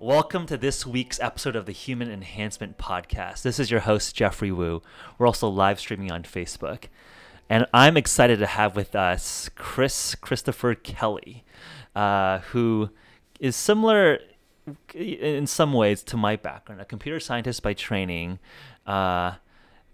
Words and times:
Welcome 0.00 0.46
to 0.46 0.56
this 0.56 0.86
week's 0.86 1.18
episode 1.18 1.56
of 1.56 1.66
the 1.66 1.72
Human 1.72 2.08
Enhancement 2.08 2.78
Podcast. 2.78 3.42
This 3.42 3.58
is 3.58 3.68
your 3.68 3.80
host, 3.80 4.14
Geoffrey 4.14 4.52
Woo. 4.52 4.80
We're 5.18 5.26
also 5.26 5.48
live 5.48 5.80
streaming 5.80 6.12
on 6.12 6.22
Facebook. 6.22 6.84
And 7.50 7.66
I'm 7.74 7.96
excited 7.96 8.38
to 8.38 8.46
have 8.46 8.76
with 8.76 8.94
us 8.94 9.50
Chris 9.56 10.14
Christopher 10.14 10.76
Kelly, 10.76 11.42
uh, 11.96 12.38
who 12.38 12.90
is 13.40 13.56
similar 13.56 14.20
in 14.94 15.48
some 15.48 15.72
ways 15.72 16.04
to 16.04 16.16
my 16.16 16.36
background, 16.36 16.80
a 16.80 16.84
computer 16.84 17.18
scientist 17.18 17.64
by 17.64 17.74
training, 17.74 18.38
uh, 18.86 19.32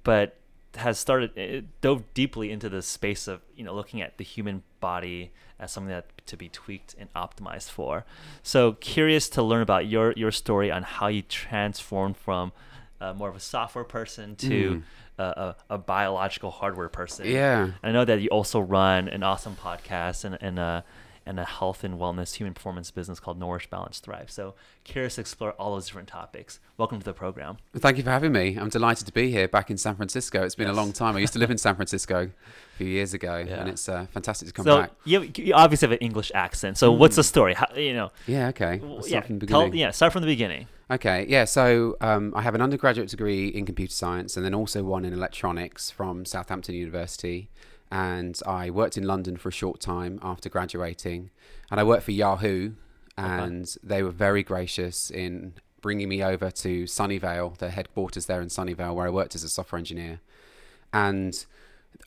but 0.02 0.36
has 0.77 0.98
started 0.98 1.30
uh, 1.38 1.66
dove 1.80 2.02
deeply 2.14 2.50
into 2.50 2.68
the 2.68 2.82
space 2.82 3.29
of 3.29 3.41
you 3.56 3.64
know 3.64 3.74
looking 3.74 4.00
at 4.00 4.18
the 4.18 4.24
human 4.24 4.62
body 4.80 5.30
as 5.59 5.73
something 5.73 5.91
that 5.91 6.06
to 6.27 6.37
be 6.37 6.48
tweaked 6.48 6.95
and 6.98 7.12
optimized 7.14 7.70
for. 7.70 8.05
So 8.42 8.73
curious 8.73 9.28
to 9.30 9.42
learn 9.42 9.62
about 9.62 9.87
your 9.87 10.12
your 10.16 10.33
story 10.33 10.70
on 10.70 10.83
how 10.83 11.06
you 11.09 11.23
transformed 11.23 12.16
from 12.16 12.52
uh, 13.00 13.12
more 13.14 13.28
of 13.28 13.37
a 13.37 13.41
software 13.41 13.84
person 13.84 14.37
to 14.37 14.70
Mm. 14.77 14.83
a, 15.19 15.23
a, 15.70 15.74
a 15.74 15.78
biological 15.78 16.50
hardware 16.50 16.88
person. 16.88 17.27
Yeah. 17.27 17.70
I 17.83 17.92
know 17.92 18.05
that 18.05 18.20
you 18.20 18.28
also 18.30 18.59
run 18.61 19.09
an 19.09 19.22
awesome 19.22 19.56
podcast 19.56 20.25
and 20.25 20.36
and 20.41 20.59
a 20.59 20.84
and 21.27 21.41
a 21.41 21.45
health 21.45 21.84
and 21.84 21.95
wellness 21.98 22.34
human 22.34 22.52
performance 22.55 22.91
business 22.91 23.19
called 23.20 23.38
Nourish 23.38 23.69
Balance 23.70 23.98
Thrive. 23.98 24.30
So 24.30 24.55
curious 24.84 25.14
to 25.14 25.23
explore 25.23 25.52
all 25.52 25.74
those 25.74 25.87
different 25.87 26.09
topics. 26.09 26.60
Welcome 26.77 26.98
to 26.98 27.05
the 27.05 27.12
program. 27.14 27.56
Well, 27.73 27.80
Thank 27.80 27.97
you 27.97 28.02
for 28.02 28.10
having 28.10 28.33
me. 28.33 28.56
I'm 28.60 28.69
delighted 28.69 29.06
to 29.06 29.12
be 29.12 29.30
here 29.30 29.48
back 29.48 29.70
in 29.70 29.78
San 29.78 29.97
Francisco. 29.97 30.42
It's 30.45 30.55
been 30.55 30.66
Yes. 30.66 30.74
a 30.77 30.80
long 30.80 30.92
time. 30.92 31.16
I 31.16 31.20
used 31.20 31.33
to 31.33 31.38
live 31.38 31.50
in 31.50 31.59
San 31.59 31.74
Francisco 31.80 32.30
a 32.30 32.77
few 32.77 32.87
years 32.88 33.14
ago, 33.14 33.38
Yeah. 33.47 33.60
and 33.60 33.69
it's 33.70 33.88
uh, 33.88 34.06
fantastic 34.12 34.48
to 34.48 34.55
come 34.55 34.64
so 34.64 34.80
back. 34.83 34.91
you, 35.05 35.30
you 35.37 35.55
obviously 35.55 35.87
have 35.87 35.92
an 35.92 35.98
English 35.98 36.30
accent. 36.34 36.77
So 36.78 36.92
what's 36.92 37.16
the 37.16 37.23
Mm. 37.23 37.27
story? 37.27 37.55
How, 37.55 37.66
you 37.75 37.95
know, 37.95 38.11
Yeah, 38.27 38.48
okay. 38.48 38.77
w- 38.78 38.97
I'll 38.97 39.02
start 39.02 39.11
yeah, 39.12 39.20
from 39.27 39.39
the 39.39 39.47
tell, 39.47 39.75
yeah, 39.75 39.91
start 39.92 40.12
from 40.12 40.22
the 40.22 40.27
beginning. 40.28 40.67
Okay, 40.91 41.25
yeah. 41.30 41.47
So 41.47 41.97
um, 42.02 42.34
I 42.36 42.42
have 42.42 42.55
an 42.55 42.61
undergraduate 42.61 43.08
degree 43.08 43.48
in 43.48 43.64
computer 43.64 43.95
science, 43.95 44.36
and 44.36 44.45
then 44.45 44.52
also 44.55 44.83
one 44.84 45.06
in 45.06 45.14
electronics 45.14 45.91
from 45.91 46.27
Southampton 46.27 46.75
University. 46.75 47.48
And 47.95 48.41
I 48.45 48.70
worked 48.70 48.97
in 48.97 49.05
London 49.05 49.37
for 49.37 49.50
a 49.50 49.53
short 49.53 49.81
time 49.81 50.19
after 50.20 50.48
graduating, 50.48 51.31
and 51.70 51.78
I 51.78 51.84
worked 51.84 52.03
for 52.03 52.11
Yahoo, 52.11 52.73
and 53.17 53.73
they 53.84 54.03
were 54.03 54.11
very 54.11 54.42
gracious 54.42 55.12
in 55.12 55.55
bringing 55.81 56.09
me 56.09 56.20
over 56.20 56.51
to 56.51 56.84
Sunnyvale, 56.86 57.56
their 57.59 57.70
headquarters 57.70 58.27
there 58.27 58.42
in 58.42 58.48
Sunnyvale, 58.48 58.97
where 58.97 59.06
I 59.06 59.11
worked 59.11 59.36
as 59.36 59.45
a 59.45 59.48
software 59.48 59.78
engineer. 59.78 60.19
And 60.92 61.47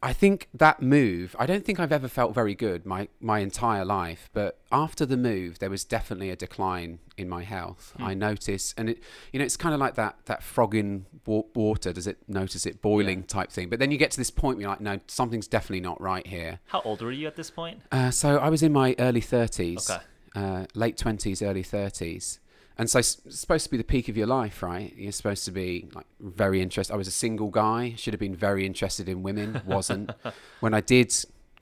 I 0.01 0.13
think 0.13 0.47
that 0.53 0.81
move, 0.81 1.35
I 1.39 1.45
don't 1.47 1.65
think 1.65 1.79
I've 1.79 1.91
ever 1.91 2.07
felt 2.07 2.33
very 2.35 2.53
good 2.53 2.85
my, 2.85 3.07
my 3.19 3.39
entire 3.39 3.83
life, 3.83 4.29
but 4.31 4.59
after 4.71 5.05
the 5.05 5.17
move, 5.17 5.57
there 5.59 5.69
was 5.69 5.83
definitely 5.83 6.29
a 6.29 6.35
decline 6.35 6.99
in 7.17 7.27
my 7.27 7.43
health. 7.43 7.93
Hmm. 7.97 8.03
I 8.03 8.13
noticed, 8.13 8.75
and 8.77 8.89
it, 8.91 9.01
you 9.33 9.39
know, 9.39 9.45
it's 9.45 9.57
kind 9.57 9.73
of 9.73 9.79
like 9.79 9.95
that, 9.95 10.17
that 10.25 10.43
frog 10.43 10.75
in 10.75 11.05
water. 11.25 11.91
Does 11.93 12.05
it 12.05 12.17
notice 12.27 12.65
it 12.65 12.81
boiling 12.81 13.23
type 13.23 13.51
thing? 13.51 13.69
But 13.69 13.79
then 13.79 13.89
you 13.91 13.97
get 13.97 14.11
to 14.11 14.17
this 14.17 14.29
point 14.29 14.57
where 14.57 14.63
you're 14.63 14.69
like, 14.71 14.81
no, 14.81 14.99
something's 15.07 15.47
definitely 15.47 15.81
not 15.81 15.99
right 15.99 16.25
here. 16.27 16.59
How 16.67 16.81
old 16.81 17.01
were 17.01 17.11
you 17.11 17.25
at 17.27 17.35
this 17.35 17.49
point? 17.49 17.81
Uh, 17.91 18.11
so 18.11 18.37
I 18.37 18.49
was 18.49 18.61
in 18.61 18.71
my 18.71 18.95
early 18.99 19.21
30s, 19.21 19.89
Okay. 19.89 20.03
uh, 20.35 20.65
late 20.75 20.97
20s, 20.97 21.41
early 21.45 21.63
30s. 21.63 22.37
And 22.79 22.89
so 22.89 22.99
it's 22.99 23.19
supposed 23.29 23.63
to 23.65 23.71
be 23.71 23.77
the 23.77 23.83
peak 23.83 24.07
of 24.07 24.15
your 24.17 24.27
life, 24.27 24.61
right? 24.61 24.93
You're 24.95 25.11
supposed 25.11 25.45
to 25.45 25.51
be 25.51 25.87
like 25.95 26.05
very 26.19 26.61
interested. 26.61 26.93
I 26.93 26.97
was 26.97 27.07
a 27.07 27.11
single 27.11 27.49
guy, 27.49 27.93
should 27.97 28.13
have 28.13 28.19
been 28.19 28.35
very 28.35 28.65
interested 28.65 29.09
in 29.09 29.23
women, 29.23 29.61
wasn't. 29.65 30.11
when 30.59 30.73
I 30.75 30.81
did 30.81 31.13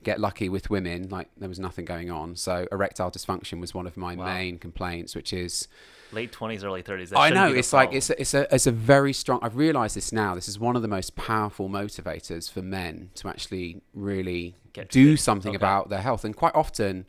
get 0.04 0.20
lucky 0.20 0.48
with 0.48 0.68
women, 0.68 1.08
like 1.08 1.28
there 1.38 1.48
was 1.48 1.58
nothing 1.58 1.84
going 1.86 2.10
on. 2.10 2.36
So 2.36 2.68
erectile 2.70 3.10
dysfunction 3.10 3.60
was 3.60 3.72
one 3.74 3.86
of 3.86 3.96
my 3.96 4.14
Wow. 4.14 4.26
main 4.26 4.58
complaints, 4.58 5.14
which 5.16 5.32
is 5.32 5.68
Late 6.12 6.30
twenties, 6.30 6.62
early 6.62 6.82
thirties. 6.82 7.12
I 7.16 7.30
know 7.30 7.52
it's 7.52 7.72
like 7.72 7.92
it's 7.92 8.10
a, 8.10 8.20
it's 8.20 8.32
a 8.34 8.54
it's 8.54 8.66
a 8.68 8.70
very 8.72 9.12
strong. 9.12 9.40
I've 9.42 9.56
realised 9.56 9.96
this 9.96 10.12
now. 10.12 10.36
This 10.36 10.46
is 10.46 10.56
one 10.58 10.76
of 10.76 10.82
the 10.82 10.86
most 10.88 11.16
powerful 11.16 11.68
motivators 11.68 12.48
for 12.52 12.62
men 12.62 13.10
to 13.16 13.28
actually 13.28 13.80
really 13.92 14.54
Get 14.72 14.88
do 14.90 15.16
fit. 15.16 15.20
something 15.20 15.50
Okay. 15.50 15.56
about 15.56 15.88
their 15.88 16.02
health. 16.02 16.24
And 16.24 16.36
quite 16.36 16.54
often, 16.54 17.06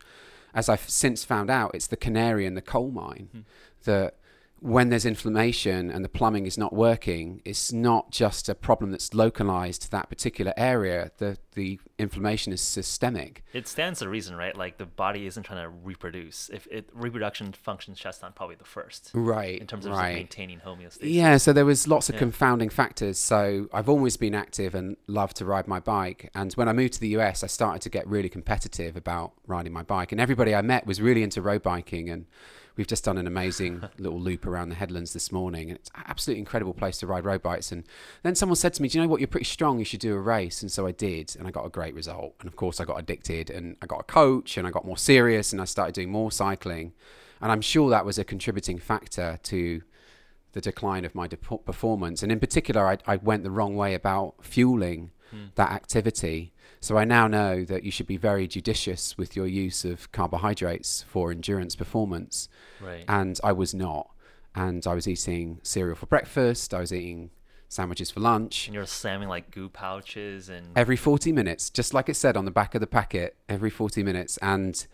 as 0.56 0.67
I've 0.67 0.90
since 0.90 1.23
found 1.23 1.51
out, 1.51 1.72
it's 1.75 1.85
the 1.88 1.96
canary 1.97 2.47
in 2.47 2.56
the 2.56 2.62
coal 2.62 2.90
mine 2.90 3.28
Hmm. 3.31 3.40
That 3.88 4.14
when 4.59 4.90
there's 4.90 5.06
inflammation 5.06 5.92
and 5.92 6.03
the 6.03 6.09
plumbing 6.09 6.48
is 6.48 6.58
not 6.58 6.74
working, 6.74 7.44
it's 7.46 7.72
not 7.72 8.09
just 8.09 8.50
a 8.50 8.56
problem 8.56 8.90
that's 8.90 9.14
localized 9.14 9.84
to 9.84 9.92
that 9.92 10.09
particular 10.09 10.52
area. 10.58 11.12
The 11.20 11.38
the 11.53 11.80
inflammation 12.00 12.52
is 12.53 12.62
systemic. 12.62 13.44
it 13.53 13.68
stands 13.68 14.00
to 14.00 14.09
reason, 14.09 14.36
right? 14.36 14.56
Like 14.56 14.78
the 14.78 14.86
body 14.86 15.26
isn't 15.28 15.44
trying 15.44 15.64
to 15.64 15.70
reproduce. 15.70 16.50
If 16.50 16.68
it 16.72 16.90
reproduction 16.94 17.52
functions 17.53 18.00
shuts 18.00 18.20
down 18.20 18.34
probably 18.34 18.56
the 18.56 18.64
first 18.66 19.12
Right. 19.14 19.59
in 19.59 19.68
terms 19.68 19.86
of 19.86 19.92
right. 19.94 20.16
maintaining 20.16 20.59
homeostasis. 20.59 21.00
Yeah, 21.02 21.38
so 21.38 21.53
there 21.53 21.66
was 21.66 21.88
lots 21.88 22.09
of 22.09 22.16
Yeah. 22.16 22.20
confounding 22.20 22.70
factors. 22.70 23.18
So 23.20 23.70
I've 23.74 23.90
always 23.90 24.18
been 24.18 24.36
active 24.36 24.74
and 24.76 24.97
loved 25.08 25.38
to 25.38 25.46
ride 25.46 25.68
my 25.68 25.80
bike. 25.80 26.30
And 26.36 26.52
when 26.53 26.68
I 26.68 26.74
moved 26.74 26.94
to 26.94 27.00
the 27.00 27.09
US, 27.20 27.44
I 27.44 27.47
started 27.47 27.81
to 27.84 27.90
get 27.90 28.08
really 28.08 28.30
competitive 28.30 28.96
about 28.96 29.34
riding 29.47 29.74
my 29.74 29.84
bike. 29.84 30.12
And 30.12 30.20
everybody 30.22 30.53
I 30.56 30.62
met 30.62 30.86
was 30.88 31.00
really 31.02 31.24
into 31.24 31.42
road 31.42 31.64
biking. 31.64 32.09
And 32.09 32.26
we've 32.78 32.88
just 32.88 33.04
done 33.04 33.18
an 33.18 33.28
amazing 33.28 33.84
little 33.98 34.20
loop 34.20 34.46
around 34.46 34.70
the 34.70 34.76
headlands 34.76 35.14
this 35.14 35.32
morning. 35.32 35.70
And 35.70 35.80
it's 35.80 35.90
an 35.96 36.04
absolutely 36.08 36.40
incredible 36.40 36.74
place 36.74 36.98
to 37.00 37.08
ride 37.08 37.26
road 37.26 37.42
bikes. 37.42 37.72
And 37.72 37.84
then 38.24 38.36
someone 38.36 38.56
said 38.56 38.74
to 38.76 38.82
me, 38.82 38.88
Do 38.88 38.98
you 38.98 39.04
know 39.04 39.10
what? 39.10 39.20
You're 39.20 39.28
pretty 39.28 39.46
strong. 39.46 39.80
You 39.80 39.86
should 39.86 40.00
do 40.00 40.14
a 40.14 40.20
race. 40.20 40.62
And 40.62 40.72
so 40.72 40.88
I 40.88 40.92
did. 40.92 41.36
And 41.38 41.48
I 41.48 41.52
got 41.52 41.66
a 41.66 41.70
great 41.70 41.96
result. 41.96 42.36
And 42.40 42.48
of 42.48 42.56
course, 42.56 42.80
I 42.80 42.86
got 42.86 43.00
addicted 43.00 43.50
and 43.50 43.76
I 43.82 43.88
got 43.88 44.00
a 44.00 44.04
coach 44.04 44.58
and 44.58 44.68
I 44.68 44.72
got 44.72 44.86
more 44.86 44.98
serious 44.98 45.52
and 45.52 45.62
I 45.62 45.66
started 45.66 45.96
doing 45.96 46.12
more 46.12 46.32
cycling. 46.32 46.94
And 47.42 47.52
I'm 47.52 47.62
sure 47.62 47.90
that 47.90 48.06
was 48.06 48.18
a 48.18 48.24
contributing 48.24 48.78
factor 48.78 49.40
to 49.44 49.82
the 50.54 50.62
decline 50.62 51.06
of 51.06 51.14
my 51.14 51.28
de- 51.28 51.38
performance. 51.38 52.24
And 52.24 52.32
in 52.32 52.40
particular, 52.40 52.88
I, 52.88 52.98
I 53.06 53.18
went 53.18 53.44
the 53.44 53.52
wrong 53.52 53.76
way 53.76 53.94
about 53.94 54.36
fueling 54.42 55.12
hmm. 55.30 55.46
that 55.56 55.72
activity. 55.72 56.54
So 56.80 56.98
I 56.98 57.06
now 57.06 57.28
know 57.28 57.64
that 57.66 57.84
you 57.84 57.92
should 57.92 58.08
be 58.08 58.18
very 58.18 58.48
judicious 58.48 59.18
with 59.18 59.36
your 59.36 59.48
use 59.48 59.84
of 59.84 60.12
carbohydrates 60.12 61.04
for 61.08 61.32
endurance 61.32 61.76
performance. 61.76 62.50
Right. 62.80 63.04
And 63.08 63.40
I 63.44 63.52
was 63.52 63.74
not. 63.74 64.10
And 64.56 64.86
I 64.88 64.94
was 64.94 65.08
eating 65.08 65.60
cereal 65.64 65.96
for 65.96 66.08
breakfast, 66.08 66.74
I 66.74 66.80
was 66.80 66.92
eating 66.92 67.30
sandwiches 67.70 68.10
for 68.10 68.22
lunch. 68.22 68.68
and 68.68 68.76
you're 68.76 68.86
slamming 68.86 69.28
like 69.28 69.52
goo 69.52 69.70
pouches 69.70 70.50
and 70.50 70.68
Every 70.76 70.96
40 70.96 71.32
minutes, 71.32 71.70
just 71.70 71.94
like 71.94 72.10
it 72.10 72.16
said 72.16 72.38
on 72.38 72.46
the 72.46 72.52
back 72.52 72.74
of 72.76 72.82
the 72.82 72.88
packet, 72.88 73.36
every 73.50 73.70
40 73.70 74.04
minutes. 74.04 74.38
And 74.42 74.88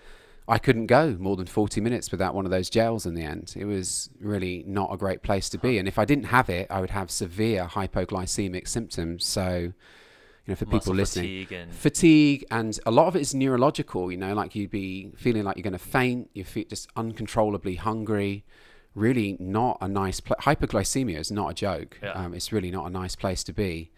I 0.48 0.58
couldn't 0.58 0.88
go 0.88 1.16
more 1.20 1.38
than 1.38 1.46
40 1.46 1.80
minutes 1.82 2.12
without 2.12 2.36
one 2.36 2.46
of 2.46 2.52
those 2.52 2.70
gels 2.70 3.06
in 3.06 3.14
the 3.14 3.24
end. 3.24 3.54
It 3.56 3.66
was 3.66 4.10
really 4.20 4.64
not 4.68 4.94
a 4.94 4.98
great 4.98 5.22
place 5.22 5.50
to 5.50 5.58
be. 5.58 5.78
And 5.78 5.88
if 5.88 5.98
I 5.98 6.06
didn't 6.06 6.26
have 6.26 6.50
it, 6.50 6.68
I 6.70 6.82
would 6.82 6.90
have 6.90 7.10
severe 7.10 7.66
hypoglycemic 7.66 8.68
symptoms. 8.68 9.26
So, 9.26 9.74
you 10.46 10.52
know, 10.52 10.56
for 10.56 10.66
muscle 10.66 10.80
people 10.80 10.96
listening, 10.96 11.46
fatigue 11.46 11.52
and 11.52 11.74
fatigue 11.74 12.46
and 12.52 12.80
a 12.86 12.92
lot 12.92 13.08
of 13.08 13.16
it 13.16 13.22
is 13.22 13.34
neurological 13.34 14.12
you 14.12 14.18
know 14.18 14.34
like 14.34 14.56
you'd 14.56 14.70
be 14.72 15.12
feeling 15.16 15.44
like 15.44 15.56
you're 15.58 15.64
going 15.64 15.74
to 15.74 15.80
faint 15.80 16.30
you 16.34 16.44
feel 16.44 16.66
just 16.70 16.90
uncontrollably 16.96 17.76
hungry. 17.76 18.44
Really 18.96 19.38
not 19.40 19.80
a 19.82 19.88
nice 19.88 20.20
place 20.20 20.40
hypoglycemia 20.42 21.18
is 21.18 21.32
not 21.32 21.50
a 21.50 21.53
joke. 21.56 21.98
Yeah. 22.03 22.12
um, 22.12 22.36
it's 22.36 22.52
really 22.52 22.70
not 22.70 22.86
a 22.86 22.92
nice 22.92 23.16
place 23.16 23.44
to 23.46 23.53
be 23.53 23.92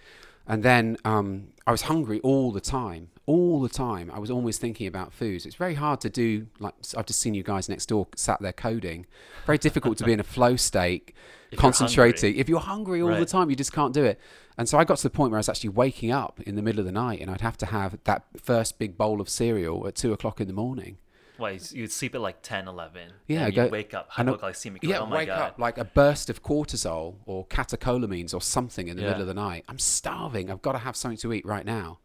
and 0.48 0.64
then 0.64 0.98
um, 1.06 1.48
i 1.68 1.72
was 1.72 1.84
hungry 1.84 2.20
all 2.22 2.52
the 2.52 2.62
time 2.62 3.10
all 3.28 3.62
the 3.62 3.70
time. 3.70 4.12
I 4.14 4.20
was 4.20 4.30
always 4.30 4.58
thinking 4.58 4.88
about 4.88 5.12
foods. 5.12 5.46
It's 5.46 5.56
very 5.56 5.74
hard 5.74 6.00
to 6.02 6.10
do 6.10 6.48
like 6.60 6.74
i've 6.96 7.06
just 7.06 7.20
seen 7.20 7.34
you 7.34 7.44
guys 7.44 7.68
next 7.68 7.88
door 7.88 8.08
sat 8.16 8.42
there 8.42 8.54
coding. 8.54 9.06
Very 9.46 9.58
difficult 9.58 9.98
to 9.98 10.04
be 10.04 10.14
in 10.14 10.20
a 10.20 10.24
flow 10.24 10.56
state 10.56 11.14
If 11.52 11.54
you're 11.54 11.62
concentrating. 11.62 12.36
if 12.36 12.50
you're 12.50 12.60
hungry 12.60 13.02
all 13.02 13.16
the 13.16 13.26
time 13.26 13.50
you 13.50 13.56
just 13.56 13.74
can't 13.74 13.94
do 13.94 14.04
it. 14.04 14.20
And 14.58 14.70
so 14.70 14.78
I 14.78 14.84
got 14.84 14.98
to 14.98 15.04
the 15.04 15.10
point 15.10 15.32
where 15.32 15.38
I 15.38 15.40
was 15.40 15.50
actually 15.50 15.72
waking 15.72 16.12
up 16.12 16.40
in 16.42 16.56
the 16.56 16.62
middle 16.62 16.80
of 16.80 16.86
the 16.86 16.92
night 16.92 17.20
and 17.22 17.30
I'd 17.30 17.42
have 17.42 17.58
to 17.58 17.66
have 17.68 17.98
that 18.06 18.24
first 18.38 18.80
big 18.80 18.98
bowl 18.98 19.20
of 19.22 19.30
cereal 19.30 19.88
at 19.88 19.96
two 19.96 20.14
o'clock 20.14 20.40
in 20.40 20.48
the 20.48 20.54
morning. 20.54 20.98
Why 21.38 21.52
you- 21.52 21.60
you'd 21.72 21.92
sleep 21.92 22.16
at 22.16 22.22
like 22.22 22.42
10, 22.42 22.68
11. 22.68 23.12
Yeah, 23.28 23.48
you 23.48 23.68
wake 23.68 23.94
up 23.94 24.12
hypoglycemic. 24.12 24.80
Yeah, 24.82 25.00
oh 25.00 25.06
my 25.06 25.18
wake 25.18 25.28
god. 25.28 25.42
up 25.42 25.60
like 25.60 25.78
a 25.78 25.86
burst 25.86 26.30
of 26.30 26.44
cortisol 26.44 27.16
or 27.26 27.46
catecholamines 27.48 28.34
or 28.34 28.42
something 28.42 28.88
in 28.88 28.96
the 28.98 29.04
Yeah. 29.04 29.10
middle 29.10 29.22
of 29.24 29.28
the 29.28 29.34
night. 29.34 29.66
I'm 29.68 29.80
starving. 29.80 30.50
I've 30.52 30.62
got 30.62 30.74
to 30.74 30.80
have 30.80 30.96
something 30.96 31.18
to 31.20 31.34
eat 31.34 31.46
right 31.46 31.66
now. 31.66 32.00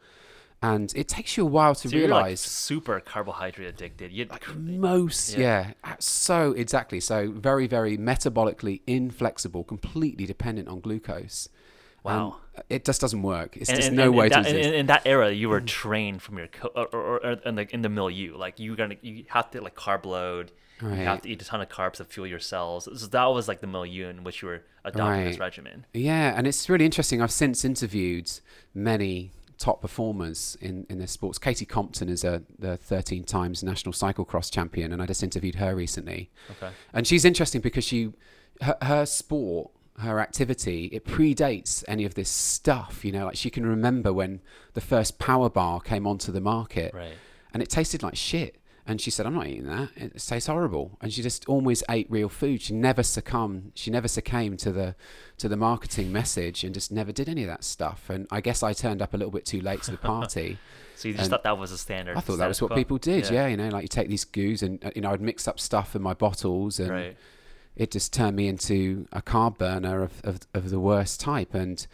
And 0.62 0.92
it 0.94 1.08
takes 1.08 1.38
you 1.38 1.44
a 1.44 1.46
while 1.46 1.74
to 1.74 1.88
So 1.88 1.96
you're 1.96 2.06
like 2.06 2.22
realize 2.24 2.40
super 2.40 3.00
carbohydrate 3.00 3.66
addicted. 3.66 4.12
You'd 4.12 4.28
like 4.30 4.54
most 4.54 5.32
Yeah. 5.32 5.72
yeah. 5.84 5.92
Uh, 5.92 5.94
so 5.98 6.52
exactly 6.52 7.00
so 7.00 7.30
very 7.30 7.66
very 7.66 7.96
metabolically 7.96 8.82
inflexible 8.86 9.64
completely 9.64 10.26
dependent 10.26 10.68
on 10.68 10.80
glucose 10.80 11.48
Wow. 12.02 12.36
And 12.54 12.64
it 12.68 12.84
just 12.84 13.00
doesn't 13.00 13.22
work 13.22 13.56
it's 13.56 13.68
and, 13.68 13.76
just 13.76 13.88
and- 13.88 13.96
no 13.96 14.10
way 14.10 14.28
to 14.28 14.34
that, 14.34 14.46
in, 14.46 14.56
exist 14.56 14.74
in 14.74 14.86
that 14.86 15.02
era, 15.06 15.30
you 15.30 15.48
were 15.48 15.60
mm. 15.60 15.66
trained 15.66 16.22
from 16.22 16.38
your 16.38 16.48
co- 16.48 16.72
or, 16.74 16.86
or, 16.86 17.26
or 17.26 17.32
in 17.44 17.54
the 17.54 17.74
in 17.74 17.82
the 17.82 17.88
milieu. 17.88 18.36
Like 18.36 18.58
you 18.58 18.76
gonna 18.76 18.96
you 19.02 19.24
have 19.28 19.50
to 19.52 19.60
like 19.60 19.74
carb 19.74 20.04
load. 20.04 20.52
You 20.82 20.88
have 20.88 21.20
to 21.22 21.28
eat 21.28 21.42
a 21.42 21.44
ton 21.44 21.60
of 21.60 21.68
carbs 21.68 21.96
to 21.96 22.06
fuel 22.06 22.26
your 22.26 22.38
cells. 22.38 22.88
So 22.98 23.06
that 23.08 23.24
was 23.26 23.48
like 23.48 23.60
the 23.60 23.66
milieu 23.66 24.08
in 24.08 24.24
which 24.24 24.40
you 24.40 24.48
were 24.48 24.62
adopting 24.82 25.24
this 25.24 25.38
regimen. 25.38 25.84
Yeah, 25.92 26.32
and 26.34 26.46
it's 26.46 26.70
really 26.70 26.86
interesting. 26.86 27.20
I've 27.20 27.30
since 27.30 27.66
interviewed 27.66 28.30
many 28.72 29.32
top 29.60 29.82
performers 29.82 30.56
in, 30.60 30.86
in 30.88 30.98
their 30.98 31.06
sports. 31.06 31.38
Katie 31.38 31.66
Compton 31.66 32.08
is 32.08 32.24
a 32.24 32.42
the 32.58 32.76
13 32.78 33.24
times 33.24 33.62
national 33.62 33.92
cyclocross 33.92 34.50
champion, 34.50 34.92
and 34.92 35.00
I 35.02 35.06
just 35.06 35.22
interviewed 35.22 35.56
her 35.56 35.76
recently. 35.76 36.30
Okay. 36.50 36.72
And 36.92 37.06
she's 37.06 37.24
interesting 37.24 37.60
because 37.60 37.84
she, 37.84 38.12
her, 38.62 38.76
her 38.82 39.06
sport, 39.06 39.70
her 40.00 40.20
activity, 40.20 40.86
it 40.92 41.04
predates 41.04 41.82
any 41.88 42.04
of 42.04 42.14
this 42.14 42.28
stuff. 42.28 43.04
You 43.04 43.12
know, 43.12 43.26
like 43.26 43.36
she 43.36 43.50
can 43.50 43.64
remember 43.66 44.12
when 44.12 44.40
the 44.74 44.80
first 44.80 45.18
power 45.18 45.48
bar 45.48 45.80
came 45.80 46.06
onto 46.06 46.32
the 46.32 46.40
market, 46.40 46.92
Right. 46.94 47.14
and 47.54 47.62
it 47.62 47.68
tasted 47.68 48.02
like 48.02 48.16
shit. 48.16 48.56
And 48.86 49.00
she 49.00 49.10
said, 49.10 49.24
"I'm 49.24 49.34
not 49.34 49.46
eating 49.46 49.66
that. 49.66 49.90
It 49.94 50.18
tastes 50.18 50.48
horrible." 50.48 50.98
And 51.00 51.12
she 51.12 51.22
just 51.22 51.46
always 51.48 51.84
ate 51.88 52.10
real 52.10 52.28
food. 52.28 52.60
She 52.62 52.72
never 52.74 53.04
succumbed. 53.04 53.72
She 53.76 53.88
never 53.90 54.08
succumbed 54.08 54.58
to 54.60 54.72
the 54.72 54.96
to 55.36 55.48
the 55.48 55.56
marketing 55.56 56.10
message, 56.10 56.64
and 56.64 56.74
just 56.74 56.90
never 56.90 57.12
did 57.12 57.28
any 57.28 57.42
of 57.42 57.48
that 57.48 57.62
stuff. 57.62 58.10
And 58.10 58.26
I 58.32 58.40
guess 58.40 58.62
I 58.64 58.72
turned 58.72 59.00
up 59.00 59.14
a 59.14 59.16
little 59.16 59.30
bit 59.30 59.44
too 59.46 59.60
late 59.60 59.82
to 59.82 59.90
the 59.92 59.98
party. 59.98 60.58
So 60.96 61.08
you 61.08 61.14
just 61.14 61.30
thought 61.30 61.44
that 61.44 61.56
was 61.56 61.72
a 61.72 61.78
standard. 61.78 62.18
I 62.18 62.20
thought 62.20 62.36
that 62.36 62.48
was 62.48 62.60
what 62.60 62.68
quo? 62.72 62.76
people 62.76 62.98
did. 62.98 63.30
Yeah. 63.30 63.46
you 63.46 63.56
know, 63.56 63.68
like 63.70 63.80
you 63.84 63.88
take 63.88 64.08
these 64.10 64.24
goos, 64.26 64.62
and 64.62 64.84
uh, 64.84 64.90
you 64.94 65.00
know, 65.00 65.10
I'd 65.10 65.22
mix 65.22 65.48
up 65.48 65.58
stuff 65.58 65.96
in 65.96 66.02
my 66.02 66.12
bottles, 66.12 66.78
and 66.78 66.90
Right. 66.90 67.16
It 67.80 67.90
just 67.90 68.12
turned 68.12 68.36
me 68.36 68.46
into 68.46 69.06
a 69.10 69.22
carb 69.22 69.56
burner 69.56 70.02
of, 70.02 70.20
of, 70.22 70.40
of 70.52 70.68
the 70.68 70.78
worst 70.78 71.18
type. 71.18 71.54
And 71.54 71.86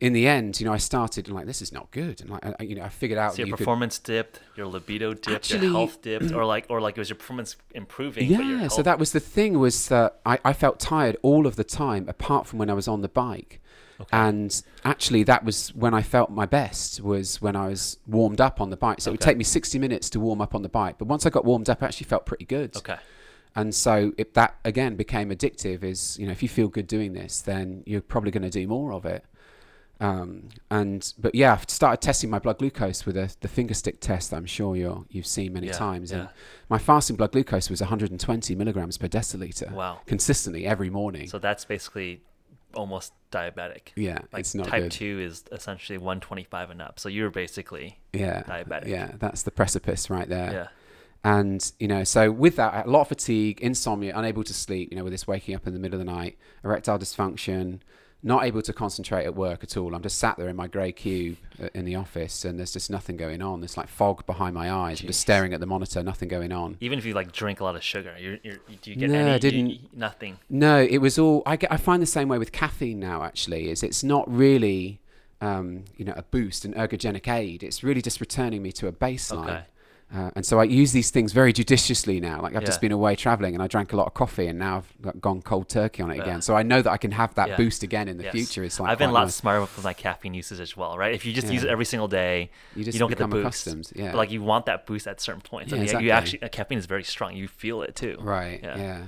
in 0.00 0.12
the 0.12 0.26
end, 0.26 0.58
you 0.58 0.66
know, 0.66 0.72
I 0.72 0.78
started 0.78 1.28
like, 1.28 1.46
this 1.46 1.62
is 1.62 1.70
not 1.72 1.88
good. 1.92 2.20
And 2.20 2.30
like, 2.30 2.44
I, 2.44 2.62
you 2.64 2.74
know, 2.74 2.82
I 2.82 2.88
figured 2.88 3.16
out 3.16 3.34
So 3.34 3.38
your 3.38 3.46
you 3.46 3.52
could, 3.52 3.58
performance 3.58 4.00
dipped, 4.00 4.40
your 4.56 4.66
libido 4.66 5.14
dipped, 5.14 5.28
Actually- 5.28 5.68
your 5.68 5.76
health 5.76 6.02
dipped, 6.02 6.32
or 6.32 6.44
like, 6.44 6.66
or 6.68 6.80
like 6.80 6.96
it 6.96 7.00
was 7.00 7.08
your 7.10 7.16
performance 7.16 7.54
improving? 7.76 8.28
but 8.28 8.44
your 8.44 8.58
yeah. 8.58 8.66
So 8.66 8.82
that 8.82 8.98
was 8.98 9.12
the 9.12 9.20
thing 9.20 9.60
was 9.60 9.86
that 9.86 10.18
I, 10.26 10.40
I 10.44 10.52
felt 10.52 10.80
tired 10.80 11.16
all 11.22 11.46
of 11.46 11.54
the 11.54 11.62
time, 11.64 12.08
apart 12.08 12.48
from 12.48 12.58
when 12.58 12.68
I 12.68 12.74
was 12.74 12.88
on 12.88 13.02
the 13.02 13.08
bike. 13.08 13.60
Okay. 14.00 14.08
And 14.12 14.60
actually, 14.84 15.22
that 15.24 15.44
was 15.44 15.72
when 15.76 15.94
I 15.94 16.02
felt 16.02 16.30
my 16.30 16.46
best. 16.46 17.00
Was 17.02 17.40
when 17.40 17.54
I 17.54 17.68
was 17.68 17.98
warmed 18.06 18.40
up 18.40 18.60
on 18.60 18.70
the 18.70 18.76
bike. 18.76 19.00
So 19.00 19.10
it 19.10 19.12
would 19.12 19.20
take 19.20 19.36
me 19.36 19.44
60 19.44 19.78
minutes 19.78 20.10
to 20.10 20.18
warm 20.18 20.40
up 20.40 20.56
on 20.56 20.62
the 20.62 20.68
bike. 20.70 20.96
But 20.98 21.06
once 21.06 21.24
I 21.24 21.30
got 21.30 21.44
warmed 21.44 21.68
up, 21.70 21.82
I 21.82 21.86
actually 21.86 22.06
felt 22.06 22.24
pretty 22.26 22.46
good. 22.46 22.76
okay. 22.78 22.96
And 23.56 23.74
so 23.74 24.12
it, 24.16 24.34
that 24.34 24.56
again 24.64 24.96
became 24.96 25.30
addictive. 25.30 25.82
Is 25.82 26.16
you 26.18 26.26
know 26.26 26.32
if 26.32 26.42
you 26.42 26.48
feel 26.48 26.68
good 26.68 26.86
doing 26.86 27.12
this, 27.14 27.40
then 27.40 27.82
you're 27.86 28.00
probably 28.00 28.30
going 28.30 28.42
to 28.44 28.50
do 28.50 28.66
more 28.66 28.92
of 28.92 29.04
it. 29.04 29.24
Um, 30.02 30.48
and 30.70 31.12
but 31.18 31.34
yeah, 31.34 31.52
I've 31.52 31.68
started 31.68 32.00
testing 32.00 32.30
my 32.30 32.38
blood 32.38 32.56
glucose 32.58 33.04
with 33.04 33.18
a, 33.18 33.34
the 33.40 33.48
finger 33.48 33.74
stick 33.74 34.00
test 34.00 34.32
I'm 34.32 34.46
sure 34.46 34.74
you're, 34.74 35.04
you've 35.10 35.26
seen 35.26 35.52
many 35.52 35.66
Yeah, 35.66 35.72
times. 35.74 36.10
And 36.10 36.22
yeah. 36.22 36.28
my 36.70 36.78
fasting 36.78 37.16
blood 37.16 37.32
glucose 37.32 37.68
was 37.68 37.82
120 37.82 38.54
milligrams 38.54 38.96
per 38.96 39.08
deciliter 39.08 39.70
Wow. 39.70 40.00
consistently 40.06 40.64
every 40.64 40.88
morning. 40.88 41.28
So 41.28 41.38
that's 41.38 41.66
basically 41.66 42.22
almost 42.72 43.12
diabetic. 43.30 43.88
yeah, 43.94 44.20
Like 44.32 44.40
it's 44.40 44.54
not 44.54 44.68
type 44.68 44.84
good. 44.84 44.92
two 44.92 45.20
is 45.20 45.44
essentially 45.52 45.98
125 45.98 46.70
and 46.70 46.80
up. 46.80 46.98
So 46.98 47.10
you're 47.10 47.28
basically 47.30 47.98
yeah, 48.14 48.42
diabetic. 48.44 48.86
yeah, 48.86 49.10
that's 49.18 49.42
the 49.42 49.50
precipice 49.50 50.08
right 50.08 50.28
there. 50.30 50.50
yeah. 50.50 50.66
And 51.22 51.70
you 51.78 51.86
know, 51.88 52.02
so 52.04 52.30
with 52.30 52.56
that, 52.56 52.86
a 52.86 52.90
lot 52.90 53.02
of 53.02 53.08
fatigue, 53.08 53.60
insomnia, 53.60 54.16
unable 54.16 54.42
to 54.44 54.54
sleep. 54.54 54.90
You 54.90 54.96
know, 54.96 55.04
with 55.04 55.12
this 55.12 55.26
waking 55.26 55.54
up 55.54 55.66
in 55.66 55.74
the 55.74 55.78
middle 55.78 56.00
of 56.00 56.06
the 56.06 56.10
night, 56.10 56.38
erectile 56.64 56.98
dysfunction, 56.98 57.80
not 58.22 58.44
able 58.44 58.62
to 58.62 58.72
concentrate 58.72 59.24
at 59.26 59.34
work 59.34 59.62
at 59.62 59.76
all. 59.76 59.94
I'm 59.94 60.02
just 60.02 60.18
sat 60.18 60.38
there 60.38 60.48
in 60.48 60.56
my 60.56 60.66
grey 60.66 60.92
cube 60.92 61.36
uh, 61.62 61.68
in 61.74 61.84
the 61.84 61.94
office, 61.96 62.44
and 62.46 62.58
there's 62.58 62.72
just 62.72 62.90
nothing 62.90 63.18
going 63.18 63.42
on. 63.42 63.60
There's 63.60 63.76
like 63.76 63.88
fog 63.88 64.24
behind 64.24 64.54
my 64.54 64.70
eyes. 64.72 65.00
I'm 65.02 65.08
just 65.08 65.20
staring 65.20 65.52
at 65.52 65.60
the 65.60 65.66
monitor, 65.66 66.02
nothing 66.02 66.28
going 66.28 66.52
on. 66.52 66.78
Even 66.80 66.98
if 66.98 67.04
you 67.04 67.12
like 67.12 67.32
drink 67.32 67.60
a 67.60 67.64
lot 67.64 67.76
of 67.76 67.82
sugar, 67.82 68.14
you're, 68.18 68.38
you're, 68.42 68.56
do 68.80 68.90
you 68.90 68.96
get 68.96 69.10
No, 69.10 69.18
any? 69.18 69.30
I 69.32 69.38
didn't. 69.38 69.96
nothing. 69.96 70.38
No, 70.48 70.80
it 70.82 70.98
was 70.98 71.18
all. 71.18 71.42
I 71.44 71.56
get. 71.56 71.70
I 71.70 71.76
find 71.76 72.02
the 72.02 72.06
same 72.06 72.28
way 72.28 72.38
with 72.38 72.50
caffeine 72.52 72.98
now. 72.98 73.22
Actually, 73.24 73.68
is 73.68 73.82
it's 73.82 74.02
not 74.02 74.24
really, 74.30 75.00
um, 75.42 75.84
you 75.98 76.04
know, 76.06 76.14
a 76.16 76.22
boost, 76.22 76.64
an 76.64 76.72
ergogenic 76.74 77.28
aid. 77.28 77.62
It's 77.62 77.82
really 77.84 78.00
just 78.02 78.20
returning 78.20 78.62
me 78.62 78.72
to 78.72 78.86
a 78.86 78.92
baseline. 78.92 79.44
Okay. 79.44 79.62
Uh, 80.12 80.28
and 80.34 80.44
so 80.44 80.58
I 80.58 80.64
use 80.64 80.90
these 80.90 81.10
things 81.10 81.32
very 81.32 81.52
judiciously 81.52 82.18
now. 82.18 82.42
Like 82.42 82.56
I've 82.56 82.62
Yeah. 82.62 82.66
just 82.66 82.80
been 82.80 82.90
away 82.90 83.14
traveling 83.14 83.54
and 83.54 83.62
I 83.62 83.68
drank 83.68 83.92
a 83.92 83.96
lot 83.96 84.08
of 84.08 84.14
coffee 84.14 84.48
and 84.48 84.58
now 84.58 84.78
I've 84.78 84.92
got- 85.02 85.20
gone 85.20 85.40
cold 85.40 85.68
turkey 85.68 86.02
on 86.02 86.10
it 86.10 86.16
Yeah. 86.16 86.22
again. 86.24 86.42
So 86.42 86.56
I 86.56 86.64
know 86.64 86.82
that 86.82 86.90
I 86.90 86.96
can 86.96 87.12
have 87.12 87.32
that 87.36 87.50
Yeah. 87.50 87.56
boost 87.56 87.84
again 87.84 88.08
in 88.08 88.16
the 88.16 88.24
Yes. 88.24 88.32
future. 88.32 88.64
It's 88.64 88.80
like 88.80 88.90
I've 88.90 88.98
been 88.98 89.10
a 89.10 89.12
lot 89.12 89.26
nice. 89.26 89.36
smarter 89.36 89.60
with 89.60 89.84
my 89.84 89.92
caffeine 89.92 90.34
usage 90.34 90.58
as 90.58 90.76
well, 90.76 90.98
right? 90.98 91.14
If 91.14 91.24
you 91.24 91.32
just 91.32 91.52
use 91.52 91.62
it 91.62 91.70
every 91.70 91.84
single 91.84 92.08
day, 92.08 92.50
You 92.74 92.82
just 92.84 92.98
don't 92.98 93.08
get 93.08 93.18
the 93.18 93.28
boost. 93.28 93.44
accustomed. 93.66 93.92
Yeah. 93.94 94.10
but 94.10 94.16
like 94.16 94.30
you 94.32 94.42
want 94.42 94.66
that 94.66 94.84
boost 94.84 95.06
at 95.06 95.20
certain 95.20 95.42
points. 95.42 95.70
Yeah, 95.72 95.78
and 95.78 95.88
you- 95.92 95.98
you 96.06 96.10
actually, 96.10 96.42
uh, 96.42 96.48
caffeine 96.48 96.78
is 96.78 96.86
very 96.86 97.04
strong. 97.04 97.36
You 97.36 97.46
feel 97.46 97.82
it 97.82 97.94
too. 97.94 98.16
Right. 98.20 98.58
Yeah. 98.62 98.76
Yeah. 98.78 98.98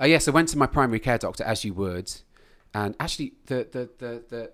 Oh 0.00 0.06
yes, 0.06 0.26
I 0.28 0.30
went 0.30 0.48
to 0.48 0.56
my 0.58 0.66
primary 0.66 0.98
care 1.00 1.18
doctor 1.18 1.44
as 1.44 1.62
you 1.62 1.74
would, 1.74 2.10
and 2.72 2.94
actually 2.98 3.34
the 3.46 3.66
the 3.70 3.90
the 3.98 4.22
the 4.30 4.50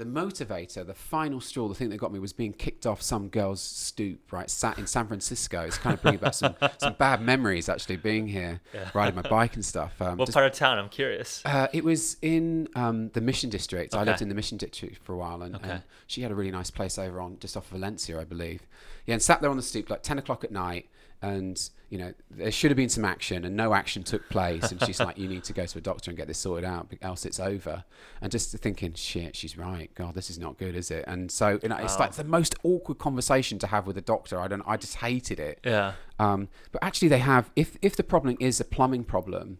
the, 0.00 0.06
motivator, 0.20 0.86
the 0.86 0.94
final 0.94 1.40
straw, 1.40 1.68
the 1.68 1.74
thing 1.74 1.90
that 1.90 1.98
got 1.98 2.12
me 2.12 2.18
was 2.18 2.32
being 2.32 2.52
kicked 2.52 2.86
off 2.86 3.02
some 3.02 3.28
girl's 3.28 3.60
stoop. 3.60 4.32
Right, 4.32 4.48
sat 4.48 4.78
in 4.78 4.86
San 4.86 5.06
Francisco. 5.06 5.60
It's 5.62 5.78
kind 5.78 5.94
of 5.94 6.02
bringing 6.02 6.20
back 6.20 6.34
some 6.34 6.54
some 6.78 6.94
bad 6.94 7.20
memories 7.22 7.68
actually 7.68 7.96
being 7.96 8.26
here, 8.26 8.60
Yeah. 8.74 8.90
riding 8.94 9.14
my 9.14 9.22
bike 9.22 9.54
and 9.54 9.64
stuff. 9.64 10.00
Um, 10.00 10.16
What 10.16 10.26
just- 10.26 10.34
part 10.34 10.46
of 10.46 10.52
town? 10.52 10.78
I'm 10.78 10.88
curious. 10.88 11.42
uh, 11.44 11.68
it 11.72 11.84
was 11.84 12.16
in 12.22 12.68
um, 12.74 13.10
the 13.10 13.20
Mission 13.20 13.50
District. 13.50 13.94
I 13.94 14.02
lived 14.04 14.22
in 14.22 14.28
the 14.28 14.34
Mission 14.34 14.58
District 14.58 14.98
for 15.04 15.12
a 15.14 15.18
while, 15.18 15.42
and, 15.42 15.54
Okay. 15.56 15.70
and 15.70 15.82
she 16.06 16.22
had 16.22 16.30
a 16.30 16.34
really 16.34 16.50
nice 16.50 16.70
place 16.70 16.98
over 16.98 17.20
on 17.20 17.38
just 17.38 17.56
off 17.56 17.68
Valencia, 17.68 18.18
I 18.20 18.24
believe. 18.24 18.66
Yeah, 19.06 19.14
and 19.14 19.22
sat 19.22 19.40
there 19.40 19.50
on 19.50 19.56
the 19.56 19.62
stoop 19.62 19.90
like 19.90 20.02
ten 20.02 20.18
o'clock 20.18 20.44
at 20.44 20.50
night, 20.52 20.88
and 21.22 21.70
you 21.88 21.98
know 21.98 22.14
there 22.30 22.50
should 22.50 22.70
have 22.70 22.76
been 22.76 22.88
some 22.88 23.04
action, 23.04 23.44
and 23.44 23.56
no 23.56 23.74
action 23.74 24.02
took 24.02 24.28
place. 24.28 24.70
And 24.70 24.82
she's 24.84 25.00
like, 25.00 25.18
"You 25.18 25.28
need 25.28 25.44
to 25.44 25.52
go 25.52 25.66
to 25.66 25.78
a 25.78 25.80
doctor 25.80 26.10
and 26.10 26.16
get 26.16 26.28
this 26.28 26.38
sorted 26.38 26.64
out, 26.64 26.92
else 27.02 27.26
it's 27.26 27.40
over." 27.40 27.84
And 28.20 28.30
just 28.30 28.56
thinking, 28.58 28.94
"Shit, 28.94 29.36
she's 29.36 29.58
right. 29.58 29.90
God, 29.94 30.14
this 30.14 30.30
is 30.30 30.38
not 30.38 30.58
good, 30.58 30.74
is 30.74 30.90
it?" 30.90 31.04
And 31.06 31.30
so 31.30 31.58
you 31.62 31.68
know, 31.68 31.76
it's 31.76 31.98
like 31.98 32.12
the 32.12 32.24
most 32.24 32.54
awkward 32.62 32.98
conversation 32.98 33.58
to 33.58 33.66
have 33.66 33.86
with 33.86 33.96
a 33.96 34.02
doctor. 34.02 34.40
I 34.40 34.48
don't. 34.48 34.62
I 34.66 34.76
just 34.76 34.96
hated 34.96 35.40
it. 35.40 35.60
Yeah. 35.64 35.92
Um, 36.18 36.48
but 36.72 36.82
actually, 36.82 37.08
they 37.08 37.18
have. 37.18 37.50
If 37.56 37.76
if 37.82 37.96
the 37.96 38.04
problem 38.04 38.36
is 38.40 38.60
a 38.60 38.64
plumbing 38.64 39.04
problem, 39.04 39.58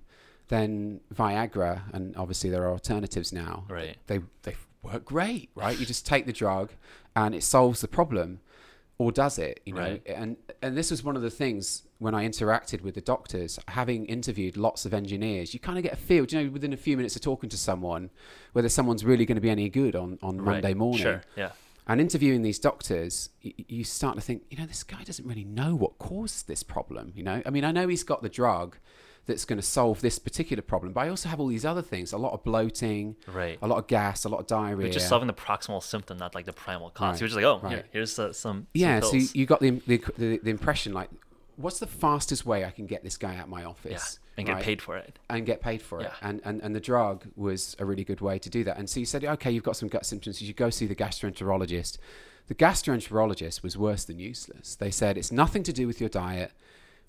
then 0.48 1.00
Viagra, 1.14 1.82
and 1.92 2.16
obviously 2.16 2.50
there 2.50 2.64
are 2.64 2.72
alternatives 2.72 3.32
now. 3.32 3.64
Right. 3.68 3.96
They 4.06 4.20
they 4.42 4.54
work 4.82 5.04
great, 5.04 5.50
right? 5.54 5.78
You 5.78 5.86
just 5.86 6.06
take 6.06 6.26
the 6.26 6.32
drug, 6.32 6.72
and 7.14 7.34
it 7.34 7.42
solves 7.42 7.80
the 7.80 7.88
problem, 7.88 8.40
or 9.00 9.11
does 9.11 9.38
it? 9.38 9.61
You 9.64 9.73
know. 9.73 9.81
Right. 9.81 10.02
And 10.06 10.37
and 10.61 10.76
this 10.76 10.91
was 10.91 11.02
one 11.02 11.17
of 11.17 11.23
the 11.23 11.31
things 11.31 11.85
when 11.99 12.14
I 12.14 12.29
interacted 12.29 12.82
with 12.82 12.94
the 12.94 13.00
doctors, 13.00 13.58
having 13.69 14.05
interviewed 14.06 14.56
lots 14.58 14.85
of 14.85 14.93
engineers, 14.93 15.55
you 15.55 15.61
kind 15.61 15.79
of 15.79 15.82
get 15.85 15.94
a 15.94 15.97
feel. 15.97 16.26
You 16.26 16.44
know, 16.44 16.50
within 16.50 16.75
a 16.75 16.76
few 16.76 16.97
minutes 16.99 17.17
of 17.17 17.23
talking 17.23 17.49
to 17.49 17.56
someone, 17.56 18.11
whether 18.52 18.69
someone's 18.69 19.02
really 19.05 19.25
going 19.25 19.37
to 19.37 19.41
be 19.41 19.49
any 19.50 19.70
good 19.70 19.97
on 19.97 20.19
on 20.23 20.37
Right. 20.37 20.52
Monday 20.56 20.75
morning. 20.75 21.02
Sure. 21.02 21.23
Yeah. 21.35 21.52
And 21.87 21.99
interviewing 22.00 22.43
these 22.43 22.58
doctors, 22.58 23.31
y- 23.44 23.55
you 23.56 23.85
start 23.85 24.14
to 24.17 24.20
think, 24.20 24.43
you 24.50 24.58
know, 24.58 24.67
this 24.67 24.85
guy 24.85 25.02
doesn't 25.02 25.26
really 25.26 25.44
know 25.44 25.75
what 25.75 25.99
caused 25.99 26.47
this 26.47 26.62
problem. 26.62 27.12
You 27.17 27.25
know, 27.25 27.42
I 27.45 27.50
mean, 27.50 27.64
I 27.64 27.73
know 27.73 27.88
he's 27.88 28.04
got 28.04 28.23
the 28.23 28.28
drug 28.28 28.76
that's 29.30 29.46
going 29.46 29.58
to 29.58 29.66
solve 29.66 30.02
this 30.02 30.18
particular 30.18 30.62
problem, 30.62 30.92
but 30.92 31.00
I 31.06 31.08
also 31.08 31.28
have 31.30 31.40
all 31.40 31.46
these 31.46 31.64
other 31.64 31.80
things: 31.82 32.12
a 32.12 32.18
lot 32.18 32.32
of 32.34 32.44
bloating, 32.44 33.16
Right. 33.26 33.58
a 33.62 33.66
lot 33.66 33.78
of 33.78 33.87
gas, 33.87 34.25
a 34.25 34.28
lot 34.28 34.40
of 34.40 34.46
diarrhea. 34.46 34.87
You're 34.88 34.92
just 34.92 35.08
solving 35.08 35.26
the 35.28 35.32
proximal 35.32 35.82
symptom, 35.82 36.18
not 36.18 36.34
like 36.34 36.44
the 36.44 36.52
primal 36.52 36.90
cause. 36.90 37.14
Right, 37.14 37.20
You're 37.20 37.28
just 37.28 37.37
like, 37.37 37.44
oh, 37.46 37.60
right. 37.62 37.72
here, 37.72 37.84
here's 37.92 38.18
uh, 38.18 38.32
some. 38.34 38.66
yeah, 38.75 39.00
some 39.00 39.10
so 39.10 39.16
you, 39.16 39.26
you 39.32 39.46
got 39.46 39.60
the, 39.60 39.70
the 39.87 40.02
the 40.18 40.38
the 40.42 40.50
impression 40.50 40.92
like, 40.92 41.08
what's 41.56 41.78
the 41.78 41.87
fastest 41.87 42.44
way 42.44 42.64
I 42.64 42.70
can 42.70 42.87
get 42.87 43.02
this 43.02 43.16
guy 43.16 43.37
out 43.37 43.44
of 43.44 43.49
my 43.49 43.62
yeah, 43.62 43.68
office 43.68 44.18
and 44.37 44.46
get 44.46 44.54
right? 44.54 44.64
paid 44.64 44.80
for 44.82 44.96
it. 44.96 45.18
and 45.28 45.44
get 45.46 45.60
paid 45.60 45.82
for 45.82 46.00
it. 46.00 46.10
And, 46.22 46.40
and 46.44 46.60
and 46.62 46.75
the 46.75 46.80
drug 46.80 47.26
was 47.37 47.76
a 47.78 47.84
really 47.84 48.04
good 48.04 48.20
way 48.20 48.38
to 48.38 48.50
do 48.50 48.64
that. 48.64 48.78
And 48.78 48.88
so 48.88 49.00
you 49.00 49.06
said, 49.06 49.25
okay, 49.25 49.50
you've 49.50 49.64
got 49.64 49.76
some 49.76 49.88
gut 49.88 50.04
symptoms. 50.06 50.40
You 50.40 50.46
should 50.46 50.56
go 50.56 50.70
see 50.70 50.87
the 50.87 50.94
gastroenterologist. 50.94 51.99
The 52.49 52.54
gastroenterologist 52.54 53.62
was 53.62 53.76
worse 53.76 54.04
than 54.04 54.18
useless. 54.18 54.75
They 54.75 54.90
said 54.90 55.16
it's 55.16 55.30
nothing 55.30 55.62
to 55.64 55.72
do 55.72 55.87
with 55.87 56.00
your 56.00 56.08
diet. 56.08 56.52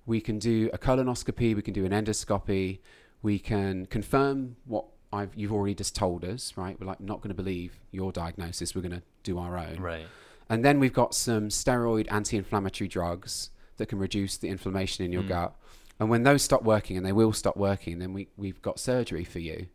We 0.05 0.22
can 0.22 0.39
do 0.39 0.70
a 0.74 0.77
colonoscopy. 0.77 1.55
We 1.55 1.62
can 1.62 1.74
do 1.74 1.86
an 1.86 1.91
endoscopy. 1.91 2.79
We 3.22 3.39
can 3.39 3.86
confirm 3.86 4.55
what 4.65 4.86
I've, 5.13 5.36
you've 5.36 5.53
already 5.53 5.75
just 5.75 5.96
told 5.96 6.24
us. 6.25 6.53
Right? 6.58 6.79
We're 6.79 6.88
like 6.88 7.00
not 7.01 7.22
going 7.22 7.29
to 7.29 7.36
believe 7.36 7.79
your 7.91 8.12
diagnosis. 8.12 8.75
We're 8.75 8.81
going 8.81 9.00
to 9.00 9.03
do 9.24 9.38
our 9.38 9.58
own. 9.58 9.77
Right. 9.79 10.08
And 10.50 10.65
then 10.65 10.79
we've 10.79 10.93
got 10.93 11.13
some 11.13 11.48
steroid 11.48 12.12
anti-inflammatory 12.12 12.88
drugs 12.88 13.51
that 13.77 13.86
can 13.86 14.00
reduce 14.00 14.38
the 14.38 14.50
inflammation 14.50 15.05
in 15.05 15.12
your 15.12 15.24
Mm. 15.24 15.29
gut. 15.29 15.55
And 16.00 16.10
when 16.10 16.24
those 16.24 16.41
stop 16.41 16.63
working, 16.63 16.98
and 16.98 17.05
they 17.05 17.13
will 17.13 17.31
stop 17.31 17.55
working, 17.55 18.00
then 18.00 18.12
we 18.12 18.27
we've 18.36 18.62
got 18.62 18.79
surgery 18.79 19.24
for 19.24 19.39
you. 19.39 19.67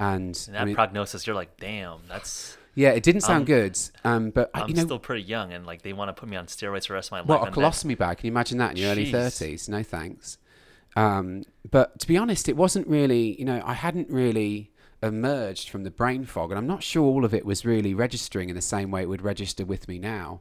And, 0.00 0.36
And 0.48 0.54
that 0.56 0.62
I 0.62 0.64
mean, 0.64 0.74
prognosis, 0.74 1.26
you're 1.26 1.36
like, 1.36 1.56
damn, 1.58 2.00
that's. 2.08 2.56
Yeah, 2.74 2.90
it 2.90 3.02
didn't 3.02 3.22
sound 3.22 3.38
I'm- 3.40 3.44
good. 3.44 3.78
Um, 4.04 4.30
but 4.30 4.50
I, 4.54 4.62
I'm 4.62 4.68
you 4.68 4.74
know, 4.74 4.84
still 4.84 4.98
pretty 4.98 5.22
young, 5.22 5.52
and 5.52 5.66
like 5.66 5.82
they 5.82 5.92
want 5.92 6.08
to 6.08 6.18
put 6.18 6.28
me 6.28 6.36
on 6.36 6.46
steroids 6.46 6.86
for 6.86 6.92
the 6.92 6.94
rest 6.94 7.08
of 7.08 7.12
my 7.12 7.20
what 7.22 7.28
life. 7.28 7.42
a 7.42 7.46
and 7.46 7.54
then- 7.56 7.64
colostomy 7.64 7.98
bag? 7.98 8.18
Can 8.18 8.26
you 8.26 8.32
imagine 8.32 8.58
that 8.58 8.72
in 8.72 8.76
your 8.78 8.90
early 8.90 9.10
thirties? 9.10 9.68
No 9.68 9.82
thanks. 9.82 10.38
Um, 10.94 11.44
but 11.70 11.98
to 12.00 12.06
be 12.06 12.16
honest, 12.18 12.48
it 12.48 12.56
wasn't 12.56 12.86
really. 12.86 13.38
You 13.38 13.44
know, 13.44 13.62
I 13.64 13.74
hadn't 13.74 14.10
really 14.10 14.70
emerged 15.02 15.68
from 15.68 15.84
the 15.84 15.90
brain 15.90 16.24
fog, 16.24 16.50
and 16.50 16.58
I'm 16.58 16.66
not 16.66 16.82
sure 16.82 17.02
all 17.04 17.24
of 17.24 17.34
it 17.34 17.44
was 17.44 17.64
really 17.64 17.94
registering 17.94 18.48
in 18.48 18.54
the 18.54 18.62
same 18.62 18.90
way 18.90 19.02
it 19.02 19.08
would 19.08 19.22
register 19.22 19.64
with 19.64 19.88
me 19.88 19.98
now. 19.98 20.40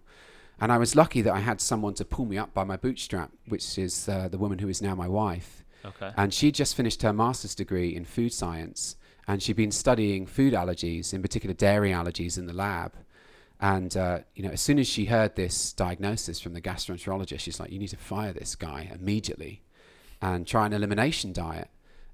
And 0.60 0.72
I 0.72 0.78
was 0.78 0.96
lucky 0.96 1.22
that 1.24 1.34
I 1.34 1.40
had 1.40 1.60
someone 1.60 1.96
to 1.96 2.06
pull 2.06 2.26
me 2.26 2.38
up 2.38 2.54
by 2.54 2.64
my 2.64 2.78
bootstrap, 2.78 3.32
which 3.48 3.80
is 3.80 4.08
uh, 4.08 4.28
the 4.28 4.38
woman 4.38 4.60
who 4.60 4.70
is 4.70 4.80
now 4.82 4.94
my 4.94 5.08
wife. 5.08 5.64
Okay. 5.84 6.12
And 6.16 6.32
she'd 6.32 6.54
just 6.54 6.76
finished 6.76 7.02
her 7.02 7.12
master's 7.12 7.56
degree 7.56 7.96
in 7.96 8.06
food 8.06 8.32
science, 8.32 8.96
and 9.28 9.42
she'd 9.42 9.56
been 9.56 9.72
studying 9.72 10.26
food 10.26 10.54
allergies, 10.54 11.14
in 11.14 11.22
particular 11.22 11.54
dairy 11.54 11.92
allergies, 11.92 12.38
in 12.38 12.46
the 12.48 12.54
lab. 12.54 12.94
And 13.60 13.96
uh, 13.96 14.20
you 14.36 14.44
know, 14.44 14.50
as 14.50 14.62
soon 14.62 14.80
as 14.80 14.88
she 14.88 15.06
heard 15.06 15.36
this 15.36 15.72
diagnosis 15.74 16.40
from 16.40 16.54
the 16.54 16.62
gastroenterologist, 16.62 17.40
she's 17.40 17.60
like, 17.60 17.72
"You 17.72 17.78
need 17.80 17.90
to 17.90 17.98
fire 17.98 18.34
this 18.34 18.56
guy 18.56 18.90
immediately, 18.94 19.62
and 20.22 20.48
try 20.48 20.66
an 20.66 20.74
elimination 20.74 21.32
diet." 21.32 21.70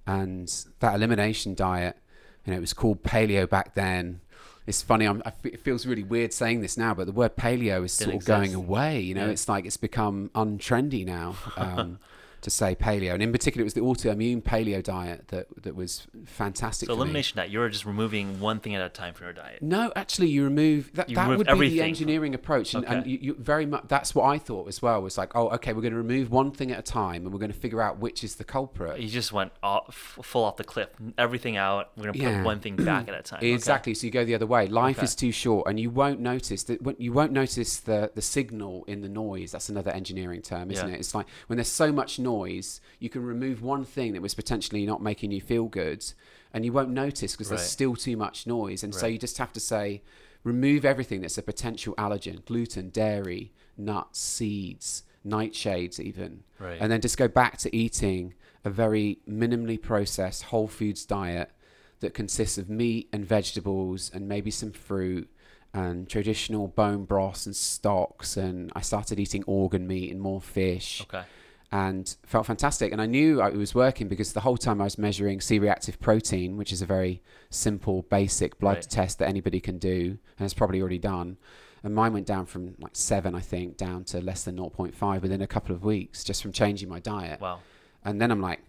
And 0.06 0.54
that 0.80 0.96
elimination 0.96 1.54
diet, 1.56 1.98
you 2.46 2.52
know, 2.52 2.58
it 2.58 2.62
was 2.62 2.74
called 2.74 3.04
paleo 3.04 3.50
back 3.50 3.76
then. 3.76 4.22
It's 4.66 4.82
funny. 4.82 5.06
I'm, 5.06 5.22
I 5.26 5.30
f- 5.30 5.46
it 5.46 5.62
feels 5.62 5.86
really 5.86 6.04
weird 6.04 6.34
saying 6.34 6.60
this 6.60 6.78
now, 6.78 6.94
but 6.94 7.06
the 7.06 7.14
word 7.14 7.38
paleo 7.38 7.86
is 7.86 7.96
Didn't 7.98 8.12
sort 8.12 8.22
of 8.24 8.26
going 8.26 8.54
away. 8.54 9.00
You 9.00 9.16
know, 9.16 9.26
Yeah. 9.26 9.32
it's 9.32 9.48
like 9.48 9.66
it's 9.66 9.78
become 9.78 10.30
untrendy 10.36 11.06
now. 11.06 11.36
Um, 11.56 12.00
to 12.48 12.52
say 12.52 12.76
paleo, 12.76 13.14
and 13.14 13.22
in 13.22 13.32
particular, 13.32 13.62
it 13.62 13.66
was 13.66 13.74
the 13.74 13.82
autoimmune 13.82 14.42
paleo 14.42 14.82
diet 14.82 15.28
that 15.28 15.48
that 15.64 15.76
was 15.76 16.08
fantastic. 16.26 16.88
So 16.88 16.94
for 16.94 16.98
me. 16.98 17.04
elimination 17.04 17.38
diet, 17.38 17.50
you're 17.52 17.70
just 17.70 17.86
removing 17.86 18.40
one 18.40 18.60
thing 18.60 18.74
at 18.76 18.82
a 18.82 18.90
time 18.90 19.14
from 19.14 19.26
your 19.26 19.34
diet. 19.34 19.62
No, 19.62 19.92
actually, 19.96 20.30
you 20.30 20.44
remove 20.44 20.92
that. 20.94 21.10
You 21.10 21.16
that 21.16 21.24
remove 21.24 21.38
would 21.40 21.48
be 21.48 21.52
everything. 21.52 21.78
the 21.78 21.84
engineering 21.84 22.34
approach, 22.36 22.74
and, 22.74 22.86
and 22.86 23.06
you, 23.06 23.18
you 23.22 23.36
very 23.38 23.66
much. 23.66 23.84
That's 23.88 24.16
what 24.16 24.26
I 24.26 24.38
thought 24.38 24.68
as 24.68 24.82
well. 24.82 25.02
Was 25.02 25.18
like, 25.18 25.36
oh, 25.36 25.50
okay, 25.50 25.74
we're 25.74 25.82
going 25.82 25.92
to 25.94 25.98
remove 25.98 26.32
one 26.32 26.52
thing 26.52 26.72
at 26.72 26.80
a 26.80 26.84
time, 26.84 27.24
and 27.24 27.34
we're 27.34 27.40
going 27.40 27.52
to 27.52 27.58
figure 27.58 27.82
out 27.82 28.00
which 28.00 28.24
is 28.24 28.36
the 28.36 28.44
culprit. 28.44 29.00
You 29.00 29.10
just 29.10 29.32
went 29.34 29.52
off, 29.62 30.18
full 30.24 30.44
off 30.44 30.58
the 30.58 30.64
cliff. 30.64 30.90
Everything 31.18 31.58
out. 31.58 31.92
We're 31.98 32.06
gonna 32.12 32.18
Yeah. 32.18 32.38
put 32.38 32.46
one 32.46 32.60
thing 32.60 32.76
back 32.76 33.08
at 33.10 33.14
a 33.16 33.22
time. 33.24 33.38
Okay. 33.40 33.52
Exactly. 33.52 33.94
So 33.94 34.06
you 34.08 34.12
go 34.12 34.24
the 34.24 34.36
other 34.36 34.46
way. 34.48 34.68
Life 34.68 34.98
Okay. 34.98 35.06
is 35.06 35.16
too 35.16 35.32
short, 35.32 35.68
and 35.68 35.80
you 35.80 35.90
won't 35.90 36.20
notice 36.20 36.64
that. 36.64 36.80
You 37.00 37.12
won't 37.14 37.32
notice 37.32 37.78
the 37.78 38.12
the 38.16 38.22
signal 38.22 38.84
in 38.88 39.02
the 39.02 39.10
noise. 39.10 39.52
That's 39.52 39.70
another 39.70 39.92
engineering 39.92 40.42
term, 40.42 40.72
isn't 40.72 40.88
Yeah. 40.88 40.94
it? 40.96 41.00
It's 41.00 41.14
like 41.16 41.26
when 41.48 41.58
there's 41.58 41.68
so 41.68 41.92
much 41.92 42.20
noise, 42.20 42.37
you 42.46 43.10
can 43.10 43.24
remove 43.24 43.62
one 43.62 43.86
thing 43.86 44.14
that 44.14 44.22
was 44.22 44.34
potentially 44.34 44.86
not 44.86 45.02
making 45.02 45.32
you 45.32 45.42
feel 45.42 45.66
good, 45.66 46.06
and 46.54 46.66
you 46.66 46.74
won't 46.74 46.90
notice 46.90 47.34
because 47.34 47.50
Right. 47.50 47.58
there's 47.58 47.70
still 47.70 47.96
too 47.96 48.18
much 48.18 48.46
noise. 48.48 48.84
And 48.84 48.94
so 48.94 49.08
you 49.08 49.18
just 49.18 49.38
have 49.38 49.54
to 49.54 49.60
say, 49.60 50.02
remove 50.44 50.86
everything 50.86 51.22
that's 51.22 51.38
a 51.38 51.44
potential 51.44 51.94
allergen: 51.96 52.46
gluten, 52.46 52.90
dairy, 52.90 53.52
nuts, 53.78 54.20
seeds, 54.20 55.04
nightshades, 55.26 56.00
even 56.00 56.44
Right. 56.60 56.80
and 56.82 56.92
then 56.92 57.02
just 57.02 57.18
go 57.18 57.28
back 57.28 57.58
to 57.60 57.76
eating 57.76 58.34
a 58.64 58.70
very 58.70 59.20
minimally 59.28 59.82
processed 59.82 60.44
whole 60.44 60.68
foods 60.68 61.06
diet 61.06 61.52
that 62.00 62.14
consists 62.14 62.58
of 62.58 62.70
meat 62.70 63.10
and 63.12 63.26
vegetables 63.26 64.12
and 64.14 64.28
maybe 64.28 64.52
some 64.52 64.72
fruit 64.72 65.30
and 65.74 66.10
traditional 66.10 66.68
bone 66.68 67.04
broths 67.06 67.46
and 67.46 67.56
stocks 67.56 68.38
and 68.38 68.72
I 68.76 68.82
started 68.82 69.20
eating 69.20 69.44
organ 69.46 69.86
meat 69.86 70.12
and 70.12 70.20
more 70.22 70.42
fish 70.42 71.02
Okay. 71.02 71.24
And 71.72 72.16
felt 72.26 72.46
fantastic 72.46 72.92
and 72.94 73.02
I 73.02 73.06
knew 73.06 73.42
it 73.44 73.56
was 73.58 73.76
working 73.76 74.08
because 74.08 74.32
the 74.34 74.40
whole 74.42 74.58
time 74.58 74.80
I 74.80 74.86
was 74.86 74.98
measuring 74.98 75.42
C-reactive 75.42 76.00
protein 76.00 76.56
which 76.56 76.72
is 76.72 76.82
a 76.82 76.86
very 76.86 77.22
simple 77.50 78.04
basic 78.04 78.58
blood 78.60 78.78
Right. 78.78 78.90
test 78.90 79.20
that 79.20 79.28
anybody 79.28 79.60
can 79.60 79.78
do 79.78 80.18
and 80.40 80.46
it's 80.46 80.54
probably 80.54 80.80
already 80.80 80.98
done 81.00 81.38
and 81.84 81.94
mine 81.94 82.14
went 82.14 82.26
down 82.26 82.46
from 82.46 82.76
like 82.80 82.96
7 82.96 83.36
I 83.36 83.42
think 83.42 83.76
down 83.76 84.06
to 84.06 84.22
less 84.22 84.46
than 84.46 84.56
0.5 84.58 85.22
within 85.22 85.42
a 85.42 85.48
couple 85.48 85.76
of 85.76 85.84
weeks 85.84 86.24
just 86.24 86.42
from 86.42 86.54
changing 86.54 86.88
my 86.88 87.00
diet 87.00 87.42
Wow. 87.42 87.60
and 88.06 88.22
then 88.22 88.32
I'm 88.32 88.42
like, 88.42 88.62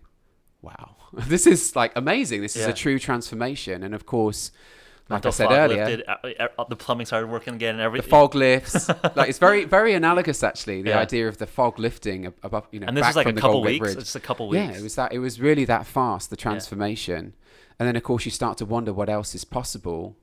wow, 0.60 0.96
this 1.12 1.46
is 1.46 1.76
like 1.76 1.92
amazing. 1.94 2.40
This 2.42 2.56
is 2.56 2.66
a 2.66 2.72
true 2.72 2.98
transformation. 2.98 3.84
And 3.84 3.94
of 3.94 4.06
course, 4.06 4.50
like 5.08 5.24
I 5.24 5.30
said 5.30 5.50
earlier, 5.50 5.86
lifted, 5.86 6.04
uh, 6.08 6.44
uh, 6.58 6.64
the 6.68 6.76
plumbing 6.76 7.06
started 7.06 7.28
working 7.28 7.54
again, 7.54 7.74
and 7.76 7.80
everything. 7.82 8.04
the 8.08 8.10
fog 8.10 8.34
lifts. 8.46 8.88
like 9.16 9.28
it's 9.28 9.38
very, 9.38 9.64
very 9.64 9.94
analogous 9.94 10.42
actually. 10.42 10.82
The 10.82 10.90
Yeah. 10.90 10.98
idea 10.98 11.28
of 11.28 11.38
the 11.38 11.46
fog 11.46 11.78
lifting 11.78 12.26
above, 12.42 12.66
you 12.70 12.80
know, 12.80 12.86
and 12.86 12.96
this 12.96 13.02
back 13.02 13.10
was 13.10 13.16
like 13.16 13.26
a 13.26 13.30
from 13.30 13.40
couple 13.40 13.62
weeks. 13.62 13.78
Bridge. 13.84 13.98
Just 13.98 14.16
a 14.16 14.20
couple 14.20 14.48
weeks. 14.48 14.62
Yeah, 14.72 14.78
it 14.78 14.82
was 14.82 14.94
that. 14.96 15.12
It 15.12 15.18
was 15.20 15.40
really 15.40 15.64
that 15.64 15.86
fast. 15.86 16.30
The 16.30 16.36
transformation, 16.36 17.34
and 17.78 17.88
then 17.88 17.96
of 17.96 18.02
course 18.02 18.24
you 18.24 18.30
start 18.30 18.58
to 18.58 18.64
wonder 18.66 18.92
what 18.92 19.08
else 19.08 19.34
is 19.34 19.44
possible, 19.44 20.16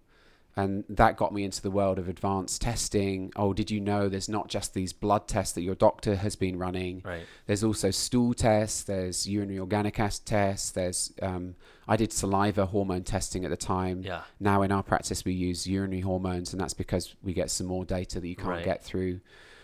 and 0.57 0.85
that 0.87 1.17
got 1.17 1.33
me 1.33 1.43
into 1.43 1.61
the 1.61 1.69
world 1.71 1.99
of 1.99 2.07
advanced 2.07 2.61
testing. 2.61 3.31
Oh, 3.35 3.51
did 3.53 3.69
you 3.69 3.81
know 3.81 4.07
there's 4.07 4.29
not 4.29 4.47
just 4.47 4.73
these 4.73 4.93
blood 4.93 5.27
tests 5.27 5.53
that 5.53 5.61
your 5.63 5.75
doctor 5.75 6.15
has 6.15 6.35
been 6.37 6.57
running? 6.57 7.01
Right. 7.03 7.25
There's 7.45 7.63
also 7.63 7.91
stool 7.91 8.33
tests. 8.33 8.83
There's 8.83 9.27
urinary 9.27 9.59
organic 9.59 9.99
acid 9.99 10.25
tests. 10.25 10.71
There's 10.71 11.11
um, 11.21 11.55
I 11.87 11.97
did 11.97 12.13
saliva 12.13 12.67
hormone 12.67 13.03
testing 13.03 13.43
at 13.43 13.51
the 13.51 13.57
time. 13.57 14.01
Yeah. 14.03 14.21
Now 14.39 14.61
in 14.61 14.71
our 14.71 14.83
practice 14.83 15.25
we 15.25 15.33
use 15.33 15.67
urinary 15.67 16.01
hormones, 16.01 16.53
and 16.53 16.61
that's 16.61 16.73
because 16.73 17.15
we 17.21 17.33
get 17.33 17.51
some 17.51 17.67
more 17.67 17.83
data 17.83 18.19
that 18.21 18.27
you 18.27 18.35
can't 18.35 18.47
Right. 18.47 18.63
get 18.65 18.83
through 18.83 19.19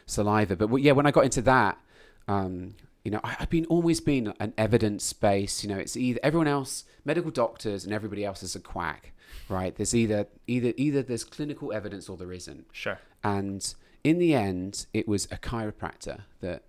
saliva. 0.05 0.55
But 0.55 0.65
w- 0.67 0.83
yeah, 0.85 0.91
when 0.91 1.05
I 1.05 1.11
got 1.11 1.23
into 1.23 1.41
that, 1.43 1.77
um, 2.27 2.75
you 3.03 3.11
know, 3.11 3.19
I, 3.23 3.37
I've 3.39 3.49
been 3.49 3.65
always 3.65 4.01
been 4.01 4.33
an 4.39 4.53
evidence 4.57 5.13
based. 5.13 5.63
You 5.63 5.69
know, 5.69 5.77
it's 5.77 5.95
either 5.97 6.19
everyone 6.21 6.47
else, 6.47 6.83
medical 7.05 7.31
doctors, 7.31 7.83
and 7.85 7.93
everybody 7.93 8.23
else 8.25 8.43
is 8.43 8.55
a 8.55 8.59
quack, 8.59 9.13
right? 9.49 9.75
There's 9.75 9.95
either 9.95 10.27
either 10.47 10.73
either 10.77 11.01
there's 11.01 11.23
clinical 11.23 11.71
evidence 11.73 12.09
or 12.09 12.17
there 12.17 12.31
isn't. 12.31 12.65
Sure. 12.71 12.99
And 13.23 13.73
in 14.03 14.17
the 14.17 14.33
end, 14.33 14.85
it 14.93 15.07
was 15.07 15.25
a 15.25 15.37
chiropractor 15.37 16.21
that 16.41 16.63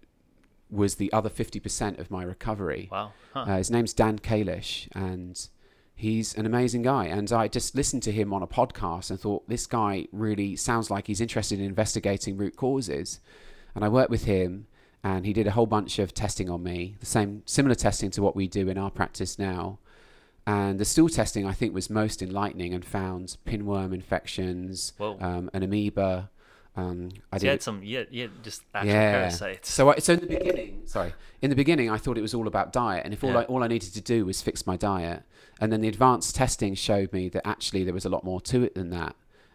was 0.70 0.94
the 0.96 1.12
other 1.12 1.28
50% 1.28 1.98
of 1.98 2.10
my 2.10 2.22
recovery. 2.22 2.88
Wow. 2.90 3.12
Huh. 3.34 3.40
Uh, 3.40 3.56
his 3.58 3.70
name's 3.70 3.92
Dan 3.92 4.18
Kalish, 4.18 4.88
and 4.92 5.48
he's 5.94 6.34
an 6.34 6.46
amazing 6.46 6.82
guy. 6.82 7.06
And 7.06 7.30
I 7.30 7.46
just 7.48 7.74
listened 7.74 8.02
to 8.04 8.12
him 8.12 8.32
on 8.32 8.42
a 8.42 8.46
podcast 8.46 9.10
and 9.10 9.20
thought, 9.20 9.48
this 9.48 9.66
guy 9.66 10.06
really 10.12 10.56
sounds 10.56 10.90
like 10.90 11.06
he's 11.06 11.20
interested 11.20 11.58
in 11.58 11.66
investigating 11.66 12.36
root 12.36 12.56
causes. 12.56 13.20
And 13.74 13.84
I 13.84 13.88
worked 13.88 14.10
with 14.10 14.24
him, 14.24 14.66
and 15.04 15.26
he 15.26 15.32
did 15.32 15.46
a 15.46 15.52
whole 15.52 15.66
bunch 15.66 15.98
of 15.98 16.14
testing 16.14 16.48
on 16.48 16.62
me, 16.62 16.96
the 17.00 17.06
same 17.06 17.42
similar 17.44 17.74
testing 17.74 18.10
to 18.12 18.22
what 18.22 18.34
we 18.34 18.48
do 18.48 18.68
in 18.68 18.78
our 18.78 18.90
practice 18.90 19.38
now. 19.38 19.78
And 20.46 20.80
the 20.80 20.84
stool 20.84 21.08
testing, 21.08 21.46
I 21.46 21.52
think, 21.52 21.72
was 21.72 21.88
most 21.88 22.20
enlightening 22.20 22.74
and 22.74 22.84
found 22.84 23.36
pinworm 23.46 23.94
infections, 23.94 24.92
um, 25.00 25.50
an 25.52 25.62
amoeba. 25.62 26.30
Um, 26.74 27.10
I 27.30 27.36
So 27.36 27.40
did 27.40 27.44
you 27.44 27.50
had 27.50 27.62
some. 27.62 27.82
You 27.82 27.98
had 27.98 28.30
just 28.42 28.62
actual 28.74 28.92
yeah. 28.92 29.12
parasites. 29.12 29.70
So, 29.70 29.90
I, 29.92 29.98
so 29.98 30.14
in 30.14 30.20
the 30.20 30.26
beginning, 30.26 30.82
sorry, 30.86 31.12
in 31.42 31.50
the 31.50 31.56
beginning, 31.56 31.90
I 31.90 31.98
thought 31.98 32.18
it 32.18 32.22
was 32.22 32.34
all 32.34 32.48
about 32.48 32.72
diet, 32.72 33.04
and 33.04 33.12
if 33.12 33.22
all 33.22 33.30
Yeah. 33.30 33.40
I, 33.40 33.44
all 33.44 33.62
I 33.62 33.68
needed 33.68 33.92
to 33.94 34.00
do 34.00 34.24
was 34.24 34.42
fix 34.42 34.66
my 34.66 34.76
diet, 34.76 35.22
and 35.60 35.72
then 35.72 35.80
the 35.80 35.88
advanced 35.88 36.34
testing 36.34 36.74
showed 36.74 37.12
me 37.12 37.28
that 37.28 37.46
actually 37.46 37.84
there 37.84 37.94
was 37.94 38.04
a 38.04 38.08
lot 38.08 38.24
more 38.24 38.40
to 38.40 38.64
it 38.64 38.74
than 38.74 38.90
that. 38.90 39.14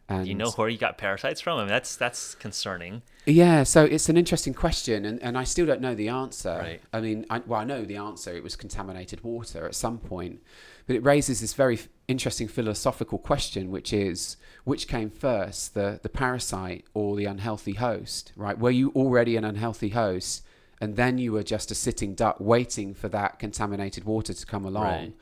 And 0.10 0.26
you 0.26 0.36
know 0.36 0.52
where 0.52 0.70
you 0.70 0.78
got 0.78 0.98
parasites 0.98 1.42
from? 1.42 1.58
I 1.58 1.62
mean, 1.64 1.70
that's 1.70 1.98
that's 1.98 2.34
concerning. 2.36 3.02
yeah, 3.26 3.64
so 3.64 3.84
it's 3.84 4.08
an 4.08 4.16
interesting 4.16 4.54
question, 4.54 5.04
and, 5.04 5.22
and 5.22 5.38
I 5.38 5.44
still 5.44 5.66
don't 5.66 5.82
know 5.82 5.96
the 5.96 6.08
answer. 6.08 6.58
Right. 6.58 6.82
I 6.94 7.02
mean, 7.02 7.26
I, 7.30 7.40
well, 7.40 7.60
I 7.60 7.66
know 7.66 7.84
the 7.84 7.98
answer. 7.98 8.34
It 8.34 8.44
was 8.44 8.56
contaminated 8.56 9.22
water 9.24 9.66
at 9.66 9.76
some 9.76 9.98
point, 9.98 10.40
but 10.88 10.96
it 10.96 11.04
raises 11.04 11.42
this 11.42 11.54
very 11.54 11.80
interesting 12.08 12.48
philosophical 12.48 13.20
question, 13.20 13.70
which 13.70 13.94
is 13.94 14.38
which 14.64 14.88
came 14.88 15.10
first, 15.10 15.74
the 15.74 16.00
the 16.02 16.10
parasite 16.10 16.86
or 16.94 17.16
the 17.16 17.26
unhealthy 17.26 17.74
host? 17.74 18.32
Right? 18.36 18.58
Were 18.58 18.72
you 18.72 18.92
already 18.96 19.36
an 19.38 19.46
unhealthy 19.46 19.90
host, 19.90 20.44
and 20.82 20.96
then 20.96 21.18
you 21.18 21.34
were 21.34 21.44
just 21.44 21.70
a 21.70 21.76
sitting 21.76 22.16
duck 22.16 22.38
waiting 22.40 22.94
for 22.94 23.10
that 23.10 23.38
contaminated 23.38 24.06
water 24.06 24.34
to 24.34 24.46
come 24.46 24.66
along? 24.66 24.84
Right. 24.84 25.14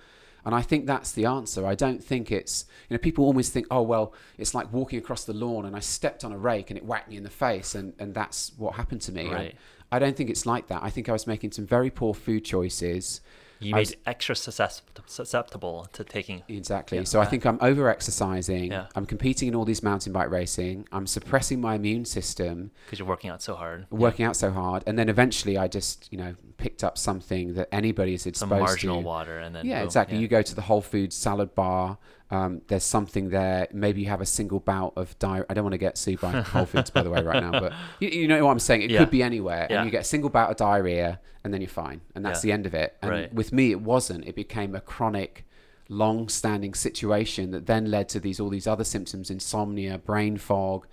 And 0.46 0.54
I 0.54 0.62
think 0.62 0.86
that's 0.86 1.12
the 1.12 1.26
answer. 1.26 1.66
I 1.66 1.74
don't 1.74 2.04
think 2.04 2.32
it's, 2.32 2.66
you 2.88 2.94
know, 2.94 3.00
people 3.00 3.26
always 3.26 3.50
think, 3.50 3.66
oh, 3.72 3.82
well, 3.82 4.14
it's 4.38 4.54
like 4.54 4.72
walking 4.72 5.00
across 5.00 5.24
the 5.26 5.34
lawn 5.34 5.66
and 5.66 5.76
I 5.76 5.80
stepped 5.80 6.24
on 6.24 6.32
a 6.32 6.38
rake 6.38 6.70
and 6.70 6.78
it 6.78 6.86
whacked 6.86 7.10
me 7.10 7.18
in 7.18 7.24
the 7.24 7.32
face 7.32 7.74
and, 7.74 7.94
and 7.98 8.14
that's 8.14 8.52
what 8.56 8.76
happened 8.76 9.02
to 9.02 9.12
me. 9.12 9.28
Right. 9.28 9.56
I 9.92 9.98
don't 9.98 10.16
think 10.16 10.30
it's 10.30 10.46
like 10.46 10.68
that. 10.68 10.84
I 10.84 10.92
think 10.92 11.10
I 11.10 11.14
was 11.14 11.26
making 11.26 11.52
some 11.52 11.66
very 11.66 11.90
poor 11.90 12.14
food 12.14 12.46
choices. 12.46 13.22
You 13.60 13.74
made 13.74 13.80
was- 13.88 13.96
extra 14.06 14.36
susceptible 14.36 15.88
to 15.94 16.04
taking. 16.04 16.44
Exactly. 16.48 16.98
Yeah. 16.98 17.04
So 17.06 17.22
I 17.22 17.26
think 17.26 17.46
I'm 17.46 17.58
over 17.62 17.90
exercising. 17.90 18.72
Yeah. 18.72 18.88
I'm 18.96 19.06
competing 19.06 19.48
in 19.50 19.56
all 19.56 19.66
these 19.66 19.84
mountain 19.84 20.14
bike 20.14 20.30
racing. 20.30 20.88
I'm 20.92 21.08
suppressing 21.08 21.62
my 21.62 21.76
immune 21.76 22.06
system, 22.06 22.72
because 22.86 23.00
you're 23.00 23.08
working 23.08 23.30
out 23.30 23.42
so 23.42 23.56
hard. 23.56 23.88
Yeah. 23.92 23.98
working 23.98 24.26
out 24.26 24.36
so 24.36 24.52
hard. 24.52 24.84
And 24.86 24.98
then 25.00 25.10
eventually 25.10 25.58
I 25.58 25.68
just, 25.68 26.08
you 26.12 26.18
know, 26.18 26.36
picked 26.58 26.84
up 26.84 26.98
something 26.98 27.54
that 27.56 27.70
anybody 27.72 28.14
is 28.14 28.26
exposed 28.26 28.50
some 28.50 28.60
marginal 28.60 29.02
to. 29.02 29.06
water, 29.06 29.40
and 29.40 29.56
then 29.56 29.66
yeah, 29.66 29.80
boom, 29.80 29.86
exactly. 29.86 30.16
yeah. 30.18 30.22
You 30.22 30.28
go 30.28 30.42
to 30.42 30.56
the 30.56 30.62
Whole 30.62 30.82
Foods 30.82 31.16
salad 31.16 31.56
bar. 31.56 31.98
Um, 32.32 32.62
there's 32.68 32.84
something 32.84 33.30
there. 33.30 33.68
Maybe 33.72 34.02
you 34.02 34.08
have 34.08 34.20
a 34.22 34.26
single 34.26 34.60
bout 34.60 34.94
of 34.96 35.18
diarrhea. 35.20 35.46
I 35.50 35.54
don't 35.54 35.64
want 35.64 35.74
to 35.74 35.78
get 35.78 35.96
sued 35.98 36.20
by 36.22 36.32
Whole 36.42 36.66
Foods, 36.66 36.90
by 36.90 37.04
the 37.04 37.10
way, 37.12 37.22
right 37.22 37.42
now, 37.42 37.52
but 37.52 37.72
you, 38.00 38.10
you 38.10 38.28
know 38.28 38.44
what 38.44 38.52
I'm 38.52 38.60
saying. 38.60 38.82
It 38.82 38.90
Yeah. 38.92 39.00
could 39.00 39.12
be 39.12 39.22
anywhere, 39.22 39.68
Yeah. 39.70 39.78
and 39.78 39.86
you 39.86 39.92
get 39.92 40.02
a 40.02 40.06
single 40.06 40.32
bout 40.32 40.50
of 40.50 40.58
diarrhea, 40.58 41.20
and 41.44 41.54
then 41.54 41.62
you're 41.62 41.70
fine, 41.70 42.02
and 42.16 42.26
that's 42.26 42.44
Yeah. 42.44 42.50
the 42.50 42.54
end 42.54 42.66
of 42.66 42.74
it. 42.74 42.98
And 43.04 43.12
Right. 43.12 43.34
with 43.34 43.54
me, 43.54 43.70
it 43.72 43.82
wasn't. 43.82 44.26
It 44.26 44.36
became 44.36 44.74
a 44.76 44.82
chronic, 44.82 45.46
long-standing 45.88 46.74
situation 46.74 47.52
that 47.52 47.68
then 47.68 47.92
led 47.92 48.10
to 48.10 48.20
these 48.20 48.40
all 48.40 48.50
these 48.50 48.66
other 48.68 48.84
symptoms: 48.84 49.30
insomnia, 49.30 50.00
brain 50.00 50.38
fog, 50.38 50.88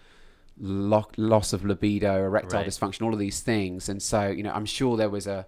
lo- 0.61 1.09
loss 1.17 1.55
of 1.55 1.65
libido, 1.65 2.23
erectile 2.25 2.61
Right. 2.61 2.69
dysfunction, 2.69 3.03
all 3.07 3.13
of 3.15 3.19
these 3.19 3.41
things. 3.41 3.89
And 3.89 4.03
so, 4.03 4.29
you 4.29 4.43
know, 4.43 4.53
I'm 4.53 4.67
sure 4.67 4.97
there 4.99 5.09
was 5.11 5.27
a, 5.27 5.47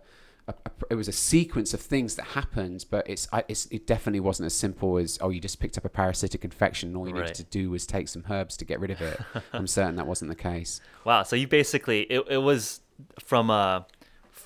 a, 0.49 0.53
a 0.67 0.71
it 0.91 0.95
was 0.97 1.09
a 1.09 1.13
sequence 1.13 1.73
of 1.75 1.81
things 1.81 2.17
that 2.17 2.25
happened, 2.25 2.85
but 2.91 3.09
it's, 3.09 3.27
I, 3.33 3.45
it's 3.49 3.67
it 3.67 3.87
definitely 3.87 4.21
wasn't 4.21 4.47
as 4.47 4.55
simple 4.55 4.99
as 4.99 5.19
oh, 5.21 5.31
you 5.31 5.41
just 5.41 5.59
picked 5.61 5.79
up 5.79 5.85
a 5.85 5.89
parasitic 5.89 6.45
infection, 6.45 6.91
and 6.91 6.97
all 6.97 7.09
you 7.09 7.15
Right. 7.15 7.23
needed 7.23 7.35
to 7.37 7.45
do 7.45 7.71
was 7.71 7.87
take 7.87 8.09
some 8.09 8.25
herbs 8.29 8.57
to 8.59 8.65
get 8.65 8.81
rid 8.81 8.91
of 8.91 9.01
it. 9.01 9.21
I'm 9.53 9.67
certain 9.67 9.97
that 9.97 10.07
wasn't 10.07 10.31
the 10.31 10.37
case. 10.37 10.81
Wow. 11.05 11.23
So 11.23 11.37
you 11.37 11.47
basically 11.49 12.03
it, 12.03 12.25
it 12.29 12.39
was 12.39 12.81
from 13.19 13.51
a 13.51 13.87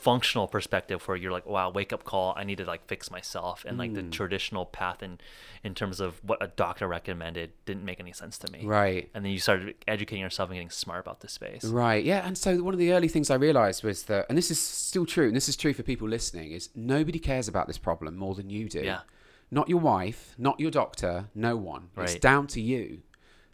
functional 0.01 0.47
perspective 0.47 1.07
where 1.09 1.17
you're 1.17 1.33
like, 1.33 1.45
wow, 1.47 1.71
wake 1.71 1.93
up 1.93 2.05
call, 2.05 2.33
I 2.37 2.45
need 2.45 2.59
to 2.59 2.65
like 2.65 2.87
fix 2.87 3.11
myself, 3.11 3.65
and 3.67 3.77
like 3.79 3.95
the 3.95 4.03
Mm. 4.03 4.13
traditional 4.13 4.65
path 4.65 5.03
in 5.03 5.19
in 5.65 5.75
terms 5.75 5.99
of 6.01 6.21
what 6.23 6.39
a 6.41 6.47
doctor 6.49 6.87
recommended 6.87 7.51
didn't 7.67 7.85
make 7.85 7.99
any 7.99 8.13
sense 8.13 8.39
to 8.39 8.53
me. 8.53 8.65
Right. 8.65 9.11
And 9.13 9.25
then 9.25 9.33
you 9.33 9.39
started 9.41 9.75
educating 9.89 10.23
yourself 10.23 10.51
and 10.51 10.57
getting 10.57 10.71
smart 10.71 11.01
about 11.01 11.21
the 11.21 11.29
space. 11.29 11.65
Right. 11.65 12.05
Yeah. 12.05 12.25
And 12.27 12.39
so 12.39 12.63
one 12.63 12.75
of 12.75 12.79
the 12.81 12.93
early 12.93 13.09
things 13.09 13.29
I 13.31 13.35
realized 13.35 13.83
was 13.83 14.05
that, 14.05 14.27
and 14.29 14.39
this 14.39 14.51
is 14.53 14.61
still 14.61 15.05
true, 15.05 15.27
and 15.27 15.35
this 15.37 15.49
is 15.49 15.57
true 15.57 15.73
for 15.75 15.83
people 15.83 16.09
listening, 16.09 16.53
is 16.53 16.71
nobody 16.77 17.19
cares 17.19 17.49
about 17.49 17.67
this 17.67 17.79
problem 17.79 18.17
more 18.17 18.35
than 18.37 18.51
you 18.51 18.69
do. 18.69 18.83
Yeah. 18.85 19.01
Not 19.51 19.69
your 19.69 19.81
wife, 19.81 20.35
not 20.39 20.61
your 20.61 20.71
doctor, 20.71 21.29
no 21.35 21.57
one. 21.57 21.89
right. 21.97 22.05
It's 22.09 22.21
down 22.21 22.47
to 22.49 22.61
you. 22.61 23.03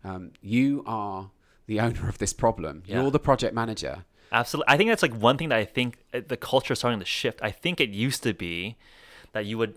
Um, 0.04 0.32
you 0.42 0.82
are 0.86 1.30
the 1.66 1.80
owner 1.80 2.08
of 2.08 2.18
this 2.18 2.34
problem. 2.34 2.82
Yeah. 2.84 3.00
You're 3.00 3.10
the 3.10 3.18
project 3.18 3.54
manager. 3.54 4.04
Absolutely. 4.32 4.72
I 4.72 4.76
think 4.76 4.90
that's 4.90 5.02
like 5.02 5.14
one 5.14 5.36
thing 5.38 5.48
that 5.50 5.58
I 5.58 5.64
think 5.64 5.98
uh, 6.12 6.20
the 6.26 6.36
culture 6.36 6.72
is 6.72 6.78
starting 6.78 7.00
to 7.00 7.06
shift. 7.06 7.40
I 7.42 7.50
think 7.50 7.80
it 7.80 7.90
used 7.90 8.22
to 8.24 8.34
be 8.34 8.76
that 9.32 9.46
you 9.46 9.58
would 9.58 9.74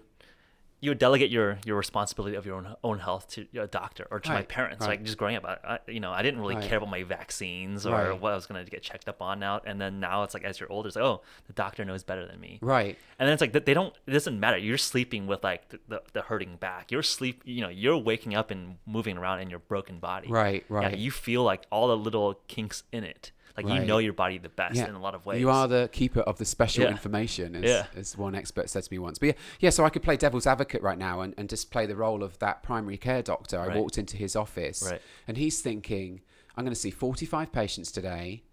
you 0.80 0.92
would 0.92 1.00
delegate 1.00 1.32
your 1.32 1.58
your 1.66 1.76
responsibility 1.76 2.36
of 2.36 2.46
your 2.46 2.56
own 2.56 2.76
own 2.84 3.00
health 3.00 3.28
to 3.30 3.48
a 3.60 3.66
doctor 3.66 4.08
or 4.12 4.20
to 4.20 4.30
my 4.30 4.44
parents. 4.44 4.82
right. 4.82 4.90
Like 4.90 5.04
just 5.04 5.18
growing 5.18 5.36
up, 5.36 5.44
I, 5.46 5.80
you 5.88 6.00
know, 6.00 6.12
I 6.12 6.22
didn't 6.22 6.40
really 6.40 6.54
Right. 6.54 6.64
care 6.70 6.78
about 6.78 6.92
my 6.92 7.02
vaccines 7.02 7.88
or 7.88 7.94
Right. 7.94 8.22
what 8.22 8.32
I 8.32 8.36
was 8.36 8.46
going 8.46 8.64
to 8.64 8.70
get 8.70 8.84
checked 8.84 9.10
up 9.10 9.20
on 9.20 9.40
now. 9.40 9.60
And 9.66 9.82
then 9.82 10.00
now 10.00 10.22
it's 10.22 10.36
like 10.36 10.44
as 10.44 10.60
you're 10.60 10.72
older, 10.72 10.86
it's 10.88 10.96
like, 10.96 11.04
oh, 11.04 11.22
the 11.48 11.54
doctor 11.54 11.84
knows 11.84 12.04
better 12.04 12.28
than 12.28 12.40
me. 12.40 12.60
Right. 12.62 12.96
And 13.18 13.26
then 13.28 13.34
it's 13.34 13.42
like 13.42 13.54
th- 13.54 13.66
they 13.66 13.74
don't. 13.74 13.92
It 14.06 14.12
doesn't 14.12 14.40
matter. 14.40 14.58
You're 14.60 14.78
sleeping 14.78 15.26
with 15.26 15.44
like 15.44 15.68
the, 15.70 15.80
the, 15.88 16.02
the 16.14 16.22
hurting 16.22 16.58
back. 16.58 16.92
You're 16.92 17.02
sleep. 17.02 17.42
You 17.44 17.62
know, 17.62 17.70
you're 17.70 17.98
waking 17.98 18.36
up 18.36 18.52
and 18.52 18.78
moving 18.86 19.18
around 19.18 19.40
in 19.40 19.50
your 19.50 19.60
broken 19.60 19.98
body. 19.98 20.28
Right. 20.30 20.64
Yeah, 20.70 20.76
Right. 20.78 20.98
you 20.98 21.10
feel 21.10 21.42
like 21.42 21.64
all 21.72 21.88
the 21.88 21.98
little 21.98 22.36
kinks 22.48 22.84
in 22.92 23.04
it. 23.04 23.32
Like 23.58 23.80
you 23.82 23.86
know 23.86 23.98
your 23.98 24.14
body 24.14 24.38
the 24.38 24.50
best 24.50 24.76
Yeah. 24.76 24.88
in 24.88 24.94
a 24.96 25.02
lot 25.02 25.16
of 25.16 25.26
ways. 25.26 25.40
You 25.42 25.50
are 25.50 25.68
the 25.68 25.90
keeper 25.92 26.20
of 26.22 26.38
the 26.38 26.46
special 26.46 26.84
Yeah. 26.84 26.92
information, 26.92 27.56
as, 27.56 27.64
Yeah. 27.64 27.88
as 27.96 28.16
one 28.18 28.36
expert 28.36 28.70
said 28.70 28.84
to 28.84 28.94
me 28.94 29.00
once. 29.00 29.18
But 29.18 29.28
yeah, 29.28 29.34
yeah, 29.60 29.70
so 29.72 29.84
I 29.84 29.90
could 29.90 30.04
play 30.04 30.16
devil's 30.16 30.46
advocate 30.46 30.82
right 30.84 30.98
now 30.98 31.22
and, 31.22 31.34
and 31.38 31.50
just 31.50 31.72
play 31.72 31.86
the 31.88 31.96
role 31.96 32.22
of 32.24 32.38
that 32.40 32.62
primary 32.62 32.98
care 32.98 33.24
doctor. 33.24 33.60
I 33.60 33.68
Right. 33.68 33.78
walked 33.78 33.98
into 33.98 34.16
his 34.16 34.36
office 34.36 34.84
Right. 34.90 35.02
and 35.28 35.38
he's 35.38 35.60
thinking, 35.62 36.22
I'm 36.56 36.64
going 36.66 36.74
to 36.74 36.80
see 36.80 36.92
45 36.92 37.52
patients 37.52 37.92
today. 37.92 38.44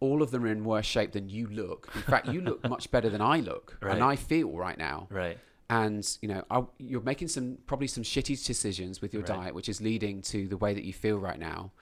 All 0.00 0.22
of 0.22 0.30
them 0.30 0.44
are 0.44 0.48
in 0.48 0.64
worse 0.64 0.86
shape 0.86 1.10
than 1.12 1.28
you 1.28 1.48
look. 1.48 1.90
In 1.96 2.02
fact, 2.02 2.28
you 2.28 2.40
look 2.40 2.68
much 2.68 2.90
better 2.92 3.08
than 3.10 3.20
I 3.20 3.40
look 3.40 3.76
Right. 3.80 3.94
and 3.94 4.04
I 4.04 4.14
feel 4.14 4.52
right 4.56 4.78
now. 4.78 5.08
right. 5.10 5.38
And 5.70 6.16
you 6.22 6.28
know, 6.28 6.44
I, 6.50 6.62
you're 6.78 7.02
making 7.02 7.28
some 7.28 7.58
probably 7.66 7.88
some 7.88 8.02
shitty 8.02 8.42
decisions 8.46 9.02
with 9.02 9.12
your 9.12 9.22
Right. 9.22 9.36
diet, 9.36 9.54
which 9.54 9.68
is 9.68 9.82
leading 9.82 10.22
to 10.22 10.48
the 10.48 10.56
way 10.56 10.72
that 10.72 10.82
you 10.84 10.94
feel 10.94 11.18
right 11.18 11.38
now. 11.38 11.72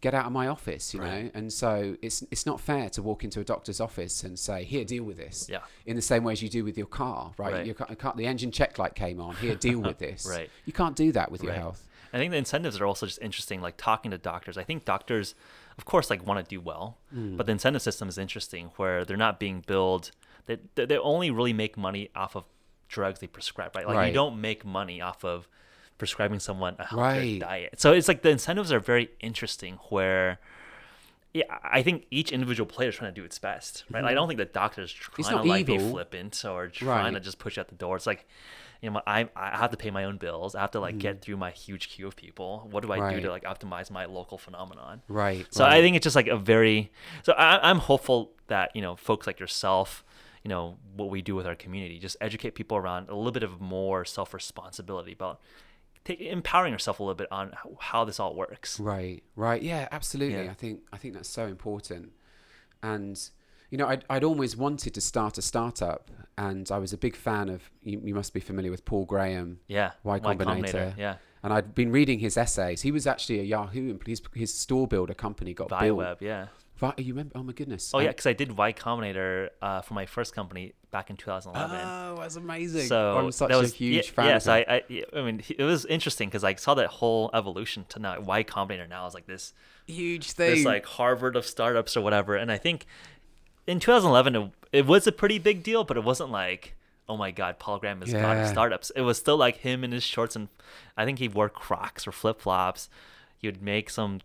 Get 0.00 0.14
out 0.14 0.24
of 0.26 0.32
my 0.32 0.46
office, 0.46 0.94
you 0.94 1.00
Right. 1.00 1.24
know. 1.24 1.30
And 1.34 1.52
so 1.52 1.96
it's 2.00 2.22
it's 2.30 2.46
not 2.46 2.58
fair 2.60 2.88
to 2.90 3.02
walk 3.02 3.22
into 3.22 3.40
a 3.40 3.44
doctor's 3.44 3.80
office 3.80 4.24
and 4.24 4.38
say, 4.38 4.64
"Here, 4.64 4.84
deal 4.84 5.04
with 5.04 5.18
this." 5.18 5.46
Yeah. 5.50 5.58
In 5.84 5.94
the 5.96 6.02
same 6.02 6.24
way 6.24 6.32
as 6.32 6.42
you 6.42 6.48
do 6.48 6.64
with 6.64 6.78
your 6.78 6.86
car, 6.86 7.32
right? 7.36 7.52
Right. 7.52 7.66
Your 7.66 7.74
car, 7.74 8.14
the 8.16 8.26
engine 8.26 8.50
check 8.50 8.78
light 8.78 8.94
came 8.94 9.20
on. 9.20 9.36
Here, 9.36 9.54
deal 9.54 9.80
with 9.80 9.98
this. 10.06 10.26
Right. 10.28 10.48
You 10.64 10.72
can't 10.72 10.96
do 10.96 11.12
that 11.12 11.30
with 11.30 11.42
your 11.42 11.52
Right. 11.52 11.58
health. 11.58 11.86
I 12.12 12.18
think 12.18 12.32
the 12.32 12.38
incentives 12.38 12.80
are 12.80 12.86
also 12.86 13.06
just 13.06 13.20
interesting. 13.22 13.60
Like 13.60 13.76
talking 13.76 14.10
to 14.10 14.18
doctors, 14.18 14.56
I 14.58 14.64
think 14.64 14.84
doctors, 14.84 15.34
of 15.78 15.84
course, 15.84 16.08
like 16.10 16.26
want 16.26 16.42
to 16.44 16.48
do 16.48 16.60
well, 16.60 16.98
Hmm. 17.10 17.36
but 17.36 17.46
the 17.46 17.52
incentive 17.52 17.82
system 17.82 18.08
is 18.08 18.16
interesting 18.18 18.70
where 18.76 19.04
they're 19.04 19.16
not 19.16 19.38
being 19.38 19.60
billed. 19.66 20.10
They 20.46 20.58
they 20.76 20.86
they 20.86 20.98
only 20.98 21.30
really 21.30 21.52
make 21.52 21.76
money 21.76 22.08
off 22.16 22.34
of 22.34 22.44
drugs 22.88 23.20
they 23.20 23.26
prescribe, 23.28 23.76
right? 23.76 23.86
Like 23.86 23.96
Right. 23.96 24.06
you 24.08 24.14
don't 24.14 24.40
make 24.40 24.64
money 24.64 25.00
off 25.00 25.24
of 25.24 25.46
prescribing 26.00 26.40
someone 26.40 26.74
a 26.80 26.86
healthier 26.86 27.20
Right. 27.20 27.38
diet. 27.40 27.80
So 27.80 27.92
it's 27.92 28.08
like 28.08 28.22
the 28.22 28.30
incentives 28.30 28.72
are 28.72 28.80
very 28.80 29.10
interesting 29.20 29.78
where. 29.90 30.40
Yeah, 31.32 31.44
I 31.62 31.82
think 31.84 32.06
each 32.10 32.32
individual 32.32 32.66
player 32.66 32.88
is 32.88 32.96
trying 32.96 33.14
to 33.14 33.20
do 33.20 33.24
its 33.24 33.38
best, 33.38 33.84
right? 33.88 34.02
I 34.02 34.14
don't 34.14 34.26
think 34.26 34.38
the 34.38 34.46
doctor's 34.46 34.92
trying 34.92 35.36
to 35.36 35.42
like 35.48 35.64
be 35.64 35.78
flippant 35.78 36.44
or 36.44 36.66
trying 36.66 37.14
to 37.14 37.20
just 37.20 37.38
push 37.38 37.56
out 37.56 37.68
the 37.68 37.76
door. 37.76 37.94
It's 37.94 38.04
like, 38.08 38.26
you 38.82 38.90
know, 38.90 39.00
I 39.06 39.28
I 39.36 39.56
have 39.56 39.70
to 39.70 39.76
pay 39.76 39.92
my 39.92 40.04
own 40.06 40.16
bills. 40.16 40.56
I 40.56 40.60
have 40.60 40.72
to 40.72 40.80
like 40.80 40.96
Mm. 40.96 40.98
get 41.06 41.20
through 41.22 41.36
my 41.36 41.52
huge 41.52 41.88
queue 41.88 42.08
of 42.08 42.16
people. 42.16 42.66
What 42.72 42.82
do 42.82 42.90
I 42.92 43.12
do 43.14 43.20
to 43.20 43.30
like 43.30 43.44
optimize 43.44 43.92
my 43.92 44.06
local 44.06 44.38
phenomenon? 44.38 45.02
Right. 45.06 45.46
So 45.54 45.62
right. 45.62 45.74
I 45.74 45.80
think 45.82 45.94
it's 45.94 46.02
just 46.02 46.16
like 46.16 46.26
a 46.26 46.36
very. 46.36 46.90
So 47.22 47.32
I, 47.34 47.70
I'm 47.70 47.78
hopeful 47.78 48.32
that 48.48 48.74
you 48.74 48.82
know 48.82 48.96
folks 48.96 49.28
like 49.28 49.38
yourself, 49.38 50.02
you 50.42 50.48
know 50.48 50.78
what 50.96 51.10
we 51.10 51.22
do 51.22 51.36
with 51.36 51.46
our 51.46 51.54
community, 51.54 52.00
just 52.00 52.16
educate 52.20 52.56
people 52.56 52.76
around 52.76 53.08
a 53.08 53.14
little 53.14 53.30
bit 53.30 53.44
of 53.44 53.60
more 53.60 54.04
self 54.04 54.34
responsibility 54.34 55.12
about 55.12 55.38
take, 56.04 56.20
empowering 56.20 56.72
yourself 56.72 57.00
a 57.00 57.02
little 57.02 57.14
bit 57.14 57.28
on 57.30 57.52
how, 57.78 58.04
this 58.04 58.20
all 58.20 58.34
works. 58.34 58.78
Right, 58.80 59.22
right, 59.36 59.62
yeah, 59.62 59.88
absolutely. 59.92 60.44
Yeah. 60.44 60.50
I 60.50 60.54
think 60.54 60.80
I 60.92 60.96
think 60.96 61.14
that's 61.14 61.28
so 61.28 61.46
important, 61.46 62.12
and 62.82 63.20
you 63.70 63.78
know, 63.78 63.86
I'd, 63.86 64.04
I'd 64.10 64.24
always 64.24 64.56
wanted 64.56 64.94
to 64.94 65.00
start 65.00 65.38
a 65.38 65.42
startup, 65.42 66.10
and 66.36 66.70
I 66.70 66.78
was 66.78 66.92
a 66.92 66.98
big 66.98 67.16
fan 67.16 67.48
of. 67.48 67.70
You, 67.82 68.00
you 68.04 68.14
must 68.14 68.34
be 68.34 68.40
familiar 68.40 68.70
with 68.70 68.84
Paul 68.84 69.04
Graham, 69.04 69.60
Yeah. 69.68 69.92
Y 70.02 70.18
Combinator. 70.20 70.96
Yeah. 70.98 71.16
and 71.42 71.52
I'd 71.52 71.74
been 71.74 71.92
reading 71.92 72.18
his 72.18 72.36
essays. 72.36 72.82
He 72.82 72.90
was 72.90 73.06
actually 73.06 73.40
a 73.40 73.44
Yahoo 73.44 73.90
employee. 73.90 74.12
His, 74.12 74.22
his 74.34 74.54
store 74.54 74.86
builder 74.86 75.14
company 75.14 75.54
got 75.54 75.68
built. 75.68 75.98
Viaweb. 76.00 76.20
Yeah. 76.20 76.46
You 76.96 77.12
remember? 77.12 77.32
Oh 77.34 77.42
my 77.42 77.52
goodness! 77.52 77.92
Oh 77.94 77.98
yeah, 77.98 78.08
because 78.08 78.26
I 78.26 78.32
did 78.32 78.56
Y 78.56 78.72
Combinator 78.72 79.50
uh, 79.60 79.82
for 79.82 79.94
my 79.94 80.06
first 80.06 80.34
company 80.34 80.72
back 80.90 81.10
in 81.10 81.16
2011. 81.16 81.88
Oh, 81.88 82.20
that's 82.20 82.36
amazing. 82.36 82.86
So 82.86 83.18
I'm 83.18 83.32
such 83.32 83.48
that 83.48 83.58
was, 83.58 83.72
a 83.72 83.76
huge 83.76 84.06
yeah, 84.06 84.12
fan. 84.12 84.26
Yeah, 84.26 84.36
of 84.36 84.42
so. 84.42 84.52
I, 84.52 84.64
I, 84.68 85.04
I 85.14 85.22
mean, 85.22 85.42
it 85.56 85.62
was 85.62 85.84
interesting 85.86 86.28
because 86.28 86.44
I 86.44 86.54
saw 86.54 86.74
that 86.74 86.86
whole 86.88 87.30
evolution 87.34 87.84
to 87.90 87.98
now 87.98 88.20
Y 88.20 88.44
Combinator 88.44 88.88
now 88.88 89.06
is 89.06 89.14
like 89.14 89.26
this, 89.26 89.52
huge 89.86 90.32
thing. 90.32 90.50
this 90.50 90.64
like 90.64 90.86
Harvard 90.86 91.36
of 91.36 91.46
startups 91.46 91.96
or 91.96 92.00
whatever. 92.00 92.36
And 92.36 92.50
I 92.50 92.58
think 92.58 92.86
in 93.66 93.80
2011 93.80 94.36
it, 94.36 94.50
it 94.72 94.86
was 94.86 95.06
a 95.06 95.12
pretty 95.12 95.38
big 95.38 95.62
deal, 95.62 95.84
but 95.84 95.96
it 95.96 96.04
wasn't 96.04 96.30
like, 96.30 96.74
oh 97.08 97.16
my 97.16 97.30
God, 97.30 97.58
Paul 97.58 97.78
Graham 97.78 98.02
is 98.02 98.12
god 98.12 98.36
of 98.36 98.44
Yeah. 98.44 98.52
startups. 98.52 98.90
It 98.90 99.02
was 99.02 99.18
still 99.18 99.36
like 99.36 99.58
him 99.58 99.84
in 99.84 99.92
his 99.92 100.04
shorts 100.04 100.36
and 100.36 100.48
I 100.96 101.04
think 101.04 101.18
he 101.18 101.28
wore 101.28 101.48
Crocs 101.48 102.06
or 102.06 102.12
flip 102.12 102.40
flops. 102.40 102.88
He 103.38 103.48
would 103.48 103.62
make 103.62 103.90
some 103.90 104.20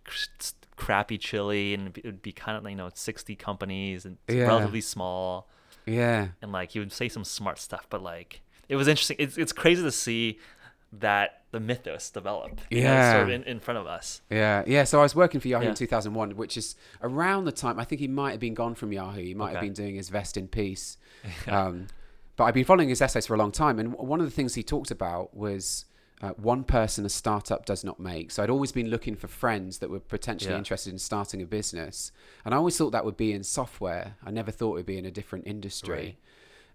crappy 0.75 1.17
chili 1.17 1.73
and 1.73 1.97
it 1.97 2.05
would 2.05 2.21
be 2.21 2.31
kind 2.31 2.57
of 2.57 2.63
like 2.63 2.71
you 2.71 2.77
know 2.77 2.89
60 2.93 3.35
companies 3.35 4.05
and 4.05 4.17
Yeah. 4.27 4.43
relatively 4.45 4.81
small 4.81 5.47
yeah, 5.85 6.29
and 6.41 6.51
like 6.51 6.71
he 6.71 6.79
would 6.79 6.91
say 6.91 7.07
some 7.09 7.23
smart 7.23 7.59
stuff 7.59 7.85
but 7.89 8.01
like 8.01 8.41
it 8.67 8.75
was 8.75 8.87
interesting 8.87 9.17
it's, 9.19 9.37
it's 9.37 9.51
crazy 9.53 9.83
to 9.83 9.91
see 9.91 10.39
that 10.91 11.41
the 11.51 11.59
mythos 11.59 12.09
develop 12.09 12.59
you 12.69 12.81
know, 12.83 12.93
Yeah. 12.93 13.11
sort 13.11 13.23
of 13.23 13.29
in, 13.29 13.43
in 13.43 13.59
front 13.59 13.77
of 13.77 13.87
us 13.87 14.21
Yeah, 14.29 14.63
yeah. 14.65 14.83
So 14.83 14.99
I 14.99 15.03
was 15.03 15.15
working 15.15 15.39
for 15.39 15.47
Yahoo 15.47 15.65
Yeah. 15.65 15.69
in 15.71 15.75
2001, 15.75 16.35
which 16.35 16.57
is 16.57 16.75
around 17.01 17.45
the 17.45 17.51
time 17.51 17.79
I 17.79 17.83
think 17.83 17.99
he 18.01 18.07
might 18.07 18.31
have 18.31 18.39
been 18.39 18.53
gone 18.53 18.75
from 18.75 18.91
Yahoo. 18.91 19.21
He 19.21 19.33
might 19.33 19.51
have 19.51 19.61
been 19.61 19.73
doing 19.73 19.95
his 19.95 20.09
Vest 20.09 20.37
in 20.37 20.47
Peace. 20.47 20.97
um, 21.47 21.87
but 22.37 22.45
I've 22.45 22.53
been 22.53 22.65
following 22.65 22.89
his 22.89 23.01
essays 23.01 23.25
for 23.25 23.33
a 23.33 23.37
long 23.37 23.51
time, 23.51 23.79
and 23.79 23.93
one 23.93 24.19
of 24.19 24.25
the 24.25 24.31
things 24.31 24.55
he 24.55 24.63
talked 24.63 24.91
about 24.91 25.35
was 25.35 25.85
uh, 26.21 26.29
one 26.37 26.63
person 26.63 27.05
a 27.05 27.09
startup 27.09 27.65
does 27.65 27.83
not 27.83 27.99
make. 27.99 28.31
So 28.31 28.41
I'd 28.41 28.49
always 28.49 28.71
been 28.71 28.89
looking 28.89 29.15
for 29.15 29.27
friends 29.27 29.79
that 29.79 29.89
were 29.89 29.99
potentially 29.99 30.51
Yeah. 30.53 30.57
interested 30.59 30.91
in 30.93 30.99
starting 30.99 31.41
a 31.41 31.45
business, 31.45 32.11
and 32.45 32.53
I 32.53 32.57
always 32.57 32.77
thought 32.77 32.91
that 32.91 33.03
would 33.05 33.17
be 33.17 33.33
in 33.33 33.43
software. 33.43 34.15
I 34.23 34.31
never 34.31 34.51
thought 34.51 34.71
it 34.73 34.75
would 34.75 34.85
be 34.85 34.97
in 34.97 35.05
a 35.05 35.11
different 35.11 35.45
industry. 35.47 35.93
Right. 35.93 36.17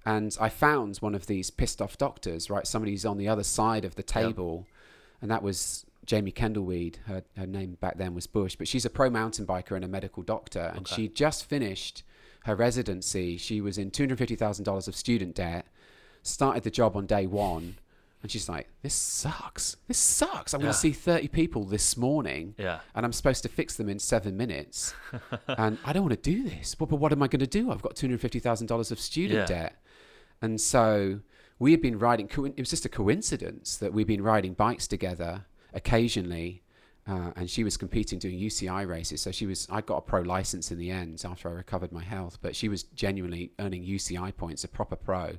And 0.04 0.36
I 0.40 0.48
found 0.48 0.96
one 0.98 1.14
of 1.14 1.26
these 1.26 1.50
pissed 1.50 1.82
off 1.82 1.98
doctors, 1.98 2.48
right? 2.50 2.66
Somebody 2.66 2.92
who's 2.92 3.04
on 3.04 3.18
the 3.18 3.28
other 3.28 3.42
side 3.44 3.84
of 3.84 3.94
the 3.96 4.02
table, 4.02 4.66
and 5.20 5.30
that 5.30 5.42
was 5.42 5.84
Jamie 6.06 6.32
Kendallweed. 6.32 6.96
Her, 7.06 7.22
her 7.36 7.46
name 7.46 7.76
back 7.80 7.98
then 7.98 8.14
was 8.14 8.26
Bush, 8.26 8.56
but 8.56 8.66
she's 8.68 8.84
a 8.86 8.90
pro 8.90 9.10
mountain 9.10 9.46
biker 9.46 9.76
and 9.76 9.84
a 9.84 9.88
medical 9.88 10.22
doctor, 10.22 10.72
and 10.74 10.80
Okay. 10.86 10.94
she 10.94 11.08
just 11.08 11.44
finished 11.44 12.02
her 12.44 12.56
residency. 12.56 13.36
She 13.36 13.60
was 13.60 13.76
in 13.76 13.90
two 13.90 14.04
hundred 14.04 14.18
fifty 14.18 14.36
thousand 14.36 14.64
dollars 14.64 14.88
of 14.88 14.96
student 14.96 15.34
debt. 15.34 15.66
Started 16.22 16.62
the 16.62 16.70
job 16.70 16.96
on 16.96 17.06
day 17.06 17.26
one, 17.26 17.76
and 18.22 18.30
she's 18.30 18.48
like, 18.48 18.68
"This 18.82 18.94
sucks. 18.94 19.76
This 19.88 19.98
sucks. 19.98 20.52
I'm 20.54 20.60
going 20.60 20.72
to 20.72 20.78
see 20.78 20.92
thirty 20.92 21.28
people 21.28 21.64
this 21.64 21.96
morning." 21.96 22.54
yeah 22.58 22.80
and 22.94 23.06
I'm 23.06 23.12
supposed 23.12 23.42
to 23.44 23.48
fix 23.48 23.76
them 23.76 23.88
in 23.88 23.98
seven 23.98 24.36
minutes. 24.36 24.94
and 25.48 25.78
I 25.84 25.92
don't 25.92 26.02
want 26.02 26.22
to 26.22 26.30
do 26.30 26.42
this. 26.48 26.74
But, 26.74 26.88
but 26.90 26.96
what 26.96 27.12
am 27.12 27.22
I 27.22 27.28
going 27.28 27.40
to 27.40 27.46
do? 27.46 27.70
I've 27.70 27.82
got 27.82 27.94
$250,000 27.96 28.90
of 28.92 29.00
student 29.00 29.38
Yeah. 29.40 29.46
debt. 29.46 29.82
And 30.42 30.60
so 30.60 31.20
we 31.58 31.70
had 31.70 31.80
been 31.80 31.98
riding, 31.98 32.28
it 32.28 32.58
was 32.58 32.70
just 32.70 32.84
a 32.84 32.88
coincidence 32.88 33.76
that 33.78 33.92
we'd 33.92 34.06
been 34.06 34.22
riding 34.22 34.52
bikes 34.54 34.86
together 34.86 35.46
occasionally. 35.72 36.62
Uh, 37.06 37.32
and 37.36 37.48
she 37.50 37.64
was 37.64 37.76
competing 37.76 38.18
doing 38.18 38.38
UCI 38.38 38.86
races. 38.86 39.20
So 39.22 39.32
she 39.32 39.46
was, 39.46 39.66
I 39.70 39.80
got 39.80 39.96
a 39.96 40.00
pro 40.02 40.20
license 40.20 40.70
in 40.70 40.78
the 40.78 40.90
end 40.90 41.22
after 41.26 41.48
I 41.48 41.52
recovered 41.52 41.90
my 41.92 42.04
health, 42.04 42.38
but 42.42 42.54
she 42.54 42.68
was 42.68 42.82
genuinely 42.82 43.52
earning 43.58 43.82
UCI 43.84 44.36
points, 44.36 44.64
a 44.64 44.68
proper 44.68 44.96
pro. 44.96 45.38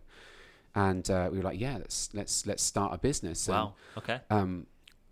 And 0.76 1.10
uh, 1.10 1.30
we 1.32 1.38
were 1.38 1.44
like, 1.44 1.60
yeah, 1.60 1.78
let's, 1.78 2.10
let's, 2.14 2.46
let's 2.46 2.64
start 2.64 2.94
a 2.94 2.98
business. 2.98 3.48
And, 3.48 3.56
wow 3.56 3.74
okay 3.98 4.22
um, 4.30 4.68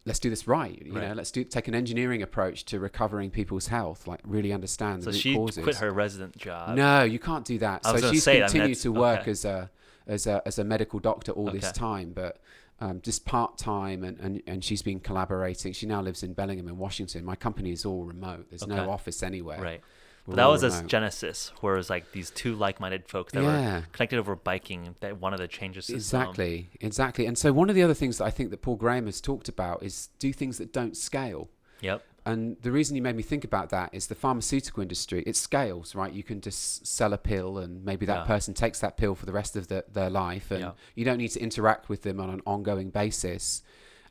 let's 0.06 0.20
do 0.20 0.30
this 0.30 0.48
right. 0.48 0.82
You 0.84 0.94
know, 0.94 1.14
let's 1.14 1.32
do 1.32 1.44
take 1.44 1.68
an 1.68 1.76
engineering 1.76 2.22
approach 2.22 2.66
to 2.66 2.80
recovering 2.80 3.30
people's 3.30 3.68
health. 3.68 4.08
Like 4.08 4.22
really 4.24 4.52
understand 4.52 5.04
so 5.04 5.12
the 5.12 5.16
root 5.16 5.22
she 5.22 5.36
causes. 5.36 5.64
quit 5.64 5.76
her 5.78 5.92
resident 5.92 6.38
job 6.38 6.76
No, 6.76 7.04
you 7.04 7.20
can't 7.20 7.46
do 7.46 7.58
that. 7.60 7.86
I 7.86 8.00
so 8.00 8.12
she's 8.12 8.24
say, 8.24 8.38
I 8.38 8.40
mean, 8.40 8.50
continued 8.50 8.80
to 8.80 8.92
work 8.92 9.22
okay. 9.22 9.32
as 9.32 9.46
a 9.46 9.70
as 10.08 10.26
a 10.28 10.42
as 10.46 10.58
a 10.60 10.64
medical 10.64 11.00
doctor 11.00 11.32
all 11.32 11.52
this 11.52 11.72
time, 11.72 12.12
but. 12.14 12.38
Um, 12.82 13.02
just 13.02 13.26
part 13.26 13.58
time, 13.58 14.06
and, 14.06 14.18
and, 14.22 14.42
and 14.48 14.64
she's 14.64 14.82
been 14.82 15.02
collaborating. 15.02 15.74
She 15.74 15.86
now 15.86 16.02
lives 16.02 16.24
in 16.24 16.32
Bellingham 16.32 16.70
in 16.70 16.78
Washington. 16.78 17.26
My 17.26 17.36
company 17.36 17.72
is 17.72 17.84
all 17.84 18.06
remote. 18.06 18.46
There's 18.50 18.64
Okay. 18.64 18.74
no 18.74 18.90
office 18.90 19.22
anywhere. 19.22 19.62
right 19.62 19.82
But 20.28 20.36
that 20.36 20.46
was 20.46 20.64
Ooh, 20.64 20.68
a 20.68 20.84
genesis, 20.84 21.52
where 21.62 21.74
it 21.74 21.78
was 21.78 21.90
like 21.90 22.12
these 22.12 22.30
two 22.30 22.56
like-minded 22.56 23.08
folks 23.08 23.34
that 23.34 23.42
Yeah. 23.44 23.80
were 23.80 23.86
connected 23.92 24.20
over 24.20 24.36
biking 24.36 24.96
that 25.00 25.20
wanted 25.20 25.38
to 25.38 25.48
change 25.48 25.76
the 25.76 25.82
system. 25.82 25.96
Exactly, 26.22 26.70
exactly. 26.82 27.26
And 27.26 27.38
so 27.38 27.52
one 27.52 27.70
of 27.70 27.76
the 27.76 27.82
other 27.82 27.94
things 27.96 28.20
that 28.20 28.26
I 28.26 28.30
think 28.30 28.52
that 28.52 28.62
Paul 28.62 28.76
Graham 28.76 29.06
has 29.08 29.20
talked 29.22 29.50
about 29.50 29.82
is 29.82 30.10
do 30.20 30.32
things 30.32 30.58
that 30.60 30.72
don't 30.72 30.96
scale. 30.96 31.50
Yep. 31.82 32.04
And 32.26 32.58
the 32.62 32.72
reason 32.72 32.96
you 32.96 33.02
made 33.02 33.16
me 33.16 33.24
think 33.24 33.44
about 33.44 33.70
that 33.70 33.90
is 33.92 34.06
the 34.08 34.14
pharmaceutical 34.14 34.84
industry. 34.84 35.24
It 35.26 35.36
scales, 35.36 35.96
right? 35.96 36.12
You 36.14 36.22
can 36.22 36.42
just 36.42 36.86
sell 36.86 37.14
a 37.14 37.18
pill, 37.18 37.58
and 37.58 37.84
maybe 37.84 38.06
that 38.06 38.20
Yeah. 38.20 38.26
person 38.26 38.54
takes 38.54 38.80
that 38.82 38.98
pill 38.98 39.16
for 39.16 39.26
the 39.26 39.32
rest 39.32 39.56
of 39.56 39.68
the, 39.68 39.86
their 39.92 40.10
life, 40.12 40.52
and 40.52 40.60
Yeah. 40.60 40.72
you 40.94 41.06
don't 41.06 41.18
need 41.18 41.30
to 41.30 41.40
interact 41.40 41.90
with 41.90 42.04
them 42.04 42.20
on 42.20 42.30
an 42.30 42.42
ongoing 42.46 42.92
basis. 42.92 43.64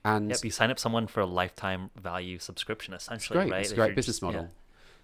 And 0.05 0.31
Yep. 0.31 0.43
You 0.43 0.51
sign 0.51 0.71
up 0.71 0.79
someone 0.81 1.07
for 1.07 1.21
a 1.21 1.27
lifetime 1.27 1.91
value 1.95 2.39
subscription, 2.41 2.95
it's 2.95 3.05
essentially, 3.05 3.41
great. 3.41 3.51
right? 3.53 3.61
It's 3.63 3.73
a 3.73 3.77
great 3.77 3.95
business 3.95 4.17
just- 4.21 4.23
yeah. 4.33 4.39
model. 4.41 4.55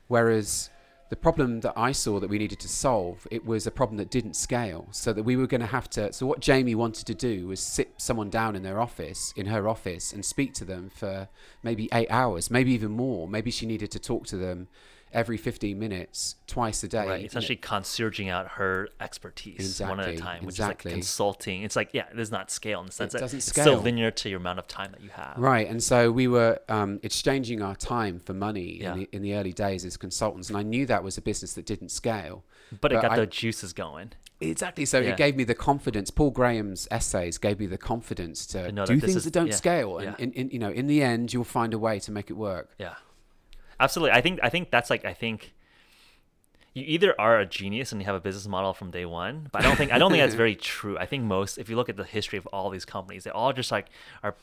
Whereas 0.09 0.71
the 1.15 1.21
problem 1.21 1.61
that 1.61 1.75
I 1.77 1.93
saw 1.93 2.19
that 2.19 2.29
we 2.29 2.39
needed 2.39 2.59
to 2.59 2.69
solve, 2.69 3.25
it 3.31 3.47
was 3.47 3.69
a 3.69 3.71
problem 3.71 3.99
that 3.99 4.11
didn't 4.11 4.35
scale. 4.35 4.89
So 4.91 5.13
that 5.13 5.23
we 5.23 5.37
were 5.37 5.47
going 5.47 5.61
to 5.61 5.67
have 5.69 5.89
to. 5.91 6.13
So 6.13 6.27
what 6.27 6.41
Jamie 6.41 6.75
wanted 6.75 7.07
to 7.07 7.15
do 7.15 7.47
was 7.47 7.61
sit 7.61 7.93
someone 7.99 8.31
down 8.31 8.57
in 8.57 8.65
their 8.65 8.81
office, 8.81 9.33
in 9.37 9.47
her 9.47 9.69
office, 9.69 10.13
and 10.13 10.25
speak 10.25 10.55
to 10.55 10.65
them 10.65 10.91
for 10.91 11.29
maybe 11.63 11.89
eight 11.93 12.11
hours, 12.11 12.51
maybe 12.51 12.73
even 12.73 12.91
more. 12.91 13.29
Maybe 13.29 13.53
she 13.53 13.65
needed 13.65 13.93
to 13.93 14.01
talk 14.01 14.27
to 14.27 14.37
them 14.37 14.67
every 15.15 15.37
15 15.37 15.79
minutes, 15.79 16.37
twice 16.47 16.83
a 16.83 16.89
day. 16.89 17.07
Right, 17.07 17.25
essentially 17.25 17.57
concierging 17.57 18.31
out 18.31 18.49
her 18.53 18.89
expertise 19.01 19.81
one 19.81 20.01
at 20.01 20.09
a 20.09 20.17
time, 20.17 20.45
which 20.45 20.57
exactly. 20.57 20.91
is 20.91 20.95
like 20.95 21.01
consulting. 21.01 21.63
It's 21.63 21.77
like, 21.77 21.91
yeah, 21.93 22.07
there's 22.15 22.31
not 22.31 22.51
scale 22.51 22.81
in 22.81 22.87
the 22.87 22.93
sense 22.93 23.13
that 23.13 23.21
doesn't 23.21 23.39
it's 23.39 23.47
scale. 23.47 23.65
still 23.65 23.81
linear 23.81 24.11
to 24.11 24.29
your 24.29 24.39
amount 24.39 24.59
of 24.59 24.67
time 24.67 24.93
that 24.93 25.03
you 25.03 25.11
have. 25.11 25.35
Right, 25.39 25.69
and 25.69 25.83
so 25.83 26.11
we 26.11 26.29
were 26.29 26.59
um, 26.69 27.01
exchanging 27.03 27.63
our 27.63 27.77
time 27.77 28.19
for 28.19 28.35
money 28.35 28.81
Yeah. 28.81 28.93
in, 28.93 28.99
the, 28.99 29.09
in 29.13 29.23
the 29.23 29.35
early 29.35 29.53
days 29.53 29.85
as 29.85 29.97
consultants, 29.97 30.49
and 30.49 30.59
I 30.59 30.63
knew 30.63 30.85
that 30.87 31.03
was 31.03 31.17
a 31.17 31.23
business 31.23 31.55
that 31.55 31.65
didn't 31.65 31.91
scale. 31.91 32.45
But 32.81 32.93
it 32.93 33.01
got 33.01 33.13
I- 33.13 33.17
the 33.21 33.27
juices 33.27 33.73
going. 33.73 34.13
Exactly. 34.41 34.85
So 34.85 34.99
Yeah. 34.99 35.11
it 35.11 35.17
gave 35.17 35.37
me 35.37 35.45
the 35.45 35.55
confidence. 35.55 36.11
Paul 36.11 36.31
Graham's 36.31 36.89
essays 36.91 37.39
gave 37.39 37.61
me 37.61 37.67
the 37.67 37.79
confidence 37.79 38.47
to 38.49 38.71
do 38.71 38.75
that 38.75 38.87
things 38.89 39.17
is- 39.17 39.25
that 39.25 39.33
don't 39.33 39.47
yeah, 39.47 39.55
scale, 39.55 39.99
and 39.99 40.17
yeah. 40.19 40.25
in, 40.25 40.33
in, 40.33 40.51
you 40.51 40.59
know, 40.59 40.71
in 40.71 40.87
the 40.87 41.03
end, 41.03 41.33
you'll 41.33 41.45
find 41.45 41.73
a 41.73 41.79
way 41.79 41.99
to 42.01 42.11
make 42.13 42.31
it 42.31 42.35
work. 42.35 42.75
Yeah, 42.79 42.95
absolutely. 43.81 44.13
I 44.17 44.21
think 44.21 44.41
I 44.43 44.49
think 44.49 44.71
that's 44.71 44.91
like 44.91 45.05
I 45.05 45.15
think 45.15 45.53
you 46.75 46.85
either 46.87 47.15
are 47.21 47.39
a 47.39 47.47
genius 47.47 47.93
and 47.93 48.01
you 48.01 48.07
have 48.07 48.17
a 48.17 48.21
business 48.21 48.49
model 48.49 48.75
from 48.75 48.91
day 48.91 49.05
one, 49.07 49.49
but 49.53 49.61
I 49.61 49.63
don't 49.63 49.77
think 49.77 49.93
I 49.93 49.99
don't 49.99 50.11
think 50.11 50.23
that's 50.23 50.35
very 50.35 50.57
true. 50.77 50.99
I 50.99 51.07
think 51.07 51.25
most, 51.25 51.57
if 51.59 51.69
you 51.69 51.77
look 51.77 51.89
at 51.89 51.97
the 51.97 52.05
history 52.05 52.39
of 52.39 52.47
all 52.49 52.71
these 52.71 52.85
companies, 52.85 53.25
they 53.25 53.31
all 53.31 53.53
just 53.53 53.71
like 53.71 53.87
are 54.23 54.35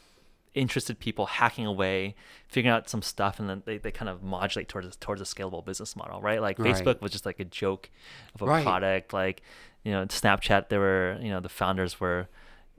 interested 0.54 1.00
people 1.00 1.26
hacking 1.26 1.66
away, 1.66 2.16
figuring 2.48 2.74
out 2.74 2.90
some 2.90 3.02
stuff, 3.02 3.40
and 3.40 3.50
then 3.50 3.64
they, 3.66 3.78
they 3.78 3.92
kind 3.92 4.10
of 4.10 4.24
modulate 4.24 4.68
towards 4.70 4.96
towards 4.98 5.22
a 5.22 5.26
scalable 5.26 5.64
business 5.66 5.96
model, 5.96 6.22
right? 6.22 6.42
Like 6.42 6.58
Right. 6.60 6.74
Facebook 6.76 7.02
was 7.02 7.12
just 7.12 7.26
like 7.26 7.40
a 7.40 7.46
joke 7.46 7.90
of 8.36 8.42
a 8.42 8.46
Right. 8.46 8.64
product. 8.64 9.14
Like 9.14 9.42
you 9.84 9.92
know, 9.92 10.06
Snapchat, 10.06 10.70
there 10.70 10.80
were 10.80 11.18
you 11.22 11.30
know 11.30 11.40
the 11.42 11.50
founders 11.50 12.00
were 12.00 12.28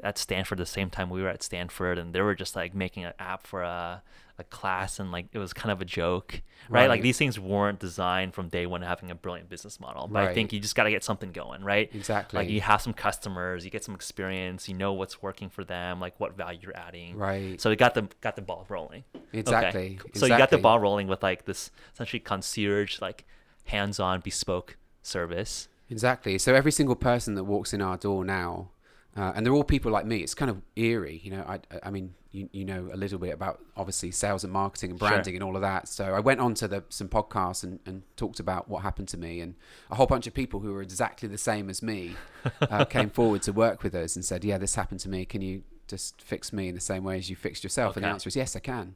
at 0.03 0.17
Stanford 0.19 0.59
the 0.59 0.67
same 0.67 0.89
time 0.91 1.11
we 1.11 1.23
were 1.23 1.29
at 1.29 1.43
Stanford, 1.43 1.99
and 1.99 2.15
they 2.15 2.23
were 2.23 2.35
just 2.35 2.57
like 2.57 2.75
making 2.75 3.05
an 3.05 3.13
app 3.19 3.47
for 3.47 3.63
a 3.63 4.03
a 4.43 4.45
class, 4.45 5.01
and 5.01 5.11
like 5.11 5.27
it 5.33 5.39
was 5.39 5.53
kind 5.53 5.73
of 5.73 5.81
a 5.81 5.85
joke, 5.85 6.43
right? 6.69 6.89
Like 6.89 7.01
these 7.01 7.17
things 7.17 7.41
weren't 7.41 7.79
designed 7.79 8.35
from 8.35 8.49
day 8.49 8.67
one 8.67 8.83
having 8.83 9.11
a 9.11 9.15
brilliant 9.15 9.49
business 9.49 9.81
model, 9.81 10.07
but 10.07 10.25
I 10.25 10.35
think 10.35 10.53
you 10.53 10.61
just 10.61 10.75
got 10.75 10.85
to 10.85 10.91
get 10.91 11.03
something 11.03 11.33
going, 11.33 11.65
right? 11.65 11.91
Exactly. 11.95 12.37
Like 12.37 12.51
you 12.51 12.61
have 12.61 12.83
some 12.83 12.93
customers, 12.93 13.65
you 13.65 13.71
get 13.71 13.85
some 13.85 13.95
experience, 13.95 14.69
you 14.69 14.75
know 14.75 14.93
what's 14.93 15.23
working 15.23 15.49
for 15.49 15.65
them, 15.65 16.01
like 16.01 16.19
what 16.21 16.37
value 16.37 16.61
you're 16.63 16.77
adding. 16.77 17.17
Right. 17.17 17.61
So 17.61 17.71
it 17.71 17.77
got 17.77 17.95
the 17.95 18.09
got 18.21 18.37
the 18.37 18.43
ball 18.43 18.67
rolling. 18.69 19.05
Exactly. 19.33 19.99
Okay. 20.01 20.19
So 20.19 20.27
you 20.27 20.37
got 20.37 20.51
the 20.51 20.59
ball 20.59 20.79
rolling 20.79 21.07
with 21.07 21.23
like 21.23 21.47
this 21.47 21.71
essentially 21.95 22.21
concierge, 22.21 23.01
like 23.01 23.25
hands-on 23.65 24.21
bespoke 24.21 24.77
service. 25.03 25.69
Exactly. 25.91 26.39
So 26.39 26.55
every 26.55 26.73
single 26.73 26.97
person 26.97 27.35
that 27.35 27.45
walks 27.45 27.73
in 27.73 27.81
our 27.83 27.97
door 27.97 28.25
now, 28.25 28.71
uh, 29.17 29.33
and 29.35 29.45
they're 29.45 29.53
all 29.53 29.65
people 29.65 29.93
like 29.93 30.07
me. 30.07 30.19
It's 30.19 30.35
kind 30.35 30.51
of 30.51 30.63
eerie, 30.75 31.21
you 31.23 31.31
know. 31.31 31.43
I, 31.47 31.61
I 31.83 31.91
mean, 31.91 32.15
you, 32.31 32.49
you 32.53 32.65
know 32.65 32.89
a 32.93 32.97
little 32.97 33.19
bit 33.19 33.35
about 33.35 33.61
obviously 33.77 34.11
sales 34.11 34.43
and 34.43 34.53
marketing 34.53 34.91
and 34.93 34.99
Sure. 34.99 35.09
branding 35.09 35.35
and 35.35 35.45
all 35.45 35.55
of 35.55 35.61
that. 35.63 35.87
So 35.89 36.15
I 36.15 36.21
went 36.21 36.41
on 36.41 36.55
to 36.55 36.69
the, 36.69 36.85
some 36.89 37.09
podcasts 37.09 37.63
and, 37.63 37.79
and 37.85 38.03
talked 38.17 38.41
about 38.41 38.69
what 38.69 38.83
happened 38.83 39.09
to 39.09 39.19
me, 39.19 39.41
and 39.41 39.55
a 39.91 39.97
whole 39.97 40.07
bunch 40.07 40.27
of 40.27 40.33
people 40.33 40.61
who 40.61 40.73
were 40.73 40.83
exactly 40.83 41.29
the 41.29 41.37
same 41.39 41.69
as 41.69 41.83
me 41.83 42.15
uh, 42.63 42.85
came 42.97 43.11
forward 43.11 43.43
to 43.43 43.53
work 43.53 43.83
with 43.83 43.95
us 43.95 44.17
and 44.17 44.25
said, 44.25 44.45
"Yeah, 44.45 44.59
this 44.59 44.75
happened 44.77 45.01
to 45.01 45.09
me. 45.11 45.25
Can 45.27 45.43
you 45.43 45.63
just 45.89 46.23
fix 46.23 46.53
me 46.53 46.69
in 46.69 46.75
the 46.75 46.81
same 46.81 47.05
way 47.05 47.19
as 47.19 47.29
you 47.29 47.37
fixed 47.37 47.65
yourself?" 47.65 47.97
And 47.97 48.05
the 48.05 48.09
answer 48.09 48.29
is 48.29 48.37
yes, 48.37 48.57
I 48.57 48.61
can. 48.61 48.95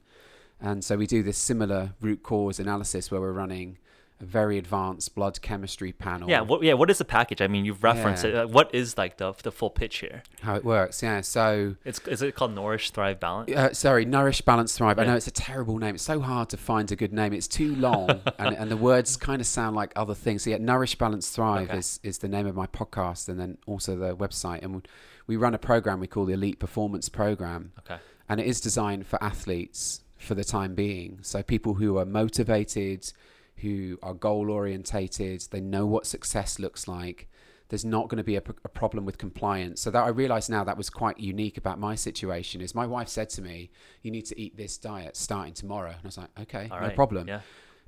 And 0.58 0.82
so 0.82 0.96
we 0.96 1.06
do 1.06 1.22
this 1.22 1.36
similar 1.36 1.92
root 2.00 2.22
cause 2.22 2.58
analysis 2.58 3.10
where 3.10 3.20
we're 3.20 3.32
running 3.32 3.76
a 4.20 4.24
very 4.24 4.56
advanced 4.56 5.14
blood 5.14 5.42
chemistry 5.42 5.92
panel. 5.92 6.30
Yeah, 6.30 6.40
what 6.40 6.62
yeah, 6.62 6.72
what 6.74 6.88
is 6.90 6.98
the 6.98 7.04
package? 7.04 7.42
I 7.42 7.48
mean, 7.48 7.64
you've 7.66 7.84
referenced 7.84 8.24
Yeah. 8.24 8.42
it. 8.42 8.50
What 8.50 8.74
is 8.74 8.96
like 8.96 9.18
the 9.18 9.32
the 9.42 9.52
full 9.52 9.68
pitch 9.70 9.98
here? 9.98 10.22
how 10.42 10.54
it 10.54 10.64
works. 10.64 11.02
Yeah. 11.02 11.20
So, 11.20 11.76
It's 11.84 11.98
is 12.06 12.22
it 12.22 12.34
called 12.34 12.54
Nourish 12.54 12.90
Thrive 12.92 13.20
Balance? 13.20 13.50
uh, 13.52 13.72
sorry, 13.74 14.04
Nourish, 14.06 14.40
Balance, 14.40 14.76
Thrive. 14.76 14.98
I 14.98 15.04
know 15.04 15.16
it's 15.16 15.26
a 15.26 15.30
terrible 15.30 15.76
name. 15.78 15.94
It's 15.96 16.04
so 16.04 16.20
hard 16.20 16.48
to 16.50 16.56
find 16.56 16.90
a 16.90 16.96
good 16.96 17.12
name. 17.12 17.32
It's 17.32 17.48
too 17.48 17.74
long, 17.76 18.08
and, 18.38 18.56
and 18.56 18.70
the 18.70 18.76
words 18.76 19.16
kind 19.16 19.40
of 19.40 19.46
sound 19.46 19.76
like 19.76 19.92
other 19.96 20.14
things. 20.14 20.44
So, 20.44 20.50
yeah, 20.50 20.58
Nourish, 20.58 20.96
Balance, 20.96 21.28
Thrive 21.30 21.68
Okay. 21.68 21.78
is, 21.78 22.00
is 22.02 22.18
the 22.18 22.28
name 22.28 22.46
of 22.46 22.54
my 22.54 22.66
podcast, 22.66 23.28
and 23.28 23.38
then 23.38 23.58
also 23.66 23.96
the 23.96 24.16
website. 24.16 24.62
And 24.62 24.86
we 25.26 25.36
run 25.36 25.54
a 25.54 25.58
program 25.58 26.00
we 26.00 26.06
call 26.06 26.24
the 26.24 26.32
Elite 26.34 26.58
Performance 26.58 27.08
Program, 27.10 27.72
Okay. 27.80 27.98
and 28.28 28.40
it 28.40 28.46
is 28.46 28.60
designed 28.60 29.06
for 29.06 29.22
athletes 29.22 30.00
for 30.16 30.34
the 30.34 30.44
time 30.44 30.74
being. 30.74 31.18
So, 31.22 31.42
people 31.42 31.74
who 31.74 31.98
are 31.98 32.06
motivated, 32.06 33.12
who 33.58 33.98
are 34.02 34.14
goal 34.14 34.50
orientated, 34.50 35.42
they 35.50 35.60
know 35.60 35.86
what 35.86 36.06
success 36.06 36.58
looks 36.58 36.86
like. 36.86 37.28
There's 37.68 37.84
not 37.84 38.08
going 38.08 38.18
to 38.18 38.24
be 38.24 38.36
a, 38.36 38.40
p- 38.40 38.52
a 38.64 38.68
problem 38.68 39.04
with 39.04 39.18
compliance. 39.18 39.80
So 39.80 39.90
that 39.90 40.04
I 40.04 40.08
realize 40.08 40.48
now 40.48 40.62
that 40.64 40.76
was 40.76 40.88
quite 40.88 41.18
unique 41.18 41.58
about 41.58 41.80
my 41.80 41.96
situation. 41.96 42.60
Is 42.60 42.74
my 42.76 42.86
wife 42.86 43.08
said 43.08 43.28
to 43.30 43.42
me, 43.42 43.70
"You 44.02 44.12
need 44.12 44.26
to 44.26 44.40
eat 44.40 44.56
this 44.56 44.78
diet 44.78 45.16
starting 45.16 45.52
tomorrow," 45.52 45.90
and 45.90 45.98
I 46.04 46.06
was 46.06 46.18
like, 46.18 46.30
"Okay, 46.42 46.68
All 46.70 46.78
no 46.80 46.86
right. 46.86 46.94
problem." 46.94 47.26
Yeah. 47.26 47.40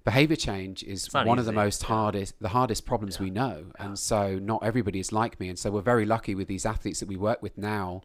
Behavior 0.04 0.36
change 0.36 0.82
is 0.84 1.12
one 1.12 1.38
of 1.38 1.44
the 1.44 1.52
most 1.52 1.82
hardest, 1.82 2.34
the 2.40 2.48
hardest 2.48 2.86
problems 2.86 3.16
Yeah. 3.16 3.22
we 3.24 3.30
know, 3.30 3.66
Yeah. 3.78 3.84
and 3.86 3.98
so 3.98 4.38
not 4.38 4.64
everybody 4.64 4.98
is 5.00 5.12
like 5.12 5.38
me. 5.38 5.48
And 5.50 5.58
so 5.58 5.70
we're 5.70 5.82
very 5.82 6.06
lucky 6.06 6.34
with 6.34 6.48
these 6.48 6.64
athletes 6.64 6.98
that 7.00 7.08
we 7.08 7.16
work 7.16 7.42
with 7.42 7.58
now. 7.58 8.02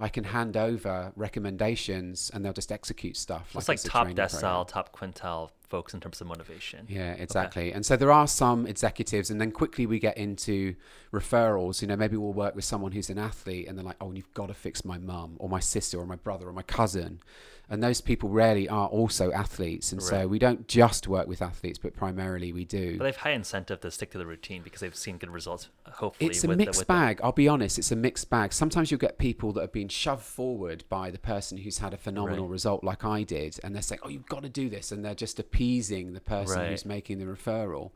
I 0.00 0.08
can 0.08 0.24
hand 0.24 0.56
over 0.56 1.12
recommendations, 1.14 2.30
and 2.32 2.44
they'll 2.44 2.52
just 2.52 2.72
execute 2.72 3.16
stuff. 3.16 3.54
It's 3.54 3.68
like 3.68 3.78
a 3.78 3.82
top 3.82 4.06
training 4.06 4.16
program. 4.16 4.40
decile, 4.42 4.66
top 4.66 4.96
quintile 4.96 5.50
folks 5.72 5.94
in 5.94 6.00
terms 6.00 6.20
of 6.20 6.26
motivation. 6.26 6.86
Yeah, 6.86 7.14
exactly. 7.14 7.72
And 7.72 7.84
so 7.84 7.96
there 7.96 8.12
are 8.12 8.26
some 8.26 8.66
executives, 8.66 9.30
and 9.30 9.40
then 9.40 9.50
quickly 9.50 9.86
we 9.86 9.98
get 9.98 10.18
into 10.18 10.74
referrals. 11.14 11.80
You 11.80 11.88
know, 11.88 11.96
maybe 11.96 12.18
we'll 12.18 12.34
work 12.34 12.54
with 12.54 12.66
someone 12.66 12.92
who's 12.92 13.08
an 13.08 13.18
athlete, 13.18 13.66
and 13.66 13.78
they're 13.78 13.84
like, 13.84 13.96
"Oh, 13.98 14.12
you've 14.12 14.34
got 14.34 14.48
to 14.48 14.54
fix 14.54 14.84
my 14.84 14.98
mum, 14.98 15.36
or 15.38 15.48
my 15.48 15.60
sister, 15.60 15.98
or 15.98 16.04
my 16.04 16.16
brother, 16.16 16.46
or 16.46 16.52
my 16.52 16.62
cousin." 16.62 17.20
And 17.70 17.82
those 17.82 18.02
people 18.02 18.28
rarely 18.28 18.68
are 18.68 18.86
also 18.88 19.32
athletes, 19.32 19.92
and 19.92 20.02
so 20.02 20.28
we 20.28 20.38
don't 20.38 20.68
just 20.68 21.08
work 21.08 21.26
with 21.26 21.40
athletes, 21.40 21.78
but 21.78 21.94
primarily 21.96 22.52
we 22.52 22.66
do. 22.66 22.98
But 22.98 23.04
they 23.04 23.08
have 23.10 23.16
high 23.16 23.30
incentive 23.30 23.80
to 23.80 23.90
stick 23.90 24.10
to 24.10 24.18
the 24.18 24.26
routine 24.26 24.60
because 24.62 24.80
they've 24.80 24.94
seen 24.94 25.16
good 25.16 25.30
results. 25.30 25.70
Hopefully, 25.86 26.28
It's 26.28 26.44
a 26.44 26.48
with 26.48 26.58
mixed 26.58 26.80
with 26.82 26.88
bag. 26.88 27.20
I'll 27.22 27.32
be 27.32 27.48
honest. 27.48 27.78
It's 27.78 27.90
a 27.90 27.96
mixed 27.96 28.28
bag. 28.28 28.52
Sometimes 28.52 28.90
you'll 28.90 28.98
get 28.98 29.16
people 29.16 29.52
that 29.54 29.62
have 29.62 29.72
been 29.72 29.88
shoved 29.88 30.22
forward 30.24 30.84
by 30.90 31.10
the 31.10 31.18
person 31.18 31.56
who's 31.58 31.78
had 31.78 31.94
a 31.94 31.96
phenomenal 31.96 32.44
Right. 32.44 32.52
result, 32.52 32.84
like 32.84 33.04
I 33.06 33.22
did, 33.22 33.58
and 33.64 33.74
they're 33.74 33.80
saying, 33.80 34.00
"Oh, 34.02 34.08
you've 34.10 34.26
got 34.28 34.42
to 34.42 34.50
do 34.50 34.68
this," 34.68 34.92
and 34.92 35.02
they're 35.02 35.14
just 35.14 35.38
appeasing 35.38 36.12
the 36.12 36.20
person 36.20 36.58
Right. 36.58 36.70
who's 36.70 36.84
making 36.84 37.20
the 37.20 37.24
referral. 37.26 37.92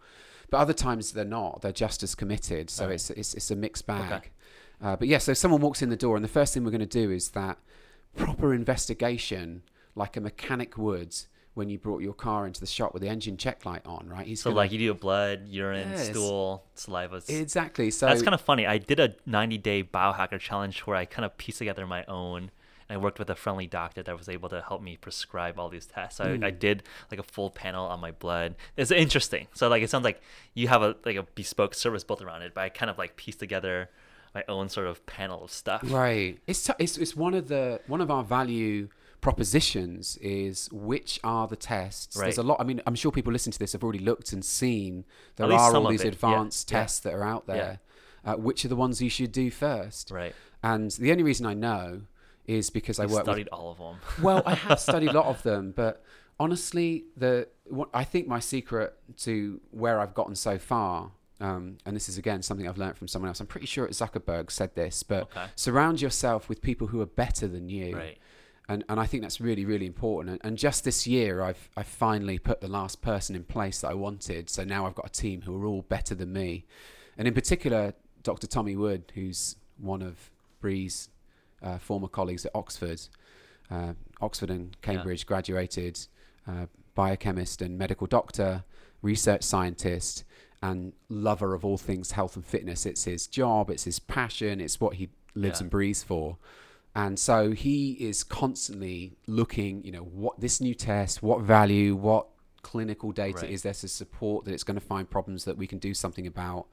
But 0.49 0.59
other 0.59 0.73
times 0.75 1.13
they're 1.13 1.25
not. 1.25 1.61
They're 1.61 1.73
just 1.73 2.03
as 2.03 2.15
committed. 2.15 2.71
So 2.71 2.87
Right. 2.87 2.95
it's, 2.95 3.11
it's 3.11 3.35
it's 3.35 3.51
a 3.51 3.57
mixed 3.57 3.87
bag. 3.87 4.11
Okay. 4.13 4.31
Uh, 4.81 4.97
but 4.97 5.09
yeah, 5.09 5.19
so 5.19 5.33
if 5.33 5.39
someone 5.39 5.61
walks 5.61 5.83
in 5.83 5.91
the 5.91 5.97
door, 5.97 6.17
and 6.17 6.25
the 6.25 6.29
first 6.29 6.55
thing 6.55 6.65
we're 6.65 6.71
going 6.71 6.81
to 6.81 6.87
do 6.87 7.11
is 7.11 7.31
that 7.33 7.59
proper 8.17 8.53
investigation, 8.55 9.63
like 9.95 10.17
a 10.17 10.21
mechanic 10.21 10.77
would 10.79 11.15
when 11.55 11.71
you 11.71 11.79
brought 11.79 12.03
your 12.03 12.13
car 12.13 12.47
into 12.47 12.61
the 12.61 12.67
shop 12.67 12.93
with 12.93 13.01
the 13.03 13.09
engine 13.09 13.37
check 13.39 13.65
light 13.65 13.81
on, 13.87 14.07
right? 14.11 14.27
He's 14.27 14.43
So 14.43 14.51
gonna- 14.51 14.57
like 14.59 14.73
you 14.73 14.79
do 14.79 14.91
a 14.91 14.95
blood, 14.95 15.49
urine, 15.49 15.89
Yes. 15.91 16.11
stool, 16.11 16.65
saliva. 16.75 17.23
exactly. 17.29 17.91
So 17.91 18.05
That's 18.07 18.23
kind 18.23 18.35
of 18.35 18.43
funny. 18.43 18.67
I 18.67 18.77
did 18.79 19.01
a 19.01 19.15
90 19.25 19.57
day 19.57 19.83
biohacker 19.83 20.39
challenge 20.39 20.81
where 20.81 20.97
I 20.97 21.07
kind 21.07 21.25
of 21.25 21.37
pieced 21.39 21.59
together 21.59 21.87
my 21.87 22.05
own. 22.05 22.51
And 22.89 22.97
I 23.01 23.03
worked 23.03 23.19
with 23.19 23.29
a 23.31 23.35
friendly 23.35 23.67
doctor 23.67 24.03
that 24.05 24.17
was 24.17 24.29
able 24.29 24.49
to 24.51 24.61
help 24.61 24.81
me 24.81 24.97
prescribe 24.97 25.59
all 25.59 25.69
these 25.69 25.87
tests. 25.87 26.19
So 26.19 26.25
I, 26.25 26.29
I 26.35 26.37
Mm. 26.53 26.59
did 26.59 26.83
like 27.11 27.19
a 27.19 27.23
full 27.25 27.51
panel 27.51 27.87
on 27.87 27.99
my 28.01 28.13
blood. 28.13 28.55
It's 28.77 28.91
interesting. 28.93 29.49
So 29.55 29.69
like 29.69 29.83
it 29.83 29.89
sounds 29.91 30.05
like 30.05 30.21
you 30.55 30.69
have 30.69 30.83
a 30.83 30.95
like 31.07 31.17
a 31.17 31.23
bespoke 31.25 31.75
service 31.75 32.05
built 32.05 32.21
around 32.23 32.43
it, 32.43 32.53
but 32.55 32.61
I 32.61 32.69
kind 32.69 32.91
of 32.91 32.97
like 32.99 33.17
pieced 33.17 33.41
together 33.41 33.89
my 34.37 34.45
own 34.53 34.69
sort 34.69 34.87
of 34.87 35.05
panel 35.07 35.45
of 35.45 35.51
stuff. 35.51 35.81
Right. 35.85 36.39
It's, 36.47 36.63
t- 36.65 36.73
it's 36.79 36.99
it's 36.99 37.17
one 37.17 37.35
of 37.35 37.49
the 37.49 37.81
one 37.87 38.01
of 38.01 38.11
our 38.11 38.23
value 38.23 38.89
propositions 39.21 40.19
is 40.19 40.69
which 40.71 41.19
are 41.25 41.49
the 41.49 41.57
tests. 41.57 42.17
There's 42.17 42.39
a 42.39 42.43
lot. 42.43 42.59
I 42.61 42.65
mean, 42.65 42.83
I'm 42.87 42.95
sure 42.95 43.11
people 43.11 43.33
listening 43.33 43.53
to 43.53 43.59
this 43.59 43.73
have 43.73 43.83
already 43.83 43.99
looked 44.11 44.33
and 44.33 44.45
seen 44.45 45.05
there 45.37 45.51
are 45.51 45.75
all 45.75 45.89
these 45.89 46.03
yeah, 46.05 46.09
advanced 46.11 46.71
yeah. 46.71 46.79
tests 46.79 47.01
that 47.01 47.15
are 47.15 47.25
out 47.25 47.45
Yeah. 47.49 47.55
there. 47.55 47.81
Uh, 48.25 48.35
which 48.35 48.65
are 48.65 48.69
the 48.69 48.77
ones 48.77 49.01
you 49.01 49.09
should 49.09 49.31
do 49.31 49.53
first? 49.53 50.11
Right. 50.11 50.35
And 50.63 50.91
the 50.91 51.13
only 51.13 51.23
reason 51.23 51.47
I 51.47 51.55
know 51.55 52.03
is 52.45 52.71
because 52.71 52.99
I 52.99 53.05
I 53.05 53.07
work 53.07 53.15
with 53.19 53.25
studied 53.25 53.49
all 53.49 53.71
of 53.71 53.79
them. 53.79 53.97
well, 54.23 54.43
I 54.45 54.55
have 54.55 54.81
studied 54.81 55.11
a 55.11 55.13
lot 55.13 55.27
of 55.27 55.43
them, 55.51 55.73
but 55.75 56.03
honestly, 56.39 57.05
the 57.17 57.49
what, 57.65 57.89
I 57.95 58.05
think 58.05 58.27
my 58.27 58.41
secret 58.41 58.95
to 59.19 59.61
where 59.71 60.01
I've 60.01 60.15
gotten 60.15 60.35
so 60.35 60.59
far, 60.59 61.13
um, 61.41 61.79
and 61.85 61.95
this 61.95 62.09
is 62.09 62.19
again 62.19 62.43
something 62.43 62.67
I've 62.69 62.79
learned 62.79 62.97
from 62.97 63.09
someone 63.09 63.29
else. 63.29 63.41
I'm 63.41 63.47
pretty 63.47 63.67
sure 63.67 63.87
Zuckerberg 63.89 64.51
said 64.51 64.75
this, 64.75 65.03
but 65.03 65.25
Okay. 65.25 65.47
surround 65.55 66.01
yourself 66.01 66.49
with 66.49 66.63
people 66.63 66.87
who 66.89 67.01
are 67.01 67.07
better 67.07 67.47
than 67.47 67.69
you. 67.69 67.97
Right. 67.97 68.19
And, 68.69 68.83
and 68.89 68.99
I 68.99 69.07
think 69.07 69.23
that's 69.23 69.41
really, 69.41 69.65
really 69.65 69.87
important. 69.87 70.31
And, 70.33 70.41
and 70.45 70.59
just 70.59 70.83
this 70.83 71.07
year, 71.07 71.41
I've, 71.43 71.69
I've 71.77 71.87
finally 71.87 72.39
put 72.39 72.61
the 72.61 72.67
last 72.69 73.01
person 73.01 73.37
in 73.37 73.45
place 73.45 73.83
that 73.83 73.89
I 73.89 73.95
wanted. 73.95 74.51
So 74.51 74.65
now 74.65 74.87
I've 74.87 74.95
got 74.97 75.07
a 75.07 75.13
team 75.13 75.43
who 75.43 75.63
are 75.63 75.67
all 75.67 75.83
better 75.83 76.17
than 76.17 76.33
me. 76.33 76.65
And 77.17 77.29
in 77.29 77.35
particular, 77.35 77.95
Dr. 78.25 78.49
Tommy 78.49 78.75
Wood, 78.75 79.13
who's 79.15 79.55
one 79.79 80.03
of 80.03 80.31
Bree's 80.61 81.11
uh, 81.63 81.79
former 81.79 82.09
colleagues 82.09 82.45
at 82.45 82.53
Oxford, 82.57 83.01
uh, 83.71 83.93
Oxford 84.21 84.51
and 84.51 84.77
Cambridge 84.83 85.27
graduated, 85.27 86.01
uh, 86.49 86.67
biochemist 86.97 87.63
and 87.63 87.79
medical 87.79 88.09
doctor, 88.09 88.65
research 89.01 89.45
scientist, 89.45 90.25
and 90.67 90.93
lover 91.09 91.55
of 91.55 91.65
all 91.65 91.79
things 91.79 92.13
health 92.13 92.35
and 92.37 92.45
fitness. 92.45 92.87
It's 92.87 93.05
his 93.05 93.27
job, 93.27 93.71
it's 93.71 93.85
his 93.85 93.99
passion, 93.99 94.61
it's 94.61 94.81
what 94.81 94.95
he 94.95 95.09
lives 95.35 95.61
Yeah. 95.61 95.65
and 95.65 95.71
breathes 95.71 96.03
for. 96.03 96.39
And 96.95 97.19
so 97.19 97.53
he 97.53 97.93
is 97.93 98.25
constantly 98.25 99.17
looking, 99.27 99.85
you 99.85 99.93
know, 99.93 100.07
what 100.23 100.41
this 100.41 100.61
new 100.61 100.75
test, 100.75 101.23
what 101.23 101.43
value, 101.43 101.95
what 101.95 102.27
clinical 102.63 103.13
data 103.13 103.43
Right. 103.43 103.51
is 103.51 103.63
there 103.63 103.75
to 103.75 103.89
support 103.89 104.45
that 104.45 104.55
it's 104.55 104.65
going 104.65 104.81
to 104.81 104.87
find 104.95 105.09
problems 105.09 105.45
that 105.45 105.57
we 105.57 105.67
can 105.67 105.79
do 105.79 105.93
something 105.95 106.27
about. 106.27 106.67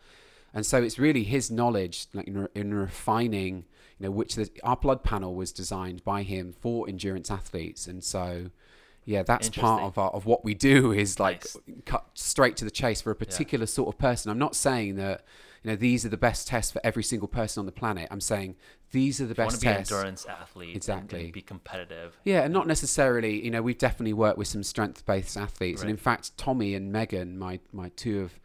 And 0.54 0.66
so 0.66 0.82
it's 0.82 0.98
really 0.98 1.24
his 1.24 1.52
knowledge, 1.52 2.08
like 2.14 2.28
in, 2.28 2.48
in 2.56 2.74
refining, 2.74 3.66
you 4.00 4.06
know, 4.06 4.12
which 4.12 4.36
the, 4.36 4.50
our 4.64 4.78
blood 4.78 5.04
panel 5.04 5.36
was 5.36 5.52
designed 5.52 6.04
by 6.04 6.24
him 6.24 6.54
for 6.54 6.88
endurance 6.88 7.30
athletes. 7.30 7.88
And 7.88 8.04
so, 8.04 8.50
yeah, 9.06 9.24
that's 9.24 9.50
part 9.50 9.84
of 9.84 9.98
our, 9.98 10.10
of 10.12 10.26
what 10.26 10.44
we 10.46 10.54
do 10.54 10.92
is 10.92 11.20
like 11.20 11.44
Nice. 11.44 11.58
cut 11.86 12.06
straight 12.14 12.58
to 12.58 12.66
the 12.66 12.72
chase 12.72 13.02
for 13.02 13.12
a 13.12 13.16
particular 13.16 13.66
sort 13.66 13.94
of 13.94 14.00
person. 14.00 14.32
I'm 14.32 14.40
not 14.40 14.56
saying 14.56 14.96
that 14.96 15.24
you 15.64 15.72
know 15.72 15.76
these 15.76 16.06
are 16.06 16.10
the 16.10 16.18
best 16.18 16.48
tests 16.48 16.72
for 16.72 16.82
every 16.84 17.04
single 17.04 17.28
person 17.28 17.60
on 17.62 17.66
the 17.66 17.72
planet. 17.72 18.08
I'm 18.12 18.22
saying 18.22 18.56
these 18.92 19.20
are 19.22 19.26
the 19.26 19.34
I 19.42 19.46
want 19.46 19.52
best 19.54 19.62
to 19.62 19.66
be 19.66 19.70
an 19.72 19.78
tests. 19.78 19.92
endurance 19.92 20.26
athlete. 20.26 20.76
Exactly. 20.76 21.24
And, 21.26 21.34
be 21.34 21.42
competitive. 21.42 22.18
Yeah, 22.24 22.42
and 22.44 22.54
not 22.54 22.68
necessarily. 22.68 23.44
You 23.44 23.52
know, 23.52 23.62
we've 23.62 23.78
definitely 23.78 24.14
worked 24.14 24.38
with 24.38 24.48
some 24.48 24.62
strength-based 24.64 25.36
athletes, 25.38 25.82
and 25.82 25.90
in 25.90 25.98
fact, 25.98 26.38
Tommy 26.38 26.76
and 26.76 26.92
Megan, 26.92 27.38
my 27.40 27.60
my 27.72 27.90
two 27.96 28.22
of 28.22 28.40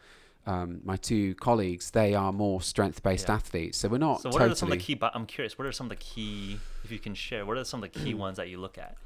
um, 0.47 0.81
my 0.83 0.97
two 0.97 1.35
colleagues, 1.35 1.91
they 1.91 2.15
are 2.15 2.33
more 2.33 2.63
strength-based 2.63 3.29
Yeah. 3.29 3.35
athletes. 3.35 3.77
So 3.77 3.89
we're 3.89 3.99
not 3.99 4.23
So 4.23 4.31
what 4.31 4.39
totally. 4.39 4.53
are 4.53 4.55
some 4.55 4.73
of 4.73 4.79
the 4.79 4.83
key? 4.85 4.99
I'm 5.03 5.27
curious. 5.27 5.59
What 5.59 5.67
are 5.67 5.73
some 5.73 5.87
of 5.87 5.91
the 5.91 5.97
key? 5.97 6.59
If 6.85 6.91
you 6.91 6.99
can 6.99 7.15
share, 7.15 7.45
what 7.45 7.59
are 7.59 7.65
some 7.65 7.83
of 7.83 7.93
the 7.93 7.99
key 8.01 8.15
ones 8.27 8.39
that 8.39 8.49
you 8.49 8.59
look 8.59 8.79
at? 8.79 8.97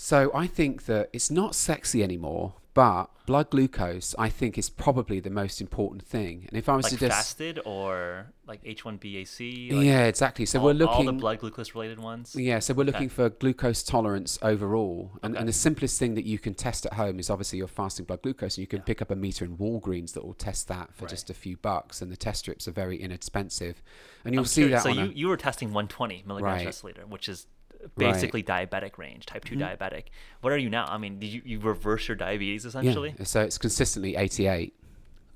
So 0.00 0.30
I 0.32 0.46
think 0.46 0.84
that 0.86 1.10
it's 1.12 1.28
not 1.28 1.56
sexy 1.56 2.04
anymore, 2.04 2.54
but 2.72 3.06
blood 3.26 3.50
glucose, 3.50 4.14
I 4.16 4.28
think, 4.28 4.56
is 4.56 4.70
probably 4.70 5.18
the 5.18 5.28
most 5.28 5.60
important 5.60 6.06
thing. 6.06 6.46
And 6.48 6.56
if 6.56 6.68
I 6.68 6.76
was 6.76 6.84
Like 6.84 6.92
to 6.92 6.98
just 7.00 7.16
fasted 7.16 7.58
or 7.64 8.32
like 8.46 8.62
HbA1c? 8.62 9.72
Like 9.72 9.84
yeah, 9.84 10.04
exactly. 10.04 10.46
So 10.46 10.60
all, 10.60 10.66
we're 10.66 10.74
looking 10.74 11.08
all 11.08 11.12
the 11.14 11.18
blood 11.18 11.40
glucose 11.40 11.74
related 11.74 11.98
ones. 11.98 12.36
Yeah, 12.38 12.60
so 12.60 12.74
we're 12.74 12.82
Okay. 12.84 12.92
looking 12.92 13.08
for 13.08 13.28
glucose 13.28 13.82
tolerance 13.82 14.38
overall. 14.40 15.18
And, 15.24 15.34
Okay. 15.34 15.40
and 15.40 15.48
the 15.48 15.52
simplest 15.52 15.98
thing 15.98 16.14
that 16.14 16.24
you 16.24 16.38
can 16.38 16.54
test 16.54 16.86
at 16.86 16.92
home 16.92 17.18
is 17.18 17.28
obviously 17.28 17.58
your 17.58 17.66
fasting 17.66 18.04
blood 18.04 18.22
glucose. 18.22 18.56
And 18.56 18.62
you 18.62 18.68
can 18.68 18.78
Yeah. 18.78 18.84
pick 18.84 19.02
up 19.02 19.10
a 19.10 19.16
meter 19.16 19.44
in 19.44 19.56
Walgreens 19.58 20.12
that 20.12 20.24
will 20.24 20.34
test 20.34 20.68
that 20.68 20.94
for 20.94 21.06
Right. 21.06 21.10
just 21.10 21.28
a 21.28 21.34
few 21.34 21.56
bucks. 21.56 22.00
And 22.00 22.12
the 22.12 22.16
test 22.16 22.38
strips 22.38 22.68
are 22.68 22.72
very 22.72 22.96
inexpensive. 22.96 23.82
And 24.24 24.32
you'll 24.32 24.42
I'm 24.42 24.46
see 24.46 24.62
curious, 24.62 24.84
that 24.84 24.94
So 24.94 25.00
you, 25.00 25.10
a, 25.10 25.12
you 25.12 25.26
were 25.26 25.36
testing 25.36 25.72
120 25.72 26.22
milligrams 26.24 26.64
Right. 26.64 26.64
per 26.64 26.70
deciliter, 27.02 27.08
which 27.08 27.28
is 27.28 27.48
Right. 27.80 27.88
Mm-hmm. 27.90 28.12
basically 28.12 28.42
diabetic 28.42 28.98
range, 28.98 29.26
type 29.26 29.44
2 29.44 29.56
diabetic. 29.56 30.04
What 30.40 30.52
are 30.52 30.56
you 30.56 30.68
now? 30.68 30.86
I 30.86 30.98
mean, 30.98 31.18
did 31.20 31.28
you, 31.28 31.42
you 31.44 31.60
reverse 31.60 32.08
your 32.08 32.16
diabetes 32.16 32.64
essentially? 32.64 33.14
yeah, 33.18 33.24
so 33.24 33.40
it's 33.42 33.56
consistently 33.58 34.16
88 34.16 34.74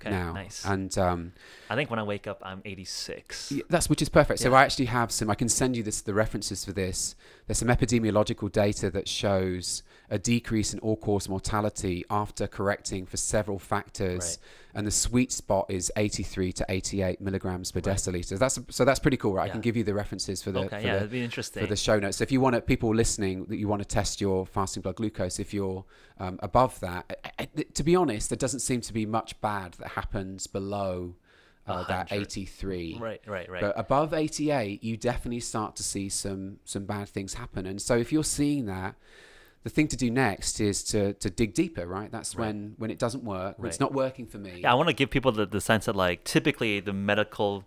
Okay, 0.00 0.10
now. 0.10 0.32
nice. 0.32 0.64
And 0.64 0.96
um, 0.98 1.32
I 1.70 1.76
think 1.76 1.88
when 1.88 2.00
I 2.00 2.02
wake 2.02 2.26
up, 2.26 2.40
I'm 2.44 2.60
86. 2.64 3.52
Yeah, 3.52 3.62
that's 3.68 3.88
which 3.88 4.02
is 4.02 4.08
perfect. 4.08 4.40
So 4.40 4.50
Yeah. 4.50 4.56
I 4.56 4.64
actually 4.64 4.86
have 4.86 5.12
some. 5.12 5.30
I 5.30 5.36
can 5.36 5.48
send 5.48 5.76
you 5.76 5.84
this 5.84 6.00
the 6.00 6.12
references 6.14 6.64
for 6.64 6.72
this. 6.72 7.14
There's 7.46 7.58
some 7.58 7.68
epidemiological 7.68 8.50
data 8.52 8.90
that 8.90 9.08
shows 9.08 9.82
a 10.08 10.18
decrease 10.18 10.72
in 10.72 10.78
all-cause 10.80 11.28
mortality 11.28 12.04
after 12.08 12.46
correcting 12.46 13.04
for 13.06 13.16
several 13.16 13.58
factors, 13.58 14.38
and 14.74 14.86
the 14.86 14.90
sweet 14.90 15.32
spot 15.32 15.66
is 15.68 15.90
83 15.96 16.52
to 16.52 16.66
88 16.68 17.20
milligrams 17.20 17.72
per 17.72 17.78
Right. 17.80 17.96
deciliter. 17.96 18.38
That's 18.38 18.58
so 18.70 18.84
that's 18.84 19.00
pretty 19.00 19.16
cool, 19.16 19.34
right? 19.34 19.48
I 19.48 19.52
can 19.52 19.60
give 19.60 19.76
you 19.76 19.84
the 19.84 19.94
references 19.94 20.42
for 20.42 20.52
the 20.52 20.60
okay, 20.60 20.80
for 20.80 20.86
yeah, 20.86 20.98
the 21.00 21.08
be 21.08 21.22
interesting. 21.22 21.62
for 21.62 21.68
the 21.68 21.76
show 21.76 21.98
notes. 21.98 22.18
So 22.18 22.22
if 22.22 22.30
you 22.32 22.40
want 22.40 22.54
to, 22.54 22.60
people 22.60 22.94
listening, 22.94 23.46
that 23.46 23.56
you 23.56 23.68
want 23.68 23.82
to 23.82 23.88
test 23.88 24.20
your 24.20 24.46
fasting 24.46 24.82
blood 24.82 24.96
glucose, 24.96 25.38
if 25.40 25.52
you're 25.52 25.84
um, 26.20 26.38
above 26.42 26.78
that, 26.80 27.18
I- 27.38 27.48
I- 27.56 27.62
to 27.74 27.82
be 27.82 27.96
honest, 27.96 28.30
there 28.30 28.36
doesn't 28.36 28.60
seem 28.60 28.80
to 28.82 28.92
be 28.92 29.04
much 29.06 29.40
bad 29.40 29.72
that 29.74 29.88
happens 29.88 30.46
below 30.46 31.16
uh, 31.66 31.84
that 31.84 32.10
83. 32.12 32.98
right, 33.00 33.20
right, 33.26 33.48
right. 33.50 33.60
But 33.60 33.78
above 33.78 34.12
88, 34.14 34.82
you 34.82 34.96
definitely 34.96 35.40
start 35.40 35.76
to 35.76 35.82
see 35.82 36.08
some 36.08 36.58
some 36.64 36.84
bad 36.84 37.08
things 37.08 37.34
happen. 37.34 37.66
And 37.66 37.80
so 37.80 37.96
if 37.96 38.12
you're 38.12 38.24
seeing 38.24 38.66
that, 38.66 38.96
the 39.62 39.70
thing 39.70 39.86
to 39.88 39.96
do 39.96 40.10
next 40.10 40.60
is 40.60 40.82
to 40.84 41.12
to 41.14 41.30
dig 41.30 41.54
deeper, 41.54 41.86
right? 41.86 42.10
That's 42.10 42.34
Right. 42.34 42.46
when 42.48 42.74
when 42.78 42.90
it 42.90 42.98
doesn't 42.98 43.22
work, 43.24 43.58
when 43.58 43.68
it's 43.68 43.78
not 43.80 43.92
working 43.94 44.26
for 44.26 44.38
me. 44.38 44.60
Yeah, 44.62 44.72
I 44.72 44.74
want 44.74 44.88
to 44.88 44.92
give 44.94 45.10
people 45.10 45.30
the, 45.32 45.46
the 45.46 45.60
sense 45.60 45.86
that 45.86 45.94
like 45.96 46.24
typically 46.24 46.80
the 46.80 46.92
medical 46.92 47.64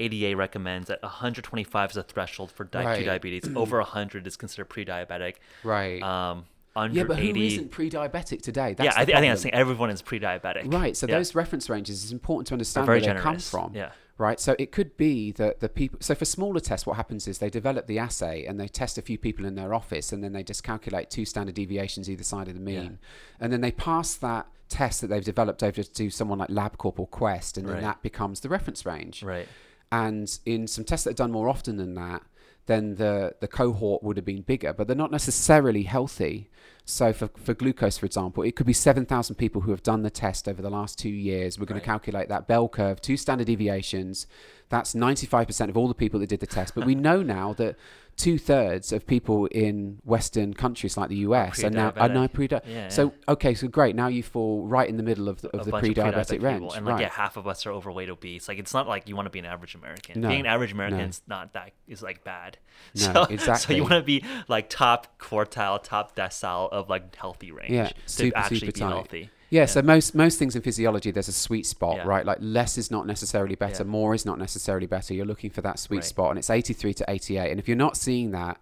ADA 0.00 0.36
recommends 0.36 0.88
that 0.88 1.02
125 1.02 1.90
is 1.90 1.96
a 1.96 2.02
threshold 2.04 2.50
for 2.52 2.64
type 2.64 2.82
2 2.82 2.86
Right. 2.88 3.04
diabetes. 3.04 3.50
Over 3.56 3.78
100 3.78 4.26
is 4.28 4.36
considered 4.36 4.66
pre-diabetic. 4.66 5.34
Right. 5.64 6.00
Um, 6.02 6.44
under 6.78 6.96
yeah, 6.96 7.04
but 7.04 7.18
80. 7.18 7.32
who 7.40 7.46
isn't 7.46 7.70
pre-diabetic 7.70 8.42
today? 8.42 8.74
That's 8.74 8.94
yeah, 8.96 9.00
I, 9.02 9.04
thi- 9.04 9.14
I 9.14 9.20
think 9.20 9.30
problem. 9.30 9.36
thing. 9.38 9.54
Everyone 9.54 9.90
is 9.90 10.02
pre-diabetic. 10.02 10.72
Right. 10.72 10.96
So 10.96 11.06
Yeah. 11.06 11.16
those 11.18 11.34
reference 11.34 11.68
ranges 11.68 12.04
is 12.04 12.12
important 12.12 12.46
to 12.48 12.54
understand 12.54 12.86
where 12.86 13.00
they 13.00 13.14
come 13.14 13.38
from. 13.38 13.74
Yeah. 13.74 13.90
Right. 14.16 14.40
So 14.40 14.56
it 14.58 14.72
could 14.72 14.96
be 14.96 15.30
that 15.32 15.60
the 15.60 15.68
people. 15.68 15.98
So 16.02 16.14
for 16.16 16.24
smaller 16.24 16.58
tests, 16.60 16.86
what 16.86 16.96
happens 16.96 17.28
is 17.28 17.38
they 17.38 17.50
develop 17.50 17.86
the 17.86 17.98
assay 18.00 18.46
and 18.46 18.58
they 18.58 18.66
test 18.66 18.98
a 18.98 19.02
few 19.02 19.16
people 19.16 19.44
in 19.46 19.54
their 19.54 19.72
office, 19.74 20.12
and 20.12 20.24
then 20.24 20.32
they 20.32 20.42
just 20.42 20.64
calculate 20.64 21.08
two 21.08 21.24
standard 21.24 21.54
deviations 21.54 22.10
either 22.10 22.24
side 22.24 22.48
of 22.48 22.54
the 22.54 22.60
mean, 22.60 22.82
Yeah. 23.00 23.08
and 23.40 23.52
then 23.52 23.60
they 23.60 23.70
pass 23.70 24.14
that 24.16 24.48
test 24.68 25.00
that 25.02 25.06
they've 25.06 25.24
developed 25.24 25.62
over 25.62 25.82
to 25.84 26.10
someone 26.10 26.38
like 26.38 26.48
LabCorp 26.48 26.98
or 26.98 27.06
Quest, 27.06 27.56
and 27.58 27.66
then 27.68 27.74
Right. 27.76 27.82
that 27.82 28.02
becomes 28.02 28.40
the 28.40 28.48
reference 28.48 28.84
range. 28.84 29.22
Right. 29.22 29.46
And 29.92 30.28
in 30.44 30.66
some 30.66 30.84
tests 30.84 31.04
that 31.04 31.10
are 31.10 31.14
done 31.14 31.30
more 31.30 31.48
often 31.48 31.76
than 31.76 31.94
that, 31.94 32.22
then 32.66 32.96
the, 32.96 33.34
the 33.40 33.48
cohort 33.48 34.02
would 34.02 34.16
have 34.18 34.26
been 34.26 34.42
bigger, 34.42 34.74
but 34.74 34.86
they're 34.86 34.96
not 34.96 35.10
necessarily 35.10 35.84
healthy. 35.84 36.50
So 36.90 37.12
for, 37.12 37.28
for 37.36 37.52
glucose, 37.52 37.98
for 37.98 38.06
example, 38.06 38.42
it 38.42 38.56
could 38.56 38.64
be 38.64 38.72
7,000 38.72 39.36
people 39.36 39.60
who 39.60 39.72
have 39.72 39.82
done 39.82 40.02
the 40.04 40.10
test 40.10 40.48
over 40.48 40.62
the 40.62 40.70
last 40.70 40.98
two 40.98 41.10
years. 41.10 41.58
We're 41.58 41.66
going 41.66 41.74
Right. 41.76 41.82
to 41.82 41.86
calculate 41.86 42.28
that 42.30 42.48
bell 42.48 42.66
curve, 42.66 43.02
two 43.02 43.18
standard 43.18 43.46
deviations. 43.46 44.26
That's 44.68 44.94
95% 44.94 45.68
of 45.68 45.76
all 45.76 45.88
the 45.88 45.94
people 45.94 46.20
that 46.20 46.28
did 46.28 46.40
the 46.40 46.46
test. 46.46 46.74
But 46.74 46.84
we 46.84 46.94
know 46.94 47.22
now 47.38 47.54
that 47.54 47.76
two 48.16 48.36
thirds 48.36 48.92
of 48.92 49.06
people 49.06 49.46
in 49.46 50.00
Western 50.04 50.52
countries 50.52 50.96
like 50.96 51.08
the 51.08 51.16
US 51.18 51.62
are 51.62 51.70
now, 51.70 51.92
are 51.96 52.08
now 52.08 52.26
pre 52.26 52.48
Yeah, 52.66 52.88
So, 52.88 53.14
okay, 53.28 53.54
so 53.54 53.68
great. 53.68 53.94
Now 53.94 54.08
you 54.08 54.22
fall 54.22 54.66
right 54.66 54.88
in 54.88 54.96
the 54.96 55.02
middle 55.02 55.28
of 55.28 55.40
the, 55.40 55.48
of 55.56 55.62
a 55.62 55.64
the 55.64 55.70
pre 55.70 55.94
pre-diabetic 55.94 56.42
range. 56.42 56.74
and 56.74 56.84
like 56.84 56.94
right. 56.94 57.00
yeah, 57.02 57.10
half 57.10 57.36
of 57.36 57.46
us 57.46 57.64
are 57.64 57.70
overweight, 57.70 58.10
obese. 58.10 58.48
Like 58.48 58.58
it's 58.58 58.74
not 58.74 58.86
like 58.86 59.08
you 59.08 59.16
want 59.16 59.26
to 59.26 59.30
be 59.30 59.38
an 59.38 59.46
average 59.46 59.74
American. 59.74 60.20
No, 60.20 60.28
Being 60.28 60.40
an 60.40 60.46
average 60.46 60.72
American 60.72 60.98
no. 60.98 61.04
is 61.04 61.22
not 61.26 61.52
that 61.54 61.72
is 61.86 62.02
like 62.02 62.24
bad. 62.24 62.58
No, 62.94 63.26
so, 63.38 63.54
So 63.54 63.72
you 63.72 63.82
want 63.82 63.94
to 63.94 64.02
be 64.02 64.24
like 64.48 64.68
top 64.68 65.18
quartile, 65.18 65.82
top 65.82 66.16
decile 66.16 66.70
of 66.70 66.88
like 66.88 67.14
healthy 67.14 67.52
range. 67.52 67.70
Yeah, 67.70 67.88
to 67.88 67.94
super, 68.06 68.36
actually 68.36 68.58
super 68.58 68.72
be 68.72 68.80
tight. 68.80 68.88
healthy. 68.88 69.30
Yeah, 69.50 69.64
so 69.64 69.80
most 69.80 70.14
most 70.14 70.38
things 70.38 70.54
in 70.54 70.62
physiology, 70.62 71.10
there's 71.10 71.28
a 71.28 71.32
sweet 71.32 71.64
spot, 71.66 71.96
Yeah. 71.96 72.06
right? 72.06 72.26
Like 72.26 72.38
less 72.40 72.76
is 72.76 72.90
not 72.90 73.06
necessarily 73.06 73.54
better, 73.54 73.82
Yeah. 73.82 73.90
more 73.90 74.14
is 74.14 74.26
not 74.26 74.38
necessarily 74.38 74.86
better. 74.86 75.14
You're 75.14 75.24
looking 75.26 75.50
for 75.50 75.62
that 75.62 75.78
sweet 75.78 75.98
Right. 75.98 76.04
spot, 76.04 76.30
and 76.30 76.38
it's 76.38 76.50
83 76.50 76.92
to 76.94 77.04
88. 77.08 77.50
And 77.50 77.58
if 77.58 77.66
you're 77.66 77.76
not 77.76 77.96
seeing 77.96 78.30
that, 78.32 78.60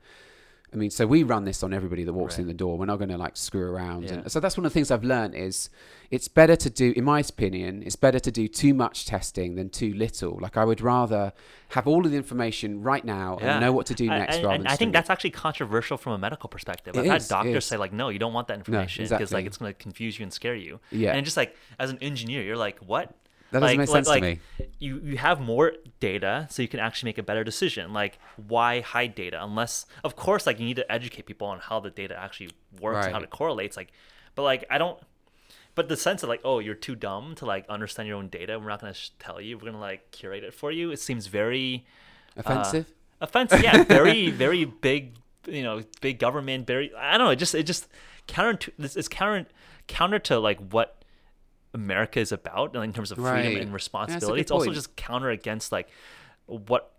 I 0.73 0.77
mean, 0.77 0.91
so 0.91 1.07
we 1.07 1.23
run 1.23 1.45
this 1.45 1.63
on 1.63 1.73
everybody 1.73 2.03
that 2.05 2.13
walks 2.13 2.35
Right. 2.35 2.43
in 2.43 2.49
the 2.49 2.55
door. 2.55 2.77
We're 2.77 2.87
not 2.87 2.97
going 2.97 3.09
to 3.11 3.17
like 3.17 3.37
screw 3.37 3.71
around. 3.71 4.05
Yeah. 4.05 4.15
And 4.15 4.31
so 4.33 4.41
that's 4.41 4.57
one 4.57 4.67
of 4.67 4.73
the 4.73 4.75
things 4.75 4.91
I've 4.91 5.05
learned 5.05 5.35
is 5.35 5.71
it's 6.11 6.29
better 6.29 6.57
to 6.57 6.69
do, 6.69 6.93
in 6.97 7.05
my 7.05 7.21
opinion, 7.21 7.83
it's 7.87 7.97
better 7.97 8.19
to 8.19 8.31
do 8.33 8.49
too 8.49 8.75
much 8.75 9.07
testing 9.07 9.55
than 9.55 9.71
too 9.71 9.95
little. 9.95 10.39
Like 10.41 10.57
I 10.57 10.65
would 10.65 10.81
rather 10.81 11.33
have 11.71 11.87
all 11.87 12.05
of 12.05 12.11
the 12.11 12.17
information 12.17 12.83
right 12.83 13.05
now 13.05 13.39
and 13.41 13.61
know 13.61 13.73
what 13.73 13.87
to 13.87 13.95
do 13.95 14.09
next. 14.09 14.37
And, 14.37 14.45
rather 14.45 14.55
and 14.57 14.65
than 14.65 14.73
I 14.73 14.77
think 14.77 14.93
that's 14.93 15.09
actually 15.09 15.31
controversial 15.31 15.97
from 15.97 16.13
a 16.13 16.19
medical 16.19 16.49
perspective. 16.49 16.97
It 16.97 17.01
I've 17.01 17.07
had 17.07 17.21
is, 17.21 17.29
doctors 17.29 17.65
say 17.65 17.77
like, 17.77 17.93
no, 17.93 18.09
you 18.09 18.19
don't 18.19 18.33
want 18.33 18.49
that 18.49 18.59
information 18.59 19.05
because 19.05 19.13
exactly. 19.13 19.35
like 19.37 19.47
it's 19.47 19.59
going 19.59 19.73
to 19.73 19.79
confuse 19.79 20.19
you 20.19 20.25
and 20.25 20.33
scare 20.33 20.57
you. 20.57 20.81
Yeah. 20.91 21.13
And 21.15 21.25
just 21.25 21.37
like 21.37 21.57
as 21.79 21.91
an 21.91 21.99
engineer, 22.01 22.43
you're 22.43 22.57
like, 22.57 22.79
what? 22.81 23.15
That 23.61 23.67
doesn't 23.67 23.79
like, 23.79 23.89
make 23.89 23.95
sense 23.95 24.07
to 24.07 24.13
like, 24.13 24.23
me. 24.23 24.41
You 24.79 25.01
you 25.05 25.17
have 25.17 25.41
more 25.41 25.73
data, 26.01 26.47
so 26.51 26.63
you 26.63 26.69
can 26.69 26.81
actually 26.81 27.09
make 27.09 27.19
a 27.19 27.23
better 27.23 27.45
decision. 27.45 27.93
Like, 27.93 28.19
why 28.49 28.81
hide 28.81 29.15
data? 29.15 29.43
Unless, 29.43 29.87
of 30.05 30.17
course, 30.17 30.47
like 30.47 30.59
you 30.59 30.67
need 30.67 30.77
to 30.77 30.93
educate 30.93 31.27
people 31.27 31.47
on 31.47 31.59
how 31.61 31.81
the 31.81 31.91
data 31.91 32.17
actually 32.19 32.51
works 32.81 33.07
and 33.07 33.15
how 33.15 33.21
it 33.21 33.31
correlates. 33.31 33.77
Like, 33.77 33.93
but 34.35 34.43
like 34.43 34.65
I 34.71 34.79
don't. 34.79 34.99
But 35.75 35.89
the 35.89 35.97
sense 35.97 36.23
of 36.23 36.29
like, 36.29 36.41
oh, 36.45 36.59
you're 36.59 36.75
too 36.75 36.95
dumb 36.95 37.35
to 37.37 37.45
like 37.45 37.69
understand 37.69 38.09
your 38.09 38.17
own 38.17 38.29
data. 38.29 38.59
We're 38.59 38.69
not 38.69 38.81
going 38.81 38.93
to 38.93 38.99
sh- 38.99 39.11
tell 39.19 39.41
you. 39.41 39.57
We're 39.57 39.63
going 39.63 39.75
to 39.75 39.79
like 39.79 40.11
curate 40.11 40.43
it 40.43 40.55
for 40.55 40.73
you. 40.73 40.91
It 40.91 41.01
seems 41.01 41.27
very 41.27 41.87
uh, 42.37 42.41
Offensive? 42.41 42.93
offensive. 43.21 43.63
Yeah, 43.63 43.85
very 43.89 44.31
very 44.31 44.65
big. 44.65 45.17
You 45.47 45.63
know, 45.63 45.83
big 46.01 46.19
government. 46.19 46.67
Very. 46.67 46.95
I 46.95 47.17
don't 47.19 47.27
know. 47.27 47.31
It 47.31 47.37
just 47.37 47.55
it 47.55 47.65
just 47.65 47.89
counter 48.27 48.55
to 48.55 48.73
this 48.79 48.97
is 48.97 49.09
counter 49.09 49.47
counter 49.87 50.19
to 50.19 50.39
like 50.39 50.59
what 50.73 51.05
America 51.77 52.19
is 52.21 52.33
about 52.33 52.75
in 52.77 52.93
terms 52.93 53.11
of 53.13 53.19
freedom 53.19 53.35
Right. 53.35 53.45
and 53.47 53.55
Yeah, 53.55 53.61
that's 53.61 53.71
a 53.71 53.75
responsibility. 53.75 54.41
it's 54.41 54.51
also 54.51 54.73
just 54.73 54.97
counter 54.97 55.31
against 55.31 55.71
like 55.73 55.89
what 56.47 56.93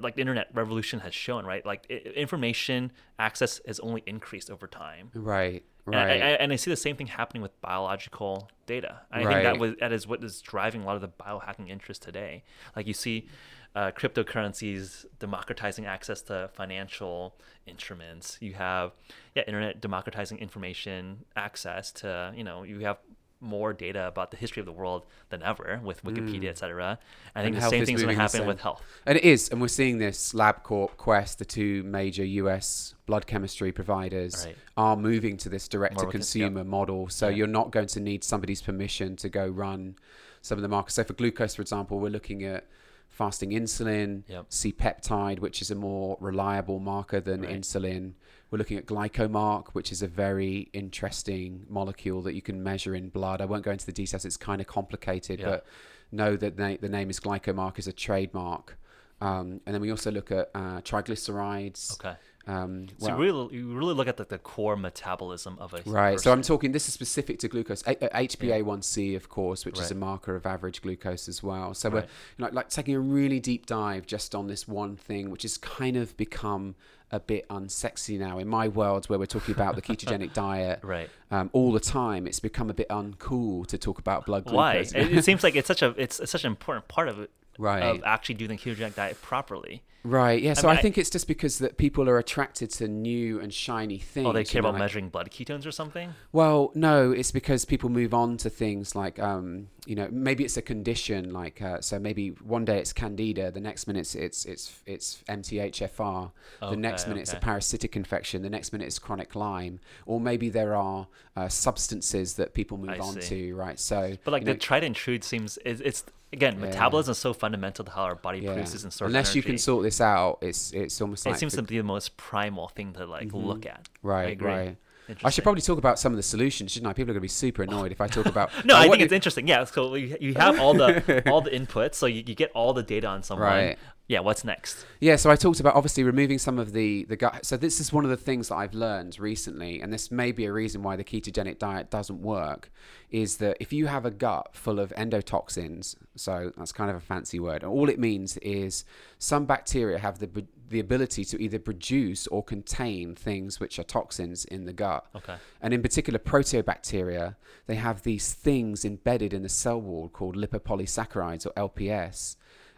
like 0.00 0.14
the 0.16 0.20
internet 0.22 0.48
revolution 0.54 1.00
has 1.00 1.14
shown, 1.14 1.44
right? 1.44 1.64
Like 1.66 1.86
information 2.26 2.90
access 3.18 3.60
has 3.66 3.78
only 3.80 4.02
increased 4.06 4.50
over 4.50 4.66
time. 4.66 5.10
Right. 5.14 5.62
And 5.86 5.94
I- 5.96 5.98
Right. 6.06 6.22
I, 6.22 6.28
and 6.42 6.50
I 6.52 6.56
see 6.56 6.70
the 6.70 6.76
same 6.86 6.96
thing 6.96 7.08
happening 7.08 7.42
with 7.42 7.54
biological 7.60 8.50
data. 8.66 9.02
I 9.12 9.18
think 9.24 9.42
that 9.42 9.58
was 9.58 9.74
that 9.80 9.92
is 9.92 10.06
what 10.06 10.24
is 10.24 10.40
driving 10.40 10.82
a 10.82 10.86
lot 10.86 10.96
of 10.96 11.02
the 11.02 11.08
biohacking 11.24 11.68
interest 11.68 12.00
today. 12.02 12.42
Like 12.74 12.86
you 12.86 12.94
see, 12.94 13.28
uh, 13.76 13.90
cryptocurrencies 13.90 15.04
democratizing 15.18 15.84
access 15.84 16.22
to 16.22 16.48
financial 16.54 17.36
instruments. 17.66 18.38
You 18.40 18.54
have 18.54 18.92
yeah, 19.34 19.42
internet 19.46 19.80
democratizing 19.82 20.38
information 20.38 21.24
access 21.36 21.92
to 22.00 22.32
you 22.34 22.44
know 22.44 22.62
you 22.62 22.80
have 22.80 22.98
more 23.40 23.72
data 23.72 24.06
about 24.06 24.30
the 24.30 24.36
history 24.36 24.60
of 24.60 24.66
the 24.66 24.72
world 24.72 25.04
than 25.28 25.42
ever 25.42 25.80
with 25.82 26.02
Wikipedia, 26.04 26.48
et 26.48 26.58
cetera. 26.58 26.98
I 27.34 27.42
think 27.42 27.56
Mm. 27.56 27.58
And 27.58 27.64
the 27.64 27.68
same 27.70 27.82
is 27.82 27.88
thing's 27.88 28.02
going 28.02 28.16
to 28.16 28.20
happen 28.22 28.46
with 28.46 28.60
health. 28.60 28.82
And 29.06 29.18
it 29.18 29.24
is, 29.24 29.50
and 29.50 29.60
we're 29.60 29.68
seeing 29.68 29.98
this. 29.98 30.32
LabCorp, 30.32 30.96
Quest, 30.96 31.38
the 31.38 31.44
two 31.44 31.82
major 31.82 32.24
US 32.24 32.94
blood 33.06 33.26
chemistry 33.26 33.70
providers, 33.72 34.46
Right. 34.46 34.56
are 34.76 34.96
moving 34.96 35.36
to 35.38 35.48
this 35.48 35.68
direct 35.68 35.94
to 35.98 36.04
More 36.04 36.06
with- 36.06 36.12
consumer 36.14 36.64
model. 36.64 37.08
So 37.10 37.28
Yeah. 37.28 37.36
you're 37.36 37.46
not 37.46 37.70
going 37.70 37.88
to 37.88 38.00
need 38.00 38.24
somebody's 38.24 38.62
permission 38.62 39.16
to 39.16 39.28
go 39.28 39.46
run 39.46 39.96
some 40.40 40.56
of 40.58 40.62
the 40.62 40.68
markers. 40.68 40.94
So 40.94 41.04
for 41.04 41.12
glucose, 41.14 41.54
for 41.56 41.62
example, 41.62 41.98
we're 42.00 42.08
looking 42.10 42.42
at 42.44 42.66
fasting 43.08 43.50
insulin, 43.50 44.22
Yep. 44.28 44.46
C 44.48 44.72
peptide, 44.72 45.38
which 45.38 45.60
is 45.62 45.70
a 45.70 45.74
more 45.74 46.16
reliable 46.20 46.80
marker 46.80 47.20
than 47.20 47.42
Right. 47.42 47.60
insulin. 47.60 48.14
We're 48.54 48.58
looking 48.58 48.78
at 48.78 48.86
glycomark, 48.86 49.70
which 49.72 49.90
is 49.90 50.00
a 50.00 50.06
very 50.06 50.68
interesting 50.72 51.66
molecule 51.68 52.22
that 52.22 52.34
you 52.34 52.40
can 52.40 52.62
measure 52.62 52.94
in 52.94 53.08
blood. 53.08 53.40
I 53.40 53.46
won't 53.46 53.64
go 53.64 53.72
into 53.72 53.84
the 53.84 53.90
details; 53.90 54.24
it's 54.24 54.36
kind 54.36 54.60
of 54.60 54.68
complicated, 54.68 55.40
Yeah. 55.40 55.46
but 55.46 55.66
know 56.12 56.36
that 56.36 56.56
the 56.56 56.88
name 56.88 57.10
is 57.10 57.18
glycomark 57.18 57.80
is 57.80 57.88
a 57.88 57.92
trademark. 57.92 58.78
Um, 59.24 59.60
and 59.64 59.74
then 59.74 59.80
we 59.80 59.90
also 59.90 60.10
look 60.10 60.30
at 60.30 60.50
uh, 60.54 60.80
triglycerides. 60.82 61.94
Okay. 61.94 62.14
Um, 62.46 62.88
So 62.98 63.06
well- 63.08 63.16
you 63.16 63.22
really 63.24 63.56
you 63.56 63.78
really 63.78 63.94
look 63.94 64.06
at 64.06 64.18
the, 64.18 64.24
the 64.24 64.38
core 64.38 64.76
metabolism 64.76 65.56
of 65.58 65.72
a 65.72 65.80
Right. 65.86 66.20
So 66.20 66.30
I'm 66.30 66.42
talking. 66.42 66.72
This 66.72 66.88
is 66.88 66.94
specific 66.94 67.38
to 67.38 67.48
glucose. 67.48 67.82
A- 67.86 68.04
uh, 68.04 68.20
HbA1c, 68.20 69.16
of 69.16 69.28
course, 69.30 69.64
which 69.64 69.78
is 69.80 69.90
a 69.90 69.94
marker 69.94 70.36
of 70.36 70.44
average 70.44 70.82
glucose 70.82 71.26
as 71.28 71.42
well. 71.42 71.72
So 71.72 71.88
Right. 71.88 71.94
we're 71.94 72.08
you 72.36 72.44
know, 72.44 72.50
like 72.52 72.68
taking 72.68 72.94
a 72.94 73.00
really 73.00 73.40
deep 73.40 73.64
dive 73.64 74.06
just 74.06 74.34
on 74.34 74.46
this 74.46 74.68
one 74.68 74.96
thing, 74.96 75.30
which 75.30 75.42
has 75.42 75.56
kind 75.56 75.96
of 75.96 76.14
become 76.18 76.74
a 77.10 77.20
bit 77.20 77.48
unsexy 77.48 78.18
now 78.18 78.38
in 78.38 78.48
my 78.48 78.66
world, 78.68 79.06
where 79.08 79.18
we're 79.18 79.24
talking 79.24 79.54
about 79.54 79.76
the 79.76 79.82
ketogenic 79.82 80.32
diet 80.46 80.80
right. 80.82 81.08
um, 81.30 81.48
all 81.52 81.72
the 81.72 81.80
time. 81.80 82.26
It's 82.26 82.40
become 82.40 82.68
a 82.68 82.74
bit 82.74 82.88
uncool 82.88 83.66
to 83.68 83.78
talk 83.78 83.98
about 83.98 84.26
blood 84.26 84.50
Why? 84.50 84.82
glucose. 84.82 84.92
it, 84.92 85.18
it 85.18 85.24
seems 85.28 85.42
like 85.44 85.54
it's 85.54 85.68
such 85.68 85.80
a 85.80 85.94
it's, 85.96 86.20
it's 86.20 86.32
such 86.32 86.44
an 86.44 86.50
important 86.50 86.88
part 86.88 87.08
of 87.08 87.20
it 87.20 87.30
right. 87.58 87.82
of 87.82 88.02
actually 88.04 88.36
doing 88.36 88.50
the 88.50 88.56
ketogenic 88.56 88.94
diet 88.94 89.20
properly. 89.22 89.82
Right. 90.06 90.42
Yeah. 90.42 90.52
So 90.52 90.68
mean, 90.68 90.76
I, 90.76 90.78
I- 90.78 90.82
think 90.82 90.98
it's 90.98 91.08
just 91.08 91.26
because 91.26 91.60
that 91.60 91.78
people 91.78 92.10
are 92.10 92.18
attracted 92.18 92.68
to 92.72 92.88
new 92.88 93.40
and 93.40 93.50
shiny 93.54 93.96
things. 93.98 94.26
Oh, 94.26 94.32
they 94.34 94.40
you 94.40 94.44
care 94.44 94.60
know, 94.60 94.68
about 94.68 94.74
like- 94.78 94.84
measuring 94.86 95.08
blood 95.08 95.30
ketones 95.30 95.64
or 95.66 95.72
something. 95.72 96.12
Well, 96.30 96.72
no, 96.74 97.10
it's 97.10 97.30
because 97.30 97.64
people 97.64 97.88
move 97.88 98.12
on 98.12 98.36
to 98.38 98.50
things 98.50 98.94
like, 98.94 99.18
um, 99.18 99.68
you 99.86 99.94
know, 99.94 100.08
maybe 100.12 100.44
it's 100.44 100.58
a 100.58 100.62
condition 100.62 101.32
like, 101.32 101.62
uh, 101.62 101.80
so 101.80 101.98
maybe 101.98 102.28
one 102.44 102.66
day 102.66 102.78
it's 102.80 102.92
candida, 102.92 103.50
the 103.50 103.60
next 103.62 103.86
minute 103.86 104.00
it's 104.00 104.14
it's 104.14 104.44
it's, 104.44 104.82
it's 104.84 105.22
MTHFR, 105.26 106.32
the 106.60 106.76
next 106.76 107.04
Okay, 107.04 107.10
minute 107.10 107.22
it's 107.22 107.32
a 107.32 107.36
parasitic 107.36 107.96
infection, 107.96 108.42
the 108.42 108.50
next 108.50 108.72
minute 108.72 108.86
it's 108.86 108.98
chronic 108.98 109.34
Lyme, 109.34 109.80
or 110.04 110.20
maybe 110.20 110.50
there 110.50 110.74
are 110.76 111.06
uh, 111.36 111.48
substances 111.48 112.34
that 112.34 112.52
people 112.54 112.76
move 112.76 112.90
I 112.90 112.98
on 112.98 113.20
see. 113.22 113.48
to, 113.48 113.54
right? 113.56 113.78
So, 113.80 114.16
But 114.24 114.32
like 114.32 114.44
the 114.44 114.52
know, 114.52 114.58
tried 114.58 114.84
and 114.84 114.94
true 114.94 115.18
seems 115.22 115.56
is 115.58 115.80
it's 115.80 116.04
again 116.34 116.54
Yeah. 116.58 116.66
metabolism 116.66 117.12
is 117.12 117.18
so 117.18 117.32
fundamental 117.32 117.84
to 117.86 117.90
how 117.90 118.02
our 118.02 118.14
body 118.26 118.40
yeah. 118.40 118.52
produces 118.52 118.84
and 118.84 118.92
stores 118.92 119.08
unless 119.08 119.34
you 119.34 119.42
can 119.42 119.56
sort 119.58 119.82
this 119.84 120.00
out, 120.00 120.38
it's 120.42 120.72
it's 120.72 121.00
almost 121.00 121.24
it 121.26 121.30
like 121.30 121.38
seems 121.38 121.52
the- 121.54 121.62
to 121.62 121.66
be 121.74 121.78
the 121.78 121.82
most 121.96 122.16
primal 122.16 122.68
thing 122.68 122.92
to 122.94 123.06
like 123.06 123.28
Mhm. 123.28 123.44
look 123.50 123.64
at. 123.66 123.88
right, 124.02 124.32
agree. 124.32 124.50
right. 124.50 124.76
I 125.22 125.28
should 125.28 125.44
probably 125.44 125.60
talk 125.60 125.76
about 125.76 125.98
some 125.98 126.12
of 126.14 126.16
the 126.16 126.22
solutions, 126.22 126.72
shouldn't 126.72 126.88
I? 126.88 126.94
People 126.94 127.10
are 127.10 127.12
going 127.12 127.20
to 127.20 127.28
be 127.32 127.36
super 127.44 127.62
annoyed 127.68 127.92
if 127.92 128.00
I 128.00 128.06
talk 128.06 128.24
about. 128.24 128.48
No, 128.64 128.72
Oh, 128.74 128.78
I 128.78 128.88
think 128.88 129.02
it's 129.02 129.12
interesting. 129.12 129.46
Yeah, 129.46 129.64
so 129.64 129.96
you, 129.96 130.16
you 130.18 130.32
have 130.34 130.58
all 130.58 130.72
the 130.72 131.22
all 131.30 131.42
the 131.42 131.50
inputs, 131.60 131.96
so 131.96 132.06
you, 132.06 132.22
you 132.26 132.34
get 132.34 132.50
all 132.54 132.72
the 132.72 132.82
data 132.82 133.06
on 133.06 133.22
someone. 133.22 133.46
Right. 133.48 133.78
Yeah, 134.06 134.20
what's 134.20 134.44
next? 134.44 134.84
Yeah, 135.00 135.16
so 135.16 135.30
I 135.30 135.36
talked 135.36 135.60
about 135.60 135.76
obviously 135.76 136.02
removing 136.02 136.38
some 136.38 136.58
of 136.58 136.72
the 136.72 137.04
the 137.04 137.16
gut. 137.16 137.46
So 137.46 137.56
this 137.56 137.80
is 137.80 137.90
one 137.90 138.04
of 138.04 138.10
the 138.10 138.18
things 138.18 138.48
that 138.48 138.56
I've 138.56 138.74
learned 138.74 139.18
recently, 139.18 139.80
and 139.80 139.90
this 139.92 140.10
may 140.10 140.30
be 140.30 140.44
a 140.44 140.52
reason 140.52 140.82
why 140.82 140.96
the 140.96 141.04
ketogenic 141.04 141.58
diet 141.58 141.90
doesn't 141.90 142.20
work, 142.20 142.70
is 143.10 143.38
that 143.38 143.56
if 143.60 143.72
you 143.72 143.86
have 143.86 144.04
a 144.04 144.10
gut 144.10 144.50
full 144.52 144.78
of 144.78 144.90
endotoxins, 144.90 145.96
so 146.16 146.52
that's 146.56 146.72
kind 146.72 146.90
of 146.90 146.96
a 146.96 147.00
fancy 147.00 147.40
word, 147.40 147.62
and 147.62 147.72
all 147.72 147.88
it 147.88 147.98
means 147.98 148.36
is 148.38 148.84
some 149.18 149.46
bacteria 149.46 149.98
have 149.98 150.18
the 150.18 150.44
the 150.68 150.80
ability 150.80 151.24
to 151.24 151.42
either 151.42 151.58
produce 151.58 152.26
or 152.26 152.42
contain 152.42 153.14
things 153.14 153.60
which 153.60 153.78
are 153.78 153.84
toxins 153.84 154.44
in 154.46 154.64
the 154.64 154.72
gut. 154.72 155.06
Okay. 155.14 155.36
And 155.62 155.72
in 155.72 155.82
particular, 155.82 156.18
proteobacteria, 156.18 157.36
they 157.66 157.76
have 157.76 158.02
these 158.02 158.34
things 158.34 158.84
embedded 158.84 159.32
in 159.32 159.42
the 159.42 159.48
cell 159.48 159.80
wall 159.80 160.08
called 160.08 160.36
lipopolysaccharides 160.36 161.46
or 161.46 161.52
LPS. 161.52 162.36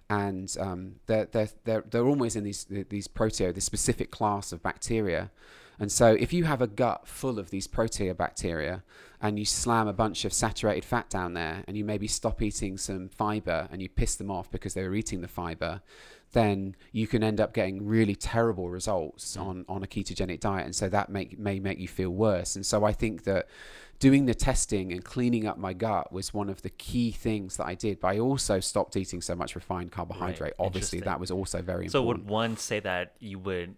And 0.09 0.55
um, 0.61 0.97
they're, 1.07 1.27
they're, 1.27 1.49
they're, 1.64 1.85
they're 1.90 2.07
always 2.07 2.37
in 2.37 2.45
these, 2.45 2.66
these 2.88 3.09
proteo, 3.09 3.53
this 3.55 3.64
specific 3.64 4.11
class 4.11 4.53
of 4.53 4.62
bacteria. 4.62 5.31
And 5.79 5.92
so 5.92 6.12
if 6.14 6.33
you 6.33 6.45
have 6.45 6.62
a 6.62 6.66
gut 6.66 7.07
full 7.07 7.38
of 7.38 7.51
these 7.51 7.69
proteobacteria 7.69 8.83
and 9.21 9.38
you 9.38 9.45
slam 9.45 9.88
a 9.88 9.92
bunch 9.92 10.25
of 10.25 10.33
saturated 10.33 10.85
fat 10.85 11.11
down 11.11 11.35
there 11.35 11.64
and 11.66 11.77
you 11.77 11.85
maybe 11.85 12.07
stop 12.07 12.40
eating 12.40 12.79
some 12.79 13.09
fiber 13.09 13.69
and 13.71 13.83
you 13.83 13.88
piss 13.88 14.14
them 14.14 14.31
off 14.31 14.51
because 14.51 14.75
they 14.75 14.85
were 14.85 14.95
eating 14.95 15.21
the 15.21 15.29
fiber, 15.29 15.83
then 16.33 16.77
you 16.92 17.07
can 17.07 17.23
end 17.23 17.40
up 17.40 17.53
getting 17.53 17.87
really 17.87 18.14
terrible 18.14 18.71
results 18.71 19.37
on, 19.37 19.64
on 19.69 19.83
a 19.83 19.87
ketogenic 19.87 20.40
diet. 20.40 20.64
And 20.64 20.75
so 20.75 20.88
that 20.88 21.09
make, 21.11 21.38
may 21.38 21.59
make 21.61 21.79
you 21.79 21.88
feel 21.88 22.11
worse. 22.11 22.57
And 22.57 22.64
so 22.64 22.85
I 22.85 22.92
think 22.92 23.25
that 23.25 23.49
doing 23.99 24.27
the 24.27 24.35
testing 24.35 24.93
and 24.93 25.05
cleaning 25.05 25.47
up 25.47 25.59
my 25.59 25.73
gut 25.73 26.13
was 26.13 26.35
one 26.35 26.49
of 26.49 26.63
the 26.63 26.71
key 26.71 27.11
things 27.11 27.57
that 27.57 27.67
I 27.67 27.75
did. 27.75 28.01
But 28.01 28.09
I 28.09 28.19
also 28.19 28.61
stopped 28.61 28.97
eating 28.97 29.21
so 29.23 29.35
much 29.35 29.55
refined 29.55 29.93
carbohydrate. 29.93 30.55
Obviously, 30.59 31.01
that 31.01 31.19
was 31.21 31.31
also 31.31 31.63
very 31.63 31.89
So 31.89 32.01
important. 32.01 32.25
So, 32.25 32.25
would 32.25 32.31
one 32.31 32.57
say 32.57 32.81
that 32.81 33.15
you 33.19 33.39
would 33.39 33.77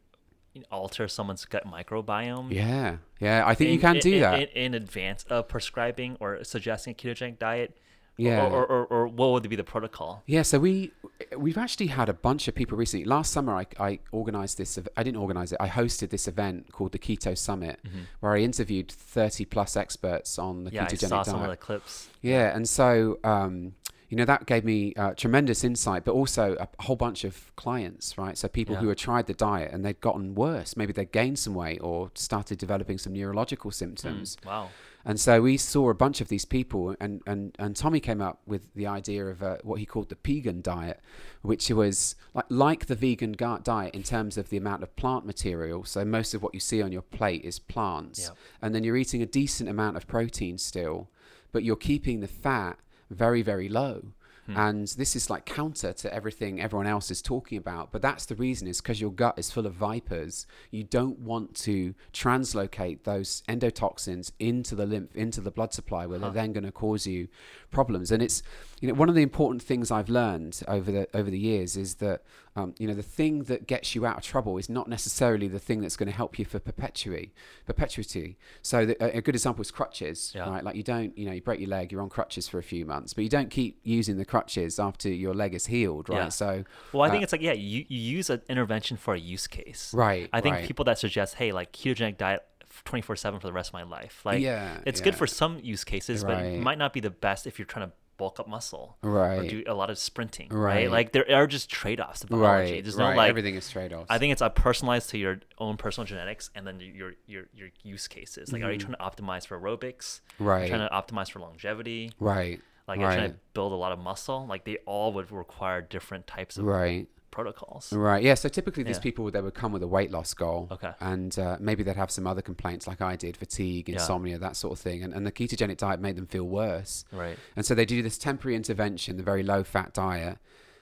alter 0.73 1.07
someone's 1.07 1.45
gut 1.45 1.65
microbiome? 1.67 2.53
yeah, 2.53 2.97
yeah, 3.21 3.45
I 3.47 3.55
think 3.55 3.71
you 3.71 3.79
can 3.79 3.97
in- 3.97 4.01
do 4.03 4.15
in, 4.15 4.21
that. 4.21 4.41
in, 4.41 4.49
in 4.49 4.75
advance 4.75 5.25
of 5.31 5.47
prescribing 5.49 6.17
or 6.21 6.43
suggesting 6.45 6.93
a 6.93 6.95
ketogenic 6.97 7.39
diet. 7.39 7.77
Yeah. 8.19 8.45
Or, 8.47 8.67
or, 8.67 8.67
or, 8.67 8.87
or 8.87 9.07
what 9.07 9.31
would 9.31 9.49
be 9.49 9.55
the 9.57 9.63
protocol? 9.65 10.23
Yeah, 10.27 10.43
so 10.43 10.59
we 10.59 10.91
we've 11.37 11.57
actually 11.57 11.87
had 11.87 12.09
a 12.09 12.13
bunch 12.13 12.49
of 12.49 12.55
people 12.55 12.77
recently. 12.77 13.05
Last 13.05 13.33
summer, 13.33 13.55
I, 13.55 13.67
I 13.79 14.01
organized 14.13 14.59
this. 14.59 14.77
I 14.97 15.03
didn't 15.05 15.21
organize 15.21 15.53
it. 15.53 15.59
I 15.61 15.69
hosted 15.69 16.11
this 16.11 16.27
event 16.27 16.73
called 16.73 16.93
the 16.93 16.99
Keto 16.99 17.39
Summit, 17.39 17.79
where 18.21 18.33
I 18.35 18.39
interviewed 18.41 18.91
thirty 18.91 19.45
plus 19.45 19.77
experts 19.77 20.39
on 20.39 20.65
the 20.65 20.73
Yeah, 20.73 20.83
I 20.83 20.87
ketogenic 20.87 21.09
saw 21.09 21.17
diet. 21.23 21.27
some 21.27 21.43
of 21.43 21.49
the 21.49 21.57
clips. 21.57 22.09
Yeah, 22.21 22.55
and 22.57 22.69
so 22.69 23.19
um, 23.23 23.75
you 24.09 24.17
know 24.17 24.25
that 24.25 24.47
gave 24.47 24.65
me 24.65 24.95
uh, 24.97 25.13
tremendous 25.15 25.63
insight, 25.63 26.05
but 26.05 26.13
also 26.13 26.57
a 26.59 26.69
whole 26.83 26.97
bunch 26.97 27.23
of 27.23 27.55
clients, 27.55 28.19
right? 28.19 28.37
So 28.37 28.49
people 28.49 28.75
Yeah. 28.75 28.81
who 28.81 28.89
had 28.89 28.99
tried 28.99 29.27
the 29.29 29.35
diet 29.35 29.71
and 29.73 29.85
they'd 29.85 30.01
gotten 30.01 30.35
worse. 30.35 30.77
Maybe 30.77 30.93
they'd 30.93 31.13
gained 31.13 31.39
some 31.39 31.55
weight 31.55 31.79
or 31.83 32.11
started 32.15 32.59
developing 32.59 32.99
some 32.99 33.13
neurological 33.13 33.71
symptoms. 33.71 34.37
Hmm, 34.43 34.49
Wow. 34.49 34.71
And 35.05 35.19
so 35.19 35.41
we 35.41 35.57
saw 35.57 35.89
a 35.89 35.95
bunch 35.95 36.21
of 36.21 36.29
these 36.29 36.45
people, 36.45 36.95
and, 37.01 37.23
and, 37.27 37.55
and 37.59 37.75
Tommy 37.75 38.01
came 38.01 38.21
up 38.21 38.41
with 38.47 38.75
the 38.75 38.87
idea 38.87 39.27
of 39.27 39.43
uh, 39.43 39.57
what 39.63 39.79
he 39.79 39.87
called 39.87 40.09
the 40.11 40.19
vegan 40.23 40.61
diet, 40.61 41.01
which 41.43 41.71
was 41.71 42.15
like, 42.35 42.45
like 42.49 42.87
the 42.87 42.95
vegan 42.95 43.33
ga- 43.33 43.59
diet 43.59 43.95
in 43.95 44.03
terms 44.03 44.37
of 44.37 44.51
the 44.51 44.57
amount 44.57 44.83
of 44.83 44.95
plant 44.97 45.25
material. 45.25 45.85
So 45.85 46.05
most 46.05 46.35
of 46.35 46.43
what 46.43 46.53
you 46.53 46.61
see 46.61 46.83
on 46.83 46.93
your 46.93 47.03
plate 47.03 47.45
is 47.45 47.59
plants. 47.59 48.27
And 48.61 48.75
then 48.75 48.85
you're 48.85 48.97
eating 48.97 49.23
a 49.23 49.27
decent 49.27 49.71
amount 49.71 49.97
of 49.97 50.07
protein 50.07 50.59
still, 50.59 51.09
but 51.53 51.63
you're 51.63 51.77
keeping 51.77 52.21
the 52.21 52.29
fat 52.29 52.79
very, 53.11 53.41
very 53.41 53.69
low. 53.71 54.13
Hmm. 54.49 54.57
And 54.57 54.89
this 54.89 55.15
is 55.15 55.29
like 55.29 55.45
counter 55.45 55.93
to 55.93 56.13
everything 56.13 56.61
everyone 56.61 56.87
else 56.87 57.11
is 57.11 57.21
talking 57.21 57.59
about. 57.59 57.93
But 57.93 58.01
that's 58.01 58.25
the 58.25 58.35
reason 58.35 58.67
is 58.67 58.81
because 58.81 59.01
your 59.01 59.13
gut 59.13 59.39
is 59.39 59.51
full 59.51 59.67
of 59.67 59.75
vipers. 59.75 60.47
You 60.71 60.85
don't 60.85 61.19
want 61.19 61.55
to 61.57 61.95
translocate 62.13 63.05
those 63.05 63.43
endotoxins 63.49 64.33
into 64.39 64.75
the 64.75 64.87
lymph, 64.87 65.14
into 65.14 65.43
the 65.43 65.51
blood 65.51 65.75
supply, 65.75 66.07
where 66.07 66.18
they're 66.18 66.31
then 66.31 66.53
going 66.53 66.64
to 66.64 66.72
cause 66.72 67.07
you 67.07 67.29
problems. 67.70 68.11
And 68.11 68.22
it's, 68.22 68.43
you 68.81 68.89
know, 68.89 68.95
one 68.95 69.11
of 69.11 69.14
the 69.14 69.22
important 69.22 69.62
things 69.62 69.91
I've 69.91 70.09
learned 70.09 70.62
over 70.66 70.91
the 70.91 71.09
over 71.14 71.31
the 71.31 71.39
years 71.39 71.77
is 71.77 71.97
that, 71.97 72.22
um, 72.57 72.74
you 72.78 72.86
know, 72.88 72.94
the 72.94 73.03
thing 73.03 73.44
that 73.44 73.66
gets 73.66 73.94
you 73.94 74.05
out 74.05 74.16
of 74.18 74.22
trouble 74.24 74.59
is 74.59 74.68
not 74.68 74.88
necessarily 74.88 75.49
the 75.49 75.59
thing 75.59 75.80
that's 75.80 75.96
going 75.96 76.09
to 76.09 76.14
help 76.16 76.38
you 76.38 76.44
for 76.44 76.59
perpetuity. 76.59 77.32
Perpetuity. 77.66 78.36
So 78.62 78.86
the, 78.86 79.16
a 79.16 79.20
good 79.20 79.34
example 79.34 79.62
is 79.62 79.70
crutches, 79.70 80.32
Yeah. 80.34 80.49
right? 80.49 80.64
Like 80.64 80.74
you 80.74 80.82
don't, 80.82 81.16
you 81.16 81.26
know, 81.26 81.32
you 81.32 81.42
break 81.42 81.61
your 81.61 81.68
leg, 81.68 81.92
you're 81.92 82.01
on 82.03 82.09
crutches 82.09 82.49
for 82.49 82.59
a 82.59 82.62
few 82.62 82.84
months, 82.84 83.14
but 83.14 83.22
you 83.22 83.30
don't 83.30 83.51
keep 83.51 83.78
using 83.84 84.16
the 84.16 84.24
crutches 84.24 84.78
after 84.78 85.09
your 85.09 85.34
leg 85.34 85.55
is 85.55 85.66
healed, 85.66 86.09
right? 86.09 86.16
Yeah. 86.24 86.28
So, 86.30 86.64
Well, 86.92 87.03
I 87.03 87.11
think 87.11 87.22
uh, 87.22 87.24
it's 87.24 87.32
like 87.32 87.42
yeah, 87.42 87.53
you, 87.53 87.84
you 87.88 88.01
use 88.01 88.30
an 88.30 88.42
intervention 88.49 88.96
for 88.96 89.14
a 89.14 89.18
use 89.18 89.46
case. 89.46 89.92
right. 89.94 90.28
I 90.32 90.40
think 90.40 90.57
right. 90.57 90.66
people 90.66 90.84
that 90.86 90.99
suggest 90.99 91.34
hey 91.34 91.53
like 91.53 91.72
ketogenic 91.72 92.16
diet 92.16 92.42
twenty 92.84 93.03
four 93.03 93.16
seven 93.16 93.40
for 93.40 93.46
the 93.46 93.53
rest 93.53 93.70
of 93.70 93.74
my 93.74 93.82
life. 93.82 94.20
Like, 94.24 94.40
Yeah, 94.40 94.78
it's 94.86 95.01
good 95.01 95.14
for 95.14 95.26
some 95.26 95.59
use 95.62 95.84
cases, 95.84 96.24
but 96.24 96.44
it 96.44 96.61
might 96.61 96.78
not 96.78 96.92
be 96.92 97.01
the 97.01 97.11
best 97.11 97.46
if 97.46 97.59
you're 97.59 97.66
trying 97.66 97.86
to 97.88 97.92
bulk 98.19 98.39
up 98.39 98.47
muscle 98.49 98.99
or 99.03 99.11
Right. 99.11 99.49
do 99.49 99.64
a 99.66 99.73
lot 99.73 99.89
of 99.89 99.97
sprinting. 99.99 100.49
Right. 100.51 100.75
Right. 100.75 100.91
Like 100.91 101.12
there 101.12 101.25
are 101.35 101.47
just 101.47 101.71
trade 101.71 102.01
offs 102.01 102.21
to 102.21 102.27
biology. 102.27 102.73
Right. 102.75 102.85
There's 102.85 102.97
right. 102.97 103.12
no 103.12 103.16
like. 103.16 103.31
Everything 103.31 103.55
is 103.55 103.71
trade 103.71 103.93
offs. 103.95 104.09
I 104.11 104.19
think 104.19 104.33
it's 104.33 104.43
uh, 104.43 104.51
personalized 104.51 105.09
to 105.11 105.19
your 105.19 105.41
own 105.59 105.77
personal 105.79 106.05
genetics 106.07 106.51
and 106.55 106.66
then 106.66 106.81
your 106.81 107.12
your 107.27 107.45
your 107.55 107.69
use 107.83 108.07
cases. 108.09 108.53
Like, 108.53 108.62
are 108.62 108.71
you 108.71 108.79
Mhm. 108.79 108.97
trying 108.97 108.97
to 108.97 109.23
optimize 109.23 109.47
for 109.47 109.59
aerobics? 109.59 110.21
Are 110.41 110.45
Right. 110.45 110.62
you 110.64 110.69
trying 110.69 110.87
to 110.87 110.95
optimize 110.95 111.31
for 111.31 111.39
longevity? 111.41 112.12
Right. 112.21 112.61
Like, 112.87 113.01
you're 113.01 113.12
trying 113.12 113.33
to 113.33 113.39
build 113.53 113.73
a 113.73 113.77
lot 113.77 113.93
of 113.93 113.99
muscle. 113.99 114.47
Like, 114.47 114.64
they 114.64 114.79
all 114.87 115.12
would 115.12 115.31
require 115.31 115.81
different 115.83 116.27
types 116.27 116.57
of 116.57 116.64
Right. 116.64 117.07
Protocols. 117.31 117.93
Right. 117.93 118.22
Yeah. 118.22 118.35
So 118.35 118.49
typically, 118.49 118.83
these 118.83 118.97
Yeah. 118.97 119.03
people 119.03 119.31
they 119.31 119.41
would 119.41 119.55
come 119.55 119.72
with 119.72 119.83
a 119.83 119.87
weight 119.89 120.11
loss 120.11 120.35
goal. 120.35 120.68
Okay. 120.70 120.93
And 121.01 121.39
uh, 121.39 121.57
maybe 121.61 121.83
they'd 121.83 121.97
have 121.97 122.11
some 122.11 122.26
other 122.26 122.43
complaints 122.43 122.87
like 122.87 123.01
I 123.01 123.16
did, 123.16 123.37
fatigue, 123.37 123.89
Yeah. 123.89 123.95
insomnia, 123.97 124.39
that 124.39 124.57
sort 124.57 124.72
of 124.72 124.81
thing. 124.81 125.03
And, 125.03 125.12
and 125.14 125.26
the 125.26 125.33
ketogenic 125.33 125.76
diet 125.79 126.01
made 126.01 126.16
them 126.16 126.26
feel 126.26 126.45
worse. 126.45 127.05
Right. 127.12 127.39
And 127.57 127.64
so 127.66 127.74
they 127.74 127.85
do 127.85 128.03
this 128.03 128.18
temporary 128.18 128.57
intervention, 128.57 129.16
the 129.16 129.22
very 129.22 129.43
low 129.43 129.62
fat 129.64 129.93
diet. 129.93 130.39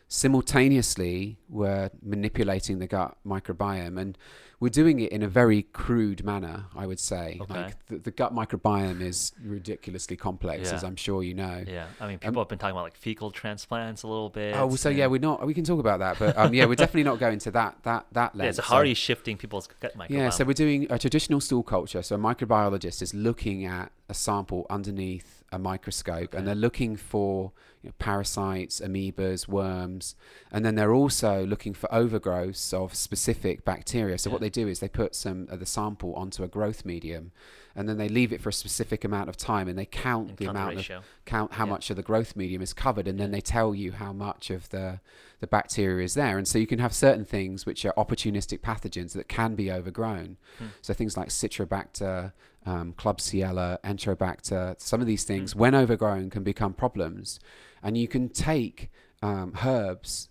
Simultaneously, 0.08 1.36
we're 1.48 1.90
manipulating 2.02 2.78
the 2.78 2.86
gut 2.86 3.16
microbiome, 3.26 3.98
and 4.00 4.16
we're 4.60 4.68
doing 4.68 5.00
it 5.00 5.10
in 5.10 5.22
a 5.22 5.28
very 5.28 5.62
crude 5.62 6.24
manner. 6.24 6.66
I 6.76 6.86
would 6.86 7.00
say, 7.00 7.38
Okay. 7.40 7.54
like 7.54 7.86
the, 7.86 7.98
the 7.98 8.10
gut 8.10 8.34
microbiome 8.34 9.00
is 9.00 9.32
ridiculously 9.42 10.16
complex, 10.16 10.68
Yeah. 10.68 10.74
as 10.76 10.84
I'm 10.84 10.96
sure 10.96 11.22
you 11.22 11.34
know. 11.34 11.64
Yeah. 11.66 11.86
I 12.00 12.06
mean, 12.06 12.18
people 12.18 12.40
have 12.42 12.48
been 12.48 12.58
talking 12.58 12.72
about 12.72 12.84
like 12.84 12.96
fecal 12.96 13.30
transplants 13.30 14.02
a 14.02 14.08
little 14.08 14.28
bit. 14.30 14.54
Um, 14.54 14.70
Oh, 14.70 14.76
so 14.76 14.88
yeah, 14.88 15.06
we're 15.06 15.20
not. 15.20 15.46
We 15.46 15.54
can 15.54 15.64
talk 15.64 15.80
about 15.80 15.98
that, 16.00 16.18
but 16.18 16.36
um, 16.36 16.52
yeah, 16.54 16.66
we're 16.66 16.74
definitely 16.76 17.04
not 17.04 17.18
going 17.18 17.38
to 17.40 17.50
that 17.52 17.78
that 17.84 18.06
that 18.12 18.34
Yeah, 18.34 18.42
length. 18.44 18.56
so 18.56 18.62
how 18.62 18.68
So- 18.68 18.76
are 18.76 18.84
you 18.84 18.94
shifting 18.94 19.36
people's 19.36 19.68
gut 19.80 19.96
microbiome? 19.96 20.10
Yeah, 20.10 20.30
so 20.30 20.44
we're 20.44 20.52
doing 20.52 20.86
a 20.90 20.98
traditional 20.98 21.40
stool 21.40 21.62
culture. 21.62 22.02
So 22.02 22.16
a 22.16 22.18
microbiologist 22.18 23.02
is 23.02 23.14
looking 23.14 23.64
at 23.64 23.92
a 24.08 24.14
sample 24.14 24.66
underneath 24.70 25.42
a 25.56 25.58
microscope 25.58 26.30
Okay. 26.30 26.38
and 26.38 26.46
they're 26.46 26.54
looking 26.54 26.94
for 26.96 27.52
you 27.82 27.88
know, 27.90 27.94
parasites, 27.98 28.80
amoebas, 28.80 29.48
worms, 29.48 30.14
and 30.52 30.64
then 30.64 30.74
they're 30.76 30.94
also 30.94 31.44
looking 31.44 31.74
for 31.74 31.88
overgrowths 31.88 32.72
of 32.72 32.94
specific 32.94 33.64
bacteria. 33.64 34.18
So 34.18 34.30
what 34.30 34.40
they 34.40 34.50
do 34.50 34.68
is 34.68 34.78
they 34.80 34.88
put 34.88 35.14
some 35.14 35.48
of 35.50 35.58
the 35.60 35.66
sample 35.66 36.14
onto 36.14 36.44
a 36.44 36.48
growth 36.48 36.84
medium 36.84 37.32
and 37.76 37.88
then 37.88 37.98
they 37.98 38.08
leave 38.08 38.32
it 38.32 38.40
for 38.40 38.48
a 38.48 38.52
specific 38.52 39.04
amount 39.04 39.28
of 39.28 39.36
time 39.36 39.68
and 39.68 39.78
they 39.78 39.84
count 39.84 40.30
and 40.30 40.38
the 40.38 40.44
count 40.46 40.54
the 40.56 40.60
amount 40.60 40.76
of 40.78 41.04
count 41.26 41.52
how 41.52 41.64
Yeah. 41.66 41.70
much 41.70 41.90
of 41.90 41.96
the 41.96 42.02
growth 42.02 42.34
medium 42.34 42.62
is 42.62 42.72
covered 42.72 43.06
and 43.06 43.20
then 43.20 43.30
they 43.30 43.40
tell 43.42 43.74
you 43.74 43.92
how 43.92 44.12
much 44.12 44.50
of 44.50 44.68
the 44.70 45.00
the 45.40 45.46
bacteria 45.46 46.02
is 46.04 46.14
there 46.14 46.38
and 46.38 46.48
so 46.48 46.58
you 46.58 46.66
can 46.66 46.78
have 46.78 46.94
certain 46.94 47.24
things 47.24 47.66
which 47.66 47.84
are 47.84 47.92
opportunistic 47.96 48.60
pathogens 48.60 49.12
that 49.12 49.28
can 49.28 49.54
be 49.54 49.70
overgrown 49.70 50.36
Hmm. 50.58 50.66
so 50.80 50.94
things 50.94 51.16
like 51.16 51.28
citrobacter 51.28 52.32
um, 52.64 52.94
klebsiella 52.94 53.78
enterobacter 53.82 54.80
some 54.80 55.00
of 55.00 55.06
these 55.06 55.24
things 55.24 55.52
Hmm. 55.52 55.58
when 55.60 55.74
overgrown 55.74 56.30
can 56.30 56.42
become 56.42 56.72
problems 56.72 57.38
and 57.82 57.96
you 57.98 58.08
can 58.08 58.28
take 58.30 58.90
um, 59.22 59.52
herbs 59.64 60.28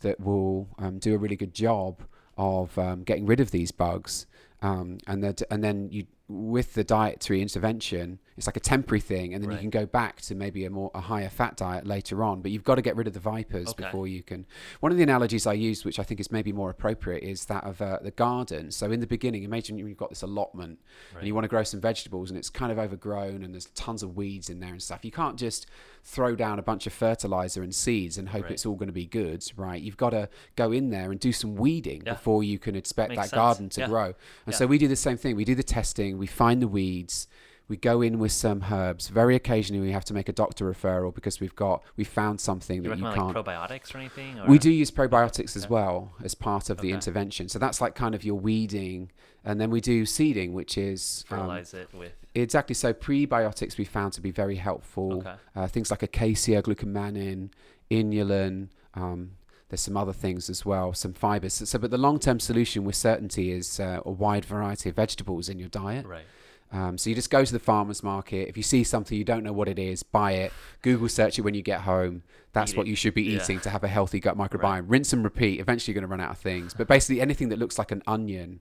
that 0.00 0.20
will 0.20 0.68
um, 0.78 0.98
do 0.98 1.14
a 1.14 1.18
really 1.18 1.36
good 1.36 1.54
job 1.54 2.02
of 2.36 2.78
um, 2.78 3.02
getting 3.02 3.26
rid 3.26 3.40
of 3.40 3.50
these 3.50 3.70
bugs 3.72 4.26
um, 4.62 4.98
and 5.06 5.22
that 5.24 5.42
and 5.50 5.62
then 5.64 5.88
you 5.90 6.06
with 6.28 6.74
the 6.74 6.84
dietary 6.84 7.40
intervention 7.40 8.18
it's 8.38 8.46
like 8.46 8.56
a 8.56 8.60
temporary 8.60 9.00
thing 9.00 9.34
and 9.34 9.42
then 9.42 9.50
Right. 9.50 9.56
you 9.56 9.60
can 9.60 9.70
go 9.70 9.84
back 9.84 10.20
to 10.22 10.34
maybe 10.34 10.64
a 10.64 10.70
more 10.70 10.90
a 10.94 11.00
higher 11.00 11.28
fat 11.28 11.56
diet 11.56 11.86
later 11.86 12.22
on 12.24 12.40
but 12.40 12.50
you've 12.50 12.64
got 12.64 12.76
to 12.76 12.82
get 12.82 12.96
rid 12.96 13.06
of 13.06 13.12
the 13.12 13.20
vipers 13.20 13.68
Okay. 13.70 13.84
before 13.84 14.06
you 14.06 14.22
can 14.22 14.46
one 14.80 14.90
of 14.92 14.96
the 14.96 15.02
analogies 15.02 15.46
i 15.46 15.52
used 15.52 15.84
which 15.84 15.98
i 15.98 16.02
think 16.02 16.20
is 16.20 16.30
maybe 16.32 16.52
more 16.52 16.70
appropriate 16.70 17.22
is 17.22 17.44
that 17.46 17.64
of 17.64 17.82
uh, 17.82 17.98
the 18.02 18.10
garden 18.12 18.70
so 18.70 18.90
in 18.90 19.00
the 19.00 19.06
beginning 19.06 19.42
imagine 19.42 19.76
you've 19.76 19.96
got 19.96 20.08
this 20.08 20.22
allotment 20.22 20.78
Right. 21.12 21.18
and 21.20 21.26
you 21.26 21.34
want 21.34 21.44
to 21.44 21.48
grow 21.48 21.62
some 21.64 21.80
vegetables 21.80 22.30
and 22.30 22.38
it's 22.38 22.48
kind 22.50 22.72
of 22.72 22.78
overgrown 22.78 23.42
and 23.42 23.52
there's 23.52 23.66
tons 23.74 24.02
of 24.02 24.16
weeds 24.16 24.48
in 24.48 24.60
there 24.60 24.70
and 24.70 24.82
stuff 24.82 25.04
you 25.04 25.10
can't 25.12 25.36
just 25.36 25.66
throw 26.04 26.34
down 26.36 26.58
a 26.58 26.62
bunch 26.62 26.86
of 26.86 26.92
fertilizer 26.92 27.62
and 27.62 27.74
seeds 27.74 28.16
and 28.18 28.28
hope 28.30 28.44
Right. 28.44 28.52
it's 28.52 28.64
all 28.64 28.76
going 28.76 28.86
to 28.88 28.92
be 28.92 29.06
good 29.06 29.44
right 29.56 29.82
you've 29.82 29.96
got 29.96 30.10
to 30.10 30.28
go 30.56 30.72
in 30.72 30.90
there 30.90 31.10
and 31.10 31.18
do 31.20 31.32
some 31.32 31.54
weeding 31.56 32.02
Yeah. 32.06 32.12
before 32.14 32.42
you 32.44 32.58
can 32.58 32.76
expect 32.76 33.10
Makes 33.10 33.16
that 33.22 33.30
sense. 33.30 33.36
garden 33.36 33.68
to 33.70 33.80
Yeah. 33.82 33.86
grow 33.88 34.04
and 34.06 34.14
Yeah. 34.48 34.54
so 34.54 34.66
we 34.66 34.78
do 34.78 34.88
the 34.88 34.96
same 34.96 35.16
thing 35.16 35.34
we 35.36 35.44
do 35.44 35.54
the 35.54 35.62
testing 35.62 36.18
we 36.18 36.26
find 36.26 36.62
the 36.62 36.68
weeds 36.68 37.26
we 37.68 37.76
go 37.76 38.02
in 38.02 38.18
with 38.18 38.32
some 38.32 38.64
herbs 38.72 39.08
very 39.08 39.36
occasionally 39.36 39.80
we 39.80 39.92
have 39.92 40.04
to 40.04 40.14
make 40.14 40.28
a 40.28 40.32
doctor 40.32 40.70
referral 40.70 41.14
because 41.14 41.40
we've 41.40 41.54
got 41.54 41.82
we 41.96 42.04
found 42.04 42.40
something 42.40 42.82
you 42.82 42.88
that 42.88 42.98
you 42.98 43.04
can't 43.04 43.34
like 43.34 43.44
probiotics 43.44 43.94
or 43.94 43.98
anything? 43.98 44.38
Or? 44.38 44.46
we 44.46 44.58
do 44.58 44.70
use 44.70 44.90
probiotics 44.90 45.56
as 45.56 45.64
Okay. 45.64 45.74
well 45.74 46.12
as 46.24 46.34
part 46.34 46.70
of 46.70 46.80
the 46.80 46.90
intervention 46.92 47.48
so 47.48 47.58
that's 47.58 47.80
like 47.80 47.94
kind 47.94 48.14
of 48.14 48.24
your 48.24 48.38
weeding 48.38 49.10
and 49.44 49.60
then 49.60 49.70
we 49.70 49.80
do 49.80 50.04
seeding 50.04 50.52
which 50.52 50.76
is 50.76 51.24
um, 51.30 51.38
fertilize 51.38 51.74
it 51.74 51.88
with. 51.94 52.12
Exactly. 52.34 52.74
So 52.74 52.92
prebiotics 52.92 53.78
we 53.78 53.84
found 53.84 54.12
to 54.14 54.20
be 54.20 54.30
very 54.30 54.56
helpful. 54.56 55.18
Okay. 55.18 55.34
Uh, 55.56 55.66
things 55.66 55.90
like 55.90 56.02
acacia, 56.02 56.62
glucomannan, 56.62 57.50
inulin. 57.90 58.68
Um, 58.94 59.32
there's 59.68 59.80
some 59.80 59.96
other 59.96 60.12
things 60.12 60.48
as 60.48 60.64
well, 60.64 60.92
some 60.94 61.12
fibers. 61.12 61.54
So, 61.54 61.64
so 61.64 61.78
but 61.78 61.90
the 61.90 61.98
long-term 61.98 62.40
solution 62.40 62.84
with 62.84 62.96
certainty 62.96 63.52
is 63.52 63.78
uh, 63.80 64.00
a 64.04 64.10
wide 64.10 64.44
variety 64.44 64.88
of 64.88 64.96
vegetables 64.96 65.48
in 65.48 65.58
your 65.58 65.68
diet. 65.68 66.06
Right. 66.06 66.24
Um, 66.70 66.98
so 66.98 67.08
you 67.08 67.16
just 67.16 67.30
go 67.30 67.44
to 67.44 67.52
the 67.52 67.58
farmer's 67.58 68.02
market. 68.02 68.48
If 68.48 68.56
you 68.56 68.62
see 68.62 68.84
something 68.84 69.16
you 69.16 69.24
don't 69.24 69.42
know 69.42 69.52
what 69.54 69.68
it 69.68 69.78
is, 69.78 70.02
buy 70.02 70.32
it. 70.32 70.52
Google 70.82 71.08
search 71.08 71.38
it 71.38 71.42
when 71.42 71.54
you 71.54 71.62
get 71.62 71.80
home. 71.82 72.22
That's 72.52 72.72
Eat 72.72 72.76
what 72.76 72.86
it. 72.86 72.90
you 72.90 72.96
should 72.96 73.14
be 73.14 73.22
Yeah. 73.22 73.42
eating 73.42 73.60
to 73.60 73.70
have 73.70 73.84
a 73.84 73.88
healthy 73.88 74.20
gut 74.20 74.36
microbiome. 74.36 74.62
Right. 74.62 74.84
Rinse 74.88 75.12
and 75.12 75.24
repeat. 75.24 75.60
Eventually, 75.60 75.94
you're 75.94 76.00
going 76.02 76.08
to 76.08 76.12
run 76.14 76.20
out 76.20 76.30
of 76.32 76.38
things. 76.38 76.74
But 76.74 76.86
basically, 76.88 77.20
anything 77.20 77.48
that 77.50 77.58
looks 77.58 77.78
like 77.78 77.90
an 77.90 78.02
onion 78.06 78.60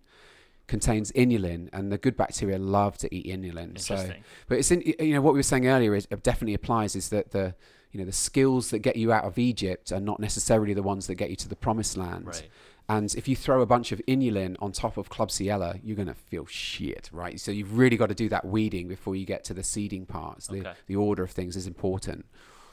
contains 0.67 1.11
inulin, 1.13 1.69
and 1.71 1.91
the 1.91 1.97
good 1.97 2.17
bacteria 2.17 2.57
love 2.57 2.97
to 2.99 3.13
eat 3.15 3.25
inulin. 3.25 3.79
So, 3.79 3.95
Interesting. 3.95 4.23
but 4.49 4.57
it's 4.57 4.69
in, 4.71 4.81
you 4.99 5.13
know 5.13 5.21
what 5.21 5.33
we 5.33 5.39
were 5.39 5.43
saying 5.43 5.67
earlier 5.67 5.95
is 5.95 6.07
it 6.11 6.23
definitely 6.23 6.53
applies. 6.55 6.95
Is 6.95 7.09
that 7.09 7.31
the 7.31 7.55
you 7.93 7.99
know 7.99 8.05
the 8.05 8.11
skills 8.11 8.69
that 8.71 8.79
get 8.79 8.97
you 8.97 9.13
out 9.13 9.23
of 9.23 9.37
Egypt 9.37 9.91
are 9.93 10.01
not 10.01 10.19
necessarily 10.19 10.73
the 10.73 10.83
ones 10.83 11.07
that 11.07 11.15
get 11.15 11.29
you 11.29 11.37
to 11.37 11.47
the 11.47 11.55
promised 11.55 11.95
land. 11.95 12.27
Right. 12.27 12.47
And 12.89 13.13
if 13.15 13.27
you 13.27 13.35
throw 13.35 13.61
a 13.61 13.65
bunch 13.65 13.91
of 13.91 14.01
inulin 14.07 14.55
on 14.59 14.71
top 14.71 14.95
of 14.95 15.09
club 15.09 15.27
Klebsiella, 15.29 15.81
you're 15.83 15.97
going 15.97 16.07
to 16.07 16.13
feel 16.13 16.45
shit, 16.45 17.09
right? 17.11 17.37
So 17.39 17.51
you've 17.51 17.77
really 17.77 17.97
got 17.97 18.07
to 18.07 18.15
do 18.15 18.29
that 18.29 18.45
weeding 18.45 18.87
before 18.87 19.15
you 19.15 19.25
get 19.25 19.43
to 19.45 19.53
the 19.53 19.63
seeding 19.63 20.05
parts. 20.05 20.47
The, 20.47 20.59
Okay. 20.61 20.73
the 20.87 20.95
order 20.95 21.23
of 21.23 21.31
things 21.31 21.57
is 21.57 21.67
important. 21.67 22.25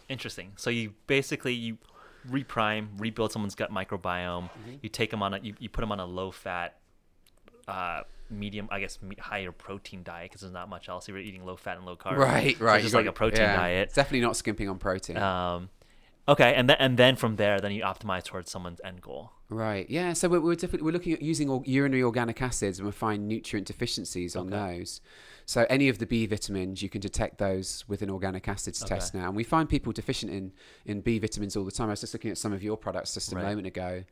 Interesting. 0.08 0.52
So 0.56 0.70
you 0.70 0.94
basically 1.06 1.54
you 1.54 1.78
reprime, 2.30 2.88
rebuild 2.98 3.32
someone's 3.32 3.54
gut 3.56 3.72
microbiome. 3.72 4.44
Mm-hmm. 4.50 4.74
You 4.82 4.88
take 4.88 5.10
them 5.10 5.22
on 5.22 5.34
a 5.34 5.38
you, 5.38 5.54
you 5.58 5.68
put 5.68 5.80
them 5.80 5.90
on 5.90 5.98
a 5.98 6.06
low 6.06 6.30
fat, 6.30 6.76
uh, 7.66 8.02
medium 8.30 8.68
I 8.70 8.80
guess 8.80 9.02
me- 9.02 9.16
higher 9.18 9.50
protein 9.50 10.02
diet 10.02 10.30
because 10.30 10.42
there's 10.42 10.52
not 10.52 10.68
much 10.68 10.88
else. 10.88 11.08
You're 11.08 11.18
eating 11.18 11.44
low 11.44 11.56
fat 11.56 11.76
and 11.76 11.86
low 11.86 11.96
carb. 11.96 12.16
Right, 12.16 12.58
right. 12.60 12.76
it's 12.76 12.84
just 12.84 12.94
like 12.94 13.06
a 13.06 13.12
protein 13.12 13.40
yeah. 13.40 13.56
diet. 13.56 13.94
Definitely 13.94 14.20
not 14.20 14.36
skimping 14.36 14.68
on 14.68 14.78
protein. 14.78 15.16
Um, 15.16 15.70
okay, 16.28 16.54
and 16.54 16.68
then 16.68 16.76
and 16.78 16.98
then 16.98 17.16
from 17.16 17.36
there, 17.36 17.60
then 17.60 17.72
you 17.72 17.82
optimize 17.82 18.24
towards 18.24 18.50
someone's 18.50 18.80
end 18.84 19.00
goal. 19.02 19.32
Right. 19.48 19.88
Yeah. 19.88 20.14
So 20.14 20.28
we're 20.28 20.40
we're, 20.40 20.54
definitely, 20.54 20.84
we're 20.86 20.92
looking 20.92 21.12
at 21.12 21.22
using 21.22 21.62
urinary 21.66 22.02
organic 22.02 22.40
acids, 22.42 22.78
and 22.78 22.86
we 22.86 22.92
find 22.92 23.28
nutrient 23.28 23.66
deficiencies 23.66 24.34
on 24.36 24.52
Okay. 24.52 24.78
those. 24.78 25.00
So 25.46 25.66
any 25.68 25.88
of 25.90 25.98
the 25.98 26.06
B 26.06 26.24
vitamins, 26.26 26.82
you 26.82 26.88
can 26.88 27.02
detect 27.02 27.36
those 27.38 27.84
with 27.86 28.00
an 28.00 28.08
organic 28.10 28.48
acids 28.48 28.82
Okay. 28.82 28.94
test 28.94 29.14
now, 29.14 29.26
and 29.26 29.36
we 29.36 29.44
find 29.44 29.68
people 29.68 29.92
deficient 29.92 30.32
in 30.32 30.52
in 30.86 31.00
B 31.02 31.18
vitamins 31.18 31.56
all 31.56 31.64
the 31.64 31.70
time. 31.70 31.88
I 31.88 31.92
was 31.92 32.00
just 32.00 32.14
looking 32.14 32.30
at 32.30 32.38
some 32.38 32.52
of 32.52 32.62
your 32.62 32.76
products 32.76 33.14
just 33.14 33.30
a 33.32 33.36
Right. 33.36 33.44
moment 33.44 33.66
ago, 33.66 34.04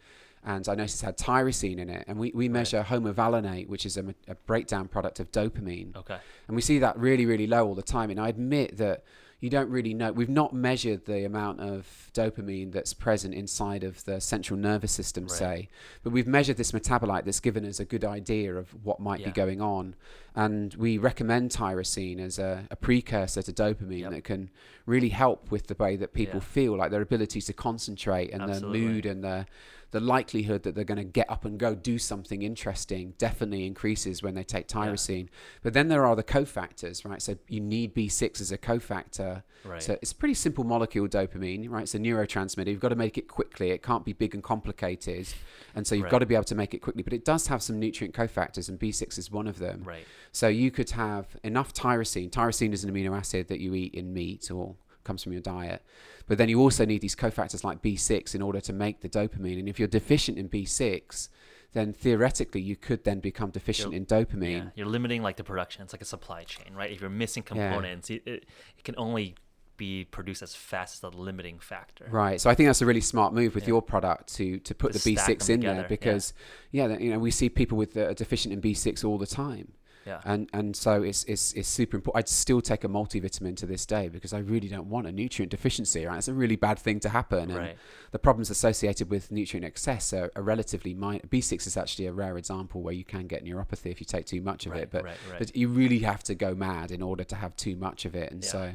and 0.44 0.68
I 0.68 0.74
noticed 0.74 1.02
it 1.02 1.06
had 1.06 1.16
tyrosine 1.16 1.78
in 1.78 1.88
it, 1.88 2.04
and 2.06 2.18
we, 2.18 2.30
we 2.34 2.48
measure 2.50 2.84
homovanillate, 2.86 3.68
which 3.68 3.86
is 3.86 3.96
a, 3.96 4.14
a 4.28 4.34
breakdown 4.34 4.88
product 4.88 5.18
of 5.20 5.32
dopamine, 5.32 5.96
Okay. 5.96 6.18
and 6.46 6.54
we 6.54 6.60
see 6.62 6.78
that 6.80 6.98
really 6.98 7.24
really 7.24 7.46
low 7.46 7.66
all 7.66 7.74
the 7.74 7.82
time. 7.82 8.10
And 8.10 8.20
I 8.20 8.28
admit 8.28 8.76
that. 8.76 9.02
You 9.42 9.50
don't 9.50 9.68
really 9.70 9.92
know. 9.92 10.12
We've 10.12 10.28
not 10.28 10.54
measured 10.54 11.04
the 11.04 11.24
amount 11.24 11.58
of 11.58 12.10
dopamine 12.14 12.70
that's 12.70 12.94
present 12.94 13.34
inside 13.34 13.82
of 13.82 14.04
the 14.04 14.20
central 14.20 14.56
nervous 14.56 14.92
system, 14.92 15.24
Right. 15.24 15.30
say, 15.32 15.68
but 16.04 16.10
we've 16.12 16.28
measured 16.28 16.56
this 16.58 16.70
metabolite 16.70 17.24
that's 17.24 17.40
given 17.40 17.64
us 17.66 17.80
a 17.80 17.84
good 17.84 18.04
idea 18.04 18.54
of 18.54 18.68
what 18.84 19.00
might 19.00 19.18
Yeah. 19.18 19.26
be 19.26 19.32
going 19.32 19.60
on. 19.60 19.96
And 20.36 20.72
we 20.74 20.96
recommend 20.96 21.50
tyrosine 21.50 22.20
as 22.20 22.38
a, 22.38 22.68
a 22.70 22.76
precursor 22.76 23.42
to 23.42 23.52
dopamine 23.52 24.02
Yep. 24.02 24.10
that 24.12 24.22
can 24.24 24.48
really 24.86 25.08
help 25.08 25.50
with 25.50 25.66
the 25.66 25.74
way 25.74 25.96
that 25.96 26.12
people 26.12 26.36
Yeah. 26.38 26.46
feel, 26.46 26.76
like 26.76 26.92
their 26.92 27.02
ability 27.02 27.40
to 27.40 27.52
concentrate 27.52 28.30
and 28.30 28.44
Absolutely. 28.44 28.80
their 28.80 28.88
mood 28.88 29.06
and 29.06 29.24
the 29.24 29.46
the 29.92 30.00
likelihood 30.00 30.62
that 30.64 30.74
they're 30.74 30.84
going 30.84 30.98
to 30.98 31.04
get 31.04 31.30
up 31.30 31.44
and 31.44 31.58
go 31.58 31.74
do 31.74 31.98
something 31.98 32.42
interesting 32.42 33.12
definitely 33.18 33.66
increases 33.66 34.22
when 34.22 34.34
they 34.34 34.42
take 34.42 34.66
tyrosine. 34.66 35.28
But 35.62 35.74
then 35.74 35.88
there 35.88 36.04
are 36.06 36.16
the 36.16 36.24
cofactors, 36.24 37.04
right? 37.08 37.20
So 37.22 37.36
you 37.46 37.60
need 37.60 37.94
B6 37.94 38.40
as 38.40 38.50
a 38.50 38.58
cofactor. 38.58 39.42
Right. 39.64 39.82
So 39.82 39.98
it's 40.02 40.12
a 40.12 40.14
pretty 40.14 40.34
simple 40.34 40.64
molecule, 40.64 41.06
dopamine, 41.08 41.68
right? 41.70 41.82
It's 41.82 41.94
a 41.94 41.98
neurotransmitter. 41.98 42.68
You've 42.68 42.80
got 42.80 42.88
to 42.88 42.96
make 42.96 43.18
it 43.18 43.28
quickly. 43.28 43.70
It 43.70 43.82
can't 43.82 44.04
be 44.04 44.14
big 44.14 44.34
and 44.34 44.42
complicated. 44.42 45.28
And 45.74 45.86
so 45.86 45.94
you've 45.94 46.04
Right. 46.04 46.10
got 46.10 46.18
to 46.20 46.26
be 46.26 46.34
able 46.34 46.44
to 46.44 46.54
make 46.54 46.72
it 46.74 46.78
quickly. 46.78 47.02
But 47.02 47.12
it 47.12 47.24
does 47.24 47.46
have 47.48 47.62
some 47.62 47.78
nutrient 47.78 48.14
cofactors, 48.14 48.68
and 48.70 48.78
B6 48.78 49.18
is 49.18 49.30
one 49.30 49.46
of 49.46 49.58
them. 49.58 49.82
right. 49.84 50.06
So 50.32 50.48
you 50.48 50.70
could 50.70 50.90
have 50.90 51.36
enough 51.44 51.74
tyrosine. 51.74 52.30
Tyrosine 52.30 52.72
is 52.72 52.82
an 52.82 52.90
amino 52.92 53.14
acid 53.16 53.48
that 53.48 53.60
you 53.60 53.74
eat 53.74 53.94
in 53.94 54.14
meat 54.14 54.50
or 54.50 54.74
comes 55.04 55.22
from 55.22 55.32
your 55.32 55.42
diet. 55.42 55.82
But 56.26 56.38
then 56.38 56.48
you 56.48 56.60
also 56.60 56.84
need 56.84 57.00
these 57.00 57.16
cofactors 57.16 57.64
like 57.64 57.82
B6 57.82 58.34
in 58.34 58.42
order 58.42 58.60
to 58.60 58.72
make 58.72 59.00
the 59.00 59.08
dopamine. 59.08 59.58
And 59.58 59.68
if 59.68 59.78
you're 59.78 59.88
deficient 59.88 60.38
in 60.38 60.48
B6, 60.48 61.28
then 61.72 61.92
theoretically 61.92 62.60
you 62.60 62.76
could 62.76 63.04
then 63.04 63.20
become 63.20 63.50
deficient 63.50 63.92
You're- 63.92 63.98
in 63.98 64.06
dopamine. 64.06 64.52
Yeah, 64.64 64.70
you're 64.74 64.86
limiting 64.86 65.22
like 65.22 65.36
the 65.36 65.44
production. 65.44 65.82
It's 65.82 65.92
like 65.94 66.02
a 66.02 66.06
supply 66.06 66.44
chain, 66.44 66.74
right? 66.74 66.90
If 66.90 67.00
you're 67.00 67.10
missing 67.10 67.44
Yeah. 67.46 67.70
components, 67.70 68.10
it, 68.10 68.22
it, 68.26 68.46
it 68.76 68.84
can 68.84 68.94
only 68.98 69.34
be 69.78 70.04
produced 70.04 70.42
as 70.42 70.54
fast 70.54 70.94
as 70.96 71.00
the 71.00 71.10
limiting 71.10 71.58
factor. 71.58 72.06
Right. 72.10 72.38
So 72.40 72.50
I 72.50 72.54
think 72.54 72.68
that's 72.68 72.82
a 72.82 72.86
really 72.86 73.00
smart 73.00 73.32
move 73.32 73.54
with 73.54 73.64
Yeah. 73.64 73.68
your 73.68 73.82
product 73.82 74.32
to 74.34 74.58
to 74.60 74.74
put 74.74 74.92
To 74.92 74.98
the 74.98 75.16
B6 75.16 75.48
in 75.48 75.60
together, 75.60 75.80
there 75.80 75.88
because 75.88 76.34
yeah, 76.70 76.88
that- 76.88 77.00
you 77.00 77.10
know, 77.10 77.18
we 77.18 77.30
see 77.30 77.48
people 77.48 77.78
with 77.78 77.96
uh, 77.96 78.12
deficient 78.12 78.52
in 78.52 78.60
B6 78.60 79.02
all 79.04 79.16
the 79.18 79.26
time. 79.26 79.72
Yeah. 80.06 80.20
And 80.24 80.48
and 80.52 80.74
so 80.76 81.02
it's 81.02 81.24
it's 81.24 81.52
it's 81.52 81.68
super 81.68 81.96
important. 81.96 82.18
I'd 82.24 82.28
still 82.28 82.60
take 82.60 82.84
a 82.84 82.88
multivitamin 82.88 83.56
to 83.58 83.66
this 83.66 83.86
day 83.86 84.08
because 84.08 84.32
I 84.32 84.38
really 84.38 84.68
don't 84.68 84.88
want 84.88 85.06
a 85.06 85.12
nutrient 85.12 85.50
deficiency. 85.50 86.04
Right, 86.06 86.18
it's 86.18 86.28
a 86.28 86.34
really 86.34 86.56
bad 86.56 86.78
thing 86.78 87.00
to 87.00 87.08
happen. 87.08 87.50
And 87.50 87.56
Right. 87.58 87.76
the 88.10 88.18
problems 88.18 88.50
associated 88.50 89.10
with 89.10 89.30
nutrient 89.30 89.64
excess 89.64 90.12
are, 90.12 90.30
are 90.36 90.42
relatively 90.42 90.94
minor. 90.94 91.20
B6 91.28 91.66
is 91.66 91.76
actually 91.76 92.06
a 92.06 92.12
rare 92.12 92.36
example 92.38 92.82
where 92.82 92.94
you 92.94 93.04
can 93.04 93.26
get 93.26 93.44
neuropathy 93.44 93.90
if 93.90 94.00
you 94.00 94.06
take 94.06 94.26
too 94.26 94.40
much 94.40 94.66
of 94.66 94.72
Right, 94.72 94.82
it, 94.82 94.90
but 94.90 95.04
right, 95.04 95.16
but 95.38 95.54
you 95.56 95.68
really 95.68 96.00
have 96.00 96.22
to 96.24 96.34
go 96.34 96.54
mad 96.54 96.90
in 96.90 97.02
order 97.02 97.24
to 97.24 97.36
have 97.36 97.54
too 97.56 97.76
much 97.76 98.04
of 98.04 98.14
it. 98.14 98.32
And 98.32 98.42
Yeah. 98.42 98.48
so, 98.50 98.72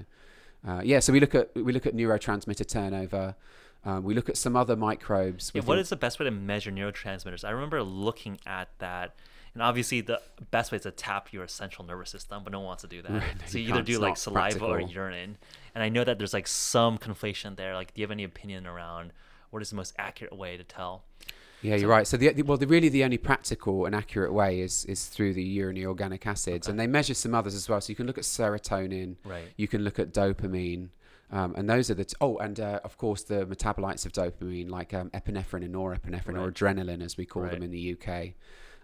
uh, 0.68 0.82
yeah, 0.84 1.00
so 1.00 1.12
we 1.14 1.20
look 1.20 1.36
at 1.36 1.54
we 1.56 1.72
look 1.74 1.86
at 1.86 1.96
neurotransmitter 1.96 2.68
turnover. 2.68 3.36
Um, 3.88 4.04
we 4.04 4.14
look 4.14 4.28
at 4.28 4.36
some 4.36 4.58
other 4.58 4.76
microbes. 4.76 5.50
Yeah, 5.56 5.62
what 5.62 5.80
is 5.80 5.88
the 5.88 5.96
best 5.96 6.20
way 6.20 6.26
to 6.26 6.32
measure 6.32 6.72
neurotransmitters? 6.72 7.46
I 7.46 7.52
remember 7.52 7.82
looking 7.82 8.38
at 8.46 8.68
that, 8.80 9.16
and 9.54 9.64
obviously 9.64 10.02
the 10.02 10.20
best 10.52 10.74
way 10.74 10.76
is 10.76 10.82
to 10.82 10.92
tap 10.92 11.32
your 11.32 11.48
central 11.48 11.88
nervous 11.88 12.10
system, 12.10 12.44
but 12.44 12.52
no 12.52 12.60
one 12.60 12.68
wants 12.68 12.82
to 12.82 12.90
do 12.90 13.02
that. 13.02 13.12
Right, 13.14 13.24
so 13.46 13.58
you 13.58 13.64
you 13.68 13.74
either 13.74 13.84
do 13.84 13.98
like 13.98 14.18
saliva 14.18 14.66
or 14.66 14.82
urine, 14.82 15.38
and 15.74 15.82
I 15.82 15.88
know 15.88 16.04
that 16.04 16.18
there's 16.18 16.34
like 16.34 16.48
some 16.48 16.98
conflation 16.98 17.56
there. 17.56 17.76
Like, 17.76 17.94
do 17.94 18.02
you 18.02 18.04
have 18.04 18.12
any 18.12 18.26
opinion 18.26 18.68
around 18.68 19.14
what 19.52 19.62
is 19.62 19.70
the 19.70 19.78
most 19.78 19.94
accurate 19.98 20.36
way 20.36 20.58
to 20.58 20.66
tell? 20.66 21.06
Yeah, 21.62 21.76
you're 21.76 21.90
right. 21.90 22.06
So 22.06 22.18
the, 22.18 22.34
the 22.34 22.42
well, 22.42 22.58
the 22.58 22.68
really 22.68 22.90
the 22.90 23.06
only 23.06 23.18
practical 23.18 23.86
and 23.86 23.96
accurate 23.96 24.34
way 24.34 24.60
is 24.60 24.84
is 24.84 25.06
through 25.06 25.34
the 25.34 25.44
urinary 25.44 25.86
organic 25.86 26.28
acids, 26.28 26.68
Okay. 26.68 26.72
and 26.72 26.80
they 26.80 26.88
measure 26.88 27.14
some 27.14 27.34
others 27.34 27.56
as 27.56 27.70
well. 27.70 27.80
So 27.80 27.90
you 27.92 27.96
can 27.96 28.06
look 28.06 28.18
at 28.18 28.26
serotonin, 28.26 29.16
Right. 29.24 29.48
you 29.56 29.70
can 29.70 29.82
look 29.86 29.98
at 29.98 30.14
dopamine, 30.14 30.90
um, 31.32 31.54
and 31.56 31.70
those 31.70 31.90
are 31.92 31.94
the 31.96 32.06
t- 32.06 32.16
oh, 32.22 32.38
and 32.38 32.60
uh, 32.60 32.80
of 32.84 32.98
course 32.98 33.24
the 33.24 33.46
metabolites 33.46 34.06
of 34.06 34.12
dopamine 34.14 34.70
like 34.70 34.94
um, 34.94 35.10
epinephrine 35.12 35.64
and 35.66 35.74
norepinephrine 35.76 36.40
or 36.40 36.52
adrenaline 36.52 37.02
as 37.04 37.18
we 37.18 37.26
call 37.26 37.44
Right. 37.44 37.52
them 37.52 37.64
in 37.64 37.72
the 37.72 37.96
UK. 38.00 38.34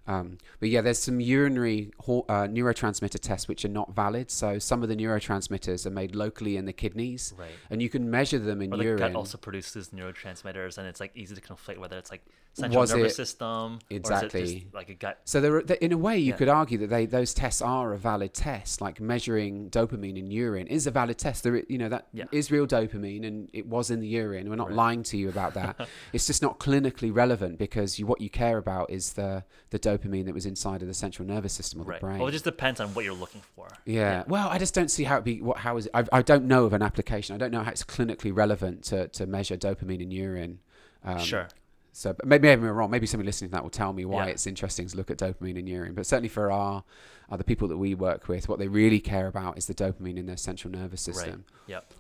Um, 0.06 0.38
but 0.60 0.68
yeah, 0.68 0.82
there's 0.82 1.00
some 1.00 1.22
urinary 1.22 1.92
hor- 2.00 2.26
uh, 2.28 2.46
neurotransmitter 2.48 3.20
tests 3.22 3.48
which 3.48 3.64
are 3.64 3.70
not 3.70 3.96
valid. 3.96 4.30
So 4.30 4.60
some 4.60 4.84
of 4.84 4.90
the 4.90 4.98
neurotransmitters 4.98 5.86
are 5.86 5.92
made 5.92 6.14
locally 6.14 6.58
in 6.58 6.66
the 6.66 6.74
kidneys, 6.74 7.34
Right. 7.38 7.52
and 7.70 7.82
you 7.82 7.88
can 7.90 8.12
measure 8.12 8.38
them 8.40 8.62
in 8.62 8.74
Or 8.74 8.78
the 8.78 8.84
urine. 8.84 9.00
gut 9.00 9.16
also 9.16 9.38
produces 9.38 9.90
neurotransmitters, 9.92 10.78
and 10.78 10.88
it's 10.88 11.00
like 11.00 11.16
easy 11.16 11.36
to 11.36 11.42
conflate 11.42 11.78
whether 11.78 11.98
it's 11.98 12.12
like 12.12 12.26
central 12.54 12.82
Was 12.82 12.94
nervous 12.94 13.14
it- 13.14 13.16
system 13.16 13.48
or 13.48 13.78
is 13.78 13.80
it 13.90 13.96
Exactly. 13.96 14.60
just 14.62 14.74
like 14.74 14.90
a 14.90 14.94
gut. 14.94 15.20
So 15.26 15.42
there, 15.42 15.56
are- 15.56 15.62
in 15.62 15.92
a 15.92 15.98
way, 15.98 16.18
you 16.20 16.32
Yeah. 16.32 16.38
could 16.38 16.50
argue 16.50 16.78
that 16.80 16.88
they 16.92 17.06
those 17.08 17.34
tests 17.34 17.62
are 17.62 17.94
a 17.94 17.98
valid 17.98 18.34
test. 18.34 18.80
Like 18.80 19.02
measuring 19.02 19.70
dopamine 19.72 20.18
in 20.18 20.30
urine 20.30 20.68
is 20.68 20.86
a 20.86 20.92
valid 20.92 21.18
test. 21.18 21.44
There, 21.44 21.64
you 21.68 21.78
know, 21.80 21.90
that 21.90 22.08
is 22.32 22.50
Yeah. 22.52 22.56
real 22.56 22.68
dopamine, 22.68 23.26
and 23.26 23.50
it 23.54 23.66
was 23.68 23.90
in 23.90 24.00
the 24.02 24.08
urine. 24.08 24.50
We're 24.50 24.56
not 24.56 24.68
Right. 24.68 24.76
lying 24.76 25.04
to 25.04 25.18
you 25.18 25.30
about 25.30 25.56
that. 25.56 25.88
it's 26.14 26.28
just 26.28 26.42
not 26.42 26.60
clinically 26.60 27.14
relevant 27.14 27.58
because 27.58 27.98
you, 27.98 28.06
what 28.06 28.22
you 28.22 28.30
care 28.30 28.58
about 28.58 28.90
is 28.92 29.14
the 29.14 29.44
the 29.72 29.80
dopamine 29.80 30.26
that 30.26 30.34
was 30.36 30.46
inside 30.46 30.82
of 30.84 30.88
the 30.88 30.94
central 30.94 31.28
nervous 31.28 31.54
system 31.54 31.82
or 31.82 31.86
the 31.92 32.00
brain. 32.00 32.20
Well, 32.20 32.28
it 32.28 32.34
just 32.34 32.46
depends 32.46 32.80
on 32.80 32.90
what 32.94 33.04
you're 33.04 33.16
looking 33.16 33.42
for. 33.56 33.68
yeah. 33.86 34.24
Well, 34.28 34.48
I 34.50 34.60
just 34.60 34.76
don't 34.76 34.92
see 34.92 35.06
how 35.06 35.18
it 35.18 35.24
be. 35.24 35.42
What 35.42 35.58
how 35.58 35.78
is 35.78 35.88
it? 35.88 35.92
I, 35.96 36.04
I 36.12 36.22
don't 36.22 36.46
know 36.46 36.66
of 36.66 36.74
an 36.74 36.84
application. 36.84 37.34
I 37.34 37.40
don't 37.40 37.52
know 37.52 37.64
how 37.64 37.72
it's 37.72 37.84
clinically 37.84 38.36
relevant 38.36 38.84
to 38.86 39.08
to 39.08 39.26
measure 39.26 39.58
dopamine 39.58 40.02
in 40.02 40.12
urine. 40.12 40.60
Um, 41.04 41.20
sure. 41.20 41.48
So 41.94 42.16
maybe, 42.26 42.48
maybe 42.48 42.62
I'm 42.64 42.68
wrong. 42.76 42.90
Maybe 42.92 43.06
somebody 43.08 43.28
listening 43.28 43.50
to 43.52 43.54
that 43.54 43.64
will 43.64 43.70
tell 43.70 43.94
me 43.94 44.04
why 44.04 44.26
Yeah. 44.26 44.32
it's 44.32 44.48
interesting 44.48 44.88
to 44.88 44.98
look 44.98 45.10
at 45.12 45.18
dopamine 45.18 45.58
in 45.58 45.68
urine. 45.68 45.94
But 45.94 46.06
certainly 46.06 46.28
for 46.28 46.52
our, 46.52 46.84
uh, 47.30 47.38
the 47.38 47.44
people 47.44 47.68
that 47.70 47.78
we 47.78 47.94
work 47.94 48.28
with, 48.28 48.50
what 48.50 48.60
they 48.60 48.68
really 48.68 49.00
care 49.00 49.28
about 49.28 49.58
is 49.58 49.68
the 49.68 49.74
dopamine 49.76 50.18
in 50.18 50.26
their 50.26 50.38
central 50.38 50.72
nervous 50.74 51.02
system. 51.02 51.46
Yep. 51.68 51.94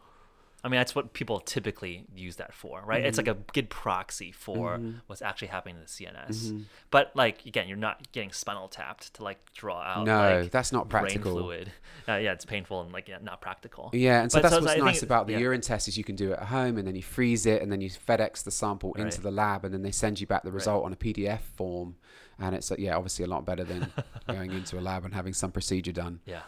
I 0.65 0.69
mean, 0.69 0.79
that's 0.79 0.95
what 0.95 1.11
people 1.11 1.41
typically 1.41 2.05
use 2.15 2.37
that 2.37 2.53
for, 2.53 2.81
right? 2.85 3.03
It's 3.03 3.17
like 3.17 3.27
a 3.27 3.33
good 3.51 3.69
proxy 3.69 4.31
for 4.31 4.77
Mhm. 4.77 5.01
what's 5.07 5.21
actually 5.21 5.49
happening 5.49 5.75
in 5.75 5.81
the 5.81 5.87
CNS. 5.89 6.51
Mhm. 6.51 6.63
But 6.89 7.11
like 7.15 7.45
again, 7.45 7.67
you're 7.67 7.75
not 7.75 8.09
getting 8.13 8.31
spinal 8.31 8.69
tapped 8.69 9.13
to 9.15 9.23
like 9.25 9.39
draw 9.53 9.81
out 9.81 10.05
no, 10.05 10.39
like 10.41 10.51
that's 10.51 10.71
not 10.71 10.87
practical. 10.87 11.33
brain 11.33 11.43
fluid. 11.43 11.71
Uh, 12.07 12.15
yeah, 12.15 12.33
it's 12.33 12.43
painful 12.45 12.81
and 12.81 12.91
like 12.91 13.07
yeah, 13.07 13.17
not 13.21 13.39
practical. 13.41 13.89
Yeah, 13.93 14.21
and 14.21 14.31
so 14.31 14.37
But 14.37 14.43
that's 14.43 14.53
so 14.55 14.59
what's 14.61 14.71
I 14.71 14.75
think 14.75 14.85
nice 14.85 15.03
about 15.03 15.25
the 15.27 15.33
yeah. 15.33 15.39
urine 15.39 15.61
test 15.61 15.87
is 15.87 15.97
you 15.97 16.03
can 16.03 16.15
do 16.17 16.31
it 16.33 16.39
at 16.39 16.47
home, 16.47 16.77
and 16.77 16.85
then 16.87 16.95
you 16.95 17.03
freeze 17.03 17.45
it, 17.45 17.61
and 17.61 17.71
then 17.71 17.79
you 17.79 17.89
FedEx 17.89 18.43
the 18.43 18.51
sample 18.51 18.93
into 18.95 19.21
the 19.21 19.31
lab, 19.31 19.63
and 19.63 19.73
then 19.73 19.83
they 19.83 19.91
send 19.91 20.19
you 20.19 20.27
back 20.27 20.43
the 20.43 20.49
Right. 20.51 20.55
result 20.55 20.83
on 20.85 20.91
a 20.91 20.97
PDF 20.97 21.39
form, 21.55 21.95
and 22.39 22.55
it's 22.55 22.71
uh, 22.71 22.75
yeah, 22.77 22.95
obviously 22.97 23.23
a 23.23 23.27
lot 23.29 23.45
better 23.45 23.63
than 23.63 23.91
going 24.27 24.51
into 24.51 24.77
a 24.77 24.81
lab 24.81 25.05
and 25.05 25.13
having 25.13 25.33
some 25.33 25.51
procedure 25.51 25.93
done. 25.93 26.19
Yeah. 26.25 26.41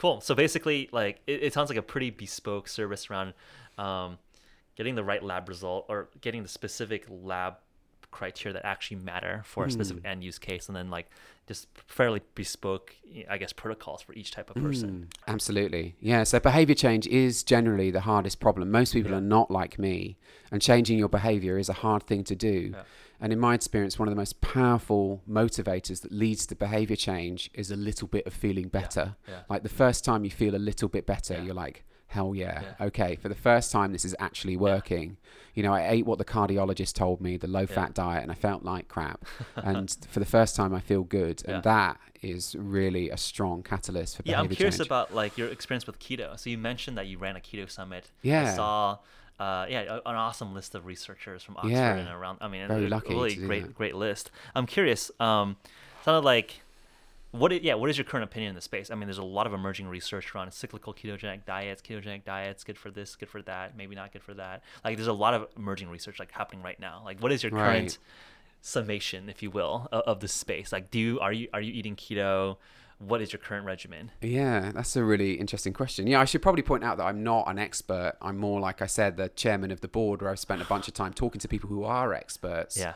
Cool. 0.00 0.22
So 0.22 0.34
basically, 0.34 0.88
like 0.92 1.20
it, 1.26 1.42
it 1.42 1.52
sounds 1.52 1.68
like 1.68 1.76
a 1.76 1.82
pretty 1.82 2.08
bespoke 2.08 2.68
service 2.68 3.10
around 3.10 3.34
um, 3.76 4.16
getting 4.74 4.94
the 4.94 5.04
right 5.04 5.22
lab 5.22 5.46
result 5.46 5.84
or 5.90 6.08
getting 6.22 6.42
the 6.42 6.48
specific 6.48 7.04
lab 7.10 7.56
criteria 8.10 8.54
that 8.54 8.66
actually 8.66 8.98
matter 8.98 9.42
for 9.44 9.64
a 9.64 9.70
specific 9.70 10.04
end 10.04 10.22
use 10.24 10.38
case, 10.38 10.68
and 10.68 10.76
then 10.76 10.90
like 10.90 11.08
just 11.46 11.66
fairly 11.88 12.20
bespoke, 12.34 12.94
I 13.28 13.38
guess, 13.38 13.52
protocols 13.52 14.02
for 14.02 14.12
each 14.12 14.30
type 14.30 14.50
of 14.50 14.62
person. 14.62 15.08
Mm, 15.08 15.18
absolutely. 15.26 15.96
Yeah. 16.00 16.22
So 16.24 16.38
behavior 16.38 16.74
change 16.76 17.06
is 17.08 17.42
generally 17.42 17.90
the 17.90 18.00
hardest 18.02 18.38
problem. 18.40 18.70
Most 18.70 18.92
people 18.92 19.10
Yeah. 19.12 19.18
are 19.18 19.22
not 19.22 19.50
like 19.50 19.78
me, 19.78 20.16
and 20.52 20.62
changing 20.62 20.98
your 20.98 21.08
behavior 21.08 21.58
is 21.58 21.68
a 21.68 21.72
hard 21.74 22.04
thing 22.04 22.22
to 22.24 22.36
do. 22.36 22.70
Yeah. 22.74 22.82
And 23.22 23.32
in 23.34 23.38
my 23.38 23.52
experience, 23.54 23.98
one 23.98 24.08
of 24.08 24.12
the 24.12 24.16
most 24.20 24.40
powerful 24.40 25.22
motivators 25.28 26.00
that 26.02 26.10
leads 26.12 26.46
to 26.46 26.54
behavior 26.54 26.96
change 26.96 27.50
is 27.52 27.70
a 27.70 27.76
little 27.76 28.08
bit 28.08 28.26
of 28.26 28.32
feeling 28.32 28.68
better. 28.68 29.16
Yeah. 29.28 29.40
Like 29.48 29.62
the 29.62 29.68
first 29.68 30.04
time 30.06 30.24
you 30.24 30.30
feel 30.30 30.54
a 30.54 30.58
little 30.70 30.88
bit 30.88 31.04
better, 31.04 31.42
you're 31.42 31.54
like, 31.54 31.84
hell 32.10 32.34
yeah, 32.34 32.60
Yeah. 32.62 32.86
okay, 32.88 33.16
for 33.16 33.28
the 33.28 33.34
first 33.34 33.70
time, 33.72 33.92
this 33.92 34.04
is 34.04 34.14
actually 34.18 34.56
working. 34.56 35.16
You 35.54 35.62
know, 35.62 35.72
I 35.72 35.88
ate 35.88 36.06
what 36.06 36.18
the 36.18 36.24
cardiologist 36.24 36.94
told 36.94 37.20
me, 37.20 37.36
the 37.36 37.46
low 37.48 37.66
fat 37.66 37.94
diet, 37.94 38.22
and 38.22 38.30
I 38.30 38.34
felt 38.34 38.62
like 38.64 38.88
crap. 38.88 39.24
and 39.56 39.90
for 40.08 40.20
the 40.20 40.26
first 40.26 40.54
time, 40.56 40.74
I 40.74 40.80
feel 40.80 41.02
good. 41.02 41.42
And 41.46 41.56
Yeah. 41.56 41.60
that 41.74 42.00
is 42.22 42.54
really 42.58 43.10
a 43.10 43.16
strong 43.16 43.62
catalyst 43.62 44.16
for 44.16 44.22
Yeah, 44.26 44.40
I'm 44.40 44.48
curious 44.48 44.76
change. 44.78 44.86
about 44.88 45.14
like 45.14 45.38
your 45.38 45.48
experience 45.48 45.86
with 45.86 45.98
keto. 45.98 46.38
So 46.38 46.50
you 46.50 46.58
mentioned 46.58 46.98
that 46.98 47.06
you 47.06 47.16
ran 47.18 47.36
a 47.36 47.40
keto 47.40 47.70
summit. 47.70 48.10
yeah 48.22 48.40
I 48.40 48.42
Yeah. 48.44 48.54
saw, 48.56 48.98
uh, 49.38 49.66
yeah, 49.70 49.98
an 50.04 50.16
awesome 50.16 50.52
list 50.52 50.74
of 50.74 50.86
researchers 50.86 51.42
from 51.42 51.56
Oxford 51.56 51.70
Yeah. 51.72 51.96
and 51.96 52.08
around. 52.08 52.38
I 52.40 52.48
mean, 52.48 52.66
Very 52.68 52.86
a 52.86 52.88
lucky 52.88 53.14
really 53.14 53.36
great, 53.36 53.62
that. 53.66 53.74
great 53.74 53.94
list. 53.94 54.30
I'm 54.54 54.66
curious. 54.66 55.10
Um, 55.20 55.56
sounded 56.04 56.24
like. 56.24 56.60
What 57.32 57.52
is, 57.52 57.60
yeah, 57.62 57.74
what 57.74 57.88
is 57.90 57.96
your 57.96 58.04
current 58.04 58.24
opinion 58.24 58.50
in 58.50 58.54
the 58.56 58.60
space? 58.60 58.90
I 58.90 58.96
mean, 58.96 59.06
there's 59.06 59.18
a 59.18 59.22
lot 59.22 59.46
of 59.46 59.52
emerging 59.54 59.86
research 59.86 60.34
around 60.34 60.52
cyclical 60.52 60.92
ketogenic 60.92 61.44
diets, 61.44 61.80
ketogenic 61.80 62.24
diets, 62.24 62.64
good 62.64 62.76
for 62.76 62.90
this, 62.90 63.14
good 63.14 63.28
for 63.28 63.40
that, 63.42 63.76
maybe 63.76 63.94
not 63.94 64.12
good 64.12 64.22
for 64.22 64.34
that. 64.34 64.62
Like, 64.84 64.96
there's 64.96 65.06
a 65.06 65.12
lot 65.12 65.34
of 65.34 65.46
emerging 65.56 65.90
research 65.90 66.18
like 66.18 66.32
happening 66.32 66.62
right 66.62 66.80
now. 66.80 67.02
Like, 67.04 67.20
what 67.22 67.30
is 67.30 67.42
your 67.44 67.52
Right. 67.52 67.64
current 67.66 67.98
summation, 68.62 69.28
if 69.28 69.42
you 69.42 69.50
will, 69.50 69.88
of, 69.92 70.02
of 70.02 70.20
the 70.20 70.28
space? 70.28 70.72
Like, 70.72 70.90
do 70.90 70.98
you 70.98 71.20
are 71.20 71.32
you 71.32 71.48
are 71.54 71.60
you 71.60 71.72
eating 71.72 71.96
keto? 71.96 72.56
What 72.98 73.22
is 73.22 73.32
your 73.32 73.40
current 73.40 73.64
regimen? 73.64 74.10
Yeah, 74.20 74.72
that's 74.74 74.94
a 74.94 75.02
really 75.02 75.34
interesting 75.34 75.72
question. 75.72 76.06
Yeah, 76.06 76.20
I 76.20 76.26
should 76.26 76.42
probably 76.42 76.60
point 76.62 76.84
out 76.84 76.98
that 76.98 77.04
I'm 77.04 77.22
not 77.22 77.48
an 77.48 77.58
expert. 77.58 78.14
I'm 78.20 78.36
more, 78.36 78.60
like 78.60 78.82
I 78.82 78.86
said, 78.86 79.16
the 79.16 79.30
chairman 79.30 79.70
of 79.70 79.80
the 79.80 79.88
board 79.88 80.20
where 80.20 80.30
I've 80.30 80.38
spent 80.38 80.60
a 80.60 80.66
bunch 80.66 80.86
of 80.86 80.92
time 80.92 81.14
talking 81.14 81.40
to 81.40 81.48
people 81.48 81.70
who 81.70 81.82
are 81.84 82.12
experts. 82.12 82.76
Yeah. 82.76 82.92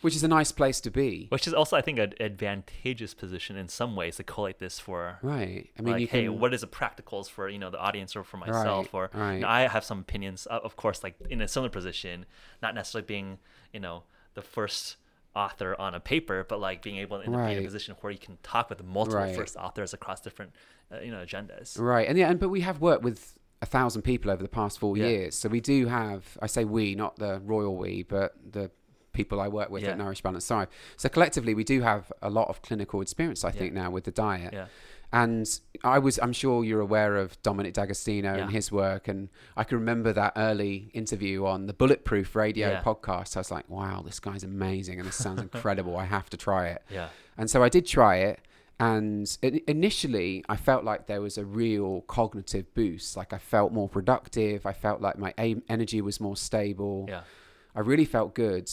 Which 0.00 0.14
is 0.14 0.22
a 0.22 0.28
nice 0.28 0.52
place 0.52 0.80
to 0.82 0.90
be. 0.90 1.26
Which 1.30 1.46
is 1.46 1.54
also, 1.54 1.76
I 1.76 1.80
think, 1.80 1.98
an 1.98 2.14
advantageous 2.20 3.14
position 3.14 3.56
in 3.56 3.68
some 3.68 3.96
ways 3.96 4.16
to 4.16 4.24
collate 4.24 4.58
this 4.58 4.78
for. 4.78 5.18
Right. 5.22 5.68
I 5.78 5.82
mean, 5.82 5.92
like, 5.94 6.00
you 6.00 6.06
hey, 6.06 6.24
can. 6.24 6.38
what 6.38 6.54
is 6.54 6.60
the 6.60 6.66
practicals 6.68 7.28
for 7.28 7.48
you 7.48 7.58
know 7.58 7.70
the 7.70 7.80
audience 7.80 8.14
or 8.16 8.22
for 8.24 8.36
myself? 8.36 8.92
Right, 8.94 9.10
or 9.14 9.34
you 9.34 9.40
know, 9.40 9.48
I 9.48 9.62
have 9.68 9.84
some 9.84 10.00
opinions, 10.00 10.46
uh, 10.50 10.60
of 10.62 10.76
course, 10.76 11.02
like 11.02 11.16
in 11.28 11.40
a 11.40 11.48
similar 11.48 11.70
position, 11.70 12.26
not 12.62 12.74
necessarily 12.74 13.06
being 13.06 13.38
you 13.72 13.80
know 13.80 14.04
the 14.34 14.42
first 14.42 14.96
author 15.34 15.76
on 15.80 15.94
a 15.94 16.00
paper, 16.00 16.44
but 16.48 16.58
like 16.60 16.82
being 16.82 16.96
able 16.98 17.20
to 17.22 17.28
be 17.30 17.36
in 17.52 17.58
a 17.58 17.62
position 17.62 17.94
where 18.00 18.12
you 18.12 18.18
can 18.18 18.38
talk 18.42 18.70
with 18.70 18.82
multiple 18.82 19.20
Right. 19.20 19.34
first 19.36 19.56
authors 19.56 19.94
across 19.94 20.20
different 20.20 20.52
uh, 20.92 21.00
you 21.00 21.10
know 21.10 21.24
agendas. 21.24 21.78
Right. 21.78 22.08
And 22.08 22.16
yeah, 22.18 22.30
and 22.30 22.38
but 22.40 22.48
we 22.48 22.60
have 22.62 22.80
worked 22.80 23.02
with 23.02 23.36
a 23.60 23.66
thousand 23.66 24.02
people 24.02 24.30
over 24.30 24.42
the 24.42 24.48
past 24.48 24.78
four 24.78 24.96
Yeah. 24.96 25.06
years. 25.08 25.34
So 25.34 25.48
we 25.48 25.60
do 25.60 25.86
have, 25.86 26.38
I 26.40 26.46
say 26.46 26.64
we, 26.64 26.94
not 26.94 27.16
the 27.16 27.40
royal 27.44 27.76
we, 27.76 28.04
but 28.04 28.34
the 28.52 28.70
people 29.20 29.40
I 29.46 29.48
work 29.58 29.68
with 29.74 29.82
Yeah. 29.82 29.90
at 29.92 29.98
Nourish 29.98 30.22
Balance 30.22 30.46
Thrive. 30.48 30.68
So 30.96 31.06
collectively, 31.16 31.52
we 31.60 31.64
do 31.74 31.78
have 31.82 32.02
a 32.22 32.30
lot 32.38 32.46
of 32.48 32.62
clinical 32.68 32.98
experience, 33.06 33.40
I 33.44 33.48
Yeah. 33.48 33.52
think, 33.60 33.70
now 33.82 33.88
with 33.96 34.04
the 34.04 34.10
diet. 34.28 34.52
Yeah. 34.54 34.66
And 35.10 35.46
I 35.96 35.98
was, 35.98 36.14
I'm 36.24 36.34
sure 36.42 36.56
you're 36.68 36.82
aware 36.90 37.16
of 37.16 37.28
Dominic 37.42 37.72
D'Agostino 37.78 38.32
and 38.42 38.50
his 38.58 38.70
work. 38.70 39.08
And 39.08 39.20
I 39.56 39.64
can 39.64 39.76
remember 39.78 40.10
that 40.12 40.32
early 40.36 40.90
interview 40.92 41.46
on 41.46 41.66
the 41.66 41.72
Bulletproof 41.72 42.36
Radio 42.36 42.68
podcast. 42.88 43.30
I 43.36 43.40
was 43.40 43.50
like, 43.50 43.66
wow, 43.70 44.02
this 44.08 44.20
guy's 44.20 44.44
amazing. 44.44 44.96
And 45.00 45.08
this 45.08 45.16
sounds 45.16 45.40
incredible. 45.48 45.96
I 45.96 46.04
have 46.04 46.28
to 46.34 46.36
try 46.36 46.62
it. 46.74 46.82
Yeah. 46.98 47.08
And 47.38 47.46
so 47.52 47.62
I 47.66 47.70
did 47.76 47.86
try 47.86 48.16
it. 48.30 48.38
And 48.80 49.26
initially, 49.66 50.44
I 50.48 50.56
felt 50.68 50.82
like 50.84 51.06
there 51.06 51.22
was 51.28 51.36
a 51.38 51.44
real 51.62 52.02
cognitive 52.02 52.66
boost. 52.74 53.16
Like 53.16 53.32
I 53.32 53.38
felt 53.38 53.72
more 53.72 53.88
productive. 53.88 54.66
I 54.66 54.74
felt 54.84 55.00
like 55.00 55.16
my 55.26 55.32
aim- 55.38 55.64
energy 55.68 56.00
was 56.00 56.20
more 56.20 56.36
stable. 56.36 57.06
Yeah. 57.08 57.22
I 57.74 57.80
really 57.80 58.04
felt 58.16 58.34
good. 58.34 58.66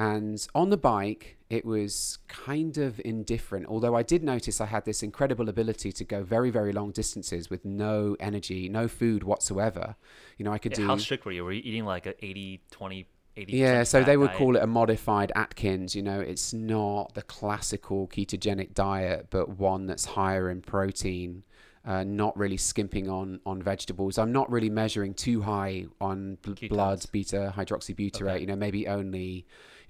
And 0.00 0.48
on 0.54 0.70
the 0.70 0.78
bike, 0.78 1.36
it 1.50 1.66
was 1.66 2.16
kind 2.26 2.78
of 2.78 3.02
indifferent. 3.04 3.66
Although 3.66 3.94
I 3.94 4.02
did 4.02 4.24
notice 4.24 4.58
I 4.58 4.64
had 4.64 4.86
this 4.86 5.02
incredible 5.02 5.50
ability 5.50 5.92
to 5.92 6.04
go 6.06 6.22
very, 6.22 6.48
very 6.48 6.72
long 6.72 6.90
distances 6.90 7.50
with 7.50 7.66
no 7.66 8.16
energy, 8.18 8.70
no 8.70 8.88
food 8.88 9.24
whatsoever. 9.24 9.96
You 10.38 10.46
know, 10.46 10.52
I 10.52 10.58
could 10.58 10.72
Yeah, 10.72 10.78
do. 10.78 10.86
How 10.86 10.96
strict 10.96 11.26
were 11.26 11.32
you? 11.32 11.44
Were 11.44 11.52
you 11.52 11.60
eating 11.62 11.84
like 11.84 12.06
a 12.06 12.14
80, 12.24 12.62
20, 12.70 13.06
80 13.36 13.52
Yeah, 13.52 13.82
so 13.82 14.02
they 14.02 14.16
would 14.16 14.32
call 14.32 14.56
it 14.56 14.62
a 14.62 14.66
modified 14.66 15.32
Atkins. 15.36 15.94
You 15.94 16.02
know, 16.02 16.18
it's 16.18 16.54
not 16.54 17.12
the 17.12 17.22
classical 17.22 18.08
ketogenic 18.08 18.72
diet, 18.72 19.26
but 19.28 19.50
one 19.58 19.84
that's 19.84 20.06
higher 20.06 20.48
in 20.48 20.62
protein, 20.62 21.42
uh, 21.84 22.04
not 22.04 22.34
really 22.38 22.56
skimping 22.56 23.10
on 23.10 23.40
on 23.44 23.62
vegetables. 23.62 24.16
I'm 24.16 24.32
not 24.32 24.50
really 24.50 24.70
measuring 24.70 25.12
too 25.12 25.42
high 25.42 25.88
on 26.00 26.38
bl- 26.40 26.68
blood 26.70 27.04
beta 27.12 27.52
hydroxybutyrate. 27.54 28.30
Okay. 28.30 28.40
You 28.40 28.46
know, 28.46 28.56
maybe 28.56 28.88
only 28.88 29.46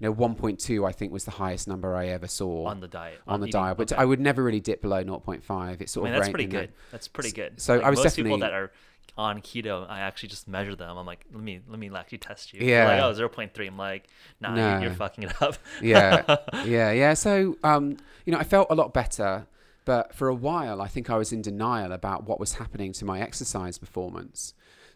know 0.08 0.14
1.2. 0.14 0.86
I 0.88 0.92
think 0.92 1.12
was 1.12 1.24
the 1.24 1.32
highest 1.32 1.68
number 1.68 1.94
I 1.94 2.08
ever 2.08 2.26
saw 2.26 2.66
on 2.66 2.80
the 2.80 2.88
diet. 2.88 3.20
on 3.26 3.40
the 3.40 3.46
eating- 3.48 3.60
diet, 3.60 3.76
but 3.76 3.92
okay. 3.92 4.00
I 4.00 4.04
would 4.04 4.20
never 4.20 4.42
really 4.42 4.60
dip 4.60 4.82
below 4.82 5.02
0.5. 5.02 5.80
It's 5.80 5.92
I 5.92 5.94
sort 5.94 6.04
mean, 6.04 6.14
of 6.14 6.20
that's 6.20 6.30
pretty 6.30 6.46
good. 6.46 6.72
That's 6.90 7.08
pretty 7.08 7.32
good. 7.32 7.60
so 7.60 7.76
Like, 7.76 7.84
I 7.84 7.90
was 7.90 8.02
most 8.02 8.16
people 8.16 8.38
that 8.38 8.52
are 8.52 8.70
on 9.16 9.40
keto, 9.42 9.88
I 9.88 10.00
actually 10.00 10.30
just 10.30 10.48
measure 10.48 10.74
them. 10.74 10.96
I'm 10.96 11.06
like, 11.06 11.24
let 11.32 11.42
me 11.42 11.60
let 11.68 11.78
me 11.78 11.90
actually 11.94 12.18
test 12.18 12.54
you. 12.54 12.60
Yeah. 12.66 12.86
They're 12.86 13.02
like, 13.02 13.18
oh, 13.18 13.28
0.3. 13.28 13.66
I'm 13.66 13.76
like, 13.76 14.06
nah, 14.40 14.54
you're, 14.54 14.82
you're 14.82 14.94
fucking 14.94 15.24
it 15.24 15.42
up. 15.42 15.56
yeah, 15.82 16.36
yeah, 16.64 16.92
yeah. 16.92 17.14
So, 17.14 17.56
um, 17.62 17.96
you 18.24 18.32
know, 18.32 18.38
I 18.38 18.44
felt 18.44 18.68
a 18.70 18.74
lot 18.74 18.94
better, 18.94 19.46
but 19.84 20.14
for 20.14 20.28
a 20.28 20.34
while, 20.34 20.80
I 20.80 20.88
think 20.88 21.10
I 21.10 21.16
was 21.16 21.32
in 21.32 21.42
denial 21.42 21.92
about 21.92 22.24
what 22.24 22.40
was 22.40 22.54
happening 22.54 22.92
to 22.94 23.04
my 23.04 23.20
exercise 23.20 23.78
performance. 23.78 24.54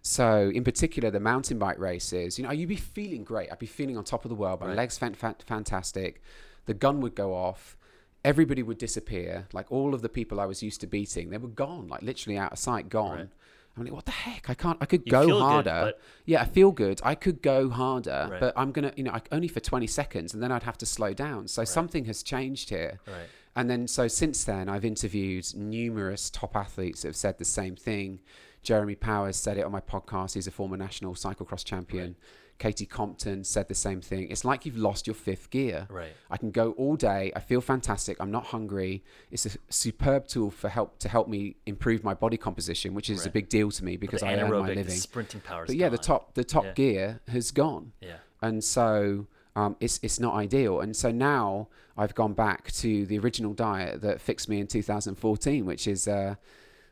So, 0.09 0.51
in 0.55 0.65
particular, 0.65 1.11
the 1.11 1.19
mountain 1.19 1.59
bike 1.59 1.79
races, 1.79 2.39
you 2.39 2.45
know, 2.45 2.53
you'd 2.53 2.69
be 2.69 2.77
feeling 2.77 3.25
great. 3.25 3.51
I'd 3.51 3.59
be 3.59 3.65
feeling 3.67 3.97
on 3.97 4.05
top 4.05 4.27
of 4.27 4.29
the 4.29 4.35
world. 4.35 4.61
My 4.61 4.67
Right. 4.69 4.77
legs 4.77 4.99
felt 4.99 5.17
fan- 5.17 5.37
fantastic. 5.47 6.23
The 6.67 6.75
gun 6.75 7.01
would 7.01 7.15
go 7.15 7.35
off. 7.35 7.77
Everybody 8.23 8.63
would 8.63 8.77
disappear. 8.77 9.49
Like 9.55 9.73
all 9.73 9.95
of 9.95 10.03
the 10.03 10.11
people 10.11 10.41
I 10.41 10.45
was 10.45 10.63
used 10.63 10.83
to 10.83 10.87
beating, 10.87 11.31
they 11.31 11.39
were 11.39 11.49
gone, 11.49 11.89
like 11.89 12.03
literally 12.03 12.37
out 12.37 12.53
of 12.53 12.59
sight, 12.59 12.91
gone. 12.91 13.17
Right. 13.19 13.29
I'm 13.77 13.85
like, 13.85 13.93
what 13.95 14.05
the 14.05 14.13
heck? 14.13 14.49
I 14.51 14.55
can't. 14.55 14.77
I 14.83 14.87
could 14.87 15.03
You 15.07 15.11
go 15.11 15.27
feel 15.27 15.37
good, 15.39 15.43
harder. 15.43 15.81
but- 15.87 16.01
yeah, 16.27 16.43
I 16.43 16.45
feel 16.45 16.71
good. 16.71 17.01
I 17.03 17.15
could 17.15 17.41
go 17.43 17.71
harder, 17.71 18.29
Right. 18.31 18.41
but 18.41 18.53
I'm 18.57 18.73
gonna, 18.73 18.93
you 18.97 19.05
know, 19.05 19.11
I, 19.13 19.23
only 19.33 19.49
for 19.49 19.61
20 19.61 19.87
seconds, 19.87 20.33
and 20.35 20.43
then 20.43 20.53
I'd 20.53 20.63
have 20.65 20.79
to 20.79 20.87
slow 20.87 21.13
down. 21.15 21.49
So 21.49 21.65
something 21.65 22.05
has 22.05 22.23
changed 22.23 22.69
here. 22.69 23.01
Right. 23.07 23.27
And 23.57 23.71
then, 23.71 23.89
so 23.89 24.07
since 24.07 24.45
then, 24.45 24.69
I've 24.69 24.85
interviewed 24.85 25.47
numerous 25.57 26.29
top 26.29 26.55
athletes 26.57 27.03
that 27.03 27.09
have 27.09 27.17
said 27.17 27.39
the 27.39 27.45
same 27.45 27.75
thing. 27.75 28.21
Jeremy 28.65 28.95
Powers 28.95 29.37
said 29.37 29.59
it 29.59 29.65
on 29.65 29.73
my 29.73 29.81
podcast. 29.81 30.35
He's 30.35 30.47
a 30.47 30.51
former 30.51 30.77
national 30.77 31.15
cyclocross 31.15 31.65
champion. 31.65 32.17
Katie 32.59 32.87
Compton 32.87 33.43
said 33.43 33.67
the 33.69 33.75
same 33.75 34.01
thing. 34.01 34.29
It's 34.31 34.45
like 34.45 34.65
you've 34.65 34.77
lost 34.79 35.09
your 35.09 35.15
fifth 35.15 35.51
gear. 35.51 35.89
Right. 35.91 36.13
I 36.31 36.37
can 36.37 36.53
go 36.53 36.71
all 36.73 36.95
day. 36.95 37.33
I 37.35 37.41
feel 37.41 37.61
fantastic. 37.61 38.17
I'm 38.21 38.31
not 38.31 38.45
hungry. 38.47 39.03
It's 39.33 39.45
a 39.45 39.51
superb 39.71 40.29
tool 40.29 40.51
for 40.53 40.69
help 40.69 40.99
to 41.01 41.09
help 41.09 41.27
me 41.29 41.57
improve 41.67 42.05
my 42.05 42.15
body 42.15 42.37
composition, 42.37 42.95
which 42.95 43.11
is 43.11 43.27
a 43.27 43.31
big 43.31 43.49
deal 43.49 43.73
to 43.73 43.85
me 43.85 43.97
because 43.97 44.23
I 44.23 44.35
earn 44.37 44.51
my 44.51 44.69
living. 44.69 44.89
sprinting 44.91 45.41
power. 45.41 45.67
But 45.67 45.75
yeah, 45.77 45.89
the 45.89 45.99
top 45.99 46.35
the 46.35 46.45
top 46.45 46.65
Yeah. 46.65 46.73
gear 46.75 47.21
has 47.29 47.51
gone 47.51 47.93
Yeah. 48.01 48.19
and 48.41 48.63
so 48.63 49.27
um, 49.57 49.77
it's 49.81 49.99
it's 50.05 50.21
not 50.21 50.35
ideal. 50.35 50.81
And 50.81 50.95
so 50.97 51.11
now 51.11 51.69
I've 51.97 52.15
gone 52.15 52.35
back 52.35 52.71
to 52.73 53.05
the 53.07 53.19
original 53.19 53.53
diet 53.53 54.01
that 54.03 54.21
fixed 54.21 54.49
me 54.49 54.61
in 54.61 54.69
2014, 54.69 55.67
which 55.67 55.87
is 55.89 56.07
uh, 56.09 56.37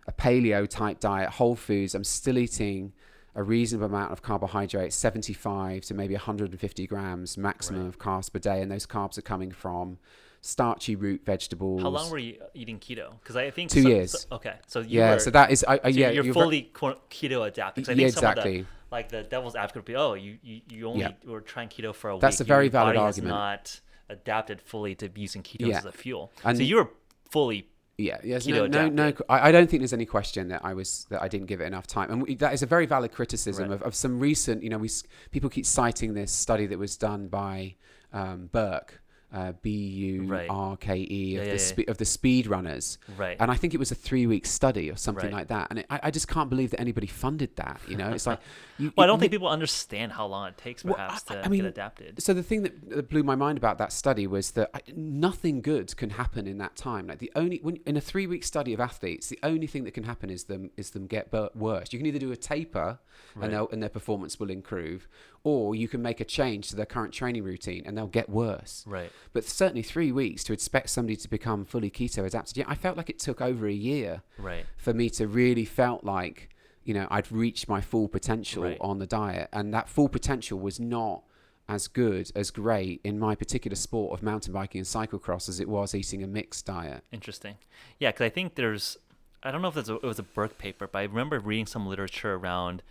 a 0.06 0.12
paleo 0.12 0.68
type 0.68 1.00
diet, 1.00 1.30
whole 1.30 1.54
foods. 1.56 1.94
I'm 1.94 2.04
still 2.04 2.38
eating 2.38 2.92
a 3.34 3.42
reasonable 3.42 3.86
amount 3.86 4.12
of 4.12 4.20
carbohydrates, 4.22 4.94
75 4.96 5.84
to 5.86 5.94
maybe 5.94 6.14
150 6.14 6.86
grams 6.86 7.38
maximum 7.38 7.82
Right. 7.82 7.88
of 7.88 7.98
carbs 7.98 8.30
per 8.32 8.38
day, 8.38 8.60
and 8.60 8.70
those 8.70 8.86
carbs 8.86 9.16
are 9.16 9.22
coming 9.22 9.50
from 9.52 9.98
starchy 10.42 10.96
root 10.96 11.24
vegetables. 11.24 11.80
How 11.82 11.88
long 11.88 12.10
were 12.10 12.18
you 12.18 12.36
eating 12.52 12.78
keto? 12.80 13.12
Because 13.20 13.36
I 13.36 13.50
think 13.50 13.70
Two 13.70 13.82
some- 13.82 13.90
years. 13.90 14.10
so- 14.22 14.36
okay, 14.36 14.56
so 14.66 14.80
you 14.80 14.98
yeah, 14.98 15.12
were, 15.14 15.18
so 15.20 15.30
that 15.30 15.50
is 15.52 15.64
I, 15.66 15.74
I 15.84 15.92
so 15.92 15.98
yeah 15.98 16.10
you're, 16.10 16.24
you're 16.24 16.34
fully 16.34 16.70
keto 16.74 17.46
adapted. 17.46 17.88
I 17.88 17.92
Yeah, 17.92 17.96
think 17.96 18.12
some 18.14 18.24
of 18.24 18.30
exactly. 18.32 18.60
the, 18.62 18.66
like 18.90 19.08
the 19.08 19.22
devil's 19.22 19.54
advocate 19.54 19.76
would 19.76 19.84
be, 19.86 19.96
oh, 19.96 20.14
you 20.14 20.38
you, 20.42 20.60
you 20.68 20.88
only 20.88 21.00
Yeah. 21.02 21.12
were 21.24 21.40
trying 21.40 21.68
keto 21.68 21.94
for 21.94 22.10
a 22.10 22.18
That's 22.18 22.40
week. 22.40 22.46
a 22.46 22.48
very 22.48 22.64
your 22.64 22.72
valid 22.72 22.96
argument. 22.96 23.30
Not 23.34 23.80
adapted 24.08 24.60
fully 24.60 24.94
to 24.96 25.08
using 25.14 25.42
keto 25.42 25.68
Yeah. 25.68 25.78
as 25.78 25.84
a 25.84 25.92
fuel. 25.92 26.32
And- 26.44 26.58
so 26.58 26.64
you 26.64 26.76
were 26.76 26.90
fully 27.30 27.68
Yeah, 27.98 28.18
yes, 28.24 28.46
no, 28.46 28.66
no, 28.66 28.88
no. 28.88 29.12
I, 29.28 29.48
I 29.48 29.52
don't 29.52 29.68
think 29.68 29.82
there's 29.82 29.92
any 29.92 30.06
question 30.06 30.48
that 30.48 30.64
I 30.64 30.72
was 30.72 31.06
that 31.10 31.22
I 31.22 31.28
didn't 31.28 31.46
give 31.46 31.60
it 31.60 31.64
enough 31.64 31.86
time, 31.86 32.10
and 32.10 32.22
we, 32.22 32.34
that 32.36 32.54
is 32.54 32.62
a 32.62 32.66
very 32.66 32.86
valid 32.86 33.12
criticism 33.12 33.68
Right. 33.68 33.74
of, 33.74 33.82
of 33.82 33.94
some 33.94 34.18
recent. 34.18 34.62
You 34.62 34.70
know, 34.70 34.78
we 34.78 34.88
people 35.30 35.50
keep 35.50 35.66
citing 35.66 36.14
this 36.14 36.32
study 36.32 36.66
that 36.66 36.78
was 36.78 36.96
done 36.96 37.28
by 37.28 37.74
um, 38.12 38.48
Burke, 38.50 39.01
uh, 39.32 39.52
B 39.62 39.70
U 39.70 40.46
R 40.50 40.76
K 40.76 41.06
E 41.10 41.36
of 41.36 41.44
yeah, 41.44 41.52
the 41.52 41.56
yeah. 41.58 41.64
spe- 41.66 41.88
of 41.88 41.98
the 41.98 42.04
speed 42.04 42.46
runners, 42.46 42.98
right. 43.16 43.36
and 43.40 43.50
I 43.50 43.54
think 43.54 43.74
it 43.74 43.78
was 43.78 43.90
a 43.90 43.94
three 43.94 44.26
week 44.26 44.46
study 44.46 44.90
or 44.90 44.96
something 44.96 45.24
Right. 45.26 45.32
like 45.32 45.48
that. 45.48 45.68
And 45.70 45.78
it, 45.80 45.86
I, 45.90 46.00
I 46.04 46.10
just 46.10 46.28
can't 46.28 46.50
believe 46.50 46.70
that 46.72 46.80
anybody 46.80 47.06
funded 47.06 47.56
that. 47.56 47.80
You 47.88 47.96
know, 47.96 48.10
it's 48.10 48.26
like, 48.26 48.40
you, 48.78 48.92
well, 48.96 49.04
I 49.04 49.06
don't 49.06 49.18
think 49.20 49.32
people 49.32 49.48
understand 49.48 50.12
how 50.12 50.26
long 50.26 50.48
it 50.48 50.58
takes 50.58 50.84
Well, 50.84 50.94
perhaps 50.94 51.24
I- 51.28 51.34
to 51.36 51.44
I 51.44 51.48
mean, 51.48 51.62
get 51.62 51.68
adapted. 51.68 52.22
so 52.22 52.34
the 52.34 52.42
thing 52.42 52.62
that 52.62 53.08
blew 53.08 53.22
my 53.22 53.34
mind 53.34 53.58
about 53.58 53.78
that 53.78 53.92
study 53.92 54.26
was 54.26 54.52
that 54.52 54.70
I, 54.74 54.80
nothing 54.94 55.60
good 55.62 55.96
can 55.96 56.10
happen 56.10 56.46
in 56.46 56.58
that 56.58 56.76
time. 56.76 57.06
Like 57.06 57.18
the 57.18 57.32
only 57.34 57.58
when, 57.62 57.78
in 57.86 57.96
a 57.96 58.00
three 58.00 58.26
week 58.26 58.44
study 58.44 58.72
of 58.74 58.80
athletes, 58.80 59.28
the 59.28 59.38
only 59.42 59.66
thing 59.66 59.84
that 59.84 59.92
can 59.92 60.04
happen 60.04 60.30
is 60.30 60.44
them 60.44 60.70
is 60.76 60.90
them 60.90 61.06
get 61.06 61.32
worse. 61.54 61.92
You 61.92 61.98
can 61.98 62.06
either 62.06 62.18
do 62.18 62.32
a 62.32 62.36
taper 62.36 62.98
Right. 63.34 63.50
and 63.50 63.68
and 63.72 63.82
their 63.82 63.88
performance 63.90 64.38
will 64.38 64.50
improve, 64.50 65.08
or 65.44 65.74
you 65.74 65.88
can 65.88 66.00
make 66.02 66.20
a 66.20 66.24
change 66.24 66.68
to 66.68 66.76
their 66.76 66.86
current 66.86 67.12
training 67.12 67.42
routine 67.42 67.82
and 67.84 67.96
they'll 67.98 68.06
get 68.06 68.28
worse. 68.28 68.84
Right. 68.86 69.10
But 69.32 69.44
certainly 69.44 69.82
three 69.82 70.12
weeks 70.12 70.44
to 70.44 70.52
expect 70.52 70.90
somebody 70.90 71.16
to 71.16 71.28
become 71.28 71.64
fully 71.64 71.90
keto 71.90 72.24
adapted. 72.24 72.58
Yeah, 72.58 72.64
I 72.68 72.74
felt 72.76 72.96
like 72.96 73.10
it 73.10 73.18
took 73.18 73.40
over 73.40 73.66
a 73.66 73.72
year 73.72 74.22
Right. 74.38 74.66
for 74.76 74.94
me 74.94 75.10
to 75.10 75.26
really 75.26 75.64
felt 75.64 76.04
like 76.04 76.48
you 76.84 76.94
know 76.94 77.06
I'd 77.10 77.30
reached 77.32 77.68
my 77.68 77.80
full 77.80 78.08
potential 78.08 78.62
Right. 78.64 78.78
on 78.80 78.98
the 78.98 79.06
diet, 79.06 79.48
and 79.52 79.72
that 79.74 79.88
full 79.88 80.08
potential 80.08 80.58
was 80.58 80.78
not 80.80 81.22
as 81.68 81.86
good 81.86 82.30
as 82.34 82.50
great 82.50 83.00
in 83.04 83.18
my 83.18 83.34
particular 83.36 83.76
sport 83.76 84.12
of 84.12 84.22
mountain 84.22 84.52
biking 84.52 84.80
and 84.80 84.86
cyclocross 84.86 85.48
as 85.48 85.60
it 85.60 85.68
was 85.68 85.94
eating 85.94 86.22
a 86.22 86.26
mixed 86.26 86.66
diet. 86.66 87.04
Interesting. 87.12 87.54
Yeah, 88.00 88.10
because 88.10 88.24
I 88.26 88.28
think 88.30 88.56
there's, 88.56 88.96
I 89.44 89.52
don't 89.52 89.62
know 89.62 89.68
if 89.68 89.76
a, 89.76 89.94
it 89.94 90.02
was 90.02 90.18
a 90.18 90.24
Burke 90.24 90.58
paper, 90.58 90.88
but 90.88 90.98
I 90.98 91.02
remember 91.04 91.38
reading 91.38 91.66
some 91.66 91.86
literature 91.86 92.34
around, 92.34 92.82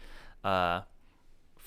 uh, 0.45 0.81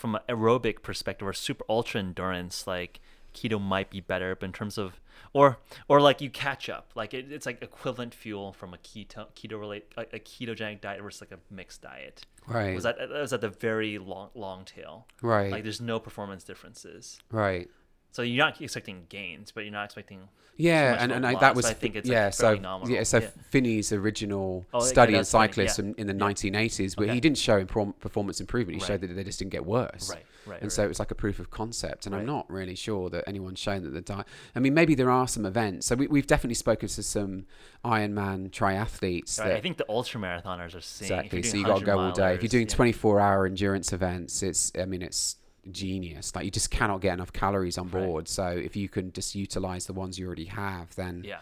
from 0.05 0.16
an 0.16 0.20
aerobic 0.28 0.82
perspective 0.82 1.26
or 1.26 1.32
super 1.32 1.64
ultra 1.66 1.98
endurance, 1.98 2.66
like 2.66 3.00
keto 3.32 3.59
might 3.59 3.88
be 3.88 4.00
better, 4.00 4.36
but 4.36 4.44
in 4.44 4.52
terms 4.52 4.76
of, 4.76 5.00
or 5.32 5.57
or 5.88 5.98
like 5.98 6.20
you 6.20 6.28
catch 6.28 6.68
up, 6.68 6.90
like 6.94 7.14
it, 7.14 7.32
it's 7.32 7.46
like 7.46 7.62
equivalent 7.62 8.14
fuel 8.14 8.52
from 8.52 8.74
a 8.74 8.76
keto 8.76 9.28
keto 9.34 9.59
relate 9.59 9.86
a, 9.96 10.02
a 10.12 10.18
ketogenic 10.18 10.82
diet 10.82 11.00
versus 11.00 11.22
like 11.22 11.32
a 11.32 11.38
mixed 11.50 11.80
diet. 11.80 12.26
Right. 12.46 12.74
Was 12.74 12.84
that 12.84 12.98
that 12.98 13.09
was 13.09 13.32
at 13.32 13.40
the 13.40 13.48
very 13.48 13.96
long 13.96 14.28
long 14.34 14.66
tail? 14.66 15.07
Right. 15.22 15.50
Like 15.50 15.62
there's 15.62 15.80
no 15.80 15.98
performance 15.98 16.44
differences. 16.44 17.18
right. 17.30 17.70
So 18.14 18.22
you're 18.22 18.44
not 18.46 18.60
expecting 18.60 19.06
gains, 19.08 19.50
but 19.50 19.64
you're 19.64 19.72
not 19.72 19.86
expecting 19.86 20.20
Yeah, 20.56 20.96
and, 21.00 21.10
and 21.10 21.26
I, 21.26 21.34
that 21.40 21.56
was 21.56 21.64
so 21.64 21.72
I 21.72 21.74
think 21.74 21.96
it's, 21.96 22.08
yeah. 22.08 22.26
like, 22.26 22.34
so 22.34 22.54
nominal. 22.54 22.94
yeah, 22.94 23.02
so 23.02 23.18
Yeah. 23.18 23.30
Phinney's 23.50 23.92
original 23.92 24.64
Oh, 24.72 24.84
yeah, 24.84 24.86
study 24.88 25.14
in 25.16 25.24
cyclists 25.24 25.80
yeah. 25.80 25.86
in, 25.86 25.94
in 25.96 26.06
the 26.06 26.12
Yeah. 26.12 26.20
1980s, 26.20 26.96
where 26.96 27.06
Okay. 27.08 27.14
he 27.14 27.20
didn't 27.20 27.38
show 27.38 27.64
improm- 27.64 27.98
performance 27.98 28.40
improvement. 28.40 28.76
He 28.76 28.80
Right. 28.82 28.86
showed 28.86 29.00
that 29.00 29.08
they 29.16 29.24
just 29.24 29.40
didn't 29.40 29.50
get 29.50 29.66
worse. 29.66 30.10
right, 30.10 30.24
right, 30.46 30.54
and 30.60 30.62
right. 30.66 30.72
so 30.72 30.84
it 30.84 30.86
was 30.86 31.00
like 31.00 31.10
a 31.10 31.16
proof 31.16 31.40
of 31.40 31.50
concept. 31.50 32.06
And 32.06 32.14
I'm 32.14 32.24
not 32.24 32.48
really 32.48 32.76
sure 32.76 33.10
that 33.10 33.24
anyone's 33.26 33.58
shown 33.58 33.82
that 33.82 33.90
the 33.90 34.00
diet. 34.00 34.28
I 34.54 34.60
mean, 34.60 34.74
maybe 34.74 34.94
there 34.94 35.10
are 35.10 35.26
some 35.26 35.44
events. 35.44 35.86
So 35.88 35.96
we, 35.96 36.06
we've 36.06 36.28
definitely 36.28 36.54
spoken 36.54 36.88
to 36.88 37.02
some 37.02 37.46
Ironman 37.84 38.50
triathletes. 38.52 39.40
Right, 39.40 39.48
that, 39.48 39.56
I 39.56 39.60
think 39.60 39.76
the 39.76 39.86
ultra 39.88 40.20
marathoners 40.20 40.76
are 40.76 40.80
seeing 40.80 41.10
exactly. 41.10 41.42
So 41.42 41.56
you 41.56 41.64
got 41.64 41.80
to 41.80 41.84
go 41.84 41.98
all 41.98 42.12
day. 42.12 42.34
If 42.34 42.44
you're 42.44 42.48
doing 42.48 42.68
milers, 42.68 42.76
24 42.76 43.18
hour 43.18 43.44
endurance 43.44 43.92
events, 43.92 44.40
it's. 44.44 44.70
I 44.80 44.84
mean, 44.84 45.02
it's 45.02 45.34
genius. 45.72 46.34
Like 46.34 46.44
you 46.44 46.50
just 46.50 46.70
cannot 46.70 47.00
get 47.00 47.14
enough 47.14 47.32
calories 47.32 47.78
on 47.78 47.88
Right. 47.88 48.04
board. 48.04 48.28
So 48.28 48.46
if 48.48 48.76
you 48.76 48.88
can 48.88 49.12
just 49.12 49.34
utilize 49.34 49.86
the 49.86 49.92
ones 49.92 50.18
you 50.18 50.26
already 50.26 50.46
have, 50.46 50.94
then 50.96 51.22
Yeah, 51.24 51.38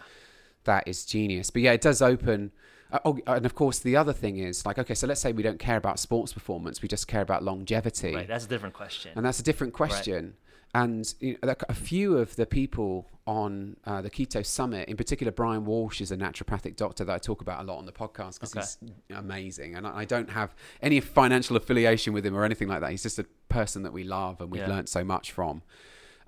that 0.65 0.87
is 0.87 1.05
genius. 1.05 1.49
But 1.49 1.61
yeah, 1.63 1.71
it 1.73 1.81
does 1.81 2.01
open. 2.01 2.51
Uh, 2.91 2.99
oh, 3.05 3.19
and 3.25 3.45
of 3.45 3.55
course, 3.55 3.79
the 3.79 3.95
other 3.95 4.13
thing 4.13 4.37
is 4.37 4.65
like, 4.65 4.77
okay, 4.77 4.93
so 4.93 5.07
let's 5.07 5.19
say 5.19 5.31
we 5.31 5.41
don't 5.41 5.57
care 5.59 5.77
about 5.77 5.99
sports 5.99 6.31
performance, 6.31 6.81
we 6.81 6.87
just 6.87 7.07
care 7.07 7.21
about 7.21 7.43
longevity. 7.43 8.13
right. 8.13 8.27
That's 8.27 8.45
a 8.45 8.49
different 8.49 8.75
question. 8.75 9.11
And 9.15 9.25
that's 9.25 9.39
a 9.39 9.43
different 9.43 9.73
question. 9.73 10.35
And 10.73 11.13
you 11.19 11.37
know, 11.43 11.53
a 11.69 11.73
few 11.73 12.17
of 12.17 12.35
the 12.35 12.45
people 12.45 13.07
on 13.27 13.77
uh, 13.85 14.01
the 14.01 14.09
Keto 14.09 14.45
Summit, 14.45 14.89
in 14.89 14.97
particular, 14.97 15.31
Brian 15.31 15.65
Walsh 15.65 16.01
is 16.01 16.11
a 16.11 16.17
naturopathic 16.17 16.75
doctor 16.75 17.05
that 17.05 17.13
I 17.13 17.19
talk 17.19 17.41
about 17.41 17.61
a 17.61 17.63
lot 17.63 17.77
on 17.77 17.85
the 17.85 17.91
podcast 17.91 18.39
because 18.39 18.51
Okay. 18.57 18.65
he's 19.07 19.17
amazing. 19.17 19.75
And 19.75 19.85
I 19.87 20.03
don't 20.05 20.29
have 20.31 20.55
any 20.81 20.99
financial 20.99 21.55
affiliation 21.55 22.11
with 22.13 22.25
him 22.25 22.35
or 22.35 22.43
anything 22.43 22.67
like 22.67 22.81
that. 22.81 22.91
He's 22.91 23.03
just 23.03 23.19
a 23.19 23.25
person 23.49 23.83
that 23.83 23.93
we 23.93 24.03
love 24.03 24.41
and 24.41 24.51
we've 24.51 24.61
Yeah. 24.61 24.69
learned 24.69 24.89
so 24.89 25.03
much 25.03 25.31
from. 25.31 25.61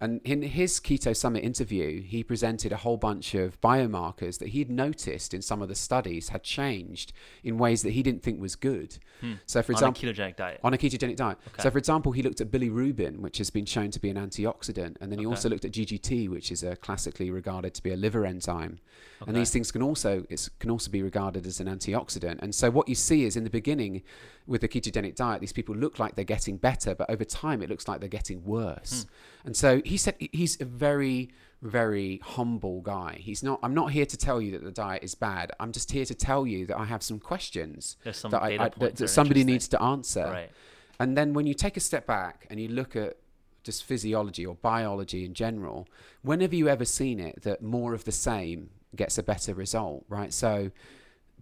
And 0.01 0.19
in 0.23 0.41
his 0.41 0.79
Keto 0.79 1.15
Summit 1.15 1.43
interview, 1.43 2.01
he 2.01 2.23
presented 2.23 2.71
a 2.71 2.77
whole 2.77 2.97
bunch 2.97 3.33
of 3.33 3.59
biomarkers 3.61 4.39
that 4.39 4.49
he'd 4.49 4.69
noticed 4.69 5.33
in 5.33 5.41
some 5.41 5.61
of 5.61 5.69
the 5.69 5.75
studies 5.75 6.29
had 6.29 6.43
changed 6.43 7.13
in 7.43 7.57
ways 7.57 7.81
that 7.83 7.91
he 7.91 8.03
didn't 8.03 8.21
think 8.23 8.41
was 8.41 8.55
good. 8.55 8.97
So, 9.45 9.61
for 9.63 9.71
Hmm. 9.73 9.75
on 9.85 9.89
example, 9.93 10.09
a 10.09 10.13
ketogenic 10.13 10.35
diet. 10.35 10.59
on 10.63 10.73
a 10.73 10.77
ketogenic 10.77 11.15
diet. 11.15 11.37
Okay. 11.47 11.63
So, 11.63 11.71
for 11.71 11.77
example, 11.77 12.11
he 12.11 12.21
looked 12.21 12.41
at 12.41 12.51
bilirubin, 12.51 13.19
which 13.19 13.37
has 13.39 13.49
been 13.49 13.65
shown 13.65 13.89
to 13.91 13.99
be 13.99 14.09
an 14.09 14.17
antioxidant, 14.17 14.97
and 15.01 15.11
then 15.11 15.19
he 15.19 15.25
Okay. 15.25 15.31
also 15.33 15.49
looked 15.49 15.65
at 15.65 15.71
GGT, 15.71 16.27
which 16.27 16.51
is 16.51 16.61
a 16.63 16.75
classically 16.75 17.31
regarded 17.31 17.73
to 17.75 17.81
be 17.83 17.91
a 17.91 17.95
liver 17.97 18.25
enzyme. 18.25 18.79
Okay. 19.21 19.29
And 19.29 19.37
these 19.37 19.51
things 19.51 19.71
can 19.71 19.81
also 19.81 20.25
it's, 20.29 20.49
can 20.59 20.69
also 20.69 20.91
be 20.91 21.01
regarded 21.01 21.47
as 21.47 21.59
an 21.59 21.67
antioxidant. 21.67 22.39
And 22.41 22.53
so, 22.53 22.69
what 22.69 22.87
you 22.89 22.95
see 22.95 23.23
is 23.23 23.35
in 23.37 23.43
the 23.45 23.49
beginning 23.49 24.03
with 24.47 24.61
the 24.61 24.67
ketogenic 24.67 25.15
diet, 25.15 25.41
these 25.41 25.53
people 25.53 25.75
look 25.75 25.97
like 25.99 26.15
they're 26.15 26.25
getting 26.25 26.57
better, 26.57 26.93
but 26.93 27.09
over 27.09 27.23
time, 27.25 27.61
it 27.61 27.69
looks 27.69 27.87
like 27.87 27.99
they're 27.99 28.09
getting 28.09 28.43
worse. 28.43 29.03
Hmm. 29.03 29.47
And 29.47 29.57
so, 29.57 29.81
he 29.83 29.97
said 29.97 30.15
he's 30.19 30.59
a 30.61 30.65
very 30.65 31.29
very 31.61 32.19
humble 32.23 32.81
guy. 32.81 33.17
He's 33.19 33.41
not. 33.41 33.59
I'm 33.63 33.73
not 33.73 33.91
here 33.91 34.05
to 34.05 34.17
tell 34.17 34.41
you 34.41 34.51
that 34.51 34.63
the 34.63 34.71
diet 34.71 35.03
is 35.03 35.15
bad. 35.15 35.51
I'm 35.59 35.71
just 35.71 35.91
here 35.91 36.05
to 36.05 36.13
tell 36.13 36.45
you 36.45 36.65
that 36.67 36.77
I 36.77 36.85
have 36.85 37.01
some 37.01 37.19
questions 37.19 37.97
some 38.11 38.31
that, 38.31 38.43
I, 38.43 38.49
I- 38.49 38.69
that, 38.77 38.95
that 38.97 39.07
somebody 39.07 39.43
needs 39.43 39.67
to 39.69 39.81
answer. 39.81 40.25
Right. 40.25 40.51
And 40.99 41.17
then 41.17 41.33
when 41.33 41.45
you 41.45 41.53
take 41.53 41.75
a 41.75 41.81
step 41.81 42.05
back 42.05 42.45
and 42.49 42.59
you 42.59 42.69
look 42.69 42.95
at 42.95 43.17
just 43.63 43.83
physiology 43.83 44.45
or 44.45 44.55
biology 44.55 45.25
in 45.25 45.33
general, 45.33 45.89
whenever 46.21 46.55
you 46.55 46.69
ever 46.69 46.85
seen 46.85 47.19
it 47.19 47.41
that 47.41 47.61
more 47.61 47.93
of 47.93 48.05
the 48.05 48.11
same 48.11 48.69
gets 48.95 49.17
a 49.17 49.23
better 49.23 49.53
result, 49.53 50.05
right? 50.07 50.33
So 50.33 50.71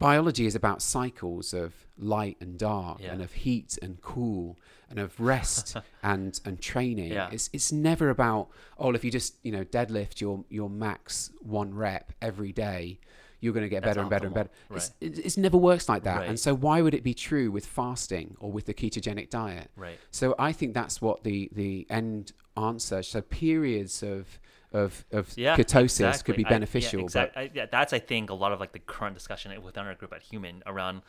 biology 0.03 0.45
is 0.45 0.55
about 0.55 0.81
cycles 0.81 1.53
of 1.53 1.73
light 1.97 2.37
and 2.41 2.57
dark 2.57 2.99
Yeah. 2.99 3.13
and 3.13 3.21
of 3.21 3.31
heat 3.31 3.71
and 3.81 4.01
cool 4.01 4.57
and 4.89 4.99
of 4.99 5.17
rest 5.19 5.77
and 6.03 6.39
and 6.45 6.61
training. 6.61 7.11
Yeah. 7.13 7.29
It's 7.31 7.49
it's 7.53 7.71
never 7.71 8.09
about 8.09 8.49
oh 8.77 8.91
if 8.93 9.03
you 9.05 9.11
just, 9.11 9.35
you 9.45 9.51
know, 9.55 9.63
deadlift 9.63 10.19
your 10.19 10.43
your 10.49 10.69
max 10.69 11.31
one 11.41 11.73
rep 11.73 12.11
every 12.21 12.51
day, 12.51 12.99
you're 13.39 13.53
going 13.53 13.65
to 13.69 13.69
get 13.69 13.83
better 13.83 14.01
and 14.01 14.09
better 14.09 14.25
and 14.27 14.35
better. 14.35 14.49
It's, 14.71 14.91
it, 15.01 15.19
it's 15.19 15.37
never 15.37 15.57
works 15.57 15.87
like 15.87 16.03
that. 16.03 16.19
Right. 16.19 16.29
And 16.29 16.39
so 16.39 16.53
why 16.53 16.81
would 16.81 16.93
it 16.93 17.03
be 17.03 17.13
true 17.13 17.51
with 17.51 17.65
fasting 17.65 18.35
or 18.39 18.51
with 18.51 18.65
the 18.65 18.73
ketogenic 18.73 19.29
diet? 19.29 19.69
Right. 19.75 19.97
So 20.11 20.35
I 20.37 20.51
think 20.51 20.73
that's 20.73 21.01
what 21.01 21.23
the 21.23 21.49
the 21.53 21.87
end 21.89 22.33
answer. 22.57 23.03
So 23.03 23.21
periods 23.21 24.03
of 24.03 24.39
of 24.73 25.05
of 25.11 25.31
Yeah. 25.37 25.55
ketosis 25.55 25.83
exactly. 26.07 26.23
could 26.33 26.37
be 26.37 26.45
I- 26.45 26.49
beneficial. 26.49 26.99
yeah, 26.99 27.03
exact- 27.05 27.37
I, 27.37 27.51
yeah, 27.53 27.65
that's 27.71 27.93
I 27.93 27.99
think 27.99 28.29
a 28.29 28.33
lot 28.33 28.51
of 28.51 28.59
like 28.59 28.71
the 28.73 28.79
current 28.79 29.15
discussion 29.15 29.49
within 29.63 29.85
our 29.85 29.95
group 29.95 30.13
at 30.13 30.21
Human 30.23 30.63
around. 30.65 31.01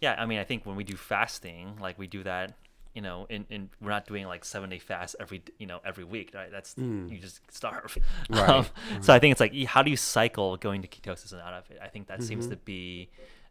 Yeah, 0.00 0.16
I 0.18 0.26
mean, 0.26 0.38
I 0.38 0.44
think 0.44 0.66
when 0.66 0.76
we 0.76 0.84
do 0.84 0.96
fasting, 0.96 1.76
like 1.80 1.98
we 1.98 2.06
do 2.06 2.22
that. 2.24 2.52
You 2.94 3.02
know, 3.02 3.26
in, 3.28 3.44
in 3.50 3.70
we're 3.80 3.90
not 3.90 4.06
doing 4.06 4.24
like 4.26 4.44
seven 4.44 4.70
day 4.70 4.78
fast 4.78 5.16
every 5.18 5.42
you 5.58 5.66
know 5.66 5.80
every 5.84 6.04
week, 6.04 6.30
right? 6.32 6.48
That's 6.50 6.76
you 6.78 7.18
just 7.20 7.40
starve. 7.52 7.96
Hmm. 8.28 8.34
Right, 8.34 8.48
Um, 8.50 8.66
So 9.00 9.12
I 9.12 9.18
think 9.18 9.32
it's 9.32 9.40
like 9.40 9.52
how 9.64 9.82
do 9.82 9.90
you 9.90 9.96
cycle 9.96 10.56
going 10.56 10.80
to 10.82 10.88
ketosis 10.88 11.32
and 11.32 11.40
out 11.40 11.54
of 11.54 11.68
it? 11.72 11.78
I 11.82 11.88
think 11.88 12.06
that 12.06 12.18
Mm-hmm. 12.18 12.26
seems 12.28 12.46
to 12.48 12.56
be. 12.56 13.08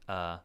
Uh, 0.08 0.38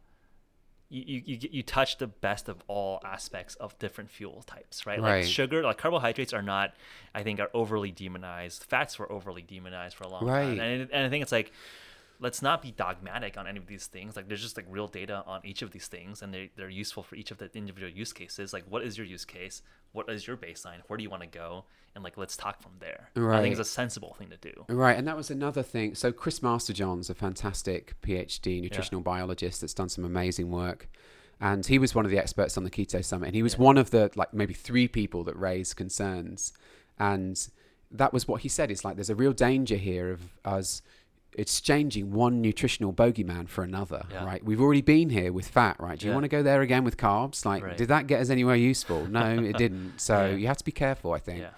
you, 0.91 1.23
you, 1.27 1.39
you, 1.51 1.63
touch 1.63 1.99
the 1.99 2.07
best 2.07 2.49
of 2.49 2.63
all 2.67 3.01
aspects 3.05 3.55
of 3.57 3.79
different 3.79 4.11
fuel 4.11 4.43
types, 4.47 4.87
right? 4.87 5.01
Like 5.01 5.25
sugar, 5.25 5.63
like 5.63 5.77
carbohydrates 5.77 6.33
are 6.33 6.43
not, 6.43 6.73
I 7.15 7.23
think, 7.23 7.41
are 7.41 7.51
overly 7.53 7.91
demonized. 7.91 8.65
Fats 8.65 8.99
were 8.99 9.11
overly 9.13 9.43
demonized 9.43 9.97
for 9.97 10.05
a 10.05 10.09
long 10.09 10.25
Right. 10.25 10.57
time. 10.57 10.61
And, 10.61 10.91
and 10.91 11.07
I 11.07 11.11
think 11.11 11.23
it's 11.23 11.33
like, 11.33 11.53
let's 12.21 12.43
not 12.43 12.63
be 12.63 12.73
dogmatic 12.73 13.37
on 13.39 13.47
any 13.47 13.59
of 13.59 13.67
these 13.67 13.87
things. 13.87 14.17
Like 14.17 14.29
there's 14.29 14.43
just 14.43 14.57
like 14.57 14.67
real 14.69 14.89
data 14.89 15.23
on 15.27 15.41
each 15.45 15.63
of 15.63 15.71
these 15.71 15.87
things 15.87 16.23
and 16.23 16.35
they, 16.35 16.51
they're 16.57 16.69
useful 16.69 17.03
for 17.03 17.15
each 17.15 17.31
of 17.31 17.39
the 17.39 17.51
individual 17.55 17.93
use 17.93 18.13
cases. 18.13 18.53
Like 18.53 18.65
what 18.69 18.83
is 18.83 18.99
your 18.99 19.07
use 19.07 19.25
case? 19.25 19.63
What 19.93 20.09
is 20.11 20.27
your 20.27 20.37
baseline? 20.37 20.81
Where 20.89 20.97
do 20.97 21.03
you 21.03 21.11
want 21.11 21.23
to 21.23 21.29
go? 21.29 21.65
And 21.95 22.05
like, 22.05 22.17
let's 22.17 22.37
talk 22.37 22.63
from 22.63 22.73
there. 22.79 23.11
I 23.17 23.41
think 23.41 23.53
it's 23.53 23.61
a 23.61 23.65
sensible 23.65 24.15
thing 24.19 24.31
to 24.31 24.37
do. 24.37 24.65
Right, 24.69 24.97
and 24.97 25.09
that 25.09 25.17
was 25.17 25.31
another 25.31 25.63
thing. 25.63 25.95
So 25.95 26.13
Chris 26.13 26.41
Masterjohn's 26.41 27.11
a 27.11 27.15
fantastic 27.15 27.95
PhD 28.03 28.61
nutritional 28.61 29.01
biologist 29.01 29.63
that's 29.63 29.75
done 29.75 29.89
some 29.89 30.05
amazing 30.05 30.51
work. 30.51 30.89
And 31.41 31.65
he 31.65 31.79
was 31.79 31.95
one 31.95 32.05
of 32.05 32.11
the 32.11 32.19
experts 32.19 32.57
on 32.57 32.65
the 32.65 32.71
Keto 32.71 33.05
Summit. 33.05 33.27
And 33.27 33.35
he 33.35 33.43
was 33.43 33.59
one 33.59 33.79
of 33.79 33.91
the 33.91 34.11
like 34.17 34.35
maybe 34.35 34.55
three 34.55 34.87
people 34.87 35.25
that 35.25 35.37
raised 35.37 35.77
concerns. 35.77 36.53
And 36.99 37.49
that 37.91 38.13
was 38.13 38.29
what 38.29 38.43
he 38.43 38.49
said. 38.49 38.71
It's 38.71 38.85
like 38.85 38.97
there's 38.97 39.11
a 39.11 39.15
real 39.15 39.33
danger 39.33 39.77
here 39.77 40.13
of 40.13 40.21
us 40.45 40.83
exchanging 41.35 42.13
one 42.13 42.41
nutritional 42.41 42.93
bogeyman 42.93 43.49
for 43.49 43.63
another, 43.63 44.07
Yeah. 44.11 44.25
right? 44.25 44.43
We've 44.45 44.61
already 44.61 44.83
been 44.83 45.11
here 45.11 45.33
with 45.33 45.47
fat, 45.49 45.77
right? 45.79 45.99
Do 45.99 46.07
you 46.07 46.11
Yeah. 46.11 46.17
want 46.17 46.25
to 46.25 46.29
go 46.29 46.43
there 46.43 46.63
again 46.63 46.85
with 46.85 46.97
carbs? 46.97 47.45
Like, 47.45 47.63
Right. 47.63 47.77
did 47.77 47.89
that 47.89 48.07
get 48.07 48.21
us 48.21 48.31
anywhere 48.31 48.57
useful? 48.57 49.07
No, 49.07 49.39
it 49.43 49.57
didn't. 49.57 49.95
So 50.01 50.27
Yeah. 50.31 50.35
you 50.37 50.47
have 50.47 50.57
to 50.57 50.65
be 50.65 50.73
careful, 50.73 51.13
I 51.13 51.19
think. 51.19 51.41
Yeah. 51.41 51.51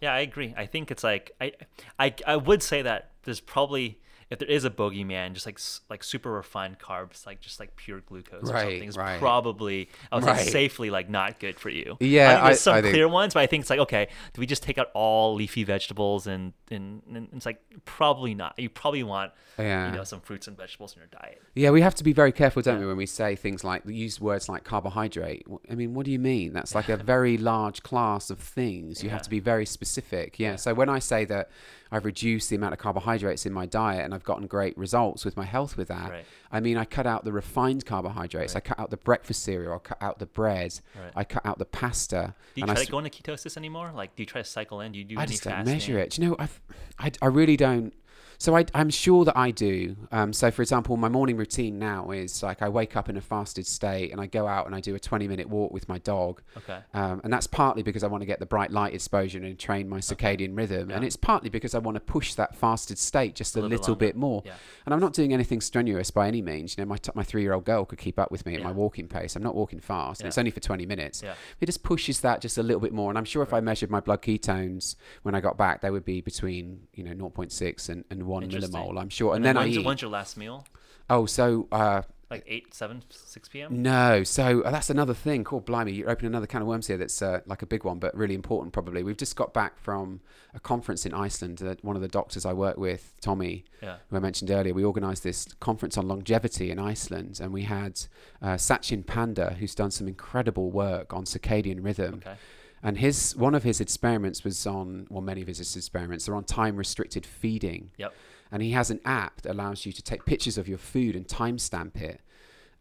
Yeah, 0.00 0.14
I 0.14 0.20
agree. 0.20 0.54
I 0.56 0.66
think 0.66 0.90
it's 0.90 1.04
like 1.04 1.32
I, 1.40 1.52
I, 1.98 2.14
I 2.26 2.36
would 2.36 2.62
say 2.62 2.82
that 2.82 3.10
there's 3.24 3.40
probably 3.40 3.98
if 4.30 4.38
there 4.38 4.48
is 4.48 4.64
a 4.64 4.70
bogeyman, 4.70 5.32
just 5.32 5.44
like 5.46 5.58
like 5.90 6.04
super 6.04 6.30
refined 6.30 6.78
carbs, 6.78 7.26
like 7.26 7.40
just 7.40 7.58
like 7.58 7.74
pure 7.76 8.00
glucose 8.00 8.48
or 8.48 8.52
Right, 8.52 8.60
something, 8.62 8.88
is 8.88 8.96
right. 8.96 9.18
probably 9.18 9.88
I 10.12 10.16
would 10.16 10.24
Right. 10.24 10.40
say 10.40 10.50
safely 10.50 10.88
like 10.90 11.10
not 11.10 11.40
good 11.40 11.58
for 11.58 11.68
you. 11.68 11.96
Yeah, 12.00 12.28
I 12.28 12.32
think 12.34 12.44
there's 12.44 12.58
I- 12.58 12.60
some 12.60 12.74
I 12.76 12.82
think- 12.82 12.94
clear 12.94 13.08
ones, 13.08 13.34
but 13.34 13.40
I 13.40 13.46
think 13.46 13.62
it's 13.62 13.70
like 13.70 13.80
okay, 13.80 14.08
do 14.32 14.40
we 14.40 14.46
just 14.46 14.62
take 14.62 14.78
out 14.78 14.88
all 14.94 15.34
leafy 15.34 15.64
vegetables 15.64 16.26
and 16.26 16.52
and, 16.70 17.02
and 17.12 17.28
it's 17.34 17.44
like 17.46 17.60
probably 17.84 18.34
not. 18.34 18.56
You 18.56 18.68
probably 18.68 19.02
want 19.02 19.32
Yeah. 19.58 19.90
you 19.90 19.96
know 19.96 20.04
some 20.04 20.20
fruits 20.20 20.46
and 20.46 20.56
vegetables 20.56 20.94
in 20.94 21.00
your 21.00 21.08
diet. 21.08 21.42
Yeah, 21.54 21.70
we 21.70 21.80
have 21.80 21.96
to 21.96 22.04
be 22.04 22.12
very 22.12 22.30
careful, 22.30 22.62
don't 22.62 22.74
Yeah. 22.76 22.80
we, 22.82 22.86
when 22.86 22.96
we 22.96 23.06
say 23.06 23.34
things 23.34 23.64
like 23.64 23.82
use 23.86 24.20
words 24.20 24.48
like 24.48 24.62
carbohydrate. 24.62 25.46
I 25.68 25.74
mean, 25.74 25.94
what 25.94 26.06
do 26.06 26.12
you 26.12 26.20
mean? 26.20 26.52
That's 26.52 26.74
like 26.80 26.88
a 26.88 26.96
very 26.96 27.36
large 27.36 27.82
class 27.82 28.30
of 28.30 28.38
things. 28.38 29.02
You 29.02 29.10
have 29.10 29.22
to 29.22 29.30
be 29.30 29.40
very 29.40 29.66
specific. 29.66 30.38
Yeah. 30.38 30.50
Yeah. 30.50 30.56
So 30.56 30.74
when 30.74 30.88
I 30.88 30.98
say 31.00 31.24
that 31.26 31.50
I've 31.92 32.04
reduced 32.04 32.50
the 32.50 32.56
amount 32.56 32.72
of 32.72 32.78
carbohydrates 32.78 33.46
in 33.46 33.52
my 33.52 33.66
diet 33.66 34.04
and 34.04 34.14
I've 34.14 34.24
gotten 34.24 34.46
great 34.46 34.76
results 34.78 35.24
with 35.24 35.36
my 35.36 35.44
health 35.44 35.76
with 35.76 35.88
that, 35.88 36.10
Right. 36.10 36.24
I 36.52 36.60
mean, 36.60 36.76
I 36.76 36.84
cut 36.84 37.06
out 37.06 37.24
the 37.24 37.32
refined 37.32 37.86
carbohydrates. 37.86 38.56
I 38.56 38.60
cut 38.60 38.78
out 38.78 38.90
the 38.90 38.96
breakfast 38.96 39.42
cereal. 39.42 39.74
I 39.74 39.78
cut 39.78 39.98
out 40.02 40.18
the 40.18 40.26
bread. 40.26 40.80
Right. 41.00 41.12
I 41.14 41.24
cut 41.24 41.46
out 41.46 41.58
the 41.58 41.64
pasta. 41.64 42.34
Do 42.54 42.60
you 42.60 42.64
and 42.64 42.70
I 42.70 42.74
try 42.74 42.84
to 42.84 42.90
go 42.90 42.98
into 42.98 43.10
ketosis 43.10 43.56
anymore? 43.56 43.92
Like, 43.94 44.16
do 44.16 44.22
you 44.22 44.26
try 44.26 44.42
to 44.42 44.48
cycle 44.48 44.80
in? 44.80 44.92
Do 44.92 44.98
you 44.98 45.04
do 45.04 45.18
I 45.18 45.22
any 45.22 45.32
just 45.32 45.44
don't 45.44 45.64
measure 45.64 45.98
it. 45.98 46.10
Do 46.10 46.22
you 46.22 46.28
know, 46.28 46.36
I've, 46.38 46.60
I, 46.98 47.12
I 47.22 47.26
really 47.26 47.56
don't. 47.56 47.92
So 48.40 48.56
I, 48.56 48.64
I'm 48.72 48.88
sure 48.88 49.26
that 49.26 49.36
I 49.36 49.50
do. 49.50 49.96
Um, 50.10 50.32
so 50.32 50.50
for 50.50 50.62
example, 50.62 50.96
my 50.96 51.10
morning 51.10 51.36
routine 51.36 51.78
now 51.78 52.10
is 52.10 52.42
like 52.42 52.62
I 52.62 52.70
wake 52.70 52.96
up 52.96 53.10
in 53.10 53.18
a 53.18 53.20
fasted 53.20 53.66
state 53.66 54.12
and 54.12 54.20
I 54.20 54.24
go 54.24 54.46
out 54.46 54.64
and 54.64 54.74
I 54.74 54.80
do 54.80 54.94
a 54.94 54.98
20 54.98 55.28
minute 55.28 55.46
walk 55.46 55.74
with 55.74 55.90
my 55.90 55.98
dog. 55.98 56.40
Okay. 56.56 56.78
Um, 56.94 57.20
and 57.22 57.30
that's 57.30 57.46
partly 57.46 57.82
because 57.82 58.02
I 58.02 58.06
want 58.06 58.22
to 58.22 58.26
get 58.26 58.40
the 58.40 58.46
bright 58.46 58.70
light 58.70 58.94
exposure 58.94 59.36
and 59.36 59.58
train 59.58 59.90
my 59.90 59.98
circadian 59.98 60.56
rhythm. 60.56 60.90
And 60.90 61.04
it's 61.04 61.16
partly 61.16 61.50
because 61.50 61.74
I 61.74 61.80
want 61.80 61.96
to 61.96 62.00
push 62.00 62.32
that 62.32 62.56
fasted 62.56 62.96
state 62.98 63.34
just 63.34 63.56
a, 63.56 63.58
A 63.58 63.60
little 63.60 63.68
bit 63.68 63.80
little 63.80 63.96
bit 63.96 64.16
more. 64.16 64.42
Yeah. 64.46 64.54
And 64.86 64.94
I'm 64.94 65.00
not 65.00 65.12
doing 65.12 65.34
anything 65.34 65.60
strenuous 65.60 66.10
by 66.10 66.26
any 66.26 66.40
means. 66.40 66.78
You 66.78 66.84
know, 66.84 66.88
my, 66.88 66.96
t- 66.96 67.12
my 67.14 67.22
three 67.22 67.42
year 67.42 67.52
old 67.52 67.66
girl 67.66 67.84
could 67.84 67.98
keep 67.98 68.18
up 68.18 68.32
with 68.32 68.46
me 68.46 68.54
at 68.54 68.62
my 68.62 68.72
walking 68.72 69.06
pace. 69.06 69.36
I'm 69.36 69.42
not 69.42 69.54
walking 69.54 69.80
fast. 69.80 70.22
And 70.22 70.28
it's 70.28 70.38
only 70.38 70.50
for 70.50 70.60
20 70.60 70.86
minutes. 70.86 71.22
Yeah. 71.22 71.34
It 71.60 71.66
just 71.66 71.82
pushes 71.82 72.20
that 72.20 72.40
just 72.40 72.56
a 72.56 72.62
little 72.62 72.80
bit 72.80 72.94
more. 72.94 73.10
And 73.10 73.18
I'm 73.18 73.26
sure 73.26 73.42
if 73.42 73.52
I 73.52 73.60
measured 73.60 73.90
my 73.90 74.00
blood 74.00 74.22
ketones 74.22 74.96
when 75.24 75.34
I 75.34 75.40
got 75.40 75.58
back, 75.58 75.82
they 75.82 75.90
would 75.90 76.06
be 76.06 76.22
between, 76.22 76.84
you 76.94 77.04
know, 77.04 77.12
0.6 77.12 77.90
and, 77.90 78.04
and 78.10 78.29
1 78.30 78.44
Interesting. 78.44 78.72
millimole, 78.72 78.98
I'm 79.00 79.08
sure. 79.08 79.34
And, 79.34 79.44
then, 79.44 79.56
then, 79.56 79.64
I 79.64 79.68
eat. 79.68 79.84
when's 79.84 80.00
your 80.02 80.10
last 80.10 80.36
meal? 80.36 80.66
Oh, 81.08 81.26
so 81.26 81.66
uh, 81.72 82.02
Like 82.30 82.44
eight, 82.46 82.72
seven, 82.72 83.02
six 83.10 83.48
p.m. 83.48 83.82
no, 83.82 84.22
so 84.22 84.62
uh, 84.62 84.70
that's 84.70 84.88
another 84.90 85.12
thing. 85.14 85.42
Cool, 85.42 85.60
blimey, 85.60 85.92
you're 85.92 86.08
opening 86.08 86.30
another 86.30 86.46
can 86.46 86.62
of 86.62 86.68
worms 86.68 86.86
here. 86.86 86.96
That's 86.96 87.20
uh, 87.20 87.40
like 87.46 87.62
a 87.62 87.66
big 87.66 87.82
one, 87.84 87.98
but 87.98 88.14
really 88.16 88.36
important. 88.36 88.72
Probably, 88.72 89.02
we've 89.02 89.16
just 89.16 89.34
got 89.34 89.52
back 89.52 89.76
from 89.76 90.20
a 90.54 90.60
conference 90.60 91.04
in 91.04 91.12
Iceland. 91.12 91.60
Uh, 91.60 91.74
one 91.82 91.96
of 91.96 92.02
the 92.02 92.08
doctors 92.08 92.46
I 92.46 92.52
work 92.52 92.76
with, 92.76 93.12
Tommy, 93.20 93.64
Yeah. 93.82 93.96
who 94.08 94.16
I 94.16 94.20
mentioned 94.20 94.52
earlier, 94.52 94.72
we 94.72 94.84
organised 94.84 95.24
this 95.24 95.46
conference 95.58 95.98
on 95.98 96.06
longevity 96.06 96.70
in 96.70 96.78
Iceland, 96.78 97.40
and 97.42 97.52
we 97.52 97.62
had 97.62 98.00
uh, 98.40 98.50
Sachin 98.54 99.04
Panda, 99.04 99.56
who's 99.58 99.74
done 99.74 99.90
some 99.90 100.06
incredible 100.06 100.70
work 100.70 101.12
on 101.12 101.24
circadian 101.24 101.84
rhythm. 101.84 102.14
Okay. 102.24 102.36
And 102.82 102.98
his 102.98 103.36
one 103.36 103.54
of 103.54 103.62
his 103.62 103.80
experiments 103.80 104.42
was 104.42 104.66
on, 104.66 105.06
well, 105.10 105.20
many 105.20 105.42
of 105.42 105.48
his 105.48 105.60
experiments 105.76 106.28
are 106.28 106.34
on 106.34 106.44
time 106.44 106.76
restricted 106.76 107.26
feeding. 107.26 107.90
Yep. 107.98 108.14
And 108.50 108.62
he 108.62 108.72
has 108.72 108.90
an 108.90 109.00
app 109.04 109.42
that 109.42 109.52
allows 109.52 109.86
you 109.86 109.92
to 109.92 110.02
take 110.02 110.24
pictures 110.24 110.58
of 110.58 110.66
your 110.66 110.78
food 110.78 111.14
and 111.14 111.26
timestamp 111.26 112.00
it. 112.00 112.20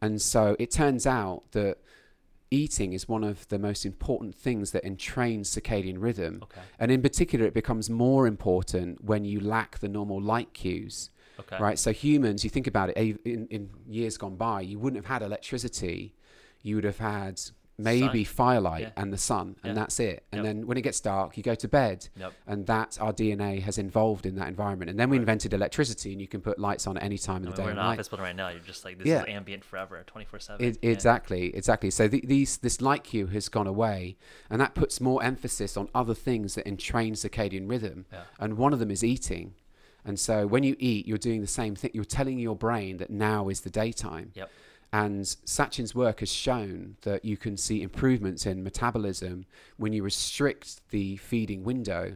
And 0.02 0.22
so 0.22 0.56
it 0.58 0.72
turns 0.72 1.06
out 1.06 1.52
that 1.52 1.78
eating 2.50 2.93
is 2.93 3.08
one 3.08 3.24
of 3.24 3.47
the 3.50 3.60
most 3.60 3.86
important 3.86 4.34
things 4.34 4.72
that 4.72 4.84
entrains 4.84 5.41
circadian 5.41 5.97
rhythm. 6.00 6.39
Okay. 6.43 6.62
And 6.80 6.91
in 6.91 7.02
particular, 7.02 7.45
it 7.45 7.54
becomes 7.54 7.89
more 7.89 8.26
important 8.26 9.04
when 9.04 9.26
you 9.26 9.39
lack 9.39 9.80
the 9.80 9.89
normal 9.89 10.22
light 10.22 10.54
cues. 10.54 11.12
Okay. 11.39 11.58
Right. 11.60 11.78
So 11.78 11.91
humans, 11.91 12.43
you 12.43 12.50
think 12.50 12.68
about 12.68 12.89
it, 12.89 12.97
in, 12.97 13.47
in 13.50 13.70
years 13.88 14.18
gone 14.18 14.36
by, 14.36 14.62
you 14.62 14.80
wouldn't 14.80 15.06
have 15.06 15.14
had 15.14 15.22
electricity. 15.26 16.16
You 16.64 16.76
would 16.76 16.84
have 16.84 16.97
had 16.97 17.39
maybe 17.80 18.23
Sun. 18.23 18.34
firelight 18.36 18.82
Yeah. 18.82 18.91
and 18.97 19.13
the 19.13 19.17
sun, 19.17 19.55
and 19.63 19.71
Yeah. 19.71 19.73
that's 19.73 19.99
it. 19.99 20.23
And 20.32 20.43
Yep. 20.43 20.45
then 20.45 20.67
when 20.67 20.77
it 20.77 20.82
gets 20.82 20.99
dark, 20.99 21.38
you 21.38 21.43
go 21.43 21.55
to 21.55 21.67
bed, 21.67 22.09
Yep. 22.17 22.34
and 22.45 22.65
that 22.67 22.97
our 23.01 23.13
DNA 23.13 23.59
has 23.61 23.77
involved 23.77 24.25
in 24.25 24.36
that 24.36 24.47
environment. 24.47 24.89
And 24.89 24.99
then 24.99 25.09
we 25.09 25.17
Right. 25.17 25.21
invented 25.21 25.53
electricity, 25.53 26.11
and 26.11 26.19
you 26.21 26.27
can 26.27 26.41
put 26.41 26.59
lights 26.59 26.86
on 26.88 26.97
at 26.97 27.03
any 27.03 27.17
time 27.17 27.36
I 27.36 27.38
of 27.38 27.41
mean, 27.43 27.51
the 27.51 27.55
day 27.57 27.63
we're 27.63 27.69
or 27.69 27.71
in 27.71 27.77
an 27.77 27.84
night. 27.86 27.93
office 27.93 28.07
building 28.09 28.23
right 28.25 28.36
now. 28.36 28.49
You're 28.49 28.59
just 28.59 28.84
like 28.86 28.97
this 28.97 29.07
Yeah. 29.07 29.21
is 29.21 29.25
ambient 29.30 29.63
forever, 29.63 30.03
24 30.05 30.39
seven. 30.39 30.65
It, 30.65 30.77
Exactly, 30.84 31.55
exactly. 31.55 31.89
So 31.89 32.07
the, 32.07 32.21
these 32.25 32.57
this 32.57 32.82
light 32.82 33.03
cue 33.03 33.27
has 33.27 33.47
gone 33.49 33.67
away, 33.67 34.17
and 34.49 34.59
that 34.61 34.75
puts 34.75 34.99
more 34.99 35.23
emphasis 35.23 35.77
on 35.77 35.88
other 35.95 36.13
things 36.13 36.55
that 36.55 36.65
entrain 36.67 37.13
circadian 37.13 37.69
rhythm. 37.69 38.05
And 38.39 38.57
one 38.57 38.73
of 38.73 38.80
them 38.80 38.91
is 38.91 39.03
eating. 39.03 39.53
And 40.05 40.19
so 40.19 40.47
when 40.47 40.63
you 40.63 40.75
eat, 40.80 41.07
you're 41.07 41.17
doing 41.17 41.41
the 41.41 41.47
same 41.47 41.75
thing. 41.75 41.91
You're 41.93 42.05
telling 42.05 42.39
your 42.39 42.55
brain 42.55 42.97
that 42.97 43.09
now 43.09 43.49
is 43.49 43.61
the 43.61 43.69
daytime. 43.69 44.32
Yep. 44.34 44.49
And 44.92 45.24
Sachin's 45.46 45.94
work 45.94 46.22
has 46.22 46.32
shown 46.32 46.98
that 47.02 47.24
you 47.24 47.38
can 47.38 47.58
see 47.58 47.82
improvements 47.84 48.46
in 48.46 48.64
metabolism 48.64 49.46
when 49.78 49.94
you 49.94 50.02
restrict 50.04 50.82
the 50.90 51.18
feeding 51.18 51.64
window. 51.64 52.16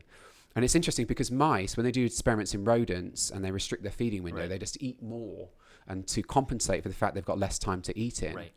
And 0.55 0.65
it's 0.65 0.75
interesting 0.75 1.05
because 1.05 1.29
mice, 1.31 1.77
when 1.77 1.83
they 1.83 1.91
do 1.91 2.03
experiments 2.05 2.53
in 2.53 2.63
rodents 2.63 3.29
and 3.29 3.43
they 3.45 3.51
restrict 3.51 3.83
their 3.83 3.91
feeding 3.91 4.23
window, 4.23 4.41
Right. 4.41 4.49
they 4.49 4.57
just 4.57 4.81
eat 4.81 5.01
more 5.01 5.49
and 5.87 6.07
to 6.07 6.23
compensate 6.23 6.81
for 6.83 6.89
the 6.89 6.95
fact 6.95 7.13
they've 7.15 7.25
got 7.25 7.37
less 7.39 7.59
time 7.59 7.81
to 7.83 7.97
eat 7.99 8.23
in. 8.23 8.35
Right. 8.35 8.51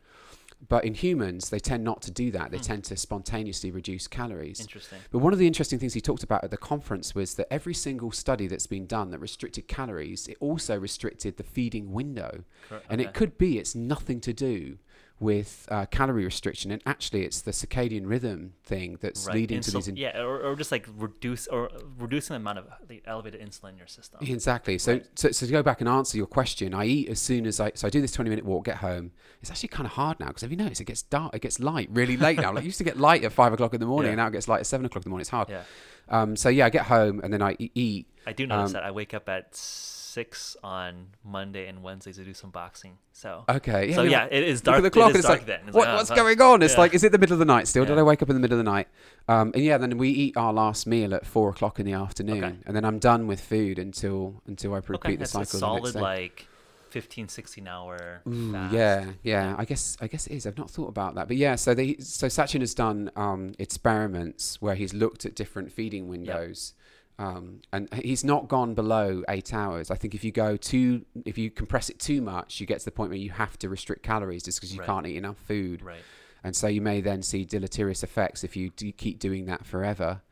But 0.68 0.84
in 0.84 0.94
humans, 0.94 1.50
they 1.50 1.58
tend 1.58 1.84
not 1.84 2.00
to 2.02 2.10
do 2.10 2.30
that. 2.30 2.50
They 2.50 2.56
Hmm. 2.56 2.62
tend 2.62 2.84
to 2.84 2.96
spontaneously 2.96 3.70
reduce 3.70 4.08
calories. 4.08 4.58
Interesting. 4.58 4.98
But 5.10 5.18
one 5.18 5.32
of 5.32 5.38
the 5.38 5.46
interesting 5.46 5.78
things 5.78 5.92
he 5.94 6.00
talked 6.00 6.22
about 6.22 6.42
at 6.44 6.50
the 6.50 6.56
conference 6.56 7.14
was 7.14 7.34
that 7.34 7.52
every 7.52 7.74
single 7.74 8.10
study 8.10 8.46
that's 8.46 8.66
been 8.66 8.86
done 8.86 9.10
that 9.10 9.18
restricted 9.18 9.68
calories, 9.68 10.26
it 10.28 10.36
also 10.40 10.78
restricted 10.78 11.36
the 11.36 11.42
feeding 11.44 11.92
window. 11.92 12.44
Cor- 12.68 12.80
And 12.88 13.00
okay. 13.00 13.08
it 13.08 13.14
could 13.14 13.36
be 13.38 13.58
it's 13.58 13.74
nothing 13.74 14.20
to 14.22 14.32
do 14.32 14.78
with 15.18 15.66
uh, 15.70 15.86
calorie 15.86 16.24
restriction, 16.26 16.70
and 16.70 16.82
actually 16.84 17.24
it's 17.24 17.40
the 17.40 17.50
circadian 17.50 18.02
rhythm 18.06 18.52
thing 18.64 18.98
that's 19.00 19.26
Right. 19.26 19.34
leading 19.36 19.60
to 19.62 19.70
Insul- 19.70 19.74
these. 19.76 19.88
In- 19.88 19.96
yeah, 19.96 20.20
or, 20.20 20.40
or 20.40 20.56
just 20.56 20.70
like 20.70 20.86
reduce 20.94 21.46
or 21.46 21.70
reducing 21.98 22.34
the 22.34 22.38
amount 22.38 22.58
of 22.58 22.66
the 22.86 23.00
elevated 23.06 23.40
insulin 23.40 23.70
in 23.70 23.78
your 23.78 23.86
system. 23.86 24.20
Exactly. 24.22 24.76
So, 24.76 24.92
Right. 24.92 25.06
so, 25.14 25.30
so 25.30 25.46
to 25.46 25.52
go 25.52 25.62
back 25.62 25.80
and 25.80 25.88
answer 25.88 26.18
your 26.18 26.26
question, 26.26 26.74
I 26.74 26.84
eat 26.84 27.08
as 27.08 27.18
soon 27.18 27.46
as 27.46 27.60
I. 27.60 27.72
So 27.74 27.86
I 27.86 27.90
do 27.90 28.02
this 28.02 28.12
twenty-minute 28.12 28.44
walk, 28.44 28.66
get 28.66 28.76
home. 28.78 29.12
It's 29.40 29.50
actually 29.50 29.70
kind 29.70 29.86
of 29.86 29.92
hard 29.92 30.20
now 30.20 30.26
because 30.26 30.42
have 30.42 30.50
you 30.50 30.56
noticed 30.58 30.80
it 30.82 30.84
gets 30.84 31.02
dark, 31.02 31.34
it 31.34 31.40
gets 31.40 31.60
light 31.60 31.88
really 31.90 32.18
late 32.18 32.38
now. 32.38 32.52
Like 32.52 32.64
it 32.64 32.66
used 32.66 32.78
to 32.78 32.84
get 32.84 32.98
light 32.98 33.24
at 33.24 33.32
five 33.32 33.52
o'clock 33.54 33.72
in 33.72 33.80
the 33.80 33.86
morning, 33.86 34.08
Yeah. 34.08 34.12
and 34.12 34.18
now 34.18 34.26
it 34.28 34.32
gets 34.32 34.48
light 34.48 34.60
at 34.60 34.66
seven 34.66 34.84
o'clock 34.84 35.02
in 35.04 35.08
the 35.08 35.10
morning. 35.10 35.22
It's 35.22 35.30
hard. 35.30 35.48
Yeah, 35.48 35.62
Um, 36.10 36.36
so 36.36 36.50
yeah, 36.50 36.66
I 36.66 36.70
get 36.70 36.86
home 36.86 37.20
and 37.24 37.32
then 37.32 37.40
I 37.40 37.56
eat. 37.58 38.06
I 38.26 38.32
do 38.32 38.46
notice 38.46 38.70
Um, 38.70 38.72
that 38.74 38.82
I 38.84 38.90
wake 38.90 39.14
up 39.14 39.28
at 39.30 39.54
six 40.16 40.56
on 40.64 41.08
Monday 41.22 41.66
and 41.68 41.82
Wednesdays 41.82 42.16
to 42.16 42.24
do 42.24 42.32
some 42.32 42.50
boxing. 42.50 42.96
So 43.12 43.44
Okay. 43.48 43.92
so 43.92 44.02
yeah, 44.02 44.22
like- 44.22 44.32
it 44.32 44.44
is 44.44 44.60
dark. 44.62 44.78
at 44.78 44.82
the 44.82 44.90
clock. 44.90 45.10
It 45.10 45.16
is 45.16 45.18
it's 45.20 45.28
dark 45.28 45.40
like, 45.40 45.46
then. 45.46 45.60
It's 45.66 45.74
what, 45.74 45.86
like, 45.86 45.94
oh, 45.94 45.96
what's 45.98 46.10
going 46.10 46.40
on? 46.40 46.62
It's 46.62 46.74
Yeah. 46.74 46.80
like, 46.80 46.94
is 46.94 47.04
it 47.04 47.12
the 47.12 47.18
middle 47.18 47.34
of 47.34 47.38
the 47.38 47.44
night 47.44 47.68
still? 47.68 47.84
Did 47.84 47.94
Yeah. 47.94 48.00
I 48.00 48.02
wake 48.04 48.22
up 48.22 48.30
in 48.30 48.34
the 48.34 48.40
middle 48.40 48.58
of 48.58 48.64
the 48.64 48.70
night? 48.70 48.88
Um, 49.28 49.52
and 49.54 49.62
yeah, 49.62 49.76
then 49.76 49.98
we 49.98 50.08
eat 50.08 50.36
our 50.36 50.52
last 50.54 50.86
meal 50.86 51.14
at 51.14 51.26
four 51.26 51.50
o'clock 51.50 51.78
in 51.78 51.84
the 51.86 51.92
afternoon, 51.92 52.44
Okay. 52.44 52.56
and 52.66 52.74
then 52.76 52.84
I'm 52.86 52.98
done 52.98 53.26
with 53.26 53.40
food 53.40 53.78
until 53.78 54.42
until 54.46 54.72
I 54.72 54.76
repeat 54.78 54.94
Okay, 54.94 55.16
the 55.16 55.26
cycle. 55.26 55.42
a 55.42 55.52
the 55.52 55.58
solid 55.58 55.92
day. 55.94 56.00
like 56.00 56.46
15, 56.88 57.28
16 57.28 57.68
hour 57.68 58.22
Ooh, 58.26 58.52
fast. 58.52 58.72
yeah, 58.72 59.04
yeah, 59.04 59.12
Yeah. 59.22 59.54
I 59.58 59.64
guess 59.66 59.98
I 60.00 60.06
guess 60.06 60.26
it 60.28 60.32
is. 60.34 60.46
I've 60.46 60.56
not 60.56 60.70
thought 60.70 60.88
about 60.88 61.14
that, 61.16 61.28
but 61.28 61.36
yeah. 61.36 61.54
So 61.56 61.74
they 61.74 61.96
so 61.98 62.26
Sachin 62.28 62.60
has 62.60 62.74
done 62.74 63.10
um, 63.16 63.52
experiments 63.58 64.62
where 64.62 64.74
he's 64.76 64.94
looked 64.94 65.26
at 65.26 65.34
different 65.34 65.72
feeding 65.72 66.08
windows, 66.08 66.72
um, 67.18 67.62
and 67.72 67.92
he's 67.94 68.24
not 68.24 68.48
gone 68.48 68.74
below 68.74 69.22
eight 69.28 69.54
hours. 69.54 69.90
I 69.90 69.94
think 69.94 70.14
if 70.14 70.22
you 70.24 70.32
go 70.32 70.56
too, 70.56 71.04
if 71.24 71.38
you 71.38 71.50
compress 71.50 71.88
it 71.88 71.98
too 71.98 72.20
much, 72.20 72.60
you 72.60 72.66
get 72.66 72.78
to 72.80 72.84
the 72.84 72.90
point 72.90 73.10
where 73.10 73.18
you 73.18 73.30
have 73.30 73.58
to 73.60 73.68
restrict 73.68 74.02
calories 74.02 74.42
just 74.42 74.58
because 74.60 74.74
you 74.74 74.80
Right. 74.80 74.86
can't 74.86 75.06
eat 75.06 75.16
enough 75.16 75.38
food, 75.38 75.82
Right. 75.82 76.02
and 76.44 76.54
so 76.54 76.66
you 76.66 76.80
may 76.80 77.00
then 77.00 77.22
see 77.22 77.44
deleterious 77.44 78.02
effects 78.02 78.44
if 78.44 78.54
you 78.56 78.70
do 78.70 78.92
keep 78.92 79.18
doing 79.18 79.46
that 79.46 79.64
forever. 79.64 80.22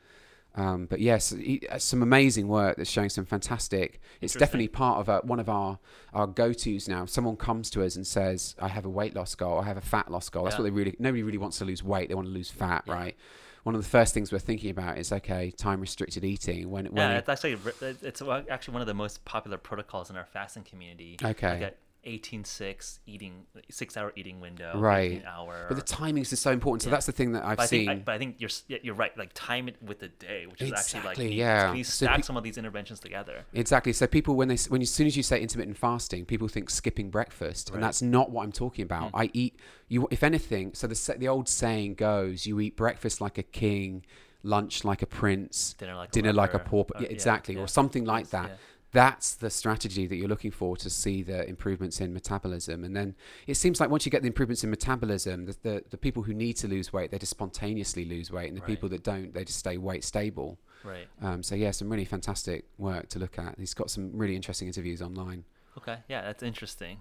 Um, 0.57 0.87
but 0.87 1.01
yes, 1.01 1.31
he, 1.31 1.67
uh, 1.69 1.79
some 1.79 2.01
amazing 2.01 2.47
work 2.47 2.77
that's 2.77 2.89
showing 2.89 3.09
some 3.09 3.25
fantastic. 3.25 4.01
It's 4.21 4.35
definitely 4.35 4.69
part 4.69 5.01
of 5.01 5.09
a, 5.09 5.19
one 5.27 5.41
of 5.41 5.49
our 5.49 5.81
our 6.13 6.29
go 6.29 6.53
tos 6.53 6.87
now. 6.87 7.03
If 7.03 7.11
someone 7.11 7.37
comes 7.37 7.71
to 7.71 7.83
us 7.83 7.97
and 7.97 8.07
says, 8.07 8.55
"I 8.61 8.69
have 8.69 8.85
a 8.85 8.89
weight 8.89 9.17
loss 9.17 9.35
goal. 9.35 9.59
I 9.59 9.65
have 9.65 9.77
a 9.77 9.81
fat 9.81 10.13
loss 10.13 10.29
goal." 10.29 10.45
That's 10.45 10.55
Yeah. 10.55 10.61
what 10.61 10.65
they 10.65 10.71
really. 10.71 10.95
Nobody 11.01 11.25
really 11.25 11.39
wants 11.39 11.59
to 11.59 11.65
lose 11.65 11.83
weight. 11.83 12.09
They 12.09 12.15
want 12.15 12.29
to 12.29 12.33
lose 12.33 12.51
fat, 12.51 12.85
Yeah. 12.87 12.93
right? 12.95 13.17
One 13.65 13.75
of 13.75 13.83
the 13.83 13.89
first 13.89 14.15
things 14.15 14.31
we're 14.31 14.39
thinking 14.39 14.71
about 14.71 14.99
is 14.99 15.11
okay, 15.11 15.51
time 15.51 15.81
restricted 15.81 16.23
eating. 16.23 16.71
When 16.71 16.87
when 16.87 17.11
Yeah, 17.11 17.19
it's 17.19 17.29
actually 17.29 17.59
it's 17.81 18.23
actually 18.23 18.73
one 18.73 18.83
of 18.83 18.87
the 18.87 18.95
most 18.95 19.25
popular 19.25 19.57
protocols 19.57 20.11
in 20.11 20.17
our 20.17 20.27
fasting 20.27 20.65
community. 20.65 21.17
Okay. 21.23 21.61
Like 21.61 21.79
at 22.07 22.13
18-6 22.13 22.99
eating 23.07 23.47
six 23.71 23.97
hour 23.97 24.13
eating 24.17 24.41
window. 24.41 24.73
Right. 24.79 25.23
hour. 25.27 25.67
but 25.69 25.77
the 25.77 25.83
timings 25.83 26.33
is 26.33 26.41
so 26.41 26.51
important. 26.53 26.83
So 26.83 26.89
Yeah. 26.89 26.93
that's 26.97 27.07
the 27.07 27.13
thing 27.13 27.33
that 27.33 27.45
I've 27.45 27.57
but 27.57 27.65
I 27.65 27.67
think, 27.67 27.81
seen. 27.83 27.89
I, 27.91 27.95
but 27.97 28.15
I 28.15 28.19
think 28.19 28.37
you're 28.39 28.51
you're 28.83 28.95
right. 28.95 29.17
Like 29.17 29.31
time 29.35 29.69
it 29.69 29.77
with 29.83 30.01
the 30.01 30.09
day, 30.09 30.47
which 30.47 30.61
is 30.63 30.73
actually 30.73 31.03
like 31.03 31.19
yeah. 31.19 31.75
So 31.75 31.83
stack 31.83 32.17
pe- 32.17 32.23
some 32.23 32.37
of 32.37 32.45
these 32.45 32.59
interventions 32.59 33.01
together? 33.01 33.45
Exactly. 33.53 33.93
So 33.93 34.07
people, 34.07 34.35
when 34.37 34.49
they 34.49 34.57
when 34.69 34.81
you, 34.81 34.85
as 34.85 34.91
soon 34.91 35.07
as 35.07 35.17
you 35.17 35.23
say 35.23 35.41
intermittent 35.41 35.77
fasting, 35.77 36.25
people 36.25 36.49
think 36.49 36.71
skipping 36.71 37.11
breakfast, 37.11 37.71
Right. 37.71 37.77
and 37.77 37.83
that's 37.85 38.03
not 38.03 38.31
what 38.31 38.43
I'm 38.45 38.53
talking 38.53 38.83
about. 38.85 39.13
Mm. 39.13 39.21
I 39.23 39.31
eat 39.33 39.59
you. 39.89 40.09
If 40.11 40.23
anything, 40.23 40.75
so 40.75 40.87
the 40.87 41.15
the 41.19 41.29
old 41.29 41.49
saying 41.49 41.95
goes, 41.95 42.47
you 42.47 42.61
eat 42.61 42.77
breakfast 42.77 43.21
like 43.21 43.39
a 43.39 43.43
king, 43.43 44.05
lunch 44.43 44.85
like 44.85 45.03
a 45.03 45.07
prince, 45.07 45.75
Dinner 45.79 45.95
like 45.97 46.11
dinner 46.11 46.31
a 46.31 46.33
like 46.33 46.55
a 46.55 46.59
pauper. 46.59 46.97
Uh, 46.97 47.01
Yeah, 47.03 47.09
exactly, 47.09 47.55
yeah. 47.55 47.63
or 47.63 47.67
something 47.69 48.05
like 48.05 48.31
that. 48.31 48.59
That's 48.95 49.35
the 49.35 49.51
strategy 49.51 50.07
that 50.07 50.15
you're 50.15 50.29
looking 50.29 50.53
for 50.53 50.77
to 50.77 50.89
see 50.89 51.25
the 51.25 51.47
improvements 51.49 52.01
in 52.01 52.15
metabolism. 52.15 52.85
And 52.85 52.97
then 52.97 53.17
it 53.49 53.57
seems 53.57 53.81
like 53.81 53.91
once 53.91 54.07
you 54.07 54.11
get 54.11 54.23
the 54.23 54.29
improvements 54.29 54.63
in 54.63 54.71
metabolism, 54.71 55.47
the, 55.47 55.57
the, 55.63 55.85
the 55.91 55.99
people 55.99 56.23
who 56.23 56.33
need 56.33 56.55
to 56.59 56.69
lose 56.69 56.93
weight, 56.93 57.11
they 57.11 57.19
just 57.19 57.31
spontaneously 57.31 58.05
lose 58.05 58.31
weight. 58.31 58.49
And 58.49 58.57
the 58.57 58.61
Right. 58.63 58.69
people 58.69 58.89
that 58.91 59.03
don't, 59.03 59.35
they 59.35 59.45
just 59.45 59.59
stay 59.59 59.77
weight 59.79 60.05
stable. 60.05 60.59
Right. 60.85 61.09
Um, 61.21 61.43
so, 61.43 61.57
yeah, 61.57 61.73
some 61.73 61.91
really 61.91 62.05
fantastic 62.05 62.67
work 62.79 63.09
to 63.11 63.19
look 63.19 63.37
at. 63.39 63.59
He's 63.59 63.75
got 63.75 63.91
some 63.91 64.13
really 64.15 64.37
interesting 64.37 64.69
interviews 64.69 65.03
online. 65.03 65.45
Okay. 65.77 65.99
Yeah, 66.09 66.23
that's 66.23 66.43
interesting. 66.45 66.99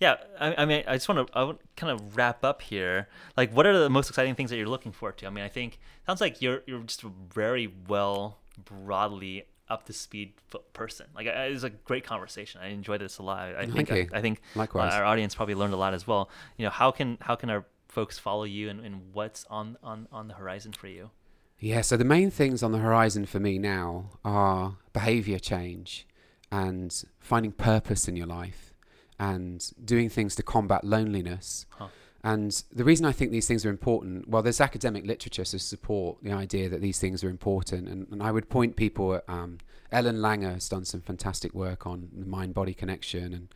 Yeah, 0.00 0.16
I, 0.40 0.62
I 0.62 0.64
mean, 0.64 0.84
I 0.86 0.94
just 0.94 1.08
want 1.08 1.26
to 1.26 1.38
I 1.38 1.44
want 1.44 1.60
kind 1.76 1.92
of 1.92 2.16
wrap 2.16 2.44
up 2.44 2.62
here. 2.62 3.08
Like, 3.36 3.52
what 3.52 3.66
are 3.66 3.78
the 3.78 3.90
most 3.90 4.08
exciting 4.08 4.34
things 4.34 4.50
that 4.50 4.56
you're 4.56 4.68
looking 4.68 4.92
forward 4.92 5.18
to? 5.18 5.26
I 5.26 5.30
mean, 5.30 5.44
I 5.44 5.48
think 5.48 5.78
sounds 6.06 6.20
like 6.20 6.42
you're 6.42 6.62
you're 6.66 6.80
just 6.82 7.02
very 7.02 7.72
well 7.88 8.38
broadly 8.64 9.46
up 9.68 9.86
to 9.86 9.92
speed 9.92 10.34
person. 10.72 11.06
Like, 11.14 11.26
it 11.26 11.50
was 11.52 11.64
a 11.64 11.70
great 11.70 12.04
conversation. 12.04 12.60
I 12.62 12.68
enjoyed 12.68 13.00
this 13.00 13.18
a 13.18 13.22
lot. 13.22 13.54
I, 13.54 13.66
think. 13.66 13.90
I, 13.90 14.06
I 14.12 14.20
think 14.20 14.40
uh, 14.54 14.60
Likewise. 14.60 14.94
our 14.94 15.04
audience 15.04 15.34
probably 15.34 15.54
learned 15.54 15.74
a 15.74 15.78
lot 15.78 15.94
as 15.94 16.06
well. 16.06 16.30
You 16.56 16.64
know, 16.64 16.70
how 16.70 16.90
can 16.90 17.18
how 17.20 17.34
can 17.34 17.50
our 17.50 17.64
folks 17.88 18.18
follow 18.18 18.44
you 18.44 18.68
and, 18.68 18.80
and 18.84 19.12
what's 19.12 19.44
on, 19.48 19.76
on 19.82 20.08
on 20.12 20.28
the 20.28 20.34
horizon 20.34 20.72
for 20.72 20.88
you? 20.88 21.10
Yeah, 21.58 21.80
so 21.80 21.96
the 21.96 22.04
main 22.04 22.30
things 22.30 22.62
on 22.62 22.72
the 22.72 22.78
horizon 22.78 23.24
for 23.24 23.40
me 23.40 23.58
now 23.58 24.10
are 24.24 24.76
behavior 24.92 25.38
change 25.38 26.06
and 26.50 27.04
finding 27.20 27.52
purpose 27.52 28.06
in 28.06 28.16
your 28.16 28.26
life 28.26 28.74
and 29.18 29.72
doing 29.82 30.08
things 30.08 30.34
to 30.36 30.42
combat 30.42 30.84
loneliness. 30.84 31.66
Huh. 31.70 31.88
And 32.24 32.64
the 32.72 32.84
reason 32.84 33.04
I 33.04 33.12
think 33.12 33.32
these 33.32 33.46
things 33.46 33.66
are 33.66 33.70
important, 33.70 34.26
well, 34.26 34.40
there's 34.42 34.60
academic 34.60 35.04
literature 35.04 35.44
to 35.44 35.58
support 35.58 36.16
the 36.22 36.32
idea 36.32 36.70
that 36.70 36.80
these 36.80 36.98
things 36.98 37.22
are 37.22 37.28
important. 37.28 37.86
And, 37.86 38.08
and 38.10 38.22
I 38.22 38.32
would 38.32 38.48
point 38.48 38.76
people 38.76 39.14
at 39.14 39.24
um, 39.28 39.58
Ellen 39.92 40.16
Langer 40.16 40.54
has 40.54 40.66
done 40.70 40.86
some 40.86 41.02
fantastic 41.02 41.52
work 41.54 41.86
on 41.86 42.08
the 42.16 42.24
mind 42.24 42.54
body 42.54 42.72
connection. 42.72 43.34
And 43.34 43.48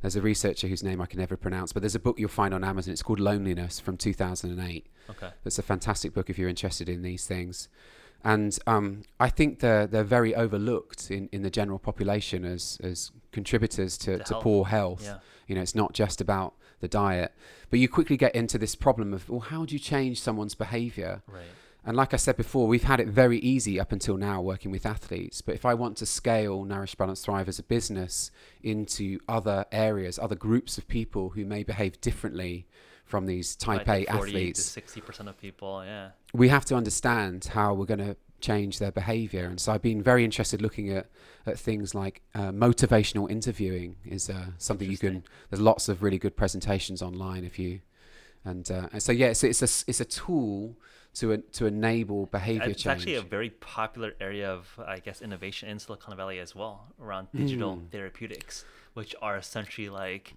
there's 0.00 0.14
a 0.14 0.22
researcher 0.22 0.68
whose 0.68 0.84
name 0.84 1.00
I 1.00 1.06
can 1.06 1.18
never 1.18 1.36
pronounce, 1.36 1.72
but 1.72 1.82
there's 1.82 1.96
a 1.96 2.00
book 2.00 2.20
you'll 2.20 2.28
find 2.28 2.54
on 2.54 2.62
Amazon. 2.62 2.92
It's 2.92 3.02
called 3.02 3.18
Loneliness 3.18 3.80
from 3.80 3.96
2008. 3.96 4.86
Okay. 5.10 5.30
That's 5.42 5.58
a 5.58 5.62
fantastic 5.62 6.14
book 6.14 6.30
if 6.30 6.38
you're 6.38 6.48
interested 6.48 6.88
in 6.88 7.02
these 7.02 7.26
things. 7.26 7.68
And 8.22 8.56
um, 8.68 9.02
I 9.18 9.28
think 9.28 9.58
they're, 9.58 9.88
they're 9.88 10.04
very 10.04 10.36
overlooked 10.36 11.10
in, 11.10 11.28
in 11.32 11.42
the 11.42 11.50
general 11.50 11.80
population 11.80 12.44
as, 12.44 12.78
as 12.80 13.10
contributors 13.32 13.98
to, 13.98 14.18
To 14.18 14.34
health. 14.34 14.42
poor 14.44 14.64
health. 14.66 15.02
Yeah. 15.02 15.18
You 15.48 15.56
know, 15.56 15.62
it's 15.62 15.74
not 15.74 15.94
just 15.94 16.20
about 16.20 16.54
the 16.80 16.88
diet. 16.88 17.34
But 17.70 17.78
you 17.78 17.88
quickly 17.88 18.16
get 18.16 18.34
into 18.34 18.58
this 18.58 18.74
problem 18.74 19.12
of, 19.12 19.28
well, 19.28 19.40
how 19.40 19.64
do 19.64 19.74
you 19.74 19.78
change 19.78 20.20
someone's 20.20 20.54
behavior? 20.54 21.22
Right. 21.26 21.42
And 21.86 21.96
like 21.96 22.14
I 22.14 22.16
said 22.16 22.36
before, 22.36 22.66
we've 22.66 22.84
had 22.84 22.98
it 22.98 23.08
very 23.08 23.38
easy 23.40 23.78
up 23.78 23.92
until 23.92 24.16
now 24.16 24.40
working 24.40 24.70
with 24.70 24.86
athletes. 24.86 25.42
But 25.42 25.54
if 25.54 25.66
I 25.66 25.74
want 25.74 25.98
to 25.98 26.06
scale 26.06 26.64
Nourish 26.64 26.94
Balance 26.94 27.20
Thrive 27.22 27.46
as 27.48 27.58
a 27.58 27.62
business 27.62 28.30
into 28.62 29.18
other 29.28 29.66
areas, 29.70 30.18
other 30.18 30.34
groups 30.34 30.78
of 30.78 30.88
people 30.88 31.30
who 31.30 31.44
may 31.44 31.62
behave 31.62 32.00
differently 32.00 32.66
from 33.04 33.26
these 33.26 33.54
type 33.54 33.86
Like 33.86 34.08
A 34.08 34.12
40 34.12 34.30
athletes, 34.30 34.64
to 34.64 34.70
sixty 34.70 35.00
percent 35.02 35.28
of 35.28 35.38
people. 35.38 35.84
Yeah. 35.84 36.10
we 36.32 36.48
have 36.48 36.64
to 36.66 36.74
understand 36.74 37.50
how 37.52 37.74
we're 37.74 37.84
going 37.84 37.98
to 37.98 38.16
change 38.48 38.72
their 38.82 38.92
behavior. 38.92 39.46
And 39.50 39.58
so 39.62 39.72
I've 39.72 39.86
been 39.90 40.02
very 40.02 40.22
interested 40.28 40.58
looking 40.66 40.88
at, 40.98 41.06
at 41.46 41.56
things 41.68 41.94
like 41.94 42.16
uh, 42.34 42.52
motivational 42.66 43.26
interviewing 43.36 43.90
is 44.16 44.24
uh, 44.30 44.46
something 44.58 44.90
you 44.94 44.98
can, 45.06 45.24
there's 45.48 45.64
lots 45.72 45.88
of 45.88 46.02
really 46.04 46.18
good 46.24 46.36
presentations 46.42 47.02
online 47.02 47.42
if 47.50 47.58
you, 47.58 47.80
and, 48.44 48.64
uh, 48.70 48.88
and 48.92 49.00
so 49.02 49.12
yeah, 49.12 49.30
it's, 49.32 49.42
it's, 49.44 49.62
a, 49.62 49.70
it's 49.90 50.00
a 50.00 50.10
tool 50.22 50.76
to, 51.18 51.26
to 51.58 51.66
enable 51.66 52.26
behavior 52.26 52.70
It's 52.70 52.82
change. 52.82 52.92
actually 53.00 53.14
a 53.14 53.22
very 53.22 53.50
popular 53.76 54.10
area 54.20 54.48
of, 54.58 54.62
I 54.96 54.98
guess, 55.06 55.22
innovation 55.22 55.68
in 55.72 55.78
Silicon 55.78 56.16
Valley 56.16 56.38
as 56.46 56.54
well, 56.54 56.76
around 57.00 57.28
digital 57.34 57.76
Mm. 57.76 57.90
therapeutics, 57.94 58.64
which 58.98 59.12
are 59.22 59.36
essentially 59.44 59.88
like 59.88 60.34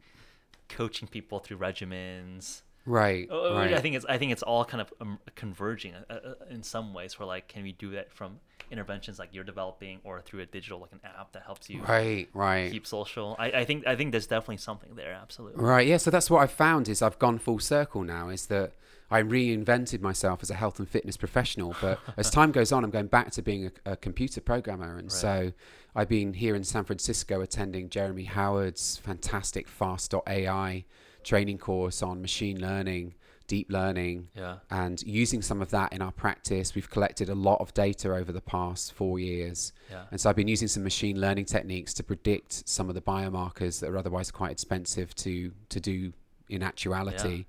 coaching 0.78 1.08
people 1.16 1.40
through 1.40 1.60
regimens, 1.68 2.62
Right. 2.88 3.30
Uh, 3.30 3.54
right. 3.54 3.74
I 3.74 3.82
think 3.82 3.96
it's 3.96 4.06
I 4.08 4.18
think 4.18 4.32
it's 4.32 4.44
all 4.44 4.64
kind 4.64 4.80
of 4.82 4.94
um, 5.02 5.20
converging 5.36 5.94
uh, 5.94 6.14
uh, 6.14 6.34
in 6.50 6.64
some 6.64 6.94
ways. 6.94 7.20
Where 7.20 7.28
like, 7.28 7.50
can 7.50 7.64
we 7.64 7.74
do 7.74 7.92
that 7.92 8.14
from 8.14 8.40
interventions 8.72 9.20
like 9.20 9.30
you're 9.34 9.44
developing, 9.44 10.00
or 10.06 10.22
through 10.22 10.40
a 10.40 10.46
digital 10.46 10.80
like 10.80 10.94
an 10.94 11.02
app 11.04 11.34
that 11.34 11.44
helps 11.44 11.70
you 11.70 11.82
right. 11.84 12.30
Right. 12.34 12.72
keep 12.72 12.88
social? 12.88 13.36
I, 13.38 13.52
I 13.52 13.66
think 13.66 13.86
I 13.86 13.96
think 13.98 14.12
there's 14.12 14.28
definitely 14.28 14.58
something 14.58 14.96
there. 14.96 15.12
Absolutely. 15.12 15.62
Right. 15.62 15.86
Yeah. 15.86 15.98
So 15.98 16.10
that's 16.10 16.30
what 16.30 16.40
I've 16.40 16.52
found 16.52 16.88
is 16.88 17.02
I've 17.02 17.20
gone 17.20 17.40
full 17.40 17.60
circle 17.60 18.04
now. 18.04 18.30
Is 18.30 18.46
that 18.46 18.72
I 19.12 19.22
reinvented 19.22 20.00
myself 20.02 20.40
as 20.42 20.50
a 20.50 20.56
health 20.56 20.80
and 20.80 20.88
fitness 20.88 21.18
professional, 21.18 21.76
but 21.82 22.00
as 22.18 22.30
time 22.30 22.54
goes 22.54 22.72
on, 22.72 22.86
I'm 22.86 22.90
going 22.90 23.08
back 23.08 23.32
to 23.32 23.42
being 23.42 23.70
a, 23.86 23.92
a 23.92 23.98
computer 23.98 24.40
programmer, 24.40 24.98
and 24.98 25.04
Right. 25.04 25.12
so 25.12 25.52
I've 25.94 26.10
been 26.10 26.34
here 26.34 26.56
in 26.56 26.64
San 26.64 26.86
Francisco 26.86 27.42
attending 27.42 27.90
Jeremy 27.90 28.26
Howard's 28.26 28.98
fantastic 28.98 29.68
Fast.ai 29.68 30.86
training 31.28 31.58
course 31.58 32.02
on 32.02 32.22
machine 32.22 32.60
learning, 32.60 33.14
deep 33.48 33.70
learning, 33.70 34.30
Yeah. 34.34 34.58
and 34.72 35.02
using 35.04 35.42
some 35.42 35.62
of 35.62 35.70
that 35.72 35.92
in 35.94 36.02
our 36.02 36.12
practice. 36.12 36.74
We've 36.74 36.90
collected 36.90 37.28
a 37.30 37.36
lot 37.36 37.60
of 37.60 37.74
data 37.74 38.14
over 38.14 38.32
the 38.32 38.42
past 38.42 38.94
four 38.94 39.20
years. 39.20 39.74
Yeah. 39.92 40.06
And 40.12 40.20
so 40.20 40.30
I've 40.30 40.36
been 40.36 40.48
using 40.48 40.70
some 40.70 40.84
machine 40.84 41.20
learning 41.20 41.46
techniques 41.46 41.94
to 41.96 42.04
predict 42.04 42.68
some 42.68 42.88
of 42.90 42.96
the 42.96 43.02
biomarkers 43.02 43.80
that 43.82 43.90
are 43.90 43.98
otherwise 43.98 44.32
quite 44.32 44.52
expensive 44.52 45.14
to, 45.16 45.52
to 45.70 45.80
do 45.80 46.14
in 46.50 46.64
actuality. 46.64 47.46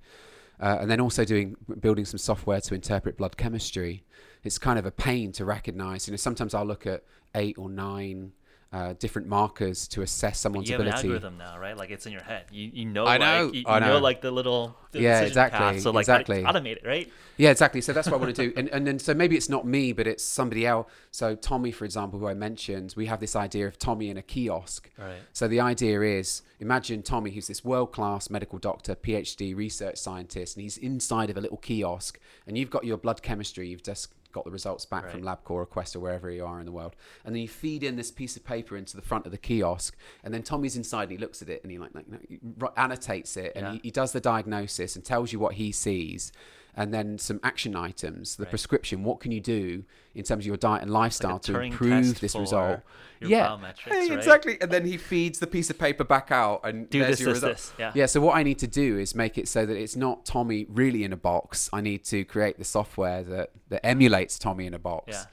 Uh, 0.60 0.78
and 0.80 0.90
then 0.90 1.00
also 1.00 1.24
doing 1.24 1.56
building 1.78 2.04
some 2.04 2.18
software 2.18 2.60
to 2.60 2.74
interpret 2.74 3.16
blood 3.16 3.36
chemistry. 3.36 4.02
It's 4.42 4.58
kind 4.58 4.76
of 4.78 4.86
a 4.86 4.90
pain 4.90 5.30
to 5.32 5.44
recognize. 5.44 6.08
You 6.08 6.12
know, 6.12 6.16
sometimes 6.16 6.52
I'll 6.52 6.66
look 6.66 6.84
at 6.84 7.04
eight 7.36 7.56
or 7.58 7.68
nine 7.70 8.32
uh, 8.70 8.92
different 8.98 9.26
markers 9.26 9.88
to 9.88 10.02
assess 10.02 10.38
someone's 10.38 10.68
you 10.68 10.74
have 10.74 10.82
an 10.82 10.88
ability. 10.88 11.08
algorithm 11.08 11.38
now, 11.38 11.58
right? 11.58 11.74
Like 11.76 11.90
it's 11.90 12.04
in 12.04 12.12
your 12.12 12.22
head. 12.22 12.44
You 12.52 12.70
you 12.72 12.84
know. 12.84 13.06
I 13.06 13.16
know, 13.16 13.46
Like, 13.46 13.54
you, 13.54 13.64
I 13.66 13.78
know. 13.78 13.86
know. 13.94 13.98
like 13.98 14.20
the 14.20 14.30
little 14.30 14.76
the 14.92 15.00
Yeah, 15.00 15.22
exactly, 15.22 15.58
path. 15.58 15.80
So 15.80 15.90
like 15.90 16.02
exactly. 16.02 16.42
automate 16.42 16.76
it, 16.76 16.86
right? 16.86 17.10
Yeah, 17.38 17.50
exactly. 17.50 17.80
So 17.80 17.94
that's 17.94 18.08
what 18.08 18.16
I 18.16 18.18
want 18.24 18.36
to 18.36 18.48
do. 18.50 18.52
And, 18.58 18.68
and 18.68 18.86
then, 18.86 18.98
so 18.98 19.14
maybe 19.14 19.36
it's 19.36 19.48
not 19.48 19.66
me, 19.66 19.92
but 19.92 20.06
it's 20.06 20.22
somebody 20.22 20.66
else. 20.66 20.86
So 21.12 21.34
Tommy, 21.34 21.70
for 21.72 21.84
example, 21.86 22.18
who 22.18 22.26
I 22.26 22.34
mentioned, 22.34 22.92
we 22.96 23.06
have 23.06 23.20
this 23.20 23.34
idea 23.36 23.66
of 23.68 23.78
Tommy 23.78 24.10
in 24.10 24.16
a 24.18 24.22
kiosk. 24.22 24.90
Right. 24.98 25.16
So 25.32 25.48
the 25.48 25.60
idea 25.60 26.02
is 26.02 26.42
imagine 26.60 27.02
Tommy, 27.02 27.30
who's 27.30 27.46
this 27.46 27.64
world 27.64 27.92
class 27.92 28.28
medical 28.28 28.58
doctor, 28.58 28.94
PhD 28.94 29.56
research 29.56 29.96
scientist, 29.96 30.56
and 30.56 30.62
he's 30.62 30.76
inside 30.76 31.30
of 31.30 31.36
a 31.38 31.40
little 31.40 31.56
kiosk, 31.58 32.18
and 32.46 32.58
you've 32.58 32.70
got 32.70 32.84
your 32.84 32.98
blood 32.98 33.22
chemistry, 33.22 33.68
you've 33.68 33.82
just 33.82 34.08
got 34.32 34.44
the 34.44 34.50
results 34.50 34.84
back 34.84 35.10
from 35.10 35.22
LabCorp 35.22 35.50
or 35.50 35.66
Quest 35.66 35.96
or 35.96 36.00
wherever 36.00 36.30
you 36.30 36.44
are 36.44 36.60
in 36.60 36.66
the 36.66 36.72
world. 36.72 36.94
And 37.24 37.34
then 37.34 37.42
you 37.42 37.48
feed 37.48 37.82
in 37.82 37.96
this 37.96 38.10
piece 38.10 38.36
of 38.36 38.44
paper 38.44 38.76
into 38.76 38.96
the 38.96 39.02
front 39.02 39.26
of 39.26 39.32
the 39.32 39.38
kiosk, 39.38 39.96
and 40.22 40.32
then 40.34 40.42
Tommy's 40.42 40.76
inside 40.76 41.04
and 41.04 41.12
he 41.12 41.18
looks 41.18 41.42
at 41.42 41.48
it 41.48 41.62
and 41.62 41.72
he 41.72 41.78
like, 41.78 41.94
like 41.94 42.08
no, 42.08 42.18
he 42.28 42.38
annotates 42.76 43.36
it 43.36 43.52
and 43.56 43.66
Yeah. 43.66 43.72
he, 43.74 43.80
he 43.84 43.90
does 43.90 44.12
the 44.12 44.20
diagnosis 44.20 44.96
and 44.96 45.04
tells 45.04 45.32
you 45.32 45.38
what 45.38 45.54
he 45.54 45.72
sees. 45.72 46.32
And 46.78 46.94
then 46.94 47.18
some 47.18 47.40
action 47.42 47.74
items, 47.74 48.36
the 48.36 48.44
Right. 48.44 48.50
prescription. 48.50 49.02
What 49.02 49.18
can 49.20 49.32
you 49.32 49.40
do 49.40 49.84
in 50.14 50.22
terms 50.22 50.44
of 50.44 50.46
your 50.46 50.56
diet 50.56 50.82
and 50.82 50.90
lifestyle 50.92 51.38
to 51.40 51.60
improve 51.60 52.20
this 52.20 52.36
result? 52.36 52.80
your 53.20 53.30
yeah, 53.30 53.58
Hey, 53.84 54.08
right? 54.10 54.12
exactly. 54.12 54.60
And 54.60 54.70
then 54.70 54.86
he 54.86 54.96
feeds 54.96 55.40
the 55.40 55.48
piece 55.48 55.70
of 55.70 55.78
paper 55.78 56.04
back 56.04 56.30
out 56.30 56.60
and 56.62 56.88
Do 56.88 57.00
there's 57.00 57.18
this, 57.18 57.20
your 57.20 57.32
this, 57.34 57.42
result. 57.42 57.56
this. 57.56 57.72
Yeah. 57.78 57.92
Yeah, 57.94 58.06
so 58.06 58.20
what 58.20 58.36
I 58.36 58.44
need 58.44 58.60
to 58.60 58.68
do 58.68 58.96
is 58.96 59.14
make 59.16 59.36
it 59.38 59.48
so 59.48 59.66
that 59.66 59.76
it's 59.76 59.96
not 59.96 60.24
Tommy 60.24 60.66
really 60.68 61.02
in 61.02 61.12
a 61.12 61.16
box. 61.16 61.68
I 61.72 61.80
need 61.80 62.04
to 62.04 62.24
create 62.24 62.58
the 62.58 62.64
software 62.64 63.24
that, 63.24 63.50
that 63.70 63.84
emulates 63.84 64.38
Tommy 64.38 64.66
in 64.66 64.74
a 64.74 64.78
box. 64.78 65.04
Yeah. 65.08 65.24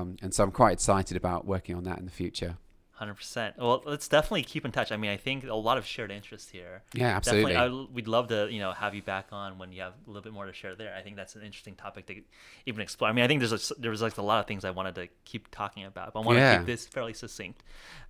Um, 0.00 0.16
and 0.22 0.32
so 0.32 0.44
I'm 0.44 0.52
quite 0.52 0.74
excited 0.74 1.16
about 1.16 1.46
working 1.46 1.74
on 1.74 1.82
that 1.84 1.98
in 1.98 2.04
the 2.04 2.10
future. 2.12 2.58
Hundred 2.96 3.16
percent. 3.16 3.58
Well, 3.58 3.82
let's 3.84 4.08
definitely 4.08 4.42
keep 4.42 4.64
in 4.64 4.72
touch. 4.72 4.90
I 4.90 4.96
mean, 4.96 5.10
I 5.10 5.18
think 5.18 5.44
a 5.44 5.54
lot 5.54 5.76
of 5.76 5.84
shared 5.84 6.10
interest 6.10 6.50
here. 6.50 6.82
Yeah, 6.94 7.14
absolutely. 7.14 7.52
Definitely, 7.52 7.88
I, 7.90 7.94
we'd 7.94 8.08
love 8.08 8.28
to, 8.28 8.48
you 8.50 8.58
know, 8.58 8.72
have 8.72 8.94
you 8.94 9.02
back 9.02 9.26
on 9.32 9.58
when 9.58 9.70
you 9.70 9.82
have 9.82 9.92
a 9.92 10.08
little 10.08 10.22
bit 10.22 10.32
more 10.32 10.46
to 10.46 10.52
share 10.54 10.74
there. 10.74 10.94
I 10.96 11.02
think 11.02 11.14
that's 11.14 11.34
an 11.34 11.42
interesting 11.42 11.74
topic 11.74 12.06
to 12.06 12.22
even 12.64 12.80
explore. 12.80 13.10
I 13.10 13.12
mean, 13.12 13.22
I 13.22 13.28
think 13.28 13.40
there's 13.40 13.70
a, 13.70 13.74
there 13.74 13.90
was 13.90 14.00
like 14.00 14.16
a 14.16 14.22
lot 14.22 14.40
of 14.40 14.46
things 14.46 14.64
I 14.64 14.70
wanted 14.70 14.94
to 14.94 15.08
keep 15.26 15.50
talking 15.50 15.84
about, 15.84 16.14
but 16.14 16.20
I 16.20 16.22
want 16.22 16.38
to 16.38 16.56
keep 16.56 16.66
this 16.66 16.86
fairly 16.86 17.12
succinct. 17.12 17.62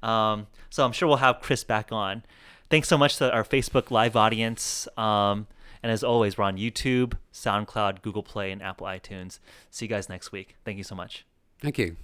Um, 0.05 0.47
so 0.71 0.85
I'm 0.85 0.93
sure 0.93 1.09
we'll 1.09 1.17
have 1.17 1.41
Chris 1.41 1.65
back 1.65 1.91
on. 1.91 2.23
Thanks 2.71 2.87
so 2.87 2.97
much 2.97 3.17
to 3.17 3.33
our 3.33 3.43
Facebook 3.43 3.91
Live 3.91 4.15
audience. 4.15 4.87
Um, 4.97 5.49
and 5.83 5.91
as 5.91 6.05
always, 6.05 6.39
we're 6.39 6.45
on 6.45 6.59
YouTube, 6.59 7.15
SoundCloud, 7.33 8.03
Google 8.03 8.23
Play, 8.23 8.53
and 8.53 8.63
Apple 8.63 8.87
iTunes. 8.87 9.41
See 9.69 9.87
you 9.87 9.89
guys 9.89 10.09
next 10.09 10.31
week. 10.31 10.55
Thank 10.65 10.79
you 10.79 10.85
so 10.85 10.95
much. 10.95 11.27
Thank 11.61 11.77
you. 11.79 11.97